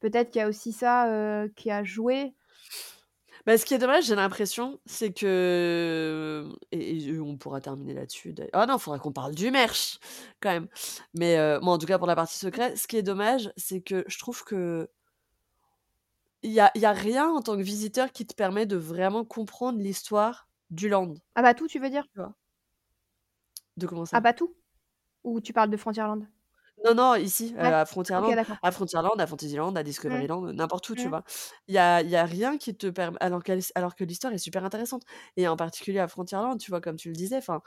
[0.00, 2.34] Peut-être qu'il y a aussi ça, qui a joué.
[3.46, 8.32] Bah, ce qui est dommage, j'ai l'impression, c'est que et et on pourra terminer là-dessus
[8.32, 9.98] d'ail ah non, faudrait qu'on parle du merch
[10.40, 10.68] quand même.
[11.14, 13.80] Mais heu, moi, en tout cas, pour la partie secret, ce qui est dommage, c'est
[13.80, 14.88] que je trouve que
[16.44, 19.24] il y a y a rien en tant que visiteur qui te permet de vraiment
[19.24, 21.14] comprendre l'histoire du land.
[21.34, 22.06] Ah Batuu, tu veux dire?
[22.12, 22.34] Tu vois?
[23.76, 24.20] De comment ça?
[24.20, 24.54] Batuu?
[25.24, 26.26] Ou tu parles de Frontierland?
[26.84, 27.84] Non, non, ici, à
[28.16, 28.34] OK, Frontierland.
[28.34, 28.58] d'accord.
[28.62, 30.24] À Frontierland, à Fantasyland, à Mmh.
[30.24, 31.10] Discoveryland, heu, n'importe où, tu Mmh.
[31.10, 31.22] vois?
[31.68, 34.32] Il y a il y a rien qui te perm alors qu'elle alors que l'histoire
[34.32, 35.02] est super intéressante
[35.36, 37.62] et en particulier à Frontierland, tu vois, comme tu le disais, enfin,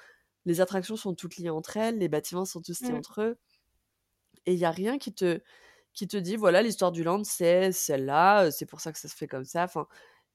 [0.46, 2.96] les attractions sont toutes liées entre elles, les bâtiments sont tous liés Mmh.
[2.96, 3.38] entre eux
[4.46, 5.42] et il y a rien qui te
[5.94, 9.16] qui te dit: «Voilà, l'histoire du land, c'est celle-là, c'est pour ça que ça se
[9.16, 9.64] fait comme ça».
[9.64, 9.88] Enfin,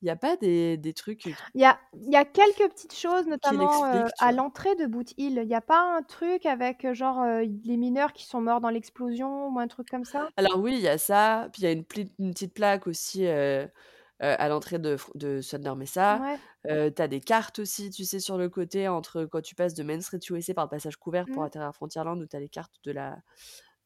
[0.03, 3.27] il y a pas des des trucs, Il y a y a quelques petites choses,
[3.27, 3.85] notamment,
[4.19, 5.41] à l'entrée de Boot Hill.
[5.45, 7.25] Il y a pas un truc avec, genre,
[7.65, 10.31] les mineurs qui sont morts dans l'explosion ou un truc comme ça?
[10.37, 14.49] Alors oui, il y a ça, puis il y a une petite plaque aussi, à
[14.49, 16.23] l'entrée de de Thunder Mesa.
[16.23, 16.41] Ouais.
[16.65, 16.71] Tu
[17.03, 20.01] as des cartes aussi, tu sais, sur le côté entre quand tu passes de Main
[20.01, 21.45] Street USA par le passage couvert pour Mmh.
[21.45, 23.19] atterrir à Frontierland où tu as les cartes de la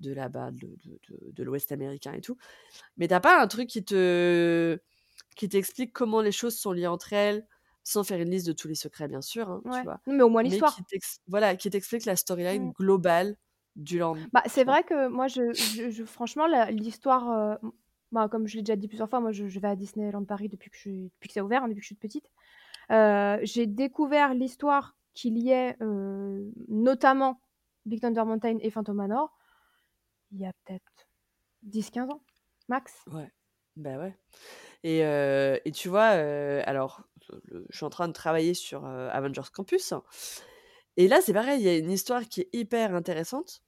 [0.00, 2.36] de la bah, de de de de l'Ouest américain et tout.
[2.98, 4.78] Mais tu as pas un truc qui te
[5.34, 7.46] qui t'explique comment les choses sont liées entre elles,
[7.84, 10.00] sans faire une liste de tous les secrets, bien sûr, hein, tu vois?
[10.06, 10.88] Mais au moins l'histoire.
[11.26, 12.72] voilà, qui t'explique la storyline Mmh.
[12.72, 13.36] globale
[13.76, 17.72] du land, Bah, c'est vrai que moi, je je je franchement, l'histoire, heu, m
[18.12, 20.48] bah, comme je l'ai déjà dit plusieurs fois, moi, je je vais à Disneyland Paris
[20.48, 22.30] depuis que je depuis que c'est ouvert, hein, depuis que je suis petite.
[22.92, 27.40] Heu, j'ai découvert l'histoire qui liait, heu, notamment
[27.86, 29.36] Big Thunder Mountain et Phantom Manor,
[30.32, 31.08] il y a peut-être
[31.62, 32.22] 10-15 ans,
[32.68, 33.06] max.
[33.06, 33.30] Ouais,
[33.76, 34.14] bah, ouais
[34.84, 35.00] et
[35.66, 36.04] et tu vois,
[36.66, 37.02] alors,
[37.48, 39.94] le je suis en train de travailler sur, Avengers Campus
[40.96, 43.62] et là, c'est pareil, il y a une histoire qui est hyper intéressante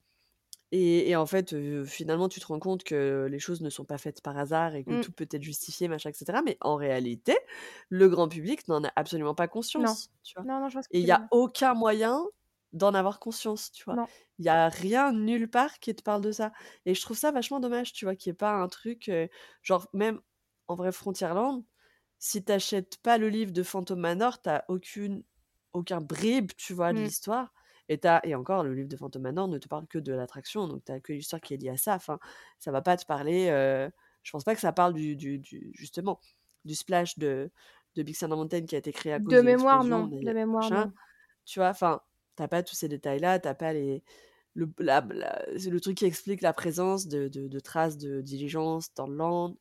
[0.72, 1.54] et et en fait,
[1.86, 4.84] finalement, tu te rends compte que les choses ne sont pas faites par hasard et
[4.84, 4.96] que Mmh.
[4.96, 6.42] tout peut être justifié, machin et cetera.
[6.42, 7.36] Mais en réalité,
[7.90, 9.94] le grand public n'en a absolument pas Non.
[9.94, 10.46] conscience, tu vois?
[10.46, 12.24] Non, non, je vois ce que Et il tu y veux a aucun moyen
[12.72, 13.98] d'en avoir conscience, tu vois?
[13.98, 14.10] Non.
[14.38, 16.52] Il y a rien nulle part qui te parle de ça
[16.86, 18.16] et je trouve ça vachement dommage, tu vois?
[18.16, 19.10] Qu'il y ait pas un truc,
[19.62, 20.20] genre même
[20.68, 21.64] en vrai Frontierland,
[22.18, 25.24] si tu achètes pas le livre de Phantom Manor, tu as aucune
[25.72, 27.02] aucun bribe, tu vois, de Mmh.
[27.02, 27.52] l'histoire
[27.88, 30.84] et et encore le livre de Phantom Manor ne te parle que de l'attraction, donc
[30.84, 32.18] tu as que l'histoire qui est liée à ça, enfin,
[32.58, 33.90] ça va pas te parler, heu,
[34.22, 36.20] je pense pas que ça parle du du du justement,
[36.64, 37.50] du splash de
[37.96, 40.14] de Big Thunder Mountain qui a été créé à cause De de mémoire, non.
[40.22, 40.94] De mémoire, machin, non.
[41.44, 41.68] tu vois?
[41.70, 42.00] Enfin,
[42.36, 44.02] tu as pas tous ces détails-là, tu as pas les
[44.54, 49.06] le la le truc qui explique la présence de de de traces de diligence dans
[49.08, 49.56] le land,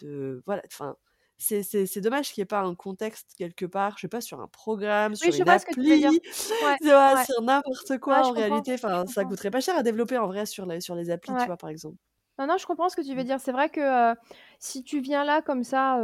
[0.00, 0.96] de voilà, enfin,
[1.38, 4.20] c'est c'est c'est dommage qu'il y ait pas un contexte quelque part, je sais pas,
[4.20, 6.20] sur un programme, Oui, sur une appli,
[6.60, 6.78] Ouais,
[7.14, 7.26] ouais.
[7.26, 10.66] Sur n'importe quoi en réalité, enfin, ça coûterait pas cher à développer en vrai sur
[10.66, 11.98] les sur les applis, tu vois, par exemple.
[12.38, 13.24] Non, non, je comprends ce que tu veux Mmh.
[13.24, 13.40] dire.
[13.40, 14.14] C'est vrai que,
[14.58, 16.00] si tu viens là comme ça,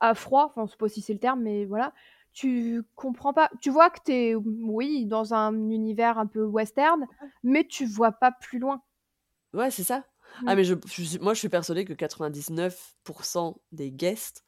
[0.00, 1.92] à froid, enfin, je sais pas si c'est le terme, mais voilà,
[2.32, 3.50] tu comprends pas.
[3.60, 7.06] Tu vois que tu es, oui, dans un univers un peu western,
[7.42, 8.82] mais tu vois pas plus loin.
[9.54, 10.04] Ouais, c'est ça.
[10.46, 10.56] Ah Mmh.
[10.56, 10.74] mais je
[11.20, 14.44] moi, je suis persuadée que 99% des guests,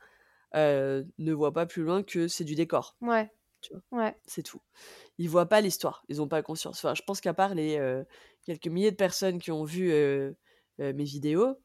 [0.56, 3.30] heu, ne voient pas plus loin que c'est du décor, Ouais.
[3.62, 3.82] tu vois?
[3.92, 4.20] Ouais.
[4.26, 4.62] C'est tout.
[5.18, 6.78] Ils voient pas l'histoire, ils ont pas conscience.
[6.78, 8.06] Enfin, je pense qu'à part les, heu,
[8.44, 10.36] quelques milliers de personnes qui ont vu, heu,
[10.78, 11.56] mes vidéos,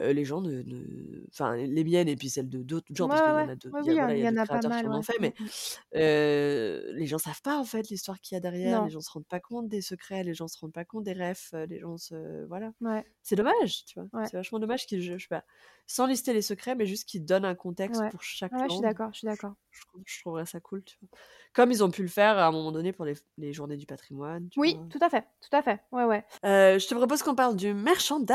[0.00, 3.10] heu, les gens ne ne enfin, les miennes et puis celles de d'autres gens Ouais,
[3.10, 3.48] parce qu'il ouais, y en ouais.
[3.48, 5.02] a d'autres Oui, il y oui, voilà, il y en a pas mal, en ouais.
[5.02, 5.48] fait, Mmh mais mh.
[5.96, 9.10] heu, les gens savent pas, en fait, l'histoire qu'il y a derrière, les gens se
[9.12, 11.80] rendent pas compte des secrets, les gens se rendent pas compte des refs, heu, les
[11.80, 12.72] gens se voilà.
[12.80, 13.04] Ouais.
[13.22, 14.08] C'est dommage, tu vois?
[14.12, 14.32] Ouais.
[14.32, 15.44] C'est vachement dommage qu'ils je je sais pas,
[15.86, 18.10] sans lister les secrets, mais juste qu'ils donnent un contexte Ouais.
[18.10, 19.54] pour chaque Ouais, je suis d'accord, je suis d'accord.
[19.72, 21.08] Je trouve je trouverais ça cool, tu vois?
[21.54, 23.86] Comme ils ont pu le faire à un moment donné pour les les journées du
[23.86, 24.86] patrimoine, Oui, vois?
[24.90, 25.80] tout à fait, tout à fait.
[25.92, 26.24] Ouais, ouais.
[26.44, 28.32] Heu, je te propose qu'on parle du merchandise!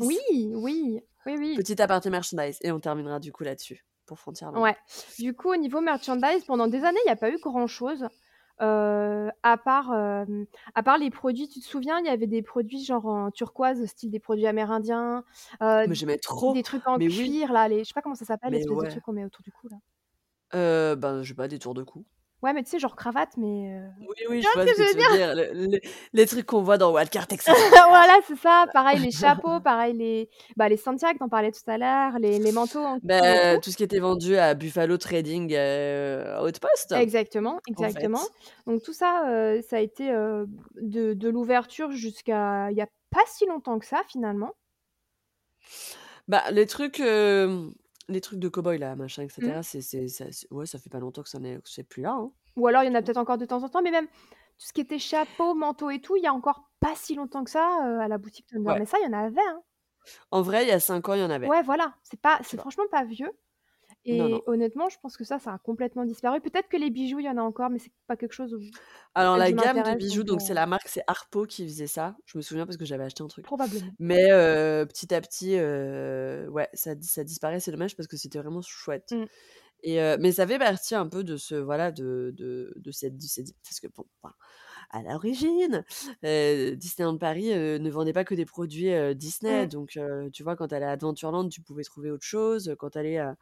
[0.00, 0.18] Oui,
[0.54, 1.66] oui, oui, oui.
[1.66, 4.62] Petit aparté merchandise et on terminera du coup là-dessus, pour Frontierland.
[4.62, 4.76] Ouais.
[5.18, 8.08] Du coup, au niveau merchandise, pendant des années, il y a pas eu grand-chose,
[8.62, 11.48] heu, à part, hem, à part les produits.
[11.48, 15.24] Tu te souviens, il y avait des produits genre en turquoise, style des produits amérindiens,
[15.84, 16.54] Mais j'aimais trop!
[16.54, 17.38] des trucs en Mais oui!
[17.38, 18.86] cuir là, les je sais pas comment ça s'appelle, de ouais.
[18.86, 19.76] truc qu'on met autour du cou là.
[20.56, 22.04] Heu, ben, je sais pas, des tours de cou.
[22.42, 24.96] Ouais, mais tu sais, genre cravate, mais heu, Oui, oui, je vois ce que tu
[24.96, 25.04] veux dire?
[25.04, 25.80] dire, le
[26.12, 27.56] les trucs qu'on voit dans Wildcard Texas.
[27.88, 28.66] Voilà, c'est ça.
[28.72, 32.38] Pareil les chapeaux, pareil les bah, les Santiago, tu en parlais tout à l'heure, les
[32.38, 33.62] les manteaux en cuir et Bah, tout.
[33.70, 37.60] ce qui était vendu à Buffalo Trading, heu, Outpost, Exactement,
[37.92, 38.08] fait.
[38.08, 38.28] exactement.
[38.66, 40.46] Donc tout ça, heu, ça a été, heu,
[40.80, 44.54] de de l'ouverture jusqu'à il y a pas si longtemps que ça, finalement.
[46.28, 47.00] Bah, les trucs,
[48.08, 49.56] les trucs de cow-boy là, machin et Mmh.
[49.62, 52.02] c'est c'est ça c'est ouais, ça fait pas longtemps que ça n'est que c'est plus
[52.02, 53.90] là, hein, Ou alors il y en a peut-être encore de temps en temps, mais
[53.90, 57.14] même tout ce qui était chapeau, manteau et tout, il y a encore pas si
[57.14, 58.78] longtemps que ça, heu, à la boutique Thunder Ouais.
[58.78, 59.62] Mesa, il y en avait, hein.
[60.30, 61.50] En vrai, il y a 5 ans, il y en avait.
[61.50, 62.66] Ouais, voilà, c'est pas Tu c'est vois?
[62.66, 63.32] franchement pas vieux
[64.06, 64.42] et non.
[64.46, 66.40] honnêtement, je pense que ça, ça a complètement disparu.
[66.40, 68.60] Peut-être que les bijoux, il y en a encore, mais c'est pas quelque chose où
[69.14, 72.16] Alors la gamme de bijoux, donc donc c'est la marque, c'est Harpo qui faisait ça.
[72.26, 73.46] Je me souviens parce que j'avais acheté un truc.
[73.46, 73.96] Probablement.
[73.98, 78.16] Mais heu, petit à petit, heu, ouais, ça dis ça disparaît, c'est dommage parce que
[78.16, 79.26] c'était vraiment chouette Mmh.
[79.82, 83.24] et mais ça fait partie un peu de ce voilà, de de de cette de
[83.26, 84.34] cette parce que bon, enfin,
[84.90, 85.84] à l'origine,
[86.22, 89.68] Disneyland Paris, ne vendait pas que des produits, Disney Mmh.
[89.68, 89.98] donc
[90.32, 93.18] tu vois, quand tu allais à Adventureland, tu pouvais trouver autre chose, quand tu allais
[93.18, 93.36] à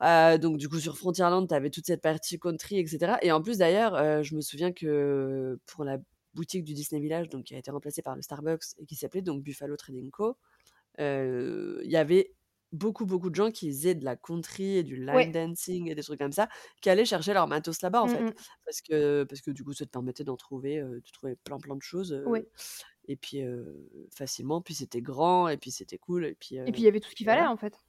[0.00, 3.32] à donc du coup, sur Frontierland, tu avais toute cette partie country et cetera et
[3.32, 5.98] en plus d'ailleurs, heu, je me souviens que pour la
[6.34, 9.22] boutique du Disney Village, donc qui a été remplacée par le Starbucks et qui s'appelait
[9.22, 10.36] donc Buffalo Trading Co,
[11.00, 12.34] heu, il y avait
[12.72, 15.32] beaucoup, beaucoup de gens qui faisaient de la country et du line Ouais.
[15.32, 16.48] dancing et des trucs comme ça,
[16.82, 18.34] qui allaient chercher leur matos là-bas, en Mmh fait.
[18.66, 21.76] Parce que parce que du coup, ça te permettait d'en trouver, de trouver plein, plein
[21.76, 22.50] de choses, Ouais.
[23.08, 23.42] et puis,
[24.14, 27.00] facilement, puis c'était grand et puis c'était cool et puis, Et puis il y avait
[27.00, 27.46] tout ce qu'il fallait, voilà.
[27.46, 27.80] en fait.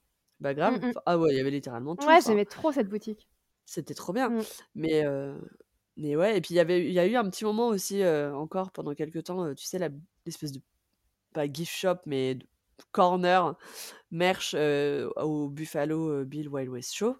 [0.42, 0.94] Bah, Mmh grave, mh.
[0.94, 3.30] enfin ah ouais, il y avait littéralement tout, Ouais, enfin j'aimais trop cette boutique.
[3.66, 4.34] c'était trop bien.
[4.34, 4.46] Mmh.
[4.76, 5.40] Mais heu,
[5.98, 8.02] mais ouais et puis il y avait il y a eu un petit moment aussi,
[8.04, 9.90] heu, encore pendant quelque temps, heu, tu sais la
[10.26, 10.62] l'espèce de
[11.34, 12.48] pas gift shop, mais de
[12.94, 13.58] corner
[14.12, 17.18] merch, au Buffalo, Bill Wild West Show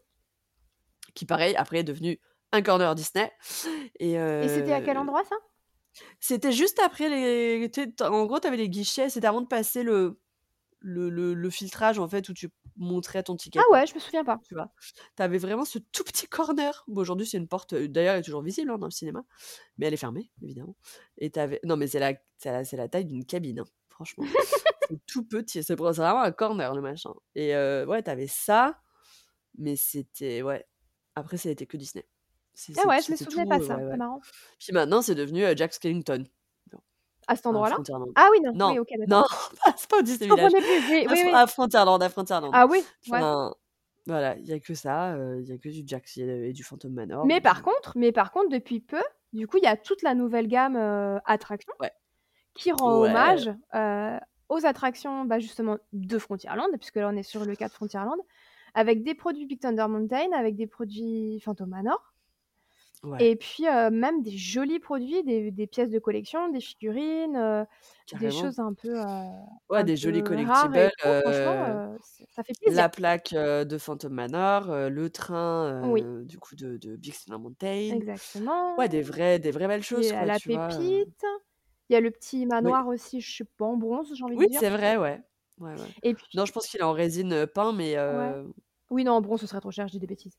[1.16, 2.20] qui pareil, après est devenu
[2.52, 3.32] un corner Disney
[4.00, 5.36] et Et c'était à quel endroit ça?
[6.20, 7.70] c'était juste après les
[8.02, 10.22] en gros, tu avais les guichets, c'était avant de passer le
[10.82, 13.80] le le le filtrage, en fait, où tu montrais ton Ah ticket, quoi.
[13.80, 14.42] ouais, je me souviens pas.
[14.48, 14.74] Tu vois?
[15.18, 16.84] Tu avais vraiment ce tout petit corner.
[16.88, 19.24] Bon, aujourd'hui, c'est une porte, heu, d'ailleurs, elle est toujours visible, hein, dans le cinéma,
[19.78, 20.78] mais elle est fermée, évidemment
[21.18, 24.30] et tu avais non, mais c'est la c'est la taille d'une cabine, hein, franchement.
[24.90, 28.82] C'est tout petit, c'est vraiment un corner, le machin et heu, ouais, tu avais ça,
[29.58, 30.66] mais c'était ouais,
[31.16, 32.06] après ça été que Disney.
[32.78, 33.98] Ah ouais, je me souvenais tout, pas ça, ouais, c'est ouais.
[33.98, 34.26] marrant.
[34.60, 36.26] Puis maintenant, c'est devenu, heu, Jack Skellington?
[37.28, 37.78] À cet endroit-là?
[38.16, 39.08] Ah oui, non, Non, oui, OK, d'accord.
[39.08, 39.24] non,
[39.66, 42.52] pas c'est pas au Disney Village, plus, oui, à oui, à Frontierland à Frontierland.
[42.54, 42.80] Ah oui?
[43.08, 43.20] Ouais.
[43.20, 43.54] Enfin,
[44.08, 46.64] voilà, il y a que ça, heu, il y a que du Jack et du
[46.64, 49.02] Phantom Manor Mais par heu contre mais par contre, depuis peu,
[49.34, 51.92] Du coup, il y a toute la nouvelle gamme euh, attractions Ouais.
[52.54, 53.10] qui rend Ouais.
[53.10, 54.18] hommage euh,
[54.50, 58.20] aux attractions bah, justement de Frontierland, puisque là on est sur le cas de Frontierland,
[58.74, 62.11] avec des produits Big Thunder Mountain, avec des produits Phantom Manor,
[63.04, 67.68] Ouais, et puis même des jolis produits, des, des pièces de collection, des figurines,
[68.14, 68.32] des carrément.
[68.32, 69.00] choses un peu,
[69.70, 70.92] Ouais, un des jolis peu rares et collectibles.
[70.98, 71.14] tout.
[71.22, 72.86] Franchement, c'est- ça fait plaisir.
[72.86, 78.00] la plaque de Phantom Manor, le train Oui, du coup de, de Big Thunder Mountain.
[78.00, 78.78] exactement.
[78.78, 80.80] Ouais, des vraies, des vraies belles Il choses, y a quoi, la tu vois.
[80.80, 81.24] pépite.
[81.90, 84.38] Il y a le petit Oui, manoir aussi, je sais pas, en bronze, j'ai envie
[84.40, 84.62] de oui, dire.
[84.62, 85.22] c'est vrai, ouais.
[85.60, 85.92] Ouais, ouais.
[86.04, 88.36] Et puis, Non, je pense qu'il est en résine peint, mais ouais.
[88.92, 90.38] Oui, non, en bronze, ce serait trop cher, je dis des bêtises.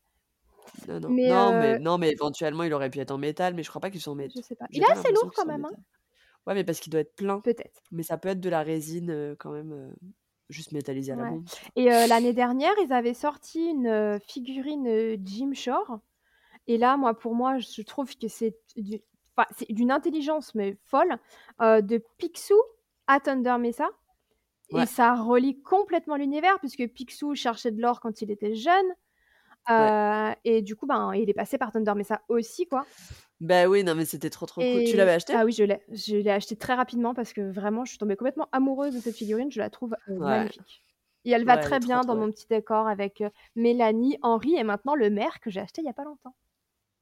[0.88, 3.54] Non, non, Mais non, mais euh, non, mais éventuellement il aurait pu être en métal,
[3.54, 4.42] mais je crois pas qu'il soit en je métal.
[4.42, 4.66] sais pas.
[4.70, 5.70] J'ai Il est pas assez l'impression lourd quand en même, hein.
[5.70, 5.84] métal.
[6.46, 7.40] Ouais, mais parce qu'il doit être plein.
[7.40, 7.82] Peut-être.
[7.92, 9.92] Mais ça peut être de la résine euh, quand même, euh,
[10.48, 11.30] juste métallisée à la Ouais.
[11.30, 11.44] bombe.
[11.76, 16.00] Et euh, l'année dernière, ils avaient sorti une euh, figurine euh, Jim Shore.
[16.68, 19.00] Et là, moi, pour moi, je trouve que c'est du-
[19.36, 21.18] enfin, c'est d'une intelligence mais folle
[21.60, 22.54] euh, de Picsou
[23.06, 23.88] à Thunder Mesa.
[24.70, 28.86] Et Ouais, ça relie complètement l'univers puisque Picsou cherchait de l'or quand il était jeune.
[29.70, 32.84] Euh, et du coup, ben, il est passé par Thunder Mesa aussi, quoi.
[33.40, 34.84] Bah oui, non, mais c'était trop trop cool.
[34.84, 35.34] Tu l'avais Et acheté?
[35.34, 35.80] ah oui, je l'ai.
[35.90, 39.16] Je l'ai acheté très rapidement parce que vraiment, je suis tombée complètement amoureuse de cette
[39.16, 39.50] figurine.
[39.50, 40.82] Je la trouve euh, Ouais, magnifique.
[41.24, 44.18] Et elle va ouais, elle très bien trop dans mon petit décor avec euh, Mélanie,
[44.22, 46.34] Henri et maintenant le maire que j'ai acheté il y a pas longtemps.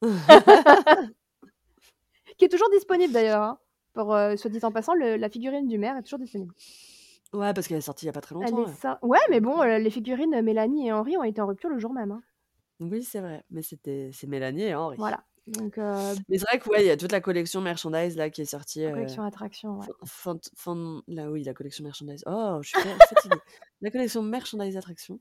[2.38, 3.42] Qui est toujours disponible d'ailleurs.
[3.42, 3.58] hein.
[3.92, 6.54] Pour, euh, soit dit en passant, le- la figurine du maire est toujours disponible.
[7.32, 8.62] Ouais, parce qu'elle est sortie il y a pas très Elle longtemps.
[8.62, 9.18] est ouais.
[9.30, 12.12] mais bon, euh, les figurines Mélanie et Henri ont été en rupture le jour même.
[12.12, 12.22] hein.
[12.80, 13.44] Oui, c'est vrai.
[13.50, 14.96] Mais c'était c'est Mélanie et Henri.
[14.98, 15.24] Voilà.
[15.46, 18.30] Donc, euh, Mais c'est vrai que ouais, il y a toute la collection merchandise là
[18.30, 18.80] qui est sortie.
[18.82, 19.86] la euh, collection attraction, ouais.
[20.04, 22.22] fin, fin- fin- là oui, la collection merchandise.
[22.26, 23.36] Oh, je suis fa- fatiguée.
[23.80, 25.18] La collection merchandise attraction.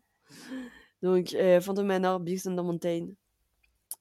[1.01, 3.07] Donc euh, Phantom Manor, Big Thunder Mountain.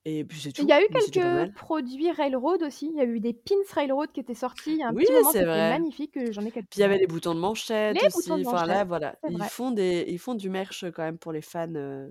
[0.05, 0.67] Et puis c'est Il tout.
[0.69, 1.53] y a eu Mais c'est déjà pas quelques mal.
[1.53, 2.91] produits Railroad aussi.
[2.93, 5.05] Il y a eu des pins Railroad qui étaient sortis il y a un Oui,
[5.05, 5.31] petit moment.
[5.31, 5.71] c'est C'était vrai.
[5.71, 6.17] magnifique.
[6.19, 8.43] euh, J'en ai Puis il y avait les boutons de manchette Les boutons aussi.
[8.43, 9.49] de Enfin là, manchette, voilà, c'est ils vrai.
[9.49, 12.09] font des, ils font du merch quand même pour les fans euh,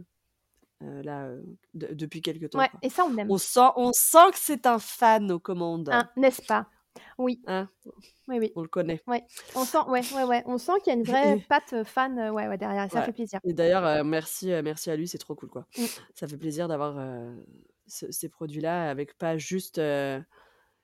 [0.83, 1.41] euh, là euh,
[1.73, 2.59] de- depuis quelques temps.
[2.59, 3.29] Ouais, et ça, on aime.
[3.31, 5.89] On sent, on sent que c'est un fan aux commandes.
[5.89, 6.67] Hein, N'est-ce pas?
[7.19, 7.69] Oui, Hein,
[8.27, 8.51] oui, oui.
[8.55, 9.01] on le connaît.
[9.07, 9.23] Ouais.
[9.55, 10.43] On sent, ouais, ouais, ouais.
[10.47, 12.89] On sent qu'il y a une vraie patte euh, fan euh, ouais, ouais, derrière.
[12.91, 13.05] Ça Ouais.
[13.05, 13.39] fait plaisir.
[13.43, 15.65] Et d'ailleurs, merci, merci à lui, c'est trop cool quoi.
[15.77, 15.83] Mm.
[16.15, 16.95] Ça fait plaisir d'avoir
[17.85, 19.79] ce- ces produits-là avec pas juste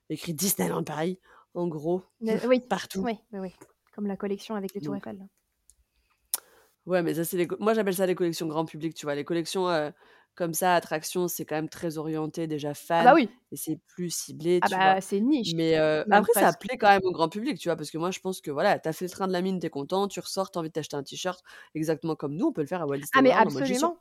[0.08, 1.18] écrit Disneyland Paris,
[1.54, 3.00] en gros, oui, partout.
[3.02, 3.54] oui, oui, oui.
[3.94, 5.18] Comme la collection avec les tours Eiffel.
[6.86, 9.14] Ouais, mais ça c'est les, co- moi j'appelle ça les collections grand public, tu vois.
[9.14, 9.90] Les collections euh,
[10.34, 13.28] comme ça, attractions, c'est quand même très orienté déjà Ah bah fan oui.
[13.52, 14.94] et c'est plus ciblé, Ah tu vois.
[14.94, 15.52] bah c'est niche.
[15.52, 16.54] Mais euh, Même après, ça presque.
[16.54, 18.78] plaît quand même au grand public, tu vois, parce que moi, je pense que voilà,
[18.78, 20.96] t'as fait le train de la mine, t'es content, tu ressors, t'as envie de t'acheter
[20.96, 21.40] un t-shirt,
[21.74, 23.64] exactement comme nous, on peut le faire à Walt Ah Disney mais World, en mode
[23.66, 24.00] j'ai sur- absolument.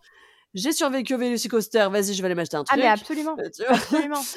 [0.55, 3.39] j'ai survécu au Velocicoaster, vas-y, je vais aller m'acheter un Ah mais truc, absolument.
[3.39, 3.77] euh, tu vois?
[3.77, 4.27] Absolument.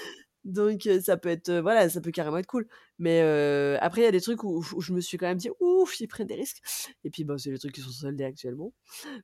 [0.46, 2.68] Donc ça peut être, voilà, ça peut carrément être cool.
[2.98, 5.38] Mais euh, après, il y a des trucs où, où je me suis quand même
[5.38, 6.62] dit, ouf, ils prennent des risques.
[7.04, 8.72] Et puis, bon, c'est les trucs qui sont soldés actuellement.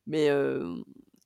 [0.06, 0.74] Mais, euh,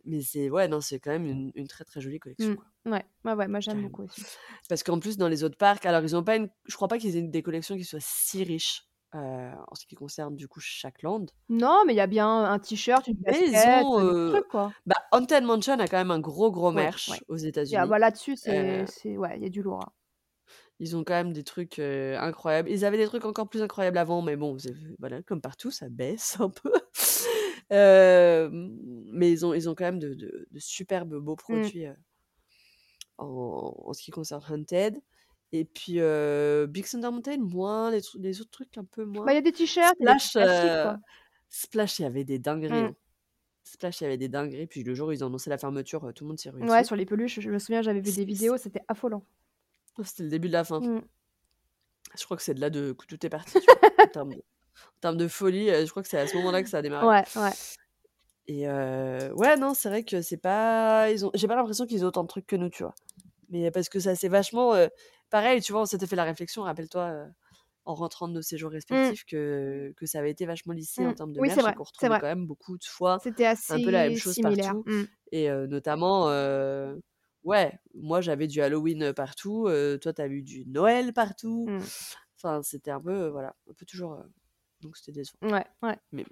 [0.04, 2.50] mais c'est, ouais, non, c'est quand même une, une très très jolie collection.
[2.50, 2.56] Mm.
[2.56, 2.66] quoi.
[2.84, 4.22] Ouais, ouais, ouais, moi j'aime beaucoup aussi.
[4.68, 6.98] Parce qu'en plus, dans les autres parcs, alors ils ont pas une, je crois pas
[6.98, 10.60] qu'ils aient des collections qui soient si riches euh, en ce qui concerne du coup
[10.60, 11.26] chaque land.
[11.48, 14.48] Non, mais il y a bien un t-shirt, une Mais ils ont, des euh, trucs
[14.48, 14.72] quoi.
[14.84, 17.20] bah, Haunted Mansion a quand même un gros gros merch ouais.
[17.28, 17.88] aux ah, États-Unis.
[17.88, 19.80] bah, là-dessus, c'est, Euh, c'est, ouais, il y a du lourd.
[19.86, 19.92] hein.
[20.80, 22.68] ils ont quand même des trucs euh, incroyables.
[22.68, 24.56] Ils avaient des trucs encore plus incroyables avant, mais bon,
[24.98, 26.72] voilà, comme partout, ça baisse un peu.
[27.72, 31.36] Euh, mais ils ont, ils ont quand même de, de- de superbes beaux Mm.
[31.36, 31.94] produits euh,
[33.18, 35.00] en, en ce qui concerne Haunted.
[35.52, 35.94] Et puis
[36.68, 39.32] Big Thunder Mountain, moins, les, autres trucs un peu Bah, il moins.
[39.32, 40.98] y a des t-shirts, Splash, quoi.
[41.48, 42.82] Splash, il y avait des dingueries.
[42.82, 42.86] Mm.
[42.86, 42.96] hein.
[43.64, 44.66] Splash, il y avait des dingueries.
[44.66, 46.84] Puis le jour où ils ont annoncé la fermeture, tout le monde s'est rué Ouais,
[46.84, 49.24] sur les peluches, je me souviens, j'avais vu des vidéos, c'était affolant.
[50.04, 50.80] C'était le début de la fin.
[50.80, 51.02] Mm.
[52.18, 53.58] Je crois que c'est de là de, que tout est parti.
[54.02, 56.68] en, termes de, en termes de folie, je crois que c'est à ce moment-là que
[56.68, 57.06] ça a démarré.
[57.06, 57.52] Ouais, ouais.
[58.48, 61.10] Et euh, ouais, non, c'est vrai que c'est pas.
[61.10, 61.30] Ils ont...
[61.34, 62.94] J'ai pas l'impression qu'ils aient autant de trucs que nous, tu vois.
[63.48, 64.74] Mais parce que ça, c'est vachement.
[64.74, 64.88] euh,
[65.30, 67.26] Pareil, tu vois, on s'était fait la réflexion, rappelle-toi, euh,
[67.84, 68.74] en rentrant de nos séjours Mm.
[68.74, 71.14] respectifs, que, que ça avait été vachement lissé en Mm.
[71.14, 73.46] termes de Oui, merch et vrai, qu'on c'est retrouvait quand même beaucoup de fois C'était
[73.68, 74.72] un peu la même chose similaire.
[74.72, 74.84] partout.
[74.86, 75.02] Mm.
[75.32, 76.94] Et euh, notamment, euh,
[77.44, 81.68] ouais, moi j'avais du Halloween partout, euh, toi t'as eu du Noël partout.
[82.36, 84.22] Enfin, c'était un peu, voilà, un peu toujours.
[84.80, 85.38] donc c'était décevant.
[85.42, 85.98] Ouais, ouais.
[86.12, 86.24] Mais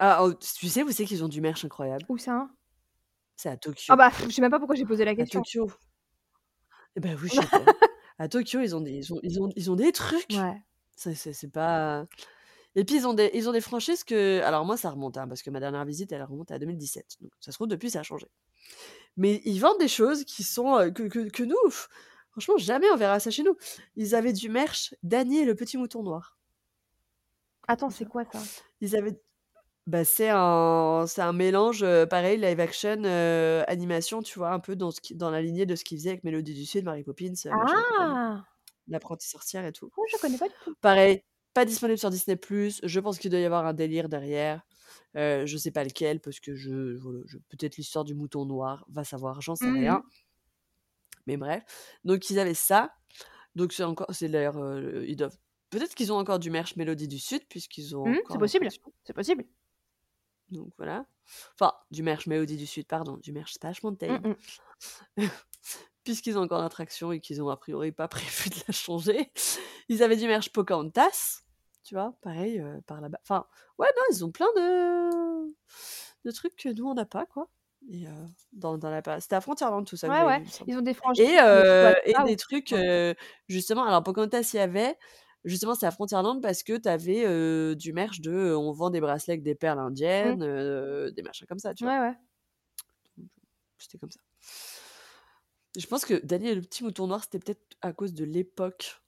[0.00, 2.04] ah, oh, tu sais, vous savez qu'ils ont du merch incroyable?
[2.08, 2.32] Où ça?
[2.32, 2.50] Hein
[3.36, 3.92] C'est à Tokyo.
[3.92, 5.40] Ah bah, je sais même pas pourquoi j'ai posé la À question.
[5.40, 5.70] Tokyo.
[6.96, 7.64] Eh ben oui, je sais pas.
[8.18, 10.30] À Tokyo, ils ont des, ils ont, ils ont, ils ont des trucs.
[10.30, 10.62] Ouais.
[10.96, 12.06] C'est c'est- c'est pas.
[12.76, 14.40] Et puis ils ont des, ils ont des franchises que.
[14.42, 17.16] Alors moi, ça remonte, hein, parce que ma dernière visite, elle remonte à 2017.
[17.20, 18.26] Donc ça se trouve, depuis, ça a changé.
[19.16, 20.76] Mais ils vendent des choses qui sont.
[20.76, 21.56] euh, que, que, que nous,
[22.32, 23.56] Franchement, jamais on verra ça chez nous.
[23.94, 26.36] Ils avaient du merch Dany et le petit mouton noir.
[27.68, 28.40] Attends, c'est quoi ça?
[28.80, 29.20] Ils avaient
[29.86, 34.50] bah, c'est un c'est un mélange, heu, pareil live action, heu, animation, tu vois?
[34.52, 36.64] Un peu dans ce qui dans la lignée de ce qu'ils faisaient avec Mélodie du
[36.66, 38.20] Sud, Mary Poppins, heu, machin et compagnie.
[38.20, 38.46] Ah!
[38.88, 39.92] L'apprentie sorcière et tout.
[39.96, 40.76] Oh, je connais pas du tout.
[40.82, 41.22] Pareil,
[41.54, 42.38] pas disponible sur Disney+,
[42.84, 44.62] je pense qu'il doit y avoir un délire derrière,
[45.16, 48.86] heu, je sais pas lequel parce que je voilà, je peut-être l'histoire du mouton noir,
[48.90, 50.02] va savoir, j'en sais Mmh rien.
[50.02, 50.04] mh.
[51.26, 51.64] Mais bref,
[52.04, 52.94] donc ils avaient ça,
[53.56, 55.36] donc c'est encore c'est d'ailleurs, heu, ils doivent
[55.70, 58.68] peut-être qu'ils ont encore du merch Mélodie du Sud puisqu'ils ont Mmh, c'est possible,
[59.04, 59.44] c'est possible.
[60.50, 61.06] Donc voilà.
[61.58, 64.20] Enfin, du merch Mélodie du Sud, pardon, du merch Splash Mountain.
[64.22, 64.34] Mmh mh.
[66.04, 69.32] Puisqu'ils ont encore l'attraction et qu'ils ont a priori pas prévu de la changer.
[69.88, 71.42] Ils avaient du merch Pocahontas,
[71.84, 72.14] tu vois?
[72.22, 73.18] Pareil, heu, par là-bas.
[73.22, 73.46] Enfin,
[73.78, 75.54] ouais, non, ils ont plein de
[76.24, 77.50] de trucs que nous on n'a pas, quoi.
[77.90, 78.10] Et heu,
[78.52, 81.24] dans dans la c'était à Frontierland tout ça Ouais, ouais, vu, ils ont des franchises
[81.26, 82.74] Et exploitent et des trucs,
[83.48, 84.96] justement alors Pocahontas, il y avait,
[85.44, 89.34] justement c'était à Frontierland parce que tu avais, du merch de, on vend des bracelets
[89.34, 89.78] avec des perles
[90.22, 90.38] Mmh.
[90.38, 91.92] indiennes, des machins comme ça, tu vois?
[91.92, 92.16] Ouais,
[93.78, 94.20] c'était comme ça.
[95.76, 99.00] Je pense que Dany et le petit mouton noir, c'était peut-être à cause de l'époque.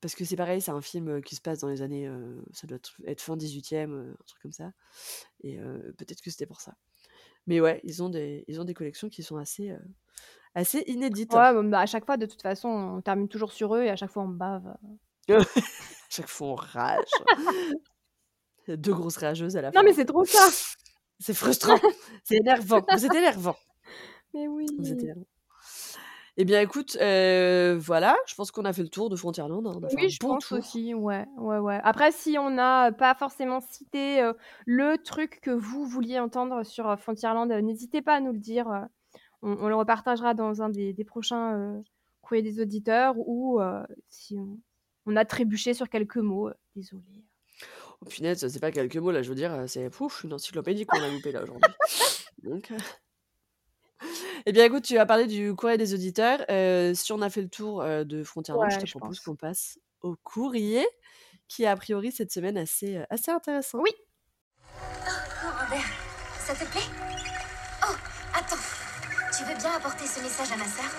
[0.00, 2.10] Parce que c'est pareil, c'est un film, qui se passe dans les années,
[2.52, 4.72] ça doit être fin 18e, heu, un truc comme ça.
[5.42, 5.58] Et
[5.98, 6.76] peut-être que c'était pour ça.
[7.46, 9.74] Mais ouais, ils ont des ils ont des collections qui sont assez,
[10.54, 11.34] assez inédites.
[11.34, 13.90] Ouais, bon, bah, à chaque fois, de toute façon, on termine toujours sur eux et
[13.90, 14.74] à chaque fois on bave,
[16.10, 17.22] chaque fois on rage.
[18.68, 19.84] 2 grosses rageuses à la Non, fin.
[19.84, 20.54] mais c'est trop ça!
[21.20, 21.80] C'est frustrant,
[22.24, 23.56] c'est énervant, vous êtes énervant.
[24.34, 24.68] Mais oui.
[24.78, 25.26] Vous êtes énervant.
[26.36, 29.72] Eh bien écoute, heu, voilà, je pense qu'on a fait le tour de Frontierland, hein,
[29.76, 30.54] on a fait un Oui, je bon pense tour.
[30.54, 31.78] aussi, ouais, ouais, ouais.
[31.84, 36.88] Après si on n'a pas forcément cité, heu, le truc que vous vouliez entendre sur,
[36.88, 38.66] heu, Frontierland, heu, n'hésitez pas à nous le dire,
[39.42, 41.82] on on le repartagera dans un des des prochains,
[42.22, 43.60] courriers des auditeurs ou
[44.10, 44.58] si on
[45.06, 47.24] on a trébuché sur quelques mots, heu, désolée.
[48.00, 50.86] Oh punaise, c'est pas quelques mots là, je veux dire, heu, c'est pouf, une encyclopédie
[50.86, 51.72] qu'on a loupée là aujourd'hui.
[52.42, 52.76] Donc heu
[54.46, 56.40] Eh bien écoute, tu as parlé du courrier des auditeurs,
[56.94, 59.24] si on a fait le tour, de Frontierland, je Ouais, te je propose pense.
[59.24, 60.86] qu'on passe au courrier
[61.48, 63.80] qui est a priori cette semaine assez, assez intéressant.
[63.80, 63.90] Oui.
[65.46, 65.80] Oh, verre.
[66.38, 66.88] Ça te plaît?
[67.82, 67.94] Oh,
[68.34, 68.56] attends.
[69.36, 70.90] Tu veux bien apporter ce message à ma sœur?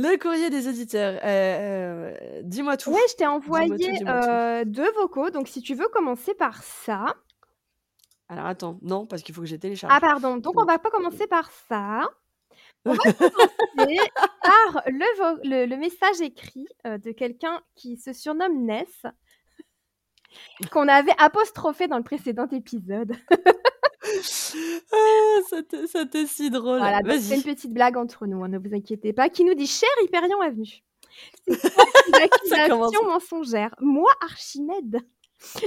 [0.00, 2.92] Le courrier des auditeurs, heu heu, dis-moi tout.
[2.92, 6.34] Ouais, je t'ai Dis-moi tout, envoyé, dis-moi heu, 2 vocaux, donc si tu veux commencer
[6.34, 7.16] par ça.
[8.28, 10.78] Alors attends, non, parce qu'il faut que je les Ah pardon, donc on Donc va
[10.78, 12.08] pas commencer par ça.
[12.84, 13.98] On va commencer
[14.42, 19.02] par le vo le le message écrit, de quelqu'un qui se surnomme Ness
[20.70, 23.16] qu'on avait apostrophé dans le précédent épisode.
[24.92, 25.40] Ah,
[25.86, 26.78] c'était si drôle.
[26.78, 29.66] Voilà, c'est une petite blague entre nous, hein, ne vous inquiétez pas, qui nous dit:
[29.66, 30.82] «Cher Hyperion Avenue,
[31.48, 31.56] c'est
[32.22, 33.74] accusations mensongères?
[33.80, 35.00] Moi, Archimède,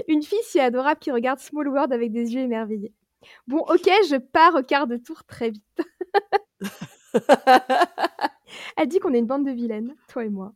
[0.07, 2.93] une fille si adorable qui regarde Small World avec des yeux émerveillés.
[3.47, 5.63] Bon, OK, je pars au quart de tour très vite».
[8.77, 10.53] Elle dit qu'on est une bande de vilaines, toi et moi.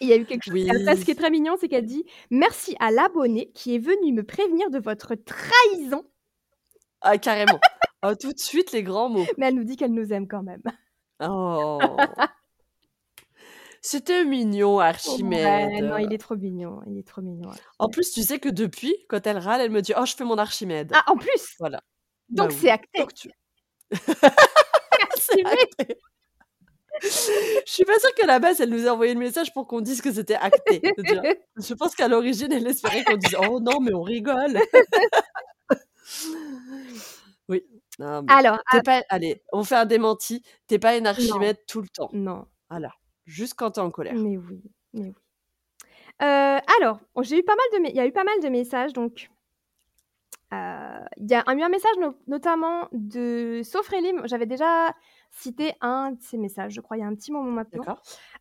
[0.00, 0.66] Et il y a eu quelque chose Oui.
[0.66, 4.22] ce qui est très mignon, c'est qu'elle dit: «Merci à l'abonné qui est venu me
[4.22, 6.04] prévenir de votre trahison».
[7.00, 7.58] Ah carrément.
[8.02, 9.26] Oh tout de suite les grands mots.
[9.38, 10.62] Mais elle nous dit qu'elle nous aime quand même.
[11.20, 11.78] Oh.
[13.80, 15.84] C'était mignon Ouais, Archimède.
[15.84, 18.94] non, il est trop mignon, il est trop mignon, En plus, tu sais que depuis,
[19.08, 20.90] quand elle râle, elle me dit: «Oh, je fais mon Archimède».
[20.92, 21.54] Ah, en plus?
[21.60, 21.82] Voilà.
[22.28, 22.70] Donc Bah c'est oui.
[22.70, 22.98] acté.
[22.98, 23.30] Donc tu
[25.46, 25.98] acté.
[27.02, 27.08] Je
[27.72, 30.02] suis pas sûre qu'à la base, elle nous a envoyé le message pour qu'on dise
[30.02, 30.80] que c'était acté?
[31.56, 34.58] Je pense qu'à l'origine, elle espérait qu'on dise: «Oh non, mais on rigole».
[37.98, 41.06] Non mais Alors, pas allez, on fait un démenti, tu es pas une.
[41.06, 42.12] Archimède tout le temps.
[42.12, 42.48] Non.
[42.70, 42.92] Voilà,
[43.26, 44.24] juste quand tu es en colère.
[44.24, 45.14] Mais oui, mais oui.
[46.20, 46.24] Heu,
[46.80, 49.28] alors, j'ai eu pas mal de il y a eu pas mal de messages donc
[50.52, 54.94] heu, il y a eu un message no notamment de Sofrélim, j'avais déjà
[55.30, 57.88] cité un de ses messages, je crois, il y a un petit moment maintenant,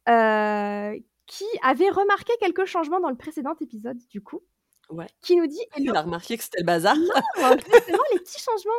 [0.09, 4.41] heu, qui avait remarqué quelques changements dans le précédent épisode du coup,
[4.89, 5.07] Ouais.
[5.21, 6.95] qui nous dit: Il a remarqué que c'était le bazar?
[7.37, 8.73] non, justement les petits changements.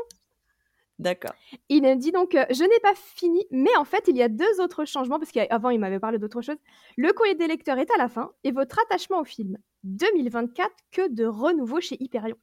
[0.98, 1.36] D'accord.
[1.68, 4.28] Il nous dit donc, heu: «Je n'ai pas fini, mais en fait, il y a
[4.28, 6.56] 2 autres changements» parce qu'avant il m'avait parlé d'autre chose.
[6.96, 9.58] «Le courrier des lecteurs est à la fin et votre attachement au film.
[9.82, 12.36] 2024, que de renouveau chez Hyperion».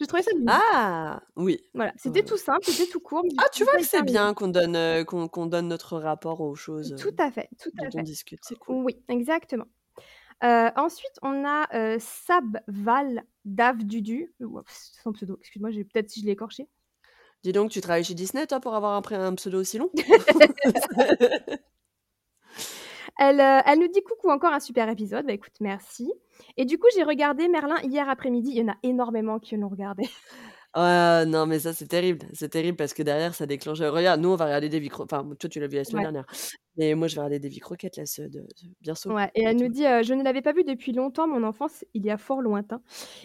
[0.00, 0.60] J'ai trouvé ça mignon.
[0.70, 1.22] Ah!
[1.36, 1.58] Oui.
[1.74, 4.76] Voilà, c'était tout simple, c'était tout court, Ah, tu vois que c'est bien qu'on donne,
[4.76, 8.02] heu, qu'on donne notre rapport aux choses, Tout à fait, tout à dont on fait.
[8.02, 8.78] discute, c'est cool.
[8.84, 9.66] Oui, exactement.
[10.42, 14.34] Ensuite, on a, heu, Sab Val Dav Dudu.
[14.66, 16.68] Son pseudo, excuse-moi, j'ai peut-être si je l'ai écorché.
[17.44, 19.90] Dis donc, tu travailles chez Disney, toi, pour avoir un, un pseudo aussi long?
[23.18, 25.26] Elle, euh, elle nous dit coucou encore un super épisode.
[25.26, 26.12] Bah écoute, merci.
[26.56, 28.50] Et du coup, j'ai regardé Merlin hier après-midi.
[28.52, 30.08] Il y en a énormément qui l'ont regardé.
[30.78, 32.26] Ouais, non, mais ça, c'est terrible.
[32.34, 33.80] C'est terrible parce que derrière, ça déclenche.
[33.80, 36.12] Regarde, nous, on va regarder des vies Enfin, toi, tu l'as vu la semaine Ouais.
[36.12, 36.26] dernière.
[36.76, 38.46] Mais moi, je vais regarder des croquettes, là, ce- de,
[38.80, 39.12] bientôt.
[39.12, 41.84] Ouais, et elle nous dit euh, Je ne l'avais pas vu depuis longtemps, mon enfance,
[41.94, 42.80] il y a fort lointain.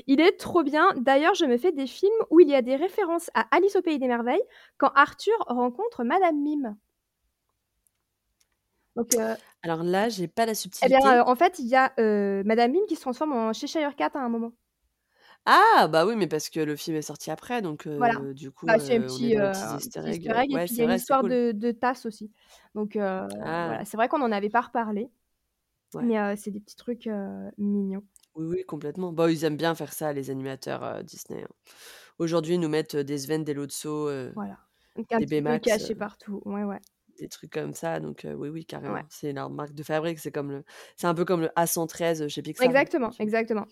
[0.08, 0.88] Il est trop bien.
[0.98, 3.82] D'ailleurs, je me fais des films où il y a des références à Alice au
[3.84, 4.42] Pays des Merveilles
[4.78, 6.76] quand Arthur rencontre Madame Mime.
[8.96, 10.98] Donc, euh, Alors là, j'ai pas la eh subtilité.
[10.98, 13.96] bien, euh, en fait, il y a euh, Madame Mime qui se transforme en Cheshire
[13.96, 14.54] Cat à un moment.
[15.46, 18.22] Ah, bah oui, mais parce que le film est sorti après, donc Voilà.
[18.34, 20.26] du coup, Bah, c'est un on est petit, dans les petits un easter petit eggs.
[20.26, 21.30] easter egg, et Ouais, puis il y c'est a une vrai, c'est histoire cool.
[21.32, 22.32] de, de tasse aussi.
[22.76, 23.28] Donc Ah.
[23.68, 25.10] voilà, c'est vrai qu'on n'en avait pas reparlé,
[25.94, 26.04] Ouais.
[26.04, 27.10] mais c'est des petits trucs
[27.58, 28.04] mignons.
[28.36, 29.12] Oui, oui, complètement.
[29.14, 31.44] Bon, ils aiment bien faire ça, les animateurs Disney.
[31.44, 31.48] hein.
[32.20, 34.58] Aujourd'hui, ils nous mettent des Sven, des Lotso, Voilà.
[34.96, 36.42] Donc un des petit peu Baymax, caché euh, partout.
[36.46, 36.80] Ouais, ouais.
[37.20, 38.00] Des trucs comme ça.
[38.00, 38.96] Donc euh, oui, oui, carrément.
[38.96, 39.06] Ouais.
[39.10, 40.20] C'est leur marque de fabrique.
[40.20, 40.64] C'est comme le,
[40.96, 42.66] c'est un peu comme le A113 chez Pixar.
[42.66, 43.66] Exactement, exactement.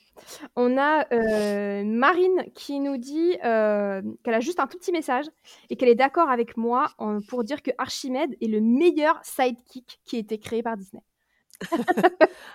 [0.55, 5.25] On a euh, Marine qui nous dit euh, qu'elle a juste un tout petit message
[5.69, 9.99] et qu'elle est d'accord avec moi en- pour dire que Archimède est le meilleur sidekick
[10.05, 11.01] qui a été créé par Disney.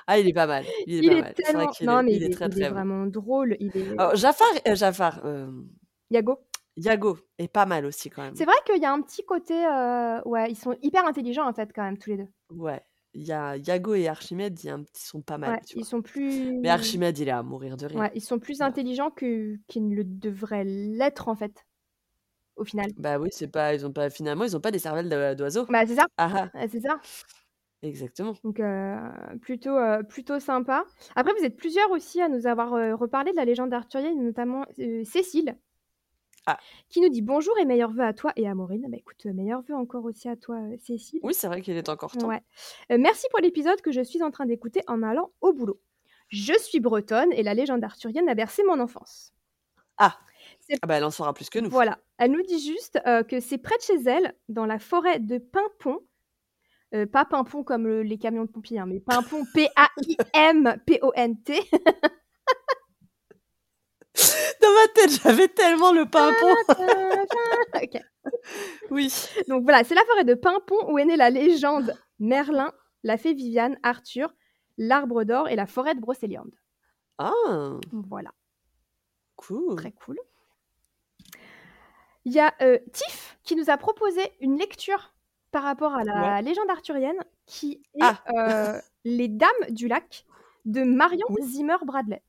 [0.09, 0.65] Ah, il est pas mal.
[0.87, 1.35] Il est Il pas est mal.
[1.37, 1.71] C'est vrai tellement.
[1.73, 2.75] qu'il Non, est, mais il est très il très est bon.
[2.75, 3.57] vraiment drôle.
[3.61, 3.91] Il est.
[3.99, 5.21] Alors, Jafar, euh, Jafar,
[6.11, 6.39] Yago.
[6.77, 8.35] Yago est pas mal aussi quand même.
[8.37, 9.55] C'est vrai qu'il y a un petit côté.
[9.67, 12.29] euh, Ouais, ils sont hyper intelligents en fait, quand même, tous les deux.
[12.51, 12.83] Ouais.
[13.15, 15.53] Il y a Yago et Archimède, ils sont pas mal.
[15.53, 15.89] Ouais, tu ils vois.
[15.89, 16.59] sont plus.
[16.63, 17.99] Mais Archimède, il est à mourir de rire.
[17.99, 21.65] Ouais, ils sont plus intelligents que qu'ils ne le devraient l'être en fait,
[22.57, 22.91] au final.
[22.99, 25.65] Bah oui, c'est pas, ils ont pas, finalement, ils ont pas des cervelles d'o- d'oiseaux.
[25.67, 26.07] Bah, c'est ça.
[26.19, 27.01] Ah ah, C'est ça.
[27.83, 28.35] exactement.
[28.45, 28.97] Donc, euh,
[29.41, 30.85] plutôt, euh, plutôt sympa.
[31.15, 34.65] Après, vous êtes plusieurs aussi à nous avoir euh, reparlé de la légende arthurienne, notamment
[35.05, 35.57] Cécile,
[36.47, 36.59] Ah.
[36.89, 38.87] qui nous dit bonjour et meilleurs vœux à toi et à Maureen.
[38.89, 41.19] Bah écoute, euh, meilleurs vœux encore aussi à toi, euh, Cécile.
[41.23, 42.29] Oui, c'est vrai qu'il est encore temps.
[42.29, 42.43] Ouais.
[42.93, 45.81] Euh, merci pour l'épisode que je suis en train d'écouter en allant au boulot.
[46.29, 49.33] Je suis bretonne et la légende arthurienne a bercé mon enfance.
[49.99, 50.19] Ah.
[50.83, 51.71] Ah bah elle en saura plus que nous.
[51.71, 51.99] Voilà.
[52.19, 55.39] Elle nous dit juste euh, que c'est près de chez elle, dans la forêt de
[55.39, 56.01] Pimpon.
[56.95, 61.61] Euh, pas Pimpon comme le- les camions de pompiers, hein, mais Pimpon, P-A-I-M-P-O-N-T.
[64.67, 66.55] Dans ma tête, j'avais tellement le pimpon.
[67.75, 68.03] Ok.
[68.91, 69.13] oui.
[69.49, 72.73] Donc voilà, c'est la forêt de Pimpon où est née la légende Merlin,
[73.05, 74.35] la fée Viviane, Arthur,
[74.79, 76.51] l'arbre d'or et la forêt de Brocéliande.
[77.19, 77.33] Ah,
[77.93, 78.31] Voilà,
[79.37, 79.77] cool.
[79.77, 80.19] très cool.
[82.25, 85.15] Il y a euh, Tiff qui nous a proposé une lecture
[85.53, 88.23] par rapport à la légende arthurienne qui est Ah.
[88.37, 90.27] euh, Les Dames du Lac
[90.65, 91.43] de Marion Oui.
[91.45, 92.23] Zimmer Bradley.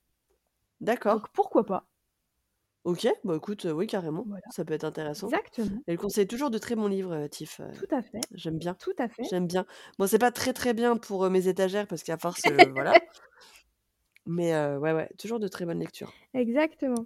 [0.81, 1.15] D'accord.
[1.15, 1.85] Donc pourquoi pas?
[2.87, 4.23] Ok, bah écoute, oui, carrément.
[4.25, 4.45] Voilà.
[4.49, 5.27] Ça peut être intéressant.
[5.27, 7.59] Exactement, Elle conseille toujours de très bons livres, euh, Tiff.
[7.59, 8.75] euh, tout à fait, J'aime bien.
[8.75, 9.23] tout à fait.
[9.29, 9.65] J'aime bien.
[9.99, 12.39] Bon, c'est pas très très bien pour euh, mes étagères parce qu'à force,
[12.73, 12.93] voilà.
[14.25, 16.13] Mais ouais, ouais, toujours de très bonnes lectures.
[16.33, 17.05] Exactement.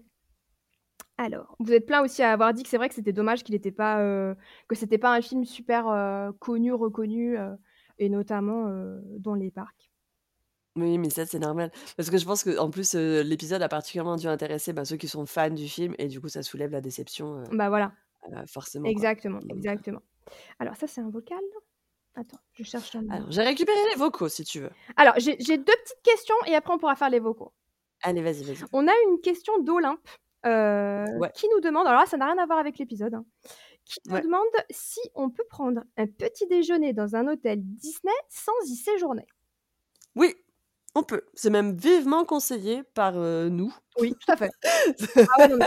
[1.17, 3.55] Alors, vous êtes plein aussi à avoir dit que c'est vrai que c'était dommage qu'il
[3.55, 4.35] n'était pas,
[4.67, 7.37] que c'était pas un film super connu, reconnu,
[7.97, 8.67] et notamment
[9.17, 9.90] dans les parcs.
[10.77, 11.72] Oui, mais ça, c'est normal.
[11.98, 14.95] Parce que je pense que en plus, euh, l'épisode a particulièrement dû intéresser bah, ceux
[14.98, 17.91] qui sont fans du film et du coup, ça soulève la déception, euh, Bah voilà,
[18.32, 18.83] euh, forcément.
[18.83, 18.91] quoi.
[18.91, 20.01] exactement, Donc, euh, exactement.
[20.59, 21.40] Alors ça, c'est un vocal.
[22.16, 23.08] Attends, je cherche un.
[23.09, 24.72] Alors, j'ai récupéré les vocaux si tu veux.
[24.98, 27.53] Alors, j'ai j'ai deux petites questions et après on pourra faire les vocaux.
[28.03, 28.58] Allez, vas-y, vas-y.
[28.74, 30.08] On a une question d'Olympe
[30.45, 31.32] euh, Ouais.
[31.35, 33.25] qui nous demande, alors là, ça n'a rien à voir avec l'épisode, hein,
[33.85, 34.22] qui nous Ouais.
[34.22, 34.41] demande
[34.72, 39.25] si on peut prendre un petit déjeuner dans un hôtel Disney sans y séjourner.
[40.16, 40.33] Oui,
[40.95, 41.23] on peut.
[41.33, 43.73] C'est même vivement conseillé par euh, nous.
[43.99, 44.51] Oui, tout à fait.
[45.17, 45.57] ah ouais, non,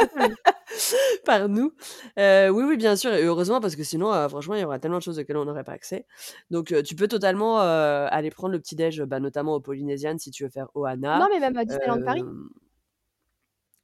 [1.24, 1.72] par nous.
[2.18, 4.78] Euh, oui, oui, bien sûr, et heureusement, parce que sinon, euh, franchement, il y aura
[4.78, 6.06] tellement de choses auxquelles on n'aurait pas accès.
[6.50, 10.50] Donc, tu peux totalement aller prendre le petit-déj, bah, notamment au Polynesian, si tu veux
[10.50, 11.18] faire Ohana.
[11.18, 12.24] non, mais même à Disneyland Paris.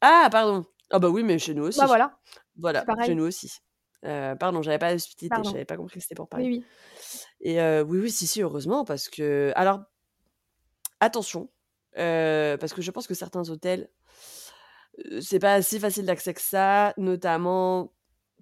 [0.01, 0.65] Ah, pardon.
[0.91, 1.79] Ah bah oui, mais chez nous aussi.
[1.79, 2.19] Bah voilà.
[2.57, 3.61] Voilà, chez nous aussi.
[4.05, 4.95] Euh, pardon, j'avais pas
[5.29, 5.51] Pardon.
[5.51, 6.45] j'avais pas compris que c'était pour Paris.
[6.45, 6.65] Oui, oui.
[7.41, 9.53] Et euh, oui, oui, si, si, heureusement, parce que...
[9.57, 9.83] Alors,
[11.01, 11.51] attention,
[11.99, 13.89] euh, parce que je pense que certains hôtels,
[15.11, 17.93] euh, c'est pas si facile d'accès que ça, notamment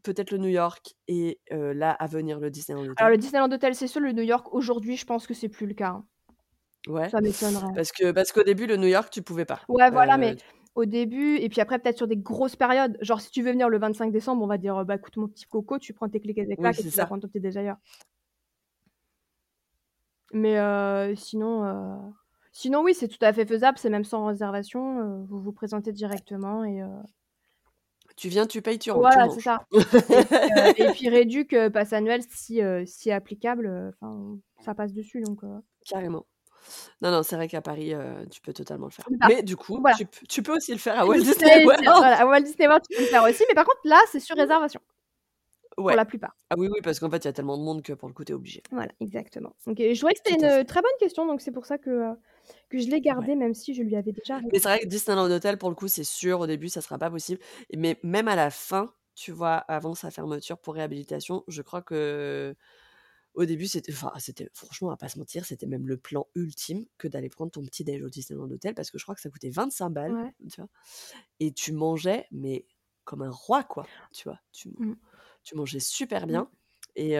[0.02, 2.94] peut-être le New York et euh, là, à venir, le Disneyland Hotel.
[2.98, 4.00] Alors, le Disneyland Hotel, c'est sûr.
[4.00, 5.88] Le New York, aujourd'hui, je pense que c'est plus le cas.
[5.88, 6.04] hein.
[6.86, 7.74] Ouais, Ça m'étonnerait.
[7.74, 9.60] parce que parce qu'au début, le New York, tu pouvais pas.
[9.68, 10.36] Ouais, voilà, mais
[10.74, 12.96] au début, et puis après, peut-être sur des grosses périodes.
[13.00, 15.44] Genre, si tu veux venir le 25 décembre, on va dire, bah écoute, mon petit
[15.44, 17.06] coco, tu prends tes clics et tes claques et tu vas ça.
[17.06, 17.76] prendre ton petit déj ailleurs.
[20.32, 22.14] Mais sinon,
[22.60, 25.92] Sinon, oui, c'est tout à fait faisable, c'est même sans réservation, heu, vous vous présentez
[25.92, 26.88] directement et heu
[28.16, 29.42] Tu viens, tu payes, tu ren tu Voilà, c'est manges.
[29.42, 29.60] ça
[30.10, 33.92] et puis, heu et puis réduc, heu, pass annuel si, si applicable,
[34.60, 35.40] ça passe dessus donc
[35.86, 36.26] Carrément.
[37.02, 37.92] Non, non, c'est vrai qu'à Paris,
[38.30, 39.08] tu peux totalement le faire.
[39.10, 39.96] Mais par Mais du coup, voilà.
[39.96, 41.84] tu p tu peux aussi le faire à Walt Disney, c'est World.
[41.84, 44.20] voilà, à Walt Disney World, tu peux le faire aussi, mais par contre, là, c'est
[44.20, 44.80] sur réservation.
[45.86, 45.96] Pour Ouais.
[45.96, 46.34] la plupart.
[46.50, 48.14] Ah oui, oui, parce qu'en fait, il y a tellement de monde que pour le
[48.14, 48.62] coup, tu es obligé.
[48.70, 49.54] Voilà, exactement.
[49.66, 50.64] Donc je trouvais que Tout c'était à une, fait.
[50.64, 52.14] très bonne question, donc c'est pour ça que,
[52.70, 53.02] que je l'ai Ouais.
[53.02, 55.74] gardée, même si je lui avais déjà Mais c'est vrai que Disneyland Hotel, pour le
[55.74, 57.40] coup, c'est sûr, au début, ça sera pas possible.
[57.76, 62.54] Mais même à la fin, tu vois, avant sa fermeture pour réhabilitation, je crois qu'au
[63.46, 66.86] début, c'était enfin, c'était franchement, on va pas se mentir, c'était même le plan ultime
[66.98, 69.30] que d'aller prendre ton petit déj au Disneyland Hotel parce que je crois que ça
[69.30, 70.34] coûtait 25 balles, Ouais.
[70.50, 70.70] tu vois?
[71.40, 72.66] Et tu mangeais, mais
[73.04, 74.40] comme un roi, quoi, tu vois?
[74.52, 74.94] Tu Mmh.
[75.44, 76.42] tu mangeais super Mmh.
[76.42, 76.50] bien
[76.98, 77.12] et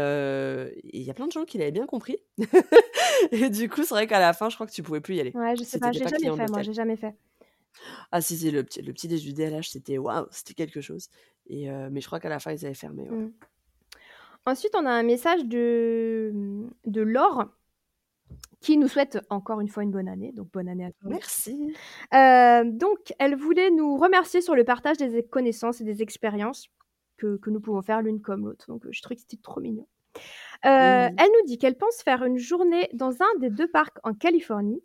[0.93, 2.19] il y a plein de gens qui l'avaient bien compris.
[3.33, 5.21] Et du coup, c'est vrai qu'à la fin, je crois que tu pouvais plus y
[5.21, 7.15] aller Ouais, je sais pas, pas jamais fait moi, j'ai jamais fait.
[8.13, 11.09] Ah si, si, le petit le petit déj du DLH, c'était waouh, c'était quelque chose
[11.49, 13.17] et mais je crois qu'à la fin, ils avaient fermé, ouais.
[13.17, 13.33] Mmh.
[14.49, 17.49] Ensuite, on a un message de, mmh, de Laure
[18.61, 21.59] qui nous souhaite encore une fois une bonne année, donc bonne année à toi aussi.
[21.59, 21.75] Merci.
[22.15, 26.69] Heu, donc elle voulait nous remercier sur le partage des connaissances et des expériences
[27.19, 29.61] que que nous pouvons faire l'une comme l'autre, donc heu, je trouvais que c'était trop
[29.61, 29.89] mignon.
[30.79, 31.19] Mmh mh.
[31.19, 34.83] elle nous dit qu'elle pense faire une journée dans un des 2 parcs en Californie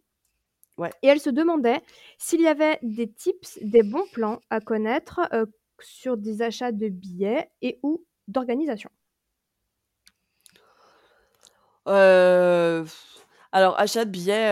[0.78, 0.94] Ouais.
[1.04, 1.82] et elle se demandait
[2.18, 5.46] s'il y avait des tips, des bons plans à connaître, heu,
[5.80, 8.90] sur des achats de billets et ou d'organisation.
[13.52, 14.52] Alors achat de billets,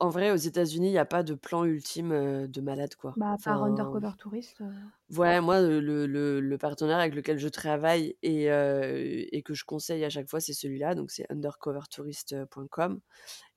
[0.00, 3.16] en vrai, aux États-Unis, il y a pas de plan ultime, de malade, quoi.
[3.16, 7.38] Bah, à part Enfin, Undercover Tourist, heu ouais, moi, le le le partenaire avec lequel
[7.38, 13.00] je travaille et que je conseille à chaque fois, c'est celui-là, donc c'est undercovertourist.com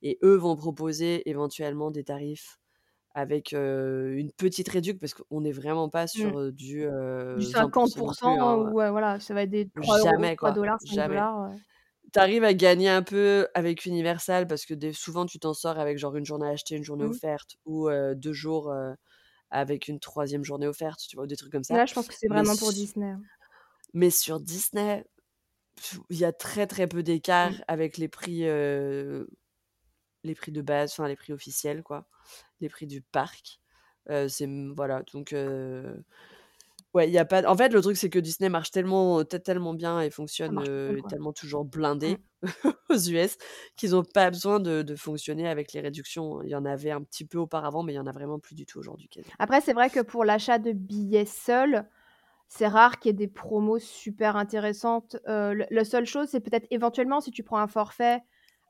[0.02, 2.58] et eux vont proposer éventuellement des tarifs
[3.14, 6.32] avec, une petite réduc parce qu'on n'est vraiment pas Mmh.
[6.32, 6.84] sur, du,
[7.34, 8.74] Du heu, 20 50 non plus, hein.
[8.74, 11.26] ouais, voilà, ça va être des 3 €, Jamais, 3 quoi, $, 5 jamais.
[11.48, 11.73] $, Tu
[12.20, 15.98] arrives à gagner un peu avec Universal parce que des souvent, tu t'en sors avec
[15.98, 17.18] genre une journée achetée, une journée Mmh.
[17.18, 18.72] offerte ou heu, 2 jours,
[19.50, 21.24] avec une 3e journée offerte, tu vois?
[21.26, 21.78] Ou des trucs comme ça.
[21.78, 23.22] Là, je pense que c'est Mais vraiment pour Disney, hein.
[23.94, 25.04] mais sur Disney,
[26.10, 27.64] il y a très, très peu d'écart Mmh.
[27.68, 28.44] avec les prix,
[30.24, 32.08] les prix de base, enfin les prix officiels, quoi,
[32.60, 33.60] les prix du parc.
[34.28, 35.34] C'est, voilà, donc
[36.94, 39.42] ouais, il y a pas en fait, le truc, c'est que Disney marche tellement tel
[39.42, 40.62] tellement bien et fonctionne,
[41.08, 41.64] tellement toujours
[42.06, 42.16] Mmh.
[42.16, 42.18] blindé
[42.90, 43.36] aux US
[43.76, 46.42] qu'ils ont pas besoin de de fonctionner avec les réductions.
[46.42, 48.54] Il y en avait un petit peu auparavant, mais il y en a vraiment plus
[48.54, 49.08] du tout aujourd'hui.
[49.38, 51.88] Après, c'est vrai que pour l'achat de billets seuls,
[52.48, 55.16] c'est rare qu'il y ait des promos super intéressantes.
[55.26, 58.22] La seule chose, c'est peut-être éventuellement si tu prends un forfait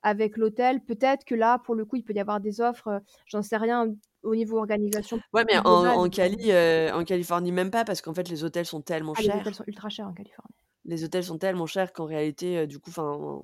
[0.02, 3.42] avec l'hôtel, peut-être que là, pour le coup, il peut y avoir des offres, j'en
[3.42, 3.94] sais rien,
[4.24, 8.28] au niveau organisation Ouais, mais en Cali, heu, en Californie, même pas parce qu'en fait,
[8.28, 9.56] les hôtels sont tellement Ah, les hôtels chers.
[9.56, 10.54] sont ultra chers en Californie.
[10.86, 13.42] Les hôtels sont tellement chers qu'en réalité, heu, du coup, enfin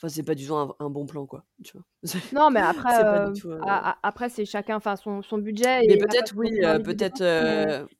[0.00, 1.84] enfin, c'est pas du tout un un bon plan, quoi, tu vois?
[2.04, 5.80] C'est Non, mais après, c'est tout, a a après, c'est chacun enfin son son budget
[5.88, 7.18] Mais peut-être oui, le peut-être,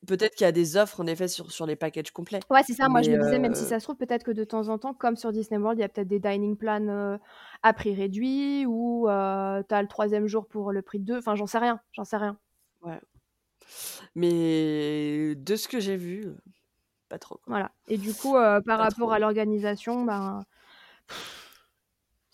[0.07, 2.41] peut-être qu'il y a des offres en effet sur sur les packages complets.
[2.51, 4.45] Ouais, c'est ça, moi je me disais même si ça se trouve, peut-être que de
[4.45, 7.19] temps en temps, comme sur Disney World, il y a peut-être des dining plans,
[7.63, 11.35] à prix réduit ou tu as le 3e jour pour le prix de 2, enfin,
[11.35, 12.39] j'en sais rien, j'en sais rien.
[12.83, 13.01] Ouais.
[14.15, 16.27] Mais de ce que j'ai vu,
[17.09, 17.57] pas trop, quoi.
[17.57, 19.13] Voilà et du coup, par Pas rapport trop.
[19.13, 20.45] à l'organisation, ben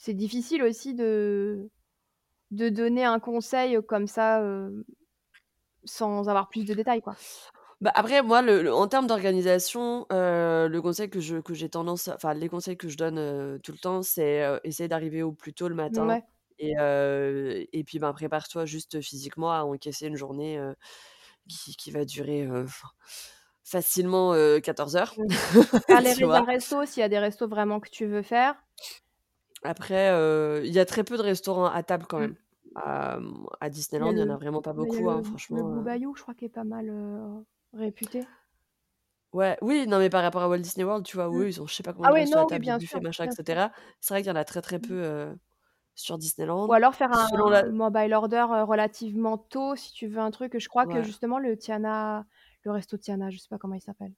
[0.07, 1.71] c'est difficile aussi de
[2.53, 4.87] de donner un conseil comme ça, heu,
[5.85, 7.19] sans avoir plus de détails, quoi.
[7.83, 11.69] Bah, après, moi, le le en termes d'organisation, heu, le conseil que je que j'ai
[11.69, 15.23] tendance enfin, les conseils que je donne, heu, tout le temps, c'est, heu, essaye d'arriver
[15.23, 16.17] au plus tôt le matin
[16.59, 16.73] et
[17.73, 20.59] et puis, ben, prépare-toi juste physiquement à encaisser une journée,
[21.49, 22.47] qui qui va durer,
[23.65, 25.15] facilement, heu, 14 heures.
[25.89, 26.47] Faire les tu réserves vois?
[26.47, 28.66] resto s'il y a des restos vraiment que tu veux faire.
[29.63, 32.21] Après, heu, il y a très peu de restaurants à table quand Mmh.
[32.21, 32.37] même.
[32.75, 33.19] À,
[33.61, 35.83] a Disneyland, il y en a le vraiment pas beaucoup, hein, le le franchement, Blue
[35.83, 38.29] heu Bayou, je crois, qui est pas mal, heu, réputé.
[39.33, 41.43] Ouais, oui, non, mais par rapport à Walt Disney World, tu vois, où Mmh.
[41.43, 43.01] eux, ils ont je sais pas combien Ah de oui, à oui, table, bien sûr,
[43.01, 43.43] buffets, machin et bien sûr.
[43.45, 43.73] cetera.
[44.01, 44.97] C'est vrai qu'il y en a très, très peu, Mmh.
[45.05, 45.37] heu,
[45.95, 46.19] sur
[46.67, 46.73] Ou Disneyland.
[46.73, 50.69] alors faire un Selon la mobile order, relativement tôt si tu veux un truc, je
[50.69, 52.27] crois que justement le Tiana
[52.63, 54.17] le resto Tiana, je sais pas comment il s'appelle.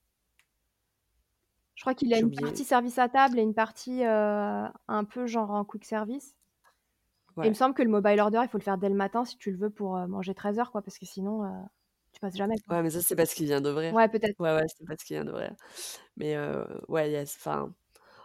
[1.79, 2.45] Je crois qu'il a une oublié.
[2.45, 6.35] partie service à table et une partie, heu, un peu genre en quick service.
[7.41, 9.25] Et il me semble que le mobile order, il faut le faire dès le matin
[9.25, 11.65] si tu le veux pour, heu, manger 13 heures, quoi, parce que sinon, heu,
[12.13, 12.75] tu passes jamais, quoi.
[12.75, 13.95] Ouais, mais ça, c'est parce qu'il vient d'ouvrir.
[13.95, 14.39] Ouais, peut-être.
[14.39, 15.55] Ouais, ouais, c'est parce qu'il vient d'ouvrir.
[16.17, 17.73] Mais heu, ouais, il y a enfin,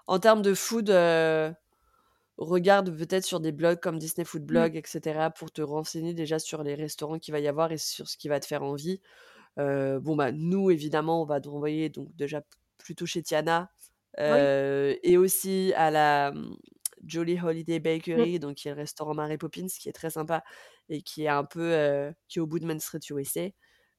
[0.09, 0.91] en termes de food,
[2.37, 4.69] regarde peut-être sur des blogs comme Disney Food Mmh.
[4.69, 8.09] Blog, etc., pour te renseigner déjà sur les restaurants qu'il va y avoir et sur
[8.09, 9.01] ce qui va te faire envie.
[9.59, 12.43] Bon, bah, nous, évidemment, on va te renvoyer donc déjà
[12.85, 13.73] plutôt chez Tiana,
[14.25, 14.51] Oui.
[14.61, 16.57] heu et aussi à la, mmh,
[17.07, 17.81] Jolly Holiday
[18.17, 18.27] Mmh.
[18.27, 20.45] Bakery, donc qui est le restaurant Mary Poppins, qui est très sympa
[20.91, 23.51] et qui est un peu, heu, qui est au bout de Main Street USA,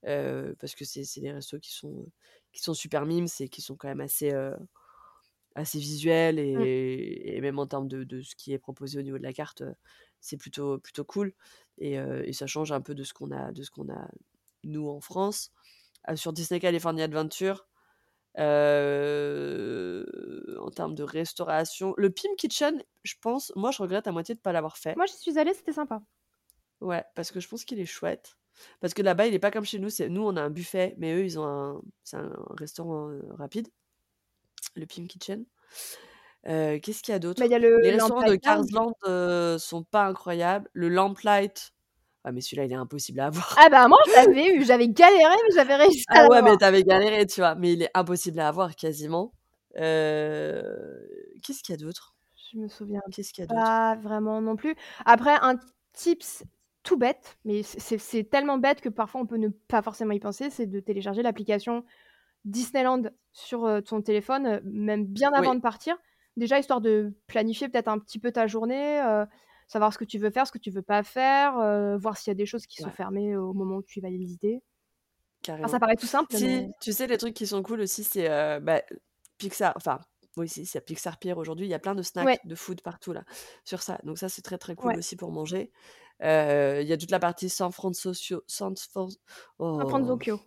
[0.08, 2.12] heu, parce que c'est des restos qui sont,
[2.54, 4.32] qui sont super mimes et qui sont quand même assez,
[5.56, 6.66] assez visuels Mmh.
[6.66, 9.34] et et même en termes de de ce qui est proposé au niveau de la
[9.34, 9.64] carte,
[10.20, 11.34] c'est plutôt plutôt cool
[11.78, 11.98] et
[12.34, 14.10] ça change un peu de ce qu'on a de ce qu'on a
[14.64, 15.52] nous en France.
[16.16, 17.68] Sur Disney California Adventure,
[18.40, 20.06] heu,
[20.62, 24.40] en termes de restauration, le Pim Kitchen, je pense moi, je regrette à moitié de
[24.40, 24.96] pas l'avoir fait.
[24.96, 26.02] Moi, j'y suis allée, c'était sympa.
[26.82, 28.38] Ouais, parce que je pense qu'il est chouette.
[28.80, 30.96] Parce que là-bas, il est pas comme chez nous, c'est nous, on a un buffet,
[30.98, 33.70] mais eux, ils ont un c'est un restaurant, heu, rapide,
[34.76, 35.46] le Pim Kitchen.
[36.48, 37.42] Heu, qu'est-ce qu'il y a d'autre?
[37.42, 38.70] Bah, il y a le Les restaurants de Lamplight Cars Lounge.
[38.72, 40.70] Land, heu, sont pas incroyables.
[40.74, 41.74] Le Lamplight,
[42.26, 43.58] ah mais celui-là, il est impossible à avoir.
[43.58, 46.58] Ah bah, moi, je l'avais eu, j'avais galéré, mais j'avais réussi à Ah ouais, mais
[46.58, 46.58] l'avoir.
[46.58, 47.56] tu avais galéré, tu vois?
[47.56, 49.34] Mais il est impossible à avoir quasiment.
[49.78, 51.08] Heu,
[51.44, 52.16] qu'est-ce qu'il y a d'autre?
[52.52, 53.72] Je me souviens Qu'est-ce qu'il y a d'autre?
[53.72, 54.76] pas vraiment non plus.
[55.06, 55.56] Après, un
[55.94, 56.44] tips
[56.84, 60.50] tout bête, mais c'est tellement bête que parfois on peut ne pas forcément y penser,
[60.52, 61.84] c'est de télécharger l'application
[62.46, 65.56] Disneyland sur, heu, ton téléphone, heu, même bien avant Oui.
[65.56, 65.98] de partir.
[66.38, 69.02] Déjà, histoire de planifier peut-être un petit peu ta journée,
[69.68, 72.32] savoir ce que tu veux faire, ce que tu veux pas faire, heu, voir s'il
[72.32, 74.62] y a des choses qui sont fermées au moment où tu vas les visiter.
[75.48, 78.04] Enfin, ça paraît tout simple, Si, mais tu sais, les trucs qui sont cool aussi,
[78.04, 78.82] c'est, heu, bah,
[79.38, 80.00] Pixar enfin,
[80.38, 82.38] oui, si, c'est Pixar Pier aujourd'hui, il y a plein de Ouais.
[82.38, 83.24] snacks, de food partout là,
[83.64, 84.00] sur ça.
[84.04, 84.98] Donc ça, c'est très, très cool Ouais.
[84.98, 85.72] aussi pour manger.
[86.24, 89.18] Heu, il y a toute la partie San Fransocio San Fran San
[89.60, 90.40] oh, Franzocchio.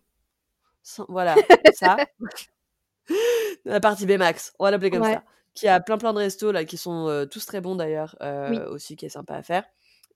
[0.83, 1.37] San voilà,
[1.71, 2.05] ça.
[3.65, 5.25] La partie Baymax, on va l'appeler comme ça,
[5.59, 8.59] qui a plein, plein de restos là, qui sont, tous très bons d'ailleurs, Oui.
[8.70, 9.65] aussi qui est sympa à faire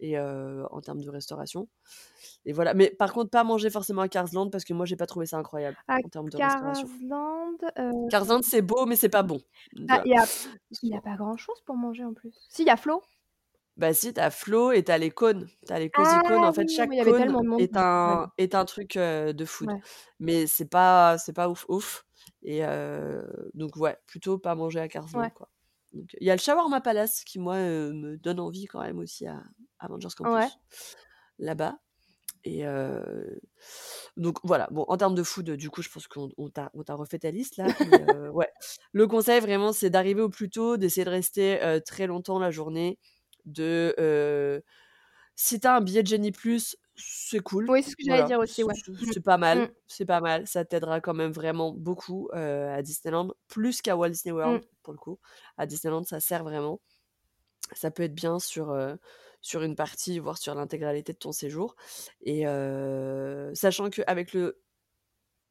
[0.01, 1.69] et en termes de restauration
[2.45, 2.75] et voilà.
[2.75, 5.27] Mais par contre, pas manger forcément à Cars Land parce que moi, j'ai pas trouvé
[5.27, 6.89] ça incroyable À en termes de restauration.
[7.03, 9.41] Land, heu Cars Land, c'est beau, mais c'est pas bon,
[9.77, 10.13] bah, il
[10.91, 12.33] y a pas grand-chose pour manger en plus.
[12.49, 13.03] Si, il y a Flow.
[13.77, 15.49] Bah si, tu as Flow et tu as les cônes.
[15.67, 16.45] Tu as les Ah cozy cônes.
[16.45, 18.45] En fait, oui, chaque cône est un vu.
[18.45, 19.69] est un truc, de food.
[19.71, 19.81] Ouais.
[20.21, 22.05] Mais c'est pas c'est pas ouf, ouf
[22.43, 22.63] et
[23.55, 25.31] donc ouais, plutôt pas manger à Land, Ouais.
[25.35, 25.49] quoi.
[25.93, 29.43] Il y a le Shawarma Palace qui, moi, me donne envie quand même aussi à
[29.79, 30.49] Avengers Ouais.
[30.49, 30.59] Campus,
[31.39, 31.79] là-bas
[32.45, 32.65] et
[34.17, 34.69] donc voilà.
[34.71, 37.19] Bon, en termes de food, du coup, je pense qu'on on t'a on t'a refait
[37.19, 38.03] ta liste là, mais
[38.33, 38.49] ouais.
[38.93, 42.99] Le conseil vraiment, c'est d'arriver au plus tôt, d'essayer de rester, très longtemps la journée,
[43.45, 44.63] de,
[45.37, 46.33] si tu as un billet de Genie+,
[46.97, 48.75] c'est cool, Oui, c'est ce que j'allais voilà, dire aussi, c'est ouais.
[48.75, 49.13] c'est Mmh.
[49.13, 49.67] c'est pas Mmh.
[49.67, 50.47] mal, c'est pas mal.
[50.47, 54.63] Ça t'aidera quand même vraiment beaucoup, heu, à Disneyland, plus qu'à Walt Disney Mmh.
[54.63, 55.19] World, pour le coup.
[55.57, 56.81] À Disneyland, ça sert vraiment.
[57.75, 58.99] Ça peut être bien sur, heu,
[59.43, 61.77] sur une partie, voire sur l'intégralité de ton séjour
[62.23, 64.63] et heu, sachant qu'avec le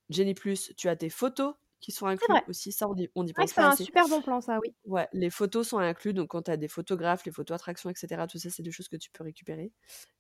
[0.10, 0.36] Genie+,
[0.78, 3.56] tu as tes photos qui sont inclus aussi, ça on y on que pense c'est
[3.56, 3.84] pas un assez.
[3.84, 4.74] super bon plan ça, oui.
[4.86, 7.96] Ouais, les photos sont inclus, donc quand tu as des photographes, les photos attractions et
[7.96, 9.74] cetera, tout ça, c'est des choses que tu peux récupérer.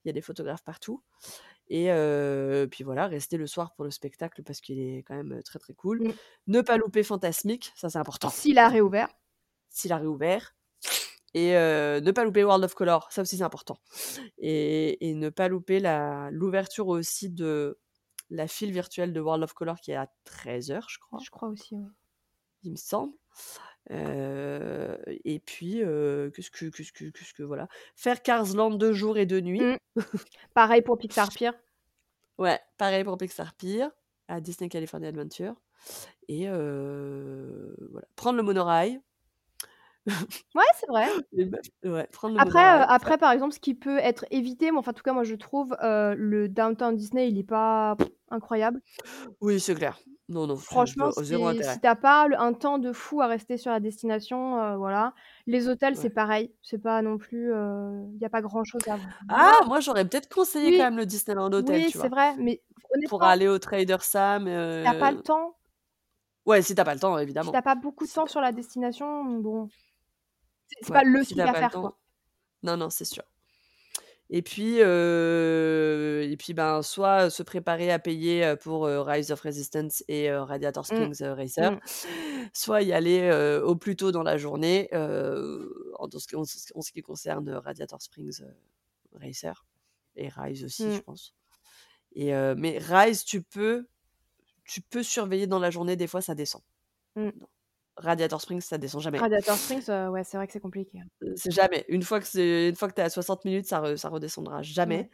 [0.04, 1.04] Il y a des photographes partout
[1.70, 1.88] et
[2.70, 5.74] puis voilà, rester le soir pour le spectacle parce qu'il est quand même, très, très
[5.74, 6.02] cool.
[6.02, 6.14] Mmh.
[6.48, 8.30] Ne pas louper Fantasmic, ça c'est important.
[8.30, 9.08] S'il a réouvert.
[9.70, 10.56] S'il a réouvert
[11.34, 13.78] et ne pas louper World of Color, ça aussi c'est important
[14.38, 17.80] et et ne pas louper la l'ouverture aussi de
[18.32, 21.20] la file virtuelle de World of Color qui est à 13:00, je crois.
[21.24, 21.92] Je crois aussi, ouais.
[22.64, 23.14] Il me semble,
[23.92, 28.94] heu et puis, heu, qu'est-ce que qu'est-ce que qu'est-ce que voilà, faire Cars Land de
[28.94, 29.62] jour et de nuit.
[29.64, 29.76] Mmh.
[30.54, 31.52] Pareil pour Pixar Pier.
[32.40, 33.88] Ouais, pareil pour Pixar Pier,
[34.28, 35.56] à Disney California Adventure
[36.30, 38.08] et heu, voilà.
[38.16, 39.02] Prendre le monorail.
[40.56, 41.08] Ouais, c'est vrai.
[41.84, 44.94] Ouais, prendre le Après, après par exemple, ce qui peut être évité, mais enfin en
[44.94, 47.98] tout cas moi je trouve, le Downtown Disney, il est pas
[48.30, 48.82] incroyable.
[49.42, 50.00] Oui, c'est clair.
[50.30, 51.74] Non, non, Franchement, pas 0 c'est intérêt.
[51.74, 55.14] si tu as pas le un temps de fou à rester sur la destination, voilà.
[55.48, 58.98] Les hôtels, c'est pareil, c'est pas non plus, il y a pas grand-chose à
[59.30, 59.52] Ah!
[59.58, 59.66] voir.
[59.68, 62.62] Moi, j'aurais peut-être conseillé quand même le Disneyland Hotel, oui, c'est vrai, mais
[63.08, 65.56] Pour aller au Trader Sam, si tu as pas le temps
[66.46, 67.56] ouais, si tu as pas le temps, si évidemment.
[67.56, 69.72] as pas beaucoup de Si temps sur la destination, bon
[70.82, 71.98] c'est pas le si truc à faire, quoi.
[72.64, 73.24] non, non, c'est sûr
[74.30, 79.32] et puis, heu et puis, ben, soit se préparer à payer, heu, pour, heu, Rise
[79.32, 81.08] of Resistance et Radiator Mmh.
[81.12, 81.82] Springs, Racer, Mmh.
[82.54, 83.32] soit y aller,
[83.64, 87.50] au plus tôt dans la journée, en ce qui en ce en ce qui concerne,
[87.52, 88.42] Radiator Springs,
[89.14, 89.66] Racer
[90.16, 91.04] et Rise aussi, je Mmh.
[91.04, 91.36] pense
[92.16, 93.88] et mais Rise, tu peux
[94.66, 96.64] tu peux surveiller dans la journée, des fois ça descend.
[97.98, 99.24] Radiator Springs, ça descend jamais.
[99.24, 101.08] Radiator Springs, heu, ouais, c'est vrai que c'est compliqué, hein.
[101.36, 101.86] C'est jamais.
[101.88, 104.10] Une fois que c'est une fois que tu es à 60 minutes, ça re ça
[104.10, 105.10] redescendra jamais.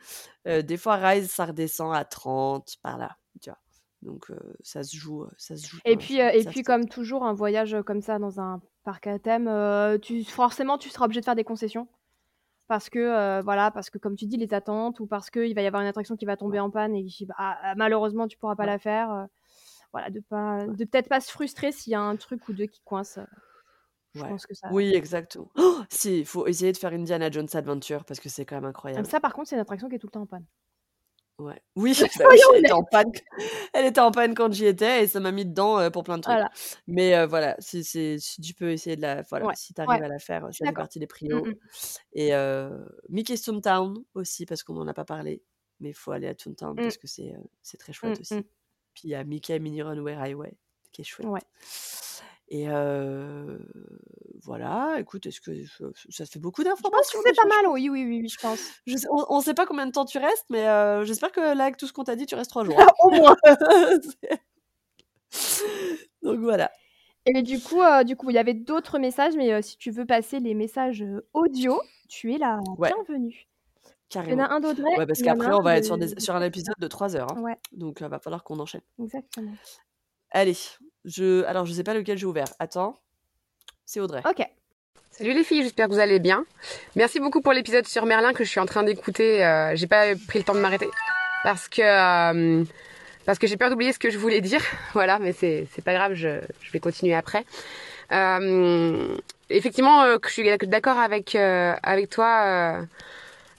[0.45, 3.59] Des fois, Rise, ça redescend à 30 par là, tu vois?
[4.01, 4.31] Donc
[4.61, 8.01] ça se joue, ça se joue Et puis, et puis comme toujours, un voyage, comme
[8.01, 9.49] ça dans un parc à thème,
[10.01, 11.87] tu forcément, tu seras obligé de faire des concessions.
[12.67, 15.67] Parce que, voilà, parce que comme tu dis, les attentes ou parce qu'il va y
[15.67, 16.61] avoir une attraction qui va tomber Ouais.
[16.61, 18.67] en panne et qui bah, ah, malheureusement, tu pourras pas Ouais.
[18.67, 19.27] la faire,
[19.93, 22.67] voilà, de pas de peut-être pas se frustrer s'il y a un truc ou 2
[22.67, 23.19] qui coince,
[24.13, 24.33] je Ouais.
[24.33, 25.51] pense que ça Oui, exactement.
[25.89, 29.05] Si, il faut essayer de faire Indiana Jones Adventure parce que c'est quand même Comme
[29.05, 29.09] incroyable.
[29.09, 30.45] ça, par contre, c'est une attraction qui est tout le temps en panne.
[31.39, 31.61] Ouais.
[31.75, 33.11] Oui, bah oui, elle était en panne
[33.73, 36.17] elle était en panne quand j'y étais et ça m'a mis dedans, heu, pour plein
[36.17, 36.39] de trucs.
[36.39, 36.51] Voilà.
[36.87, 37.83] Mais heu, voilà, si
[38.41, 40.67] tu peux essayer de la voilà, Ouais, si tu arrives ouais, à la faire, ça
[40.67, 41.51] fait partie des Mmh prios
[42.13, 45.43] et heu, Mickey's Toontown aussi parce qu'on m'en a pas parlé,
[45.81, 46.81] mais il faut aller à Toontown Mmh.
[46.81, 48.41] parce que c'est, c'est très chouette Mmh mh.
[48.41, 48.47] aussi.
[48.97, 50.57] Puis il y a Mickey Mini Runway Railway
[50.91, 51.27] qui est chouette.
[51.29, 51.41] Ouais.
[52.49, 53.59] Et heu,
[54.43, 57.47] voilà, écoute, est-ce que je ça fait beaucoup Je pense que d'informations c'est pas je
[57.47, 58.59] mal, oui, oui, oui, oui, je pense.
[59.09, 61.77] On on sait pas combien de temps tu restes, mais heu, j'espère que là, avec
[61.77, 62.87] tout ce qu'on t'a dit, tu restes 3 jours, hein.
[62.99, 63.35] Au moins!
[66.21, 66.71] Donc voilà.
[67.25, 70.05] Et du coup, heu, du coup, il y avait d'autres messages, mais si tu veux
[70.05, 71.03] passer les messages,
[71.33, 72.87] audio, tu es la Ouais.
[72.87, 73.47] bienvenue.
[74.09, 74.43] Il y en Carrément.
[74.45, 76.75] a un d'Audrey Ouais, parce il qu'après, on va être sur des sur un épisode
[76.79, 77.55] de 3 heures, hein, Ouais.
[77.73, 78.81] donc heu, va falloir qu'on enchaîne.
[79.01, 79.51] Exactement.
[80.31, 80.55] Allez,
[81.05, 82.47] je alors je sais pas lequel j'ai ouvert.
[82.59, 82.95] Attends,
[83.85, 84.21] c'est Audrey.
[84.29, 84.45] OK.
[85.11, 86.45] Salut les filles, j'espère que vous allez bien.
[86.95, 89.43] Merci beaucoup pour l'épisode sur Merlin que je suis en train d'écouter.
[89.43, 90.89] Euh, j'ai pas pris le temps de m'arrêter
[91.43, 92.63] parce que euh,
[93.25, 94.61] parce que j'ai peur d'oublier ce que je voulais dire.
[94.93, 97.45] Voilà, mais c'est c'est pas grave, je, je vais continuer après.
[98.13, 99.17] Euh,
[99.49, 102.85] effectivement, euh, je suis d'accord avec euh, avec toi.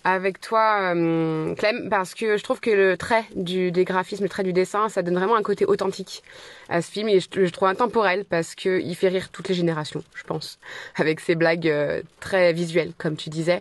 [0.05, 4.28] Avec toi, euh, Clem, parce que je trouve que le trait du, des graphismes, le
[4.28, 6.23] trait du dessin, ça donne vraiment un côté authentique
[6.68, 9.55] à ce film et je, je trouve intemporel parce que il fait rire toutes les
[9.55, 10.59] générations, je pense,
[10.97, 13.60] avec ses blagues euh, très visuelles, comme tu disais.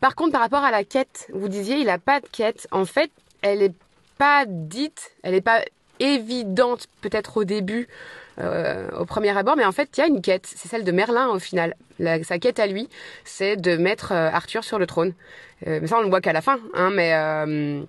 [0.00, 2.68] Par contre, par rapport à la quête, vous disiez, il a pas de quête.
[2.70, 3.10] En fait,
[3.42, 3.74] elle est
[4.18, 5.62] pas dite, elle est pas
[5.98, 7.88] évidente peut-être au début,
[8.38, 10.46] euh, au premier abord, mais en fait, il y a une quête.
[10.46, 11.74] C'est celle de Merlin au final.
[12.22, 12.88] Sa quête à lui,
[13.24, 15.14] c'est de mettre euh, Arthur sur le trône.
[15.66, 17.82] Euh, mais ça, on le voit qu'à la fin, hein, mais euh,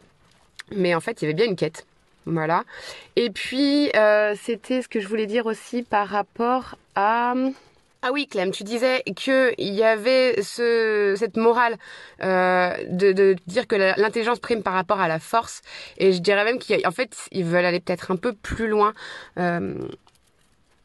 [0.75, 1.85] mais en fait, il y avait bien une quête.
[2.25, 2.63] Voilà.
[3.15, 7.33] Et puis, euh, c'était ce que je voulais dire aussi par rapport à...
[8.01, 11.77] Ah oui, Clem, tu disais qu'il y avait ce, cette morale
[12.19, 15.61] de, dire que l'intelligence prime par rapport à la force.
[15.97, 18.93] Et je dirais même qu'en fait, ils veulent aller peut-être un peu plus loin.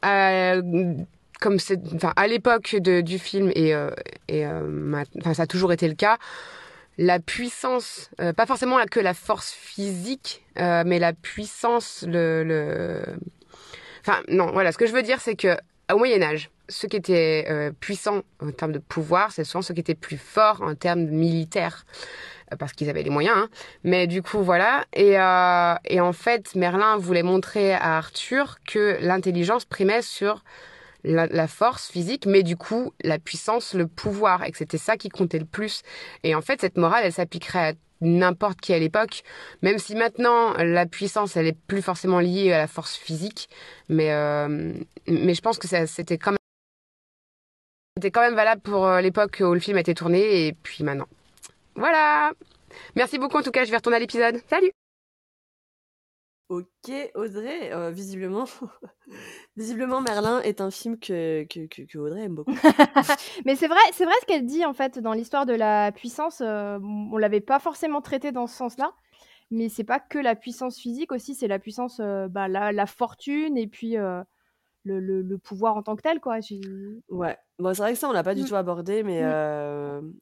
[0.01, 0.55] À-
[1.39, 1.57] comme
[2.15, 3.73] à l'époque du film et,
[4.29, 6.17] et enfin, ça a toujours été le cas
[6.97, 13.03] la puissance, euh, pas forcément que la force physique, euh, mais la puissance, le, le...
[14.01, 15.57] Enfin, non, voilà, ce que je veux dire, c'est que
[15.91, 19.73] au Moyen Âge, ceux qui étaient euh, puissants en termes de pouvoir, c'est souvent ceux
[19.73, 21.85] qui étaient plus forts en termes militaires,
[22.59, 23.35] parce qu'ils avaient les moyens.
[23.37, 23.49] Hein.
[23.83, 24.85] Mais du coup, voilà.
[24.93, 30.43] Et en fait, Merlin voulait montrer à Arthur que l'intelligence primait sur
[31.03, 34.97] la, la force physique, mais du coup, la puissance, le pouvoir, et que c'était ça
[34.97, 35.81] qui comptait le plus.
[36.23, 37.73] Et en fait, cette morale, elle s'appliquerait à
[38.03, 39.23] n'importe qui à l'époque,
[39.61, 43.49] même si maintenant la puissance, elle est plus forcément liée à la force physique,
[43.89, 44.73] mais euh,
[45.07, 46.37] mais je pense que c'était quand même
[47.97, 50.83] c'était quand même valable pour euh, l'époque où le film a été tourné et puis
[50.83, 51.07] maintenant.
[51.75, 52.33] Voilà.
[52.95, 54.41] Merci beaucoup en tout cas, je vais retourner à l'épisode.
[54.49, 54.71] Salut.
[56.53, 58.45] OK, Audrey, heu, visiblement
[59.57, 62.59] visiblement Merlin est un film que que que que Audrey aime beaucoup.
[63.45, 66.41] Mais c'est vrai c'est vrai ce qu'elle dit, en fait, dans l'histoire de la puissance,
[66.41, 68.93] heu, on l'avait pas forcément traité dans ce sens-là,
[69.51, 72.85] mais c'est pas que la puissance physique aussi, c'est la puissance, heu, bah, la la
[72.87, 74.23] fortune et puis, heu,
[74.85, 76.39] le le le pouvoir en tant que tel, quoi.
[77.09, 78.45] Ouais, bon, c'est vrai que ça, on l'a pas du Mmh.
[78.45, 79.33] tout abordé, mais Mmh.
[79.57, 80.13] hem,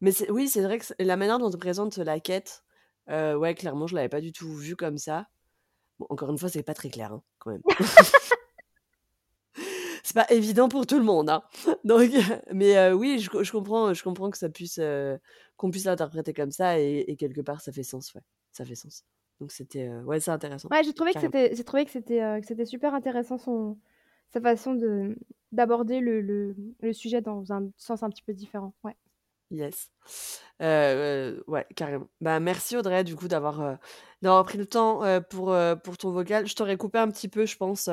[0.00, 2.64] mais c'est oui, c'est vrai que la manière dont on présente la quête,
[3.08, 5.28] ouais, clairement, je l'avais pas du tout vu comme ça.
[6.00, 7.62] Bon, encore une fois, c'est pas très clair, hein, quand même.
[10.02, 11.42] C'est pas évident pour tout le monde, hein.
[11.84, 12.10] Donc
[12.52, 15.18] mais heu, oui, je co je comprends, je comprends que ça puisse, heu,
[15.56, 18.22] qu'on puisse l'interpréter comme ça et et quelque part, ça fait sens, ouais,
[18.52, 19.04] ça fait sens.
[19.40, 22.40] Donc c'était, heu, ouais, c'est intéressant, Ouais, j'ai trouvé que c'était j'ai trouvé que c'était,
[22.40, 23.78] que c'était super intéressant son
[24.32, 25.16] sa façon de
[25.52, 28.96] d'aborder le le le sujet dans un sens un petit peu différent, ouais.
[29.50, 29.90] Yes.
[30.62, 32.08] Heu, ouais, carrément.
[32.20, 33.78] Bah, merci Audrey, du coup, d'avoir,
[34.22, 36.46] d'avoir pris le temps, pour, pour ton vocal.
[36.46, 37.88] Je t'aurais coupé un petit peu, je pense,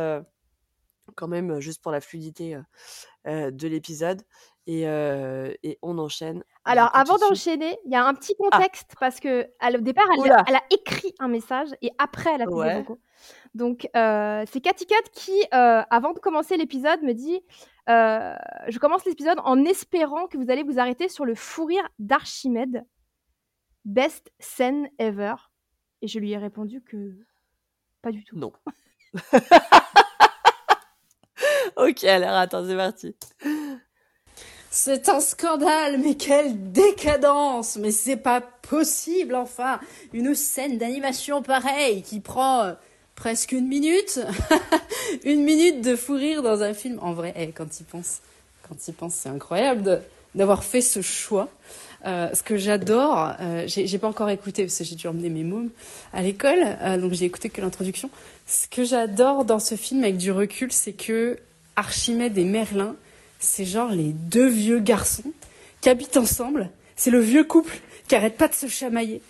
[1.16, 2.58] quand même, juste pour la fluidité,
[3.26, 4.22] de l'épisode
[4.68, 6.44] Et, et on enchaîne.
[6.66, 7.30] Alors, du coup, tout avant de suite.
[7.30, 8.58] d'enchaîner, il y a un petit Ah!
[8.58, 10.06] contexte parce qu'au départ,
[10.48, 12.74] elle, a écrit un message et après, elle a fait des Ouais.
[12.74, 13.00] vocaux.
[13.56, 17.42] Donc, euh, c'est Cathy Cut qui, euh, avant de commencer l'épisode, me dit
[17.90, 18.36] euh,
[18.68, 22.86] Je commence l'épisode en espérant que vous allez vous arrêter sur le fou rire d'Archimède.
[23.86, 25.36] Best scène ever.
[26.02, 27.18] Et je lui ai répondu que
[28.02, 28.38] pas du tout.
[28.38, 28.54] Non.
[31.78, 33.16] OK, alors attends, c'est parti.
[34.70, 39.80] C'est un scandale, mais quelle décadence Mais c'est pas possible, enfin
[40.14, 42.74] Une scène d'animation pareille qui prend euh,
[43.18, 44.22] presque une minute
[45.26, 47.00] Une minute de fou rire dans un film.
[47.02, 48.20] En vrai, eh, quand il pense,
[48.68, 50.02] quand il pense, c'est incroyable
[50.36, 51.50] d'avoir fait ce choix.
[52.06, 55.30] Euh, ce que j'adore, euh, j'ai j'ai pas encore écouté parce que j'ai dû emmener
[55.30, 55.72] mes mômes
[56.14, 58.10] à l'école, euh, donc j'ai écouté que l'introduction.
[58.46, 61.40] Ce que j'adore dans ce film avec du recul, c'est que
[61.76, 62.96] Archimède et Merlin,
[63.40, 65.32] c'est genre les deux vieux garçons
[65.82, 66.70] qui habitent ensemble.
[66.96, 67.76] C'est le vieux couple
[68.08, 69.22] qui arrête pas de se chamailler.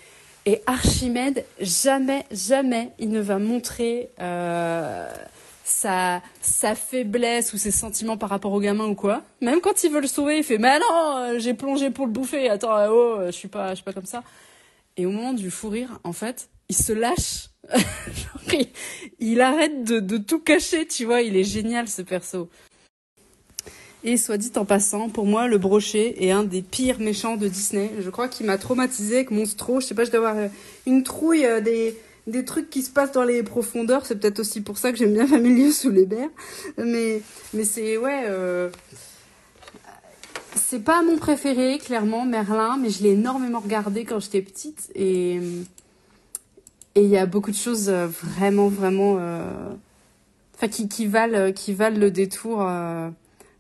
[0.48, 5.06] Et Archimède, jamais, jamais, il ne va montrer euh,
[5.66, 9.24] sa, sa faiblesse ou ses sentiments par rapport au gamin ou quoi.
[9.42, 12.14] Même quand il veut le sauver, il fait Mais non, euh, j'ai plongé pour le
[12.14, 12.48] bouffer.
[12.48, 14.24] Attends, euh, oh, je suis suis pas comme ça.
[14.96, 17.50] Et au moment du fou rire, en fait, il se lâche.
[18.54, 18.68] Il,
[19.20, 21.22] il arrête de, de tout cacher, tu vois.
[21.22, 22.50] Il est génial ce perso.
[24.04, 27.48] Et soit dit en passant, pour moi, le brochet est un des pires méchants de
[27.48, 27.92] Disney.
[28.00, 29.82] Je crois qu'il m'a traumatisé avec Monstro.
[29.82, 30.48] Je sais pas, je dois avoir euh,
[30.86, 34.06] une trouille euh, des, trucs qui se passent dans les profondeurs.
[34.06, 36.30] C'est peut-être aussi pour ça que j'aime bien Familier sous les berres.
[36.78, 37.22] Mais,
[37.56, 38.70] mais c'est, ouais, euh,
[40.56, 44.92] c'est pas mon préféré, clairement, Merlin, mais je l'ai énormément regardé quand j'étais petite.
[44.94, 45.40] Et,
[46.96, 49.20] il y a beaucoup de choses vraiment, vraiment,
[50.56, 52.68] enfin, qui, qui valent, le détour.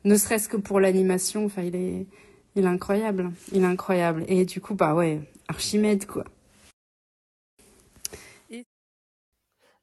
[0.07, 2.07] Ne serait-ce que pour l'animation, enfin, il est,
[2.55, 3.31] il est incroyable.
[3.51, 4.23] Il est incroyable.
[4.27, 6.23] Et du coup, bah ouais, Archimède, quoi.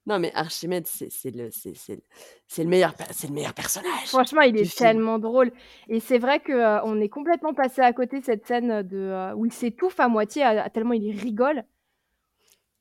[0.06, 2.02] Non, mais Archimède, c'est le, c'est c'est le,
[2.46, 4.08] c'est le meilleur, per- c'est le meilleur personnage.
[4.08, 4.88] Franchement, il est film.
[4.88, 5.50] tellement drôle.
[5.88, 8.98] Et c'est vrai que euh, on est complètement passé à côté de cette scène de,
[8.98, 11.64] euh, où il s'étouffe à moitié, à- à tellement il rigole.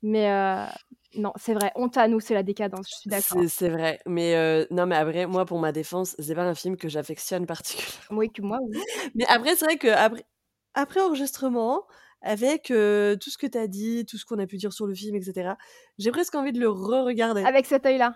[0.03, 0.65] Mais euh,
[1.15, 3.41] non, c'est vrai, honte à nous, c'est la décadence, je suis d'accord.
[3.47, 3.99] C'est vrai.
[4.05, 7.45] Mais euh, non, mais après, moi, pour ma défense, c'est pas un film que j'affectionne
[7.47, 8.17] particulièrement.
[8.19, 8.77] Oui, que moi, oui.
[9.15, 10.25] Mais après, c'est vrai que après,
[10.73, 11.83] après enregistrement,
[12.21, 14.87] avec euh, tout ce que tu as dit, tout ce qu'on a pu dire sur
[14.87, 15.51] le film, etc.,
[15.97, 17.43] j'ai presque envie de le re-regarder.
[17.43, 18.15] Avec cet œil-là.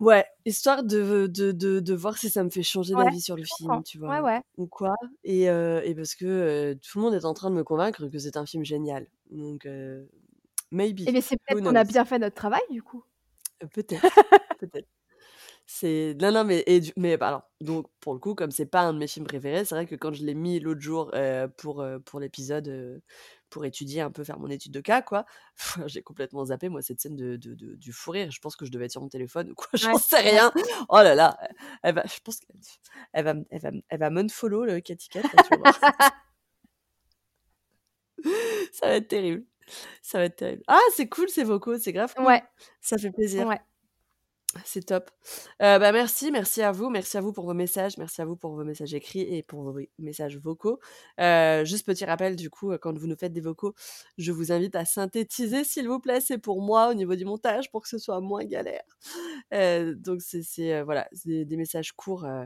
[0.00, 3.36] Ouais, histoire de, de, de, de voir si ça me fait changer Ouais, d'avis sur
[3.36, 4.40] le film, tu Ouais, vois, ouais.
[4.56, 4.94] ou quoi.
[5.24, 8.38] Et, et parce que tout le monde est en train de me convaincre que c'est
[8.38, 9.06] un film génial.
[9.30, 9.66] Donc,
[10.70, 11.00] maybe.
[11.06, 13.04] Et bien, c'est peut-être qu'on a bien fait notre travail, du coup.
[13.62, 14.02] Euh, Peut-être,
[14.60, 14.88] peut-être.
[15.66, 18.66] C'est non non mais et du- mais bah, alors donc pour le coup comme c'est
[18.66, 21.10] pas un de mes films préférés c'est vrai que quand je l'ai mis l'autre jour
[21.14, 23.00] euh, pour euh, pour l'épisode euh,
[23.50, 25.26] pour étudier un peu faire mon étude de cas quoi
[25.86, 28.64] j'ai complètement zappé moi cette scène de, de- de- du fou rire je pense que
[28.64, 30.52] je devais être sur mon téléphone ou quoi j'en Ouais, sais rien
[30.88, 31.36] oh là là
[31.82, 32.56] elle va je pense qu'elle
[33.12, 35.22] elle va elle va elle va follow le Cathy Cat,
[38.72, 39.44] ça va être terrible
[40.02, 40.62] ça va être terrible.
[40.68, 42.26] Ah c'est cool ces vocaux c'est grave cool.
[42.26, 42.42] Ouais,
[42.80, 43.46] ça fait plaisir.
[43.46, 43.60] Ouais.
[44.64, 45.10] C'est top.
[45.62, 48.36] Euh, bah merci, merci à vous, merci à vous pour vos messages, merci à vous
[48.36, 50.78] pour vos messages écrits et pour vos messages vocaux.
[51.20, 53.74] Euh, juste petit rappel, du coup, quand vous nous faites des vocaux,
[54.18, 57.70] je vous invite à synthétiser, s'il vous plaît, c'est pour moi au niveau du montage,
[57.70, 58.82] pour que ce soit moins galère.
[59.54, 62.44] Euh, donc c'est euh, voilà, des messages courts, euh,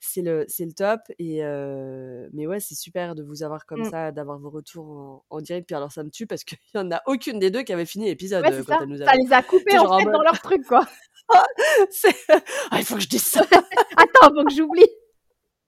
[0.00, 1.00] c'est le le top.
[1.18, 3.90] Et euh, mais ouais, c'est super de vous avoir comme Mm.
[3.90, 5.66] ça, d'avoir vos retours en, en direct.
[5.66, 7.84] Puis alors ça me tue parce qu'il y en a aucune des deux qui avait
[7.86, 8.82] fini l'épisode Ouais, euh, quand ça.
[8.82, 9.16] elle nous Ça a.
[9.16, 10.86] les a coupés, en fait, mode- dans leur truc, quoi.
[12.70, 13.40] Ah, il faut que je dise ça.
[13.96, 14.88] Attends, faut que j'oublie.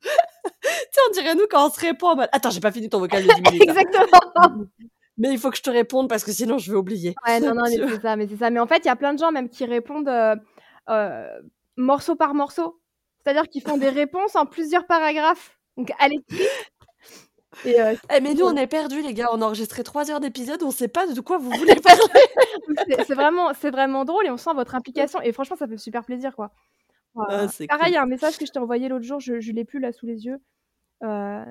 [0.62, 2.88] Tu sais, on dirait nous quand on se répond en mode Attends, j'ai pas fini
[2.88, 3.62] ton vocal de 10 minutes.
[3.68, 4.66] Exactement.
[5.18, 7.14] Mais il faut que je te réponde parce que sinon je vais oublier.
[7.26, 8.50] Ouais, non, non, mais c'est ça, mais c'est ça.
[8.50, 10.36] Mais en fait, il y a plein de gens même qui répondent euh,
[10.88, 11.28] euh,
[11.76, 12.80] morceau par morceau.
[13.22, 15.58] C'est-à-dire qu'ils font des réponses en plusieurs paragraphes.
[15.76, 16.46] Donc, à l'écrit.
[17.64, 19.28] Et euh, Eh, mais nous, on est perdus, les gars.
[19.32, 20.62] On a enregistré 3 heures d'épisode.
[20.62, 22.00] On sait pas de quoi vous voulez parler.
[23.06, 25.20] c'est vraiment, vraiment drôle et on sent votre implication.
[25.22, 26.52] Et franchement, ça fait super plaisir, quoi.
[27.16, 27.92] Euh, Ah, pareil, il cool.
[27.94, 29.92] y a un message que je t'ai envoyé l'autre jour, je, je l'ai plus là
[29.92, 30.38] sous les yeux.
[31.04, 31.44] euh,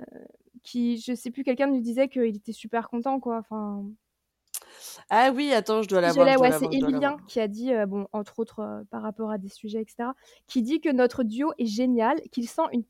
[0.64, 3.38] qui, je sais plus, quelqu'un nous disait qu'il était super content, quoi.
[3.38, 3.86] Enfin,
[5.10, 6.26] Ah oui, attends, je dois l'avoir.
[6.40, 9.50] ouais, c'est Emilien qui a dit, euh, bon, entre autres euh, par rapport à des
[9.50, 10.10] sujets, etc.,
[10.48, 12.84] qui dit que notre duo est génial, qu'il sent une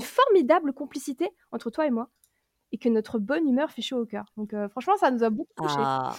[0.00, 2.08] formidable complicité entre toi et moi,
[2.74, 4.24] et que notre bonne humeur fait chaud au cœur.
[4.36, 5.76] Donc euh, franchement, ça nous a beaucoup touchés.
[5.78, 6.16] Ah.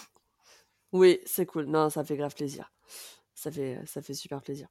[0.93, 1.65] Oui, c'est cool.
[1.65, 2.71] Non, ça fait grave plaisir.
[3.33, 4.69] Ça fait, ça fait super plaisir.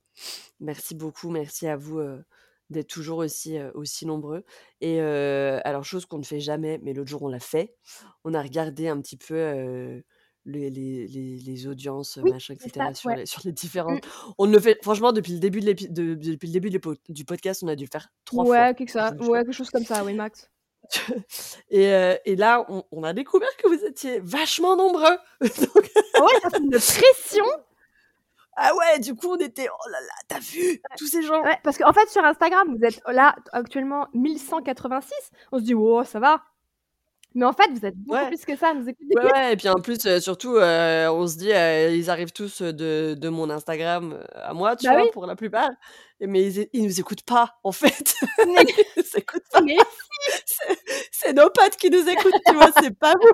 [0.60, 1.28] Merci beaucoup.
[1.28, 2.24] Merci à vous euh,
[2.70, 4.44] d'être toujours aussi, heu, aussi nombreux
[4.80, 7.76] et alors chose qu'on ne fait jamais, mais l'autre jour on l'a fait,
[8.24, 9.36] on a regardé un petit peu,
[10.46, 13.16] les les les les audiences, Oui, machin et c'est ça, cetera sur ouais.
[13.16, 14.06] les sur les différentes
[14.38, 16.80] on le fait franchement depuis le début de de depuis le début de
[17.10, 19.84] du podcast, on a dû le faire 3 fois, quelque ça, ouais, quelque chose comme
[19.84, 20.50] ça, oui, max.
[21.70, 25.18] Et heu et là, on on a découvert que vous étiez vachement nombreux.
[25.40, 27.44] Donc Ah ouais, ça fait une pression!
[28.56, 31.42] ah ouais, du coup, on était: «Oh là là, tu as vu tous ces gens?»
[31.42, 35.12] Ouais, parce qu'en fait, sur Instagram, vous êtes là, actuellement 1186.
[35.52, 36.42] On se dit: «Oh, ça va».
[37.34, 38.26] Mais en fait, vous êtes beaucoup Ouais.
[38.26, 39.14] plus que ça à nous écouter.
[39.14, 42.32] Ouais, ouais et puis en plus, heu, surtout, heu, on se dit, heu: «Ils arrivent
[42.32, 45.02] tous, de de mon Instagram, à moi», tu Bah vois?
[45.02, 45.10] oui.
[45.12, 45.70] Pour la plupart.
[46.20, 48.14] Mais ils ils nous écoutent pas, en fait.
[48.42, 48.64] Mais
[48.96, 49.62] Ils nous écoutent pas.
[49.64, 49.78] mais
[50.46, 50.78] C'est
[51.12, 52.72] c'est nos potes qui nous écoutent, tu vois?
[52.72, 53.32] C'est pas vous.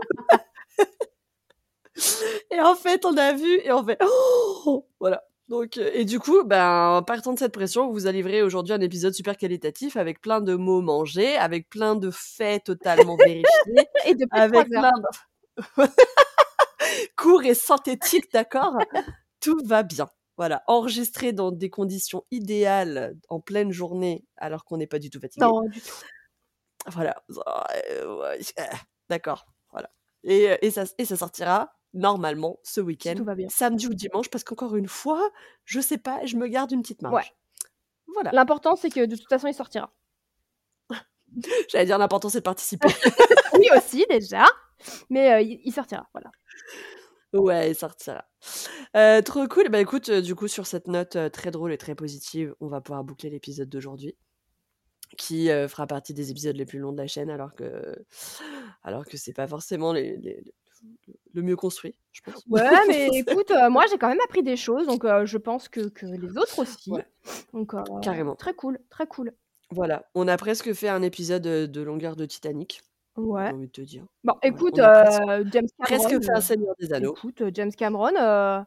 [2.51, 5.23] Et en fait, on a vu et on fait: «Oh!» voilà.
[5.51, 8.73] Donc heu et du coup, ben, partant de cette pression, on vous a livré aujourd'hui
[8.73, 13.45] un épisode super qualitatif avec plein de mots mangés, avec plein de faits totalement vérifiés,
[14.07, 15.27] Et 3 avec plein d'inf
[17.17, 18.79] court et synthétique, d'accord?
[19.41, 20.09] Tout va bien.
[20.37, 25.21] Voilà, enregistré dans des conditions idéales, en pleine journée, alors qu'on n'est pas du tout
[25.21, 25.45] fatigué.
[25.45, 25.91] Non, du tout.
[26.87, 27.23] Voilà.
[27.29, 28.41] Heu, ouais,
[29.09, 29.91] d'accord, voilà.
[30.23, 34.77] Et heu et ça et ça sortira normalement ce week-end, samedi ou dimanche, parce qu'encore
[34.77, 35.31] une fois,
[35.65, 37.11] je sais pas, je me garde une petite Ouais.
[37.11, 37.35] marge.
[38.13, 38.31] Voilà.
[38.33, 39.93] L'important, c'est que de toute façon, il sortira.
[41.69, 42.89] J'allais dire l'important c'est de participer.
[43.55, 44.47] Oui aussi déjà,
[45.11, 46.31] mais heu, il sortira, voilà.
[47.33, 48.25] Ouais, il sortira.
[48.97, 49.69] Heu, trop cool.
[49.69, 52.81] Bah, écoute, heu, du coup, sur cette note, très drôle et très positive, on va
[52.81, 54.17] pouvoir boucler l'épisode d'aujourd'hui,
[55.19, 57.97] qui, fera partie des épisodes les plus longs de la chaîne alors que
[58.83, 60.43] alors que c'est pas forcément les les
[61.35, 62.45] le mieux construit, je pense.
[62.49, 65.69] Ouais, mais écoute, heu, moi, j'ai quand même appris des choses, donc heu, je pense
[65.69, 66.91] que que les autres aussi.
[66.91, 67.07] Ouais.
[67.53, 68.35] Donc heu, Carrément.
[68.37, 69.33] très cool, très cool.
[69.71, 72.83] Voilà, on a presque fait un épisode, de longueur de Titanic,
[73.17, 73.51] j'ai Ouais.
[73.53, 74.05] envie de te dire.
[74.25, 77.15] Bon, écoute, presque James Cameron, presque fait un Seigneur des Anneaux.
[77.17, 78.67] écoute, James Cameron, hein,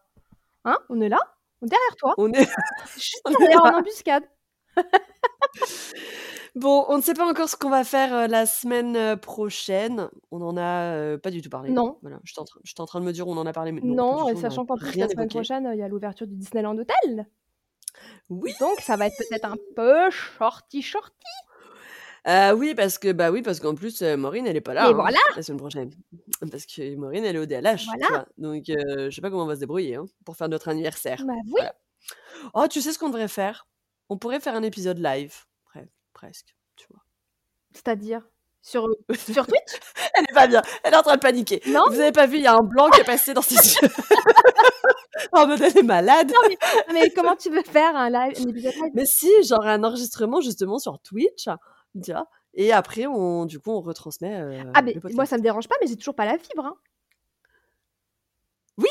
[0.90, 1.20] on est là,
[1.62, 2.14] derrière toi.
[2.18, 2.34] On est
[2.96, 4.24] Juste derrière en embuscade.
[6.56, 10.10] Bon, on ne sait pas encore ce qu'on va faire, heu, la semaine, heu, prochaine.
[10.32, 11.72] On en a, heu, pas du tout parlé.
[11.72, 11.98] Non.
[12.02, 14.30] Voilà, en train j'étais en train de me dire: «On en a parlé», mais non,
[14.30, 15.30] et tout, sachant qu'en plus la semaine évoqué.
[15.30, 17.28] prochaine, il y a l'ouverture du Disneyland Hotel.
[18.30, 18.54] Oui!
[18.60, 21.12] Donc ça va être peut-être un peu shorty, shorty.
[22.28, 24.94] Heu, oui, parce que, bah, oui, parce qu'en plus, Maureen, elle est pas là, hein,
[24.94, 25.20] voilà!
[25.36, 25.92] la semaine prochaine.
[26.52, 28.08] Parce que Maureen, elle est au DLH, tu Voilà.
[28.14, 28.26] vois?
[28.38, 31.28] Donc heu, je sais pas comment on va se débrouiller, hein, pour faire notre anniversaire.
[31.28, 31.54] Bah oui.
[31.58, 31.76] Voilà.
[32.56, 33.66] Oh, tu sais ce qu'on devrait faire?
[34.10, 35.34] On pourrait faire un épisode live,
[35.66, 35.80] pre
[36.14, 37.04] presque, tu vois?
[37.74, 38.22] C'est-à-dire?
[38.62, 39.80] Sur, Twitch?
[40.14, 41.62] Elle est pas bien, elle est en train de paniquer.
[41.68, 41.84] Non.
[41.90, 43.90] Vous avez pas vu, il y a un blanc qui est passé dans ses yeux.
[45.32, 46.32] En mode elle est malade.
[46.32, 46.56] Non
[46.94, 48.92] mais comment tu veux faire un live un épisode live?
[48.94, 51.48] Mais si, genre un enregistrement justement sur Twitch,
[52.04, 52.28] tu vois?
[52.54, 55.76] Et après on du coup, on retransmet, heu, Ah mais moi ça me dérange pas,
[55.82, 56.76] mais j'ai toujours pas la fibre, hein.
[58.78, 58.90] Oui!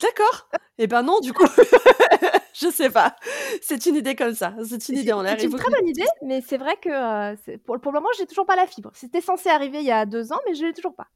[0.00, 0.48] D'accord.
[0.78, 1.44] Et ben non, du coup,
[2.60, 3.14] je sais pas.
[3.62, 5.36] C'est une idée comme ça, c'est une idée en l'air.
[5.38, 8.26] c'est une très bonne idée, mais c'est vrai que, c'est pour pour le moment, j'ai
[8.26, 8.90] toujours pas la fibre.
[8.94, 11.08] C'était censé arriver il y a 2 ans, mais je l'ai toujours pas.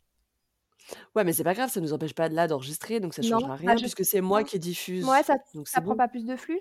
[1.15, 3.55] Ouais, mais c'est pas grave, ça nous empêche pas là d'enregistrer, donc ça Non, changera
[3.57, 5.05] rien je puisque c'est moi qui diffuse.
[5.07, 5.97] Ouais, ça Donc ça prend bon.
[5.97, 6.61] pas plus de flux?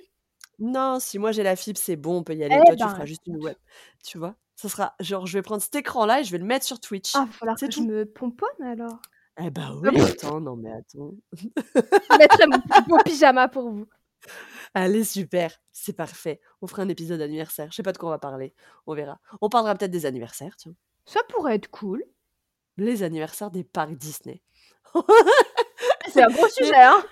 [0.60, 2.56] Non, si moi j'ai la fibre, c'est bon, on peut y aller.
[2.62, 3.56] Eh Toi, tu ben, feras juste une web,
[4.04, 4.36] tu vois?
[4.56, 7.14] Ça sera genre je vais prendre cet écran-là et je vais le mettre sur Twitch.
[7.16, 7.88] Ah, va falloir C'est que je tout.
[7.88, 9.02] me pomponne alors.
[9.44, 11.14] Eh bah Ah oui, attends, non mais attends.
[11.34, 13.88] Je mettrai mon beau pyjama pour vous.
[14.74, 16.40] Allez, super, c'est parfait.
[16.62, 17.68] On fera un épisode anniversaire.
[17.72, 18.54] Je sais pas de quoi on va parler,
[18.88, 19.20] on verra.
[19.42, 20.56] On parlera peut-être des anniversaires.
[21.06, 22.04] Ça pourrait être cool.
[22.78, 24.42] Les anniversaires des parcs Disney.
[26.08, 27.04] C'est un gros sujet, hein.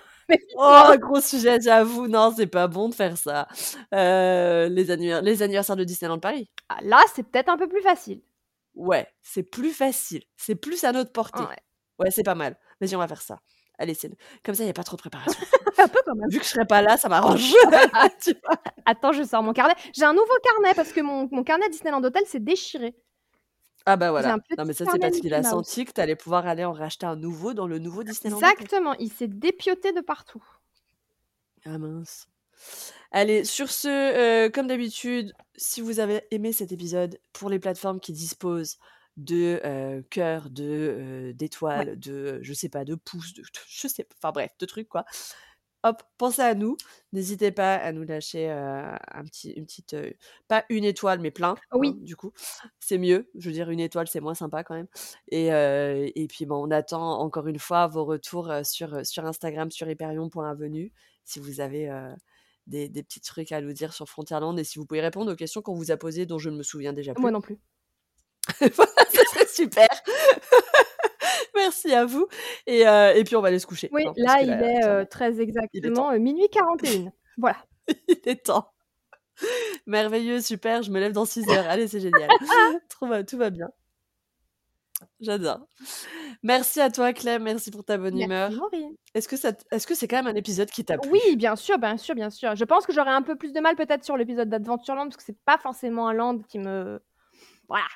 [0.56, 2.06] Oh, gros sujet, j'avoue.
[2.06, 3.48] Non, c'est pas bon de faire ça.
[3.92, 6.50] Heu, les anniver les anniversaires de Disneyland Paris.
[6.68, 8.22] Ah là, c'est peut-être un peu plus facile.
[8.74, 11.42] Ouais, c'est plus facile, c'est plus à notre portée.
[11.42, 11.58] Ouais.
[11.98, 12.56] Ouais, c'est pas mal.
[12.80, 13.40] Vas-y, on va faire ça.
[13.80, 14.10] Allez, c'est
[14.44, 15.40] comme ça, il y a pas trop de préparation.
[15.78, 16.28] Un peu quand même.
[16.28, 17.50] Vu que je serai pas là, ça m'arrange.
[18.84, 19.74] Attends, je sors mon carnet.
[19.94, 22.94] J'ai un nouveau carnet parce que mon mon carnet Disneyland Hotel s'est déchiré.
[23.86, 24.36] Ah bah voilà.
[24.58, 27.06] Non, mais ça, c'est parce qu'il a senti que tu allais pouvoir aller en racheter
[27.06, 28.50] un nouveau dans le nouveau Disneyland Hotel.
[28.50, 30.44] Exactement, il s'est dépioté de partout.
[31.64, 32.28] Ah mince.
[33.10, 38.00] Allez, sur ce, heu, comme d'habitude, si vous avez aimé cet épisode, pour les plateformes
[38.00, 38.76] qui disposent
[39.16, 41.32] de, heu, cœurs, de,
[41.74, 41.86] Ouais.
[41.86, 45.04] d'étoiles, de, je sais pas, de pouces, de je sais enfin bref, de trucs quoi.
[45.84, 46.76] Hop, pensez à nous.
[47.12, 49.96] N'hésitez pas à nous lâcher, un petit une petite,
[50.48, 52.00] pas une étoile, mais plein, hein, Oui.
[52.02, 52.32] du coup.
[52.80, 53.30] C'est mieux.
[53.36, 54.88] Je veux dire une étoile, c'est moins sympa quand même
[55.28, 55.48] et
[56.16, 60.92] et puis, bon, on attend encore une fois vos retours, sur, sur Instagram, sur hyperion.avenue,
[61.24, 61.88] si vous avez,
[62.66, 65.36] des, des petits trucs à nous dire sur Frontierland et si vous pouvez répondre aux
[65.36, 67.22] questions qu'on vous a posées dont je ne me souviens déjà plus.
[67.22, 67.60] Moi non plus.
[68.74, 69.88] voilà, serait super.
[71.54, 72.26] Merci à vous.
[72.66, 73.88] Et, euh, et puis on va aller se coucher.
[73.92, 77.12] Oui, hein, là, il là, est euh, très est exactement euh, minuit 41.
[77.38, 77.58] Voilà.
[78.08, 78.72] Il est temps.
[79.86, 81.66] Merveilleux, super, je me lève dans 6 heures.
[81.68, 82.28] Allez, c'est génial.
[82.90, 83.68] Tout va, tout va bien.
[85.20, 85.66] J'adore.
[86.42, 87.42] Merci à toi, Clem.
[87.42, 88.50] Merci pour ta bonne humeur.
[88.50, 88.96] Merci.
[89.14, 91.10] Est-ce que ça, est-ce que c'est quand même un épisode qui t'a plu?
[91.10, 92.54] Oui, bien sûr, bien sûr, bien sûr.
[92.54, 95.22] Je pense que j'aurais un peu plus de mal peut-être sur l'épisode d'Adventureland parce que
[95.22, 97.00] c'est pas forcément un land qui me.
[97.68, 97.86] Voilà.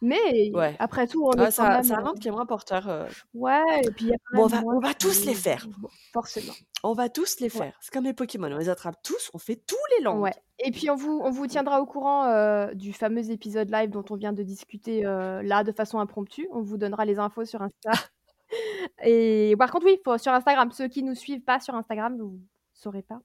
[0.00, 0.76] Mais Ouais.
[0.78, 1.82] après tout, on Ah, est même.
[1.82, 2.88] c'est un euh, qui est moins porteur.
[2.88, 3.08] euh.
[3.34, 5.66] Ouais, et puis Bon, on va, moins on va tous les faire.
[6.12, 6.52] Forcément.
[6.84, 7.50] On va tous les Ouais.
[7.50, 7.76] faire.
[7.80, 8.46] C'est comme les Pokémon.
[8.52, 9.30] On les attrape tous.
[9.34, 10.20] On fait tous les lands.
[10.20, 10.34] Ouais.
[10.60, 14.04] Et puis on vous, on vous tiendra au courant euh, du fameux épisode live dont
[14.10, 16.48] on vient de discuter euh, là de façon impromptue.
[16.52, 17.90] On vous donnera les infos sur Insta.
[19.02, 20.70] Et par contre, oui, faut, sur Instagram.
[20.70, 22.38] Ceux qui nous suivent pas sur Instagram, vous
[22.72, 23.20] saurez pas.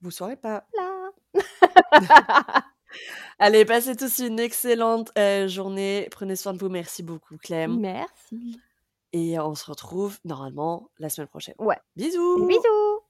[0.00, 0.64] Vous saurez pas.
[0.76, 1.10] Là.
[3.38, 6.08] Allez, passez tous une excellente euh, journée.
[6.10, 6.68] Prenez soin de vous.
[6.68, 7.78] Merci beaucoup, Clem.
[7.78, 8.60] Merci.
[9.12, 11.54] Et on se retrouve normalement la semaine prochaine.
[11.58, 11.78] Ouais.
[11.96, 12.46] Bisous.
[12.46, 13.02] Bisous.